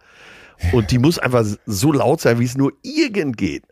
Und 0.72 0.90
die 0.90 0.98
muss 0.98 1.18
einfach 1.18 1.44
so 1.66 1.92
laut 1.92 2.20
sein, 2.20 2.38
wie 2.38 2.44
es 2.44 2.56
nur 2.56 2.72
irgend 2.82 3.36
geht. 3.36 3.64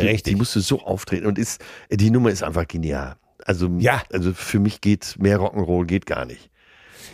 Die, 0.00 0.06
Richtig. 0.06 0.32
Die 0.32 0.36
musste 0.36 0.60
so 0.60 0.80
auftreten. 0.82 1.26
Und 1.26 1.38
ist, 1.38 1.60
die 1.90 2.10
Nummer 2.10 2.30
ist 2.30 2.42
einfach 2.42 2.66
genial. 2.68 3.16
Also, 3.44 3.68
Ja. 3.78 4.02
also 4.12 4.32
für 4.34 4.58
mich 4.58 4.80
geht 4.80 5.16
mehr 5.18 5.38
Rock'n'Roll 5.40 5.86
geht 5.86 6.06
gar 6.06 6.24
nicht. 6.26 6.49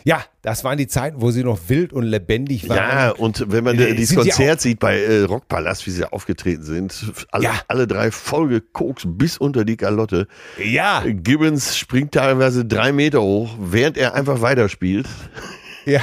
Ja, 0.07 0.23
das 0.41 0.63
waren 0.63 0.79
die 0.79 0.87
Zeiten, 0.87 1.21
wo 1.21 1.33
sie 1.33 1.43
noch 1.43 1.59
wild 1.67 1.93
und 1.93 2.05
lebendig 2.05 2.69
waren. 2.69 2.77
Ja, 2.77 3.11
und 3.11 3.51
wenn 3.51 3.65
man 3.65 3.77
Äh, 3.77 3.93
dieses 3.97 4.15
Konzert 4.17 4.61
sieht 4.61 4.79
bei 4.79 5.01
äh, 5.01 5.23
Rockpalast, 5.23 5.85
wie 5.85 5.91
sie 5.91 6.05
aufgetreten 6.13 6.63
sind, 6.63 6.95
alle, 7.33 7.43
Ja. 7.45 7.61
alle 7.67 7.89
drei 7.89 8.13
vollgekokst 8.13 9.05
bis 9.19 9.37
unter 9.37 9.65
die 9.65 9.77
Kalotte. 9.77 10.29
Ja, 10.65 11.03
Gibbons 11.05 11.77
springt 11.77 12.13
teilweise 12.13 12.65
drei 12.65 12.93
Meter 12.93 13.21
hoch, 13.21 13.51
während 13.59 13.97
er 13.99 14.15
einfach 14.15 14.41
weiterspielt. 14.43 15.09
ja. 15.87 16.03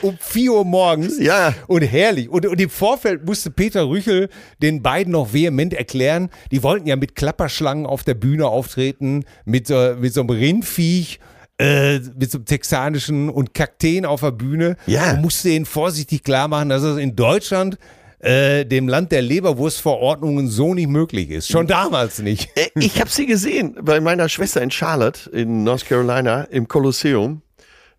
Um 0.00 0.16
4 0.18 0.52
Uhr 0.52 0.64
morgens. 0.64 1.18
Ja. 1.18 1.52
Und 1.66 1.82
herrlich. 1.82 2.30
Und, 2.30 2.46
und 2.46 2.58
im 2.58 2.70
Vorfeld 2.70 3.26
musste 3.26 3.50
Peter 3.50 3.86
Rüchel 3.86 4.30
den 4.62 4.80
beiden 4.80 5.12
noch 5.12 5.34
vehement 5.34 5.74
erklären, 5.74 6.30
die 6.52 6.62
wollten 6.62 6.86
ja 6.86 6.96
mit 6.96 7.16
Klapperschlangen 7.16 7.84
auf 7.84 8.02
der 8.02 8.14
Bühne 8.14 8.46
auftreten, 8.46 9.24
mit 9.44 9.66
so, 9.66 9.94
mit 9.98 10.14
so 10.14 10.20
einem 10.20 10.30
Rindviech, 10.30 11.18
äh, 11.58 11.98
mit 11.98 12.30
so 12.30 12.38
einem 12.38 12.44
texanischen 12.46 13.28
und 13.28 13.54
Kakteen 13.54 14.04
auf 14.06 14.20
der 14.20 14.32
Bühne. 14.32 14.76
Ja. 14.86 15.12
Und 15.12 15.22
musste 15.22 15.50
ihnen 15.50 15.66
vorsichtig 15.66 16.22
klar 16.24 16.48
machen, 16.48 16.68
dass 16.68 16.82
es 16.82 16.98
in 16.98 17.14
Deutschland, 17.16 17.78
äh, 18.20 18.64
dem 18.64 18.88
Land 18.88 19.12
der 19.12 19.22
Leberwurstverordnungen, 19.22 20.48
so 20.48 20.74
nicht 20.74 20.88
möglich 20.88 21.30
ist. 21.30 21.48
Schon 21.48 21.66
damals 21.66 22.20
nicht. 22.20 22.50
Äh, 22.56 22.68
Ich 22.76 23.00
habe 23.00 23.10
sie 23.10 23.26
gesehen 23.26 23.76
bei 23.82 24.00
meiner 24.00 24.28
Schwester 24.28 24.62
in 24.62 24.70
Charlotte 24.70 25.28
in 25.30 25.64
North 25.64 25.86
Carolina 25.86 26.42
im 26.44 26.68
Kolosseum. 26.68 27.42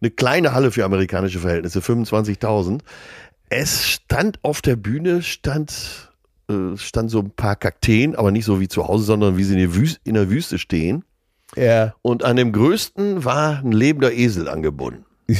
Eine 0.01 0.11
kleine 0.11 0.53
Halle 0.53 0.71
für 0.71 0.83
amerikanische 0.83 1.39
Verhältnisse, 1.39 1.79
25.000. 1.79 2.81
Es 3.49 3.87
stand 3.87 4.39
auf 4.43 4.61
der 4.61 4.75
Bühne, 4.75 5.21
stand, 5.21 6.11
äh, 6.49 6.75
stand 6.75 7.11
so 7.11 7.19
ein 7.19 7.31
paar 7.31 7.55
Kakteen, 7.55 8.15
aber 8.15 8.31
nicht 8.31 8.45
so 8.45 8.59
wie 8.59 8.67
zu 8.67 8.87
Hause, 8.87 9.05
sondern 9.05 9.37
wie 9.37 9.43
sie 9.43 9.53
in 9.53 9.59
der 9.59 9.75
Wüste, 9.75 9.99
in 10.03 10.15
der 10.15 10.29
Wüste 10.29 10.57
stehen. 10.59 11.05
Ja. 11.55 11.93
Und 12.01 12.23
an 12.23 12.35
dem 12.35 12.51
größten 12.51 13.25
war 13.25 13.59
ein 13.63 13.71
lebender 13.71 14.11
Esel 14.11 14.47
angebunden. 14.49 15.05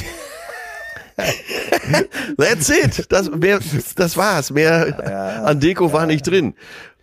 That's 2.36 2.68
it. 2.70 3.06
Das, 3.10 3.30
mehr, 3.30 3.60
das 3.96 4.16
war's. 4.16 4.50
Mehr 4.50 5.44
an 5.46 5.60
Deko 5.60 5.92
war 5.92 6.06
nicht 6.06 6.26
drin. 6.26 6.54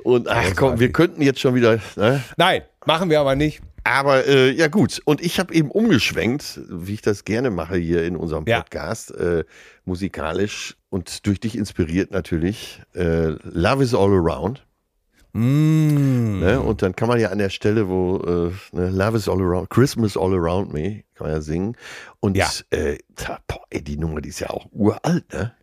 Und 0.04 0.28
ach 0.28 0.56
komm, 0.56 0.80
wir 0.80 0.92
könnten 0.92 1.22
jetzt 1.22 1.40
schon 1.40 1.56
wieder. 1.56 1.80
Ne? 1.96 2.24
Nein, 2.38 2.64
machen 2.86 3.10
wir 3.10 3.20
aber 3.20 3.36
nicht. 3.36 3.62
Aber 3.84 4.28
äh, 4.28 4.52
ja 4.52 4.68
gut. 4.68 5.02
Und 5.06 5.22
ich 5.22 5.40
habe 5.40 5.54
eben 5.54 5.72
umgeschwenkt, 5.72 6.60
wie 6.70 6.94
ich 6.96 7.02
das 7.02 7.26
gerne 7.26 7.50
mache 7.50 7.78
hier 7.78 8.04
in 8.04 8.16
unserem 8.16 8.46
Ja. 8.48 8.60
Podcast, 8.60 9.12
äh, 9.12 9.44
musikalisch 9.86 10.76
und 10.90 11.26
durch 11.26 11.40
dich 11.40 11.58
inspiriert 11.58 12.12
natürlich. 12.12 12.82
Äh, 12.94 13.36
Love 13.44 13.84
is 13.84 13.94
all 13.96 14.12
around. 14.12 14.64
Mm. 15.34 16.40
Ne? 16.40 16.60
Und 16.62 16.82
dann 16.82 16.96
kann 16.96 17.08
man 17.08 17.20
ja 17.20 17.30
an 17.30 17.38
der 17.38 17.50
Stelle, 17.50 17.88
wo 17.88 18.18
äh, 18.18 18.52
ne, 18.76 18.90
Love 18.90 19.18
is 19.18 19.30
all 19.30 19.42
around, 19.42 19.70
Christmas 19.70 20.18
all 20.18 20.34
around 20.34 20.74
me, 20.74 21.04
kann 21.16 21.28
man 21.28 21.32
ja 21.32 21.42
singen. 21.42 21.76
Und 22.20 22.38
Ja. 22.38 22.50
äh, 22.72 22.98
boah, 23.48 23.62
ey, 23.70 23.82
die 23.82 23.98
Nummer, 23.98 24.22
die 24.22 24.30
ist 24.30 24.40
ja 24.40 24.50
auch 24.50 24.66
uralt, 24.72 25.32
ne? 25.34 25.54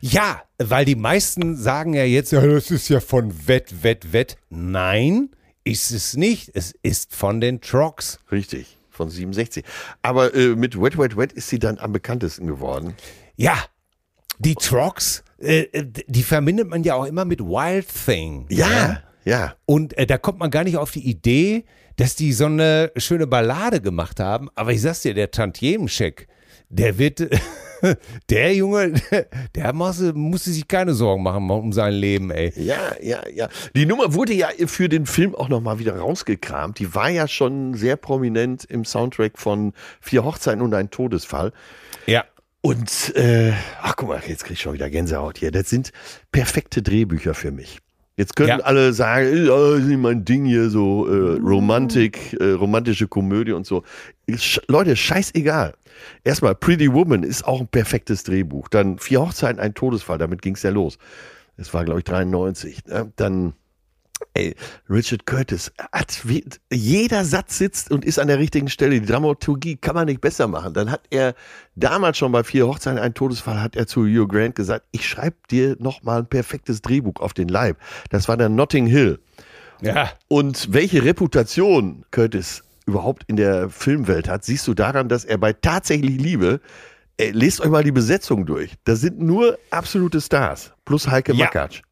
Ja, 0.00 0.42
weil 0.58 0.84
die 0.86 0.96
meisten 0.96 1.56
sagen 1.56 1.92
ja 1.94 2.04
jetzt, 2.04 2.32
ja, 2.32 2.40
das 2.46 2.70
ist 2.70 2.88
ja 2.88 3.00
von 3.00 3.46
Wett, 3.46 3.82
Wett, 3.82 4.12
Wett. 4.14 4.38
Nein, 4.48 5.30
ist 5.64 5.90
es 5.90 6.16
nicht. 6.16 6.50
Es 6.54 6.74
ist 6.82 7.14
von 7.14 7.40
den 7.40 7.60
Trucks. 7.60 8.18
Richtig, 8.32 8.78
von 8.90 9.10
67. 9.10 9.62
Aber 10.00 10.34
äh, 10.34 10.56
mit 10.56 10.80
Wet, 10.80 10.96
Wet, 10.98 11.16
Wet 11.18 11.32
ist 11.32 11.48
sie 11.50 11.58
dann 11.58 11.78
am 11.78 11.92
bekanntesten 11.92 12.46
geworden. 12.46 12.94
Ja, 13.36 13.56
die 14.38 14.54
Trucks, 14.54 15.22
äh, 15.44 15.62
äh, 15.72 15.84
die 16.06 16.22
verbindet 16.22 16.68
man 16.68 16.82
ja 16.82 16.94
auch 16.94 17.04
immer 17.04 17.24
mit 17.24 17.40
Wild 17.40 17.86
Thing. 18.06 18.46
Ja, 18.50 19.02
ja. 19.24 19.54
Und 19.66 19.96
äh, 19.96 20.06
da 20.06 20.18
kommt 20.18 20.38
man 20.38 20.50
gar 20.50 20.64
nicht 20.64 20.76
auf 20.76 20.90
die 20.90 21.08
Idee, 21.08 21.64
dass 21.96 22.16
die 22.16 22.32
so 22.32 22.46
eine 22.46 22.92
schöne 22.96 23.26
Ballade 23.26 23.80
gemacht 23.80 24.20
haben. 24.20 24.48
Aber 24.54 24.72
ich 24.72 24.82
sag's 24.82 25.02
dir, 25.02 25.14
der 25.14 25.30
Tantiemenscheck, 25.30 26.28
der 26.68 26.98
wird, 26.98 27.28
der 28.30 28.54
Junge, 28.54 28.94
der 29.54 29.72
musste, 29.72 30.12
musste 30.12 30.50
sich 30.50 30.66
keine 30.66 30.94
Sorgen 30.94 31.22
machen 31.22 31.48
um 31.50 31.72
sein 31.72 31.94
Leben, 31.94 32.30
ey. 32.30 32.52
Ja, 32.56 32.94
ja, 33.00 33.20
ja. 33.32 33.48
Die 33.74 33.86
Nummer 33.86 34.14
wurde 34.14 34.32
ja 34.32 34.48
für 34.66 34.88
den 34.88 35.06
Film 35.06 35.34
auch 35.34 35.48
nochmal 35.48 35.78
wieder 35.78 35.96
rausgekramt. 35.96 36.78
Die 36.78 36.94
war 36.94 37.10
ja 37.10 37.28
schon 37.28 37.74
sehr 37.74 37.96
prominent 37.96 38.64
im 38.64 38.84
Soundtrack 38.84 39.38
von 39.38 39.72
Vier 40.00 40.24
Hochzeiten 40.24 40.62
und 40.62 40.74
ein 40.74 40.90
Todesfall. 40.90 41.52
Ja. 42.06 42.24
Und, 42.64 43.14
äh, 43.14 43.52
ach 43.82 43.94
guck 43.94 44.08
mal, 44.08 44.22
jetzt 44.26 44.44
krieg 44.44 44.54
ich 44.54 44.62
schon 44.62 44.72
wieder 44.72 44.88
Gänsehaut 44.88 45.36
hier. 45.36 45.50
Das 45.50 45.68
sind 45.68 45.92
perfekte 46.32 46.80
Drehbücher 46.80 47.34
für 47.34 47.50
mich. 47.50 47.80
Jetzt 48.16 48.36
können 48.36 48.48
Ja. 48.48 48.58
alle 48.60 48.94
sagen, 48.94 49.44
das 49.46 49.80
ist 49.80 49.84
nicht 49.86 49.98
mein 50.00 50.24
Ding 50.24 50.46
hier, 50.46 50.70
so 50.70 51.06
äh, 51.06 51.38
Romantik, 51.42 52.32
äh, 52.40 52.52
romantische 52.52 53.06
Komödie 53.06 53.52
und 53.52 53.66
so. 53.66 53.82
Sch 54.34 54.60
Leute, 54.66 54.96
scheißegal. 54.96 55.74
Erstmal, 56.22 56.54
Pretty 56.54 56.90
Woman 56.90 57.22
ist 57.22 57.44
auch 57.46 57.60
ein 57.60 57.68
perfektes 57.68 58.22
Drehbuch. 58.22 58.68
Dann 58.68 58.98
Vier 58.98 59.20
Hochzeiten, 59.20 59.60
ein 59.60 59.74
Todesfall, 59.74 60.16
damit 60.16 60.40
ging's 60.40 60.62
ja 60.62 60.70
los. 60.70 60.96
Das 61.58 61.74
war, 61.74 61.84
glaube 61.84 62.00
ich, 62.00 62.04
93. 62.04 62.86
Ne? 62.86 63.12
Dann 63.16 63.52
Ey, 64.34 64.54
Richard 64.88 65.26
Curtis 65.26 65.72
hat 65.92 66.20
wie, 66.24 66.44
jeder 66.72 67.24
Satz 67.24 67.58
sitzt 67.58 67.90
und 67.90 68.04
ist 68.04 68.18
an 68.18 68.28
der 68.28 68.38
richtigen 68.38 68.68
Stelle. 68.68 69.00
Die 69.00 69.06
Dramaturgie 69.06 69.76
kann 69.76 69.94
man 69.94 70.06
nicht 70.06 70.20
besser 70.20 70.48
machen. 70.48 70.74
Dann 70.74 70.90
hat 70.90 71.02
er 71.10 71.34
damals 71.74 72.18
schon 72.18 72.32
bei 72.32 72.42
vier 72.42 72.66
Hochzeiten 72.66 72.98
ein 72.98 73.14
Todesfall 73.14 73.60
hat 73.60 73.76
er 73.76 73.86
zu 73.86 74.02
Hugh 74.06 74.26
Grant 74.26 74.54
gesagt, 74.54 74.86
ich 74.92 75.08
schreibe 75.08 75.36
dir 75.50 75.76
noch 75.78 76.02
mal 76.02 76.20
ein 76.20 76.26
perfektes 76.26 76.82
Drehbuch 76.82 77.20
auf 77.20 77.34
den 77.34 77.48
Leib. 77.48 77.76
Das 78.10 78.28
war 78.28 78.36
dann 78.36 78.54
Notting 78.54 78.86
Hill. 78.86 79.20
Ja. 79.80 80.10
Und 80.28 80.72
welche 80.72 81.04
Reputation 81.04 82.04
Curtis 82.10 82.62
überhaupt 82.86 83.24
in 83.26 83.36
der 83.36 83.70
Filmwelt 83.70 84.28
hat, 84.28 84.44
siehst 84.44 84.66
du 84.66 84.74
daran, 84.74 85.08
dass 85.08 85.24
er 85.24 85.38
bei 85.38 85.52
tatsächlich 85.52 86.20
Liebe 86.20 86.60
ey, 87.16 87.30
lest 87.30 87.60
euch 87.60 87.70
mal 87.70 87.84
die 87.84 87.92
Besetzung 87.92 88.46
durch. 88.46 88.74
Da 88.84 88.96
sind 88.96 89.20
nur 89.20 89.58
absolute 89.70 90.20
Stars 90.20 90.72
plus 90.84 91.08
Heike 91.08 91.32
Ja. 91.32 91.46
Makatsch. 91.46 91.82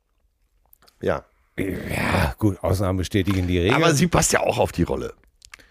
Ja. 1.00 1.24
Ja, 1.58 2.34
gut, 2.38 2.62
Ausnahmen 2.62 2.98
bestätigen 2.98 3.46
die 3.46 3.58
Regel. 3.58 3.74
Aber 3.74 3.94
sie 3.94 4.06
passt 4.06 4.32
ja 4.32 4.40
auch 4.40 4.58
auf 4.58 4.72
die 4.72 4.84
Rolle. 4.84 5.14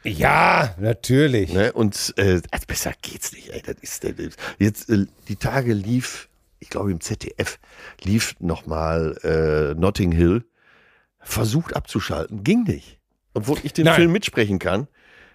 ja, 0.04 0.76
natürlich. 0.80 1.54
Ne? 1.54 1.74
Und 1.74 2.14
äh, 2.18 2.42
also 2.52 2.66
besser 2.68 2.94
geht's 3.02 3.34
nicht. 3.34 3.50
Ey. 3.50 3.62
Das 3.66 3.76
ist, 3.82 4.04
das 4.04 4.12
ist, 4.12 4.38
jetzt 4.60 4.90
äh, 4.90 5.06
die 5.28 5.36
Tage 5.36 5.74
lief, 5.74 6.30
ich 6.60 6.70
glaube 6.70 6.92
im 6.92 7.02
ZDF 7.02 7.60
lief 8.04 8.36
nochmal 8.40 9.18
äh, 9.24 9.80
Notting 9.80 10.12
Hill. 10.12 10.46
Versucht 11.20 11.76
abzuschalten, 11.76 12.44
ging 12.44 12.64
nicht. 12.64 13.00
Obwohl 13.34 13.60
ich 13.64 13.74
den 13.74 13.86
Nein. 13.86 13.96
Film 13.96 14.12
mitsprechen 14.12 14.60
kann. 14.60 14.88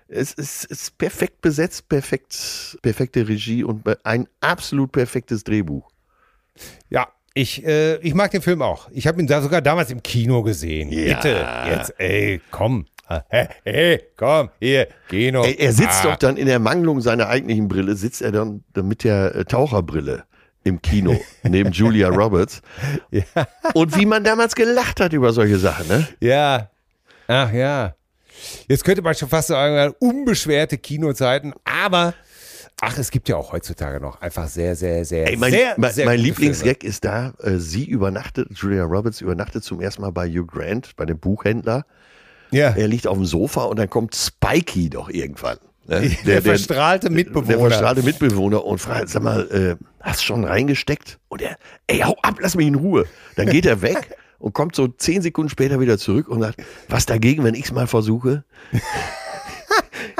Es 0.08 0.32
ist, 0.32 0.64
ist 0.64 0.98
perfekt 0.98 1.40
besetzt, 1.40 1.88
perfekt, 1.88 2.78
perfekte 2.82 3.26
Regie 3.26 3.64
und 3.64 3.84
ein 4.04 4.28
absolut 4.40 4.92
perfektes 4.92 5.42
Drehbuch. 5.42 5.90
Ja, 6.88 7.08
ich, 7.36 7.64
äh, 7.66 7.96
ich 7.98 8.14
mag 8.14 8.30
den 8.30 8.42
Film 8.42 8.62
auch. 8.62 8.88
Ich 8.92 9.06
habe 9.06 9.20
ihn 9.20 9.26
da 9.26 9.42
sogar 9.42 9.60
damals 9.60 9.90
im 9.90 10.02
Kino 10.02 10.42
gesehen. 10.42 10.90
Ja. 10.90 11.16
Bitte, 11.16 11.46
jetzt, 11.70 11.94
ey, 11.98 12.40
komm. 12.50 12.86
Hey, 13.28 13.46
hey, 13.64 14.02
komm, 14.16 14.50
hier, 14.58 14.88
Kino. 15.08 15.44
Er, 15.44 15.60
er 15.60 15.72
sitzt 15.72 16.00
Ah. 16.04 16.10
doch 16.10 16.16
dann 16.16 16.36
in 16.36 16.46
der 16.46 16.58
Mangelung 16.58 17.00
seiner 17.00 17.28
eigentlichen 17.28 17.68
Brille, 17.68 17.94
sitzt 17.94 18.20
er 18.20 18.32
dann 18.32 18.64
mit 18.74 19.04
der 19.04 19.32
äh, 19.36 19.44
Taucherbrille 19.44 20.24
im 20.64 20.82
Kino 20.82 21.20
neben 21.44 21.70
Julia 21.70 22.08
Roberts. 22.08 22.62
Und 23.74 23.96
wie 23.96 24.06
man 24.06 24.24
damals 24.24 24.56
gelacht 24.56 24.98
hat 25.00 25.12
über 25.12 25.32
solche 25.32 25.58
Sachen, 25.58 25.86
ne? 25.86 26.08
Ja. 26.18 26.70
Ach 27.28 27.52
ja. 27.52 27.94
Jetzt 28.68 28.84
könnte 28.84 29.02
man 29.02 29.14
schon 29.14 29.28
fast 29.28 29.48
sagen, 29.48 29.94
unbeschwerte 30.00 30.76
Kinozeiten, 30.76 31.54
aber 31.64 32.12
ach, 32.80 32.98
es 32.98 33.10
gibt 33.10 33.28
ja 33.28 33.36
auch 33.36 33.52
heutzutage 33.52 34.00
noch 34.00 34.20
einfach 34.20 34.48
sehr, 34.48 34.76
sehr, 34.76 35.04
sehr, 35.04 35.28
Ey, 35.28 35.36
mein, 35.36 35.52
sehr, 35.52 35.74
mein, 35.76 35.92
sehr 35.92 36.06
mein 36.06 36.20
Lieblingsgag 36.20 36.84
ist 36.84 37.04
da, 37.04 37.32
äh, 37.42 37.56
sie 37.56 37.84
übernachtet, 37.84 38.48
Julia 38.52 38.84
Roberts 38.84 39.20
übernachtet 39.20 39.64
zum 39.64 39.80
ersten 39.80 40.02
Mal 40.02 40.12
bei 40.12 40.28
Hugh 40.28 40.46
Grant, 40.46 40.94
bei 40.96 41.06
dem 41.06 41.18
Buchhändler. 41.18 41.86
Ja. 42.50 42.70
Er 42.70 42.88
liegt 42.88 43.06
auf 43.06 43.16
dem 43.16 43.26
Sofa 43.26 43.64
und 43.64 43.78
dann 43.78 43.90
kommt 43.90 44.14
Spikey 44.14 44.90
doch 44.90 45.08
irgendwann. 45.08 45.58
Ne? 45.86 46.10
Der, 46.26 46.42
verstrahlte 46.42 47.10
Mitbewohner. 47.10 47.46
Der 47.46 47.58
verstrahlte 47.58 48.02
Mitbewohner 48.02 48.64
und 48.64 48.78
fragt, 48.78 49.08
sag 49.08 49.22
mal, 49.22 49.48
äh, 49.50 49.84
hast 50.00 50.20
du 50.20 50.24
schon 50.24 50.44
reingesteckt? 50.44 51.18
Und 51.28 51.42
er, 51.42 51.56
ey, 51.86 52.00
hau 52.00 52.16
ab, 52.22 52.36
lass 52.40 52.56
mich 52.56 52.66
in 52.66 52.74
Ruhe. 52.74 53.06
Dann 53.36 53.48
geht 53.48 53.66
er 53.66 53.82
weg 53.82 54.16
und 54.38 54.52
kommt 54.52 54.74
so 54.74 54.88
zehn 54.88 55.22
Sekunden 55.22 55.48
später 55.48 55.80
wieder 55.80 55.96
zurück 55.98 56.28
und 56.28 56.40
sagt, 56.40 56.62
was 56.88 57.06
dagegen, 57.06 57.44
wenn 57.44 57.54
ich 57.54 57.66
es 57.66 57.72
mal 57.72 57.86
versuche? 57.86 58.44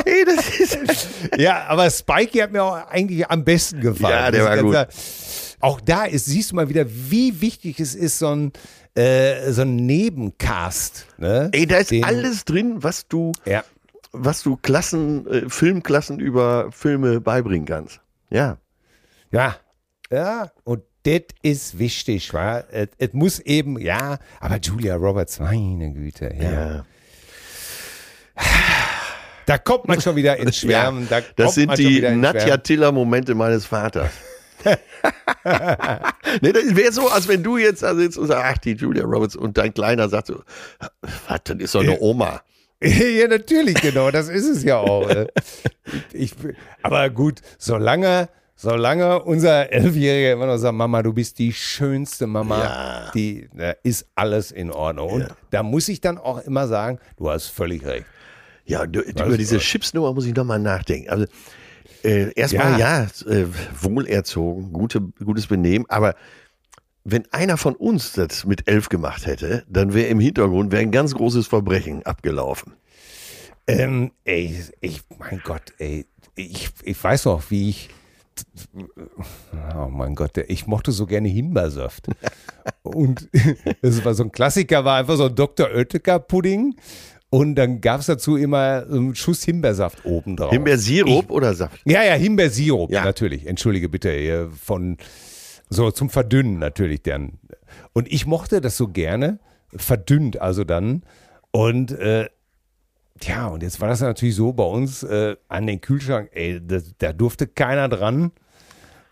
Ey, 0.05 0.25
das 0.25 0.61
ist, 0.61 0.79
Ja, 1.39 1.65
aber 1.67 1.91
Spikey 1.91 2.39
hat 2.39 2.53
mir 2.53 2.63
auch 2.63 2.75
eigentlich 2.89 3.29
am 3.29 3.45
besten 3.45 3.81
gefallen. 3.81 4.13
Ja, 4.15 4.31
der 4.31 4.45
war 4.45 4.59
gut. 4.59 4.89
Auch 5.61 5.81
da 5.81 6.05
ist, 6.05 6.27
siehst 6.27 6.51
du 6.53 6.57
mal 6.57 6.69
wieder, 6.69 6.85
wie 6.89 7.41
wichtig 7.41 7.81
es 7.81 7.95
ist, 7.95 8.19
so 8.19 8.29
ein, 8.29 8.53
äh, 8.95 9.51
so 9.53 9.63
ein 9.63 9.77
Nebencast. 9.77 11.07
Ne? 11.19 11.49
ey, 11.53 11.67
da 11.67 11.79
ist 11.79 11.91
Den- 11.91 12.05
alles 12.05 12.45
drin, 12.45 12.83
was 12.83 13.09
du, 13.09 13.33
Ja. 13.47 13.65
was 14.13 14.43
du 14.43 14.57
Klassen, 14.57 15.27
äh, 15.27 15.49
Filmklassen 15.49 16.21
über 16.21 16.71
Filme 16.73 17.21
beibringen 17.21 17.67
kannst. 17.67 18.01
Ja. 18.31 18.59
Ja. 19.31 19.57
Ja, 20.11 20.51
und 20.65 20.83
das 21.03 21.23
ist 21.43 21.79
wichtig, 21.79 22.33
wa? 22.35 22.61
Es 22.71 22.89
es 22.99 23.13
muss 23.13 23.39
eben, 23.41 23.79
ja, 23.81 24.19
aber 24.41 24.59
Julia 24.59 24.95
Roberts, 24.97 25.39
meine 25.41 25.93
Güte, 25.93 26.33
ja. 26.39 26.51
Ja. 26.51 26.87
Da 29.47 29.59
kommt 29.59 29.87
man 29.89 30.01
schon 30.01 30.17
wieder 30.17 30.37
ins 30.37 30.57
Schwärmen. 30.59 31.07
Da 31.09 31.21
Das 31.37 31.55
sind 31.55 31.79
die 31.79 32.01
Nadja. 32.03 32.57
Tiller-Momente 32.57 33.35
meines 33.35 33.65
Vaters. 33.65 34.11
nee, 36.41 36.53
das 36.53 36.75
wäre 36.75 36.93
so, 36.93 37.09
als 37.09 37.29
wenn 37.29 37.43
du 37.43 37.57
jetzt 37.57 37.83
da 37.83 37.95
sitzt 37.95 38.19
und 38.19 38.27
sagst, 38.27 38.45
ach, 38.45 38.59
die 38.59 38.73
Julia 38.73 39.05
Roberts 39.05 39.37
und 39.37 39.57
dein 39.57 39.73
Kleiner 39.73 40.09
sagt 40.09 40.29
so, 40.29 40.43
was, 41.29 41.41
das 41.45 41.57
ist 41.59 41.75
doch 41.75 41.83
eine 41.83 41.99
Oma. 42.01 42.41
ja, 42.83 43.29
natürlich, 43.29 43.81
genau. 43.81 44.11
Das 44.11 44.29
ist 44.29 44.47
es 44.49 44.65
ja 44.65 44.79
auch. 44.79 45.09
äh. 45.09 45.27
Ich, 46.13 46.33
aber 46.83 47.09
gut, 47.11 47.41
solange, 47.59 48.29
solange 48.55 49.23
unser 49.23 49.73
Elfjähriger 49.73 50.33
immer 50.33 50.47
noch 50.47 50.59
sagt, 50.59 50.75
Mama, 50.75 51.03
du 51.03 51.13
bist 51.13 51.39
die 51.39 51.53
schönste 51.53 52.27
Mama, 52.27 52.65
Ja. 52.65 53.11
die 53.15 53.49
da 53.55 53.75
ist 53.83 54.07
alles 54.15 54.51
in 54.51 54.71
Ordnung. 54.73 55.11
Und 55.11 55.21
Ja. 55.23 55.29
da 55.51 55.63
muss 55.63 55.89
ich 55.89 56.01
dann 56.01 56.19
auch 56.19 56.39
immer 56.45 56.67
sagen, 56.67 56.99
du 57.17 57.31
hast 57.31 57.47
völlig 57.47 57.85
recht. 57.87 58.05
Ja, 58.67 58.87
du, 58.87 59.01
über 59.01 59.39
diese 59.39 59.59
Chipsnummer 59.59 60.13
muss 60.13 60.27
ich 60.27 60.35
nochmal 60.35 60.59
nachdenken. 60.59 61.09
Also, 61.09 61.27
äh, 62.03 62.33
erstmal 62.35 62.79
ja, 62.79 63.05
äh, 63.27 63.47
wohlerzogen, 63.81 64.73
gute, 64.73 65.01
gutes 65.01 65.47
Benehmen, 65.47 65.87
aber 65.89 66.15
wenn 67.05 67.25
einer 67.33 67.57
von 67.57 67.77
uns 67.77 68.13
das 68.13 68.45
mit 68.45 68.69
elf 68.69 68.89
gemacht 68.89 69.27
hätte, 69.27 69.65
dann 69.69 69.95
wäre 69.95 70.09
im 70.09 70.19
Hintergrund 70.19 70.73
wäre 70.73 70.83
ein 70.83 70.91
ganz 70.91 71.15
großes 71.15 71.47
Verbrechen 71.47 72.05
abgelaufen. 72.05 72.75
Ähm, 73.69 74.11
ey, 74.25 74.61
ich, 74.81 75.03
mein 75.19 75.41
Gott, 75.45 75.73
ey, 75.79 76.07
ich, 76.35 76.71
ich 76.83 77.03
weiß 77.03 77.27
noch, 77.27 77.51
wie 77.51 77.71
ich, 77.71 77.91
oh 79.75 79.89
mein 79.89 80.17
Gott, 80.17 80.37
ich 80.37 80.67
mochte 80.67 80.91
so 80.91 81.07
gerne 81.07 81.29
Himbeersaft. 81.29 82.09
Und 82.83 83.29
das 83.83 84.05
war 84.05 84.15
so 84.15 84.25
ein 84.25 84.33
Klassiker, 84.33 84.85
war 84.85 84.99
einfach 84.99 85.17
so 85.17 85.27
ein 85.27 85.35
Dr. 85.35 85.69
Oetker 85.69 86.19
Pudding. 86.19 86.75
Und 87.31 87.57
dann 87.57 87.81
gab 87.81 88.01
es 88.01 88.07
dazu 88.07 88.37
immer 88.37 88.87
so 88.87 88.97
einen 88.97 89.15
Schuss 89.15 89.43
Himbeersaft 89.45 90.05
obendrauf. 90.05 90.53
Himbeersirup 90.53 91.31
oder 91.31 91.55
Saft? 91.55 91.81
Ja, 91.85 92.03
ja, 92.05 92.15
Himbeersirup, 92.15 92.91
Ja. 92.91 93.05
natürlich. 93.05 93.47
Entschuldige 93.47 93.89
bitte, 93.89 94.13
äh, 94.13 94.49
von 94.49 94.97
so 95.69 95.91
zum 95.91 96.09
Verdünnen 96.09 96.59
natürlich 96.59 97.03
dann. 97.03 97.39
Und 97.93 98.11
ich 98.13 98.27
mochte 98.27 98.61
das 98.61 98.77
so 98.77 98.89
gerne, 98.89 99.41
verdünnt 99.75 100.41
also 100.41 100.63
dann. 100.65 101.03
Und 101.51 101.91
äh, 101.93 102.29
ja, 103.23 103.49
und 103.49 103.63
jetzt 103.63 103.81
war 103.81 103.89
das 103.89 104.01
natürlich 104.01 104.37
so 104.37 104.53
bei 104.53 104.65
uns 104.65 105.03
äh, 105.03 105.37
an 105.49 105.67
den 105.67 105.81
Kühlschrank, 105.81 106.31
ey, 106.33 106.61
da, 106.65 106.79
da 106.99 107.13
durfte 107.13 107.47
keiner 107.47 107.89
dran. 107.89 108.31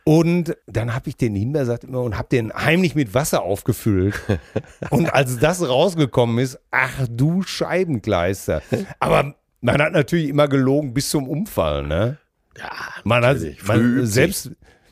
Und 0.05 0.55
dann 0.66 0.94
habe 0.94 1.09
ich 1.09 1.16
den 1.16 1.35
Himbeersaft 1.35 1.85
immer 1.85 2.02
und 2.02 2.18
habe 2.18 2.28
den 2.28 2.52
heimlich 2.52 2.94
mit 2.94 3.14
Wasser 3.14 3.43
aufgefüllt. 3.43 4.14
und 4.90 5.12
als 5.12 5.39
das 5.39 5.66
rausgekommen 5.66 6.39
ist, 6.39 6.59
ach 6.70 7.06
du 7.10 7.43
Scheibenkleister. 7.43 8.60
Aber 9.01 9.35
man 9.62 9.81
hat 9.81 9.93
natürlich 9.93 10.28
immer 10.28 10.47
gelogen 10.47 10.93
bis 10.93 11.09
zum 11.09 11.26
Umfallen, 11.26 11.89
ne? 11.89 12.18
Ja, 12.59 12.70
Man 13.02 13.24
hat, 13.24 13.39
man, 13.66 14.06
selbst, 14.06 14.51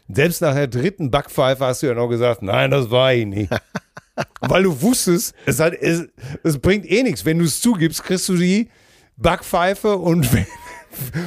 selbst 0.08 0.40
nach 0.40 0.54
der 0.54 0.66
dritten 0.66 1.10
Backpfeife 1.10 1.64
hast 1.64 1.82
du 1.82 1.88
ja 1.88 1.94
noch 1.94 2.08
gesagt, 2.08 2.42
nein, 2.42 2.70
das 2.70 2.90
war 2.90 3.12
ich 3.12 3.26
nicht. 3.26 3.52
Weil 4.40 4.64
du 4.64 4.80
wusstest, 4.80 5.34
es, 5.46 5.60
hat, 5.60 5.74
es, 5.74 6.08
es 6.42 6.58
bringt 6.58 6.90
eh 6.90 7.02
nichts. 7.02 7.24
Wenn 7.24 7.38
du 7.38 7.44
es 7.44 7.60
zugibst, 7.60 8.02
kriegst 8.02 8.28
du 8.28 8.36
die 8.36 8.68
Backpfeife 9.16 9.96
und 9.96 10.32
wenn, 10.32 10.46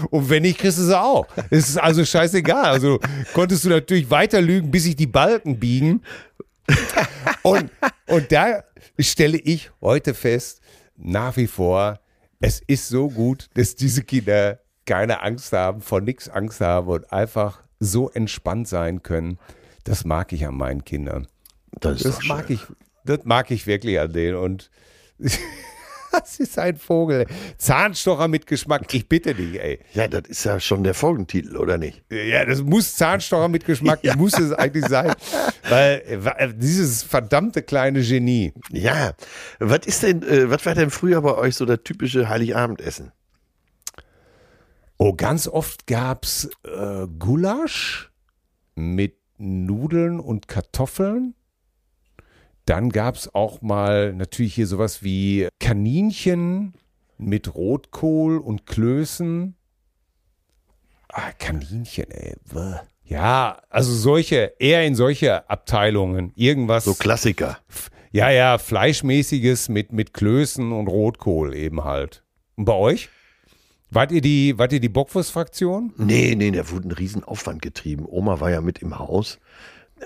und 0.09 0.29
wenn 0.29 0.43
nicht, 0.43 0.59
kriegst 0.59 0.77
du 0.77 0.83
sie 0.83 0.99
auch. 0.99 1.27
Es 1.49 1.69
ist 1.69 1.77
also 1.77 2.03
scheißegal. 2.05 2.65
Also 2.65 2.99
konntest 3.33 3.63
du 3.65 3.69
natürlich 3.69 4.09
weiter 4.09 4.41
lügen, 4.41 4.71
bis 4.71 4.83
sich 4.83 4.95
die 4.95 5.07
Balken 5.07 5.59
biegen. 5.59 6.03
Und, 7.43 7.69
und 8.07 8.31
da 8.31 8.63
stelle 8.99 9.37
ich 9.37 9.71
heute 9.81 10.13
fest, 10.13 10.61
nach 10.97 11.37
wie 11.37 11.47
vor, 11.47 11.99
es 12.39 12.61
ist 12.67 12.87
so 12.89 13.09
gut, 13.09 13.49
dass 13.53 13.75
diese 13.75 14.03
Kinder 14.03 14.59
keine 14.85 15.21
Angst 15.21 15.51
haben, 15.53 15.81
vor 15.81 16.01
nichts 16.01 16.29
Angst 16.29 16.61
haben 16.61 16.87
und 16.87 17.11
einfach 17.11 17.63
so 17.79 18.09
entspannt 18.09 18.67
sein 18.67 19.03
können. 19.03 19.39
Das 19.83 20.05
mag 20.05 20.31
ich 20.33 20.45
an 20.45 20.55
meinen 20.55 20.83
Kindern. 20.85 21.27
das 21.79 22.01
Das 22.03 22.23
mag 22.23 22.47
schön. 22.47 22.55
ich, 22.55 22.61
das 23.03 23.19
mag 23.25 23.51
ich 23.51 23.67
wirklich 23.67 23.99
an 23.99 24.13
denen. 24.13 24.37
Und 24.37 24.69
das 26.19 26.39
ist 26.39 26.57
ein 26.59 26.77
Vogel. 26.77 27.25
Zahnstocher 27.57 28.27
mit 28.27 28.47
Geschmack. 28.47 28.93
Ich 28.93 29.07
bitte 29.07 29.33
dich, 29.33 29.59
ey. 29.59 29.79
Ja, 29.93 30.07
das 30.07 30.23
ist 30.27 30.43
ja 30.43 30.59
schon 30.59 30.83
der 30.83 30.93
Folgentitel, 30.93 31.57
oder 31.57 31.77
nicht? 31.77 32.03
Ja, 32.09 32.45
das 32.45 32.61
muss 32.61 32.95
Zahnstocher 32.95 33.47
mit 33.47 33.65
Geschmack, 33.65 33.99
muss 34.15 34.37
es 34.39 34.51
eigentlich 34.51 34.85
sein. 34.85 35.13
Weil 35.69 36.01
äh, 36.37 36.53
dieses 36.55 37.03
verdammte 37.03 37.61
kleine 37.61 38.01
Genie. 38.01 38.53
Ja. 38.71 39.13
Was 39.59 39.85
ist 39.85 40.03
denn, 40.03 40.23
äh, 40.23 40.49
was 40.49 40.65
war 40.65 40.75
denn 40.75 40.89
früher 40.89 41.21
bei 41.21 41.35
euch 41.35 41.55
so 41.55 41.65
das 41.65 41.79
typische 41.83 42.29
Heiligabendessen? 42.29 43.11
Oh, 44.97 45.13
ganz 45.13 45.47
oft 45.47 45.87
gab's 45.87 46.49
äh, 46.63 47.07
Gulasch 47.19 48.11
mit 48.75 49.17
Nudeln 49.37 50.19
und 50.19 50.47
Kartoffeln. 50.47 51.35
Dann 52.65 52.89
gab's 52.89 53.29
auch 53.33 53.61
mal 53.61 54.13
natürlich 54.13 54.55
hier 54.55 54.67
sowas 54.67 55.03
wie 55.03 55.47
Kaninchen 55.59 56.73
mit 57.17 57.53
Rotkohl 57.53 58.37
und 58.37 58.65
Klößen. 58.65 59.55
Ah, 61.09 61.31
Kaninchen, 61.37 62.09
ey. 62.09 62.33
Bäh. 62.51 62.79
Ja, 63.03 63.61
also 63.69 63.93
solche, 63.93 64.53
eher 64.57 64.83
in 64.85 64.95
solche 64.95 65.47
Abteilungen. 65.47 66.31
Irgendwas. 66.35 66.85
So 66.85 66.95
Klassiker. 66.95 67.59
ja, 68.11 68.31
ja, 68.31 68.57
Fleischmäßiges 68.57 69.69
mit, 69.69 69.93
mit 69.93 70.13
Klößen 70.13 70.71
und 70.71 70.87
Rotkohl 70.87 71.53
eben 71.53 71.83
halt. 71.83 72.23
Und 72.55 72.65
bei 72.65 72.73
euch? 72.73 73.09
Wart 73.91 74.11
ihr 74.11 74.21
die, 74.21 74.57
wart 74.57 74.73
ihr 74.73 74.79
die 74.79 74.89
Bockwurst-Fraktion? 74.89 75.93
Nee, 75.97 76.33
nee, 76.35 76.51
da 76.51 76.69
wurde 76.71 76.87
ein 76.87 76.91
Riesenaufwand 76.91 77.61
getrieben. 77.61 78.05
Oma 78.07 78.39
war 78.39 78.49
ja 78.49 78.59
mit 78.59 78.79
im 78.79 78.97
Haus. 78.97 79.39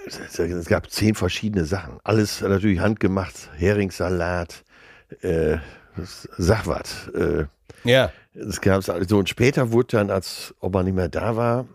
Es- 0.05 0.65
gab 0.67 0.89
zehn 0.91 1.15
verschiedene 1.15 1.65
Sachen. 1.65 1.99
Alles 2.03 2.41
natürlich 2.41 2.79
handgemacht. 2.79 3.49
Heringssalat, 3.57 4.63
äh, 5.21 5.57
sag 6.37 6.67
was. 6.67 7.07
Äh, 7.09 7.45
Ja. 7.83 8.11
das 8.33 8.61
gab's 8.61 8.91
so. 9.07 9.17
Und 9.17 9.29
später 9.29 9.71
wurde 9.71 9.97
dann, 9.97 10.09
als 10.11 10.53
Oma 10.59 10.83
nicht 10.83 10.95
mehr 10.95 11.09
da 11.09 11.35
war, 11.35 11.65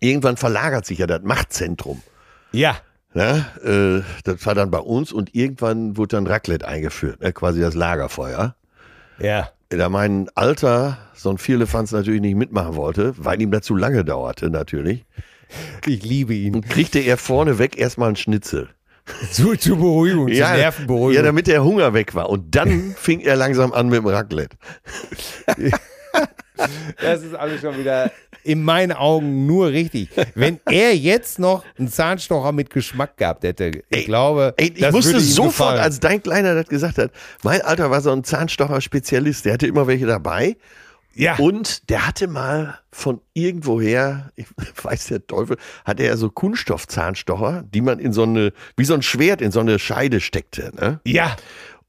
irgendwann 0.00 0.36
verlagert 0.36 0.86
sich 0.86 0.98
ja 0.98 1.06
das 1.06 1.22
Machtzentrum. 1.22 2.02
Ja. 2.52 2.76
Ne? 3.12 3.44
Äh, 3.64 4.22
das 4.24 4.46
war 4.46 4.54
dann 4.54 4.70
bei 4.70 4.78
uns 4.78 5.12
und 5.12 5.34
irgendwann 5.34 5.96
wurde 5.96 6.16
dann 6.16 6.26
Raclette 6.28 6.66
eingeführt, 6.68 7.20
ne? 7.20 7.32
quasi 7.32 7.60
das 7.60 7.74
Lagerfeuer. 7.74 8.54
Ja. 9.18 9.50
Da 9.70 9.88
mein 9.88 10.28
Alter 10.36 10.98
so 11.14 11.30
ein 11.30 11.38
Vierlefanz 11.38 11.90
natürlich 11.92 12.20
nicht 12.20 12.36
mitmachen 12.36 12.76
wollte, 12.76 13.12
weil 13.16 13.40
ihm 13.42 13.50
das 13.50 13.62
zu 13.62 13.74
lange 13.76 14.04
dauerte 14.04 14.48
natürlich, 14.50 15.04
Ich 15.86 16.02
liebe 16.02 16.34
ihn. 16.34 16.60
kriegte 16.62 16.98
er 16.98 17.16
vorneweg 17.16 17.78
erstmal 17.78 18.08
einen 18.08 18.16
Schnitzel. 18.16 18.70
Zu, 19.32 19.56
zur 19.56 19.76
Beruhigung, 19.76 20.28
zur 20.28 20.48
Nervenberuhigung. 20.48 21.14
ja, 21.14 21.22
damit 21.22 21.46
der 21.46 21.64
Hunger 21.64 21.94
weg 21.94 22.14
war. 22.14 22.28
Und 22.30 22.54
dann 22.54 22.94
fing 22.96 23.20
er 23.20 23.36
langsam 23.36 23.72
an 23.72 23.88
mit 23.88 23.98
dem 23.98 24.06
Raclette. 24.06 24.56
das 27.00 27.22
ist 27.22 27.34
alles 27.34 27.60
schon 27.60 27.76
wieder 27.78 28.10
in 28.44 28.62
meinen 28.62 28.92
Augen 28.92 29.46
nur 29.46 29.68
richtig. 29.68 30.08
Wenn 30.34 30.60
er 30.66 30.96
jetzt 30.96 31.38
noch 31.38 31.64
einen 31.78 31.88
Zahnstocher 31.88 32.52
mit 32.52 32.70
Geschmack 32.70 33.16
gehabt 33.16 33.44
hätte, 33.44 33.66
ich 33.68 33.82
Ey, 33.90 34.04
glaube, 34.04 34.54
Ey, 34.56 34.72
ich 34.74 34.90
musste 34.90 35.20
sofort, 35.20 35.78
als 35.78 36.00
dein 36.00 36.22
Kleiner 36.22 36.54
das 36.54 36.66
gesagt 36.66 36.98
hat, 36.98 37.10
mein 37.42 37.60
Alter 37.62 37.90
war 37.90 38.00
so 38.00 38.10
ein 38.12 38.24
Zahnstocher-Spezialist, 38.24 39.44
der 39.44 39.54
hatte 39.54 39.66
immer 39.66 39.86
welche 39.86 40.06
dabei. 40.06 40.56
Ja, 41.14 41.36
Und 41.36 41.88
der 41.90 42.06
hatte 42.06 42.28
mal 42.28 42.78
von 42.92 43.20
irgendwoher, 43.34 44.30
ich 44.36 44.46
weiß 44.82 45.06
der 45.08 45.26
Teufel, 45.26 45.56
hatte 45.84 46.04
er 46.04 46.16
so 46.16 46.30
Kunststoffzahnstocher, 46.30 47.64
die 47.72 47.80
man 47.80 47.98
in 47.98 48.12
so 48.12 48.22
eine, 48.22 48.52
wie 48.76 48.84
so 48.84 48.94
ein 48.94 49.02
Schwert 49.02 49.40
in 49.42 49.50
so 49.50 49.60
eine 49.60 49.78
Scheide 49.78 50.20
steckte. 50.20 50.72
Ne? 50.76 51.00
ja, 51.04 51.36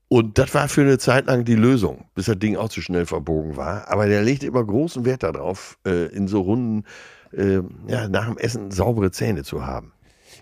Und 0.07 0.37
das 0.37 0.53
war 0.53 0.67
für 0.67 0.81
eine 0.81 0.97
Zeit 0.97 1.27
lang 1.27 1.45
die 1.45 1.55
Lösung, 1.55 2.05
bis 2.15 2.25
das 2.25 2.37
Ding 2.39 2.57
auch 2.57 2.69
zu 2.69 2.81
schnell 2.81 3.05
verbogen 3.05 3.55
war. 3.57 3.87
Aber 3.89 4.07
der 4.07 4.21
legte 4.23 4.45
immer 4.47 4.63
großen 4.65 5.05
Wert 5.05 5.23
darauf, 5.23 5.77
äh, 5.85 6.07
in 6.07 6.27
so 6.27 6.41
Runden 6.41 6.83
äh, 7.31 7.59
ja, 7.87 8.07
nach 8.09 8.25
dem 8.27 8.37
Essen 8.37 8.71
saubere 8.71 9.11
Zähne 9.11 9.43
zu 9.43 9.65
haben. 9.65 9.93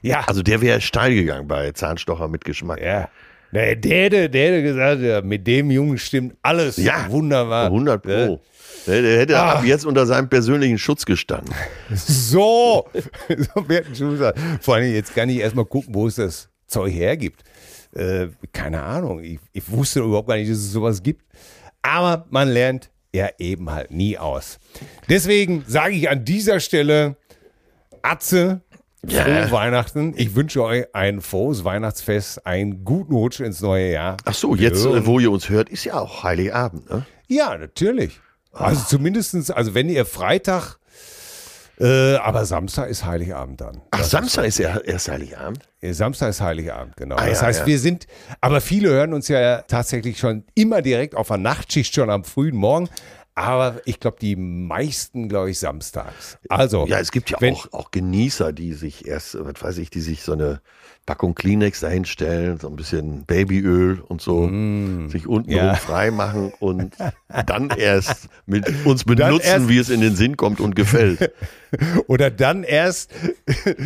ja, 0.02 0.24
Also 0.28 0.42
der 0.42 0.62
wäre 0.62 0.82
steil 0.82 1.14
gegangen 1.14 1.48
bei 1.48 1.72
Zahnstocher 1.72 2.28
mit 2.28 2.46
Geschmack. 2.46 2.82
ja. 2.82 3.10
Der, 3.52 3.76
der, 3.76 4.04
hätte- 4.06 4.30
der 4.30 4.48
hätte 4.52 4.62
gesagt, 4.64 5.02
ja, 5.02 5.22
mit 5.22 5.48
dem 5.48 5.72
Jungen 5.72 5.98
stimmt 5.98 6.36
alles 6.44 6.78
Ja, 6.78 7.08
wunderbar. 7.10 7.66
100 7.66 8.06
Ja. 8.06 8.38
Der, 8.90 9.02
der 9.02 9.20
hätte 9.20 9.38
Ah. 9.40 9.54
ab 9.60 9.64
jetzt 9.64 9.86
unter 9.86 10.06
seinem 10.06 10.28
persönlichen 10.30 10.78
Schutz 10.78 11.06
gestanden. 11.06 11.54
So, 11.94 12.88
so 13.30 13.66
Schuh 13.94 14.16
sein. 14.18 14.34
Vor 14.62 14.76
allem, 14.76 14.94
jetzt 14.94 15.14
kann 15.16 15.30
ich 15.30 15.38
erstmal 15.38 15.66
gucken, 15.66 15.94
wo 15.96 16.08
es 16.08 16.16
das 16.16 16.50
Zeug 16.68 16.92
hergibt. 16.94 17.44
Äh, 17.96 18.28
keine 18.54 18.82
Ahnung. 18.84 19.24
Ich, 19.24 19.40
ich 19.54 19.70
wusste 19.72 20.00
überhaupt 20.02 20.28
gar 20.28 20.36
nicht, 20.38 20.50
dass 20.52 20.58
es 20.58 20.72
sowas 20.72 21.02
gibt. 21.04 21.24
Aber 21.82 22.26
man 22.30 22.50
lernt 22.50 22.90
ja 23.14 23.30
eben 23.40 23.72
halt 23.72 23.92
nie 23.92 24.18
aus. 24.18 24.60
Deswegen 25.08 25.64
sage 25.68 25.96
ich 25.96 26.10
an 26.10 26.26
dieser 26.26 26.60
Stelle, 26.60 27.16
Atze, 28.02 28.62
Ja. 29.08 29.24
frohe 29.24 29.52
Weihnachten. 29.52 30.14
Ich 30.18 30.36
wünsche 30.36 30.64
euch 30.64 30.86
ein 30.94 31.22
frohes 31.22 31.64
Weihnachtsfest, 31.64 32.46
einen 32.46 32.84
guten 32.86 33.14
Rutsch 33.14 33.40
ins 33.40 33.62
neue 33.62 33.92
Jahr. 33.94 34.18
Ach 34.26 34.34
so, 34.34 34.56
jetzt, 34.56 34.86
äh, 34.86 35.06
wo 35.06 35.20
ihr 35.20 35.32
uns 35.32 35.50
hört, 35.50 35.70
ist 35.70 35.86
ja 35.86 35.96
auch 36.00 36.24
Heiligabend. 36.24 36.90
Ne? 36.90 37.06
Ja, 37.28 37.58
natürlich. 37.58 38.20
Also 38.52 38.84
zumindestens, 38.86 39.52
also 39.52 39.74
wenn 39.74 39.90
ihr 39.90 40.06
Freitag, 40.06 40.78
äh, 41.80 42.16
aber 42.16 42.46
Samstag 42.46 42.90
ist 42.90 43.06
Heiligabend 43.06 43.62
dann. 43.62 43.82
Ach, 43.92 44.04
Samstag 44.04 44.46
ist 44.46 44.58
ja 44.60 44.80
erst 44.80 45.08
Heiligabend. 45.08 45.60
Ja, 45.82 45.94
Samstag 45.94 46.30
ist 46.30 46.42
Heiligabend, 46.42 46.98
genau. 46.98 47.16
Ah, 47.16 47.26
das 47.26 47.40
ja, 47.40 47.48
heißt, 47.48 47.60
ja. 47.62 47.66
wir 47.68 47.80
sind, 47.80 48.06
aber 48.42 48.60
viele 48.60 48.90
hören 48.90 49.14
uns 49.14 49.30
ja 49.30 49.62
tatsächlich 49.62 50.20
schon 50.20 50.44
immer 50.56 50.82
direkt 50.82 51.16
auf 51.16 51.30
der 51.30 51.38
Nachtschicht, 51.38 51.96
schon 51.96 52.10
am 52.10 52.26
frühen 52.26 52.56
Morgen. 52.56 52.90
Aber 53.34 53.80
ich 53.86 54.02
glaube, 54.02 54.18
die 54.20 54.36
meisten, 54.36 55.30
glaube 55.30 55.52
ich, 55.52 55.60
samstags. 55.60 56.38
Also, 56.50 56.86
Ja, 56.88 57.00
es 57.00 57.12
gibt 57.12 57.30
ja 57.30 57.40
wenn, 57.40 57.54
auch, 57.54 57.72
auch 57.72 57.92
Genießer, 57.92 58.52
die 58.52 58.74
sich 58.74 59.08
erst, 59.08 59.38
was 59.40 59.64
weiß 59.64 59.78
ich, 59.78 59.90
die 59.90 60.02
sich 60.02 60.24
so 60.24 60.34
eine 60.34 60.62
Packung 61.10 61.34
Kleenex 61.34 61.80
dahinstellen, 61.80 62.60
so 62.60 62.68
ein 62.68 62.76
bisschen 62.76 63.24
Babyöl 63.26 64.00
und 64.08 64.22
so, 64.22 64.44
sich 65.10 65.26
unten 65.26 65.50
Mm, 65.50 65.56
ja. 65.56 65.74
frei 65.74 66.12
machen 66.12 66.54
und 66.60 66.94
dann 67.48 67.70
erst 67.78 68.30
mit 68.46 68.72
uns 68.86 69.06
benutzen, 69.06 69.42
erst- 69.44 69.70
wie 69.70 69.80
es 69.80 69.90
in 69.90 70.02
den 70.02 70.16
Sinn 70.16 70.38
kommt 70.38 70.60
und 70.60 70.76
gefällt. 70.76 71.32
Oder 72.08 72.30
dann 72.30 72.64
erst 72.64 73.10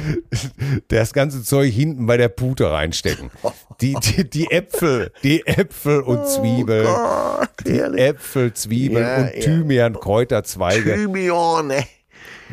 das 0.89 1.13
ganze 1.13 1.43
Zeug 1.43 1.71
hinten 1.73 2.05
bei 2.07 2.17
der 2.17 2.27
Pute 2.27 2.69
reinstecken. 2.69 3.31
Die, 3.79 3.95
die, 4.03 4.29
die 4.29 4.51
Äpfel, 4.51 5.11
die 5.23 5.47
Äpfel 5.47 6.01
und 6.01 6.27
Zwiebeln. 6.27 6.85
Gott, 6.85 7.49
Die 7.65 7.73
herrlich. 7.73 8.01
Äpfel, 8.01 8.53
Zwiebeln 8.53 9.03
Ja, 9.05 9.15
und 9.17 9.33
ja. 9.35 9.41
Thymian, 9.41 9.93
Kräuterzweige, 9.99 10.95
Thymian, 10.95 11.69
ey. 11.71 11.85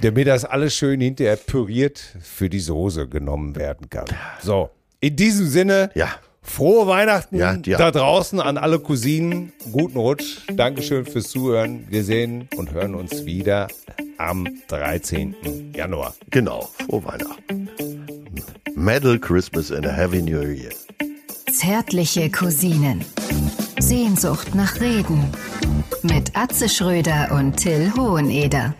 Damit 0.03 0.27
das 0.27 0.45
alles 0.45 0.75
schön 0.75 1.01
hinterher 1.01 1.37
püriert 1.37 2.01
für 2.23 2.49
die 2.49 2.61
Soße 2.61 3.09
genommen 3.09 3.57
werden 3.57 3.91
kann. 3.91 4.07
So, 4.43 4.71
in 5.01 5.17
diesem 5.17 5.47
Sinne, 5.47 5.91
Ja. 5.95 6.09
frohe 6.43 6.87
Weihnachten 6.87 7.37
Ja, 7.37 7.57
da 7.57 7.91
draußen 7.91 8.41
an 8.41 8.57
alle 8.59 8.79
Cousinen. 8.79 9.53
Guten 9.73 9.99
Rutsch. 9.99 10.39
Dankeschön 10.55 11.05
fürs 11.07 11.29
Zuhören. 11.31 11.87
Wir 11.89 12.05
sehen 12.05 12.49
und 12.57 12.73
hören 12.73 12.95
uns 12.95 13.25
wieder 13.25 13.69
am 14.19 14.47
13. 14.69 15.73
Januar. 15.75 16.15
Genau, 16.31 16.69
frohe 16.87 17.05
Weihnachten. 17.05 17.69
Medal 18.75 19.19
Christmas 19.19 19.71
and 19.71 19.87
a 19.87 19.91
Happy 19.93 20.23
New 20.23 20.41
Year. 20.43 20.71
Zärtliche 21.53 22.31
Cousinen. 22.31 23.05
Sehnsucht 23.79 24.55
nach 24.55 24.81
Reden. 24.81 25.25
Mit 26.03 26.37
Atze 26.37 26.69
Schröder 26.69 27.31
und 27.33 27.57
Till 27.57 27.93
Hoheneder. 27.97 28.75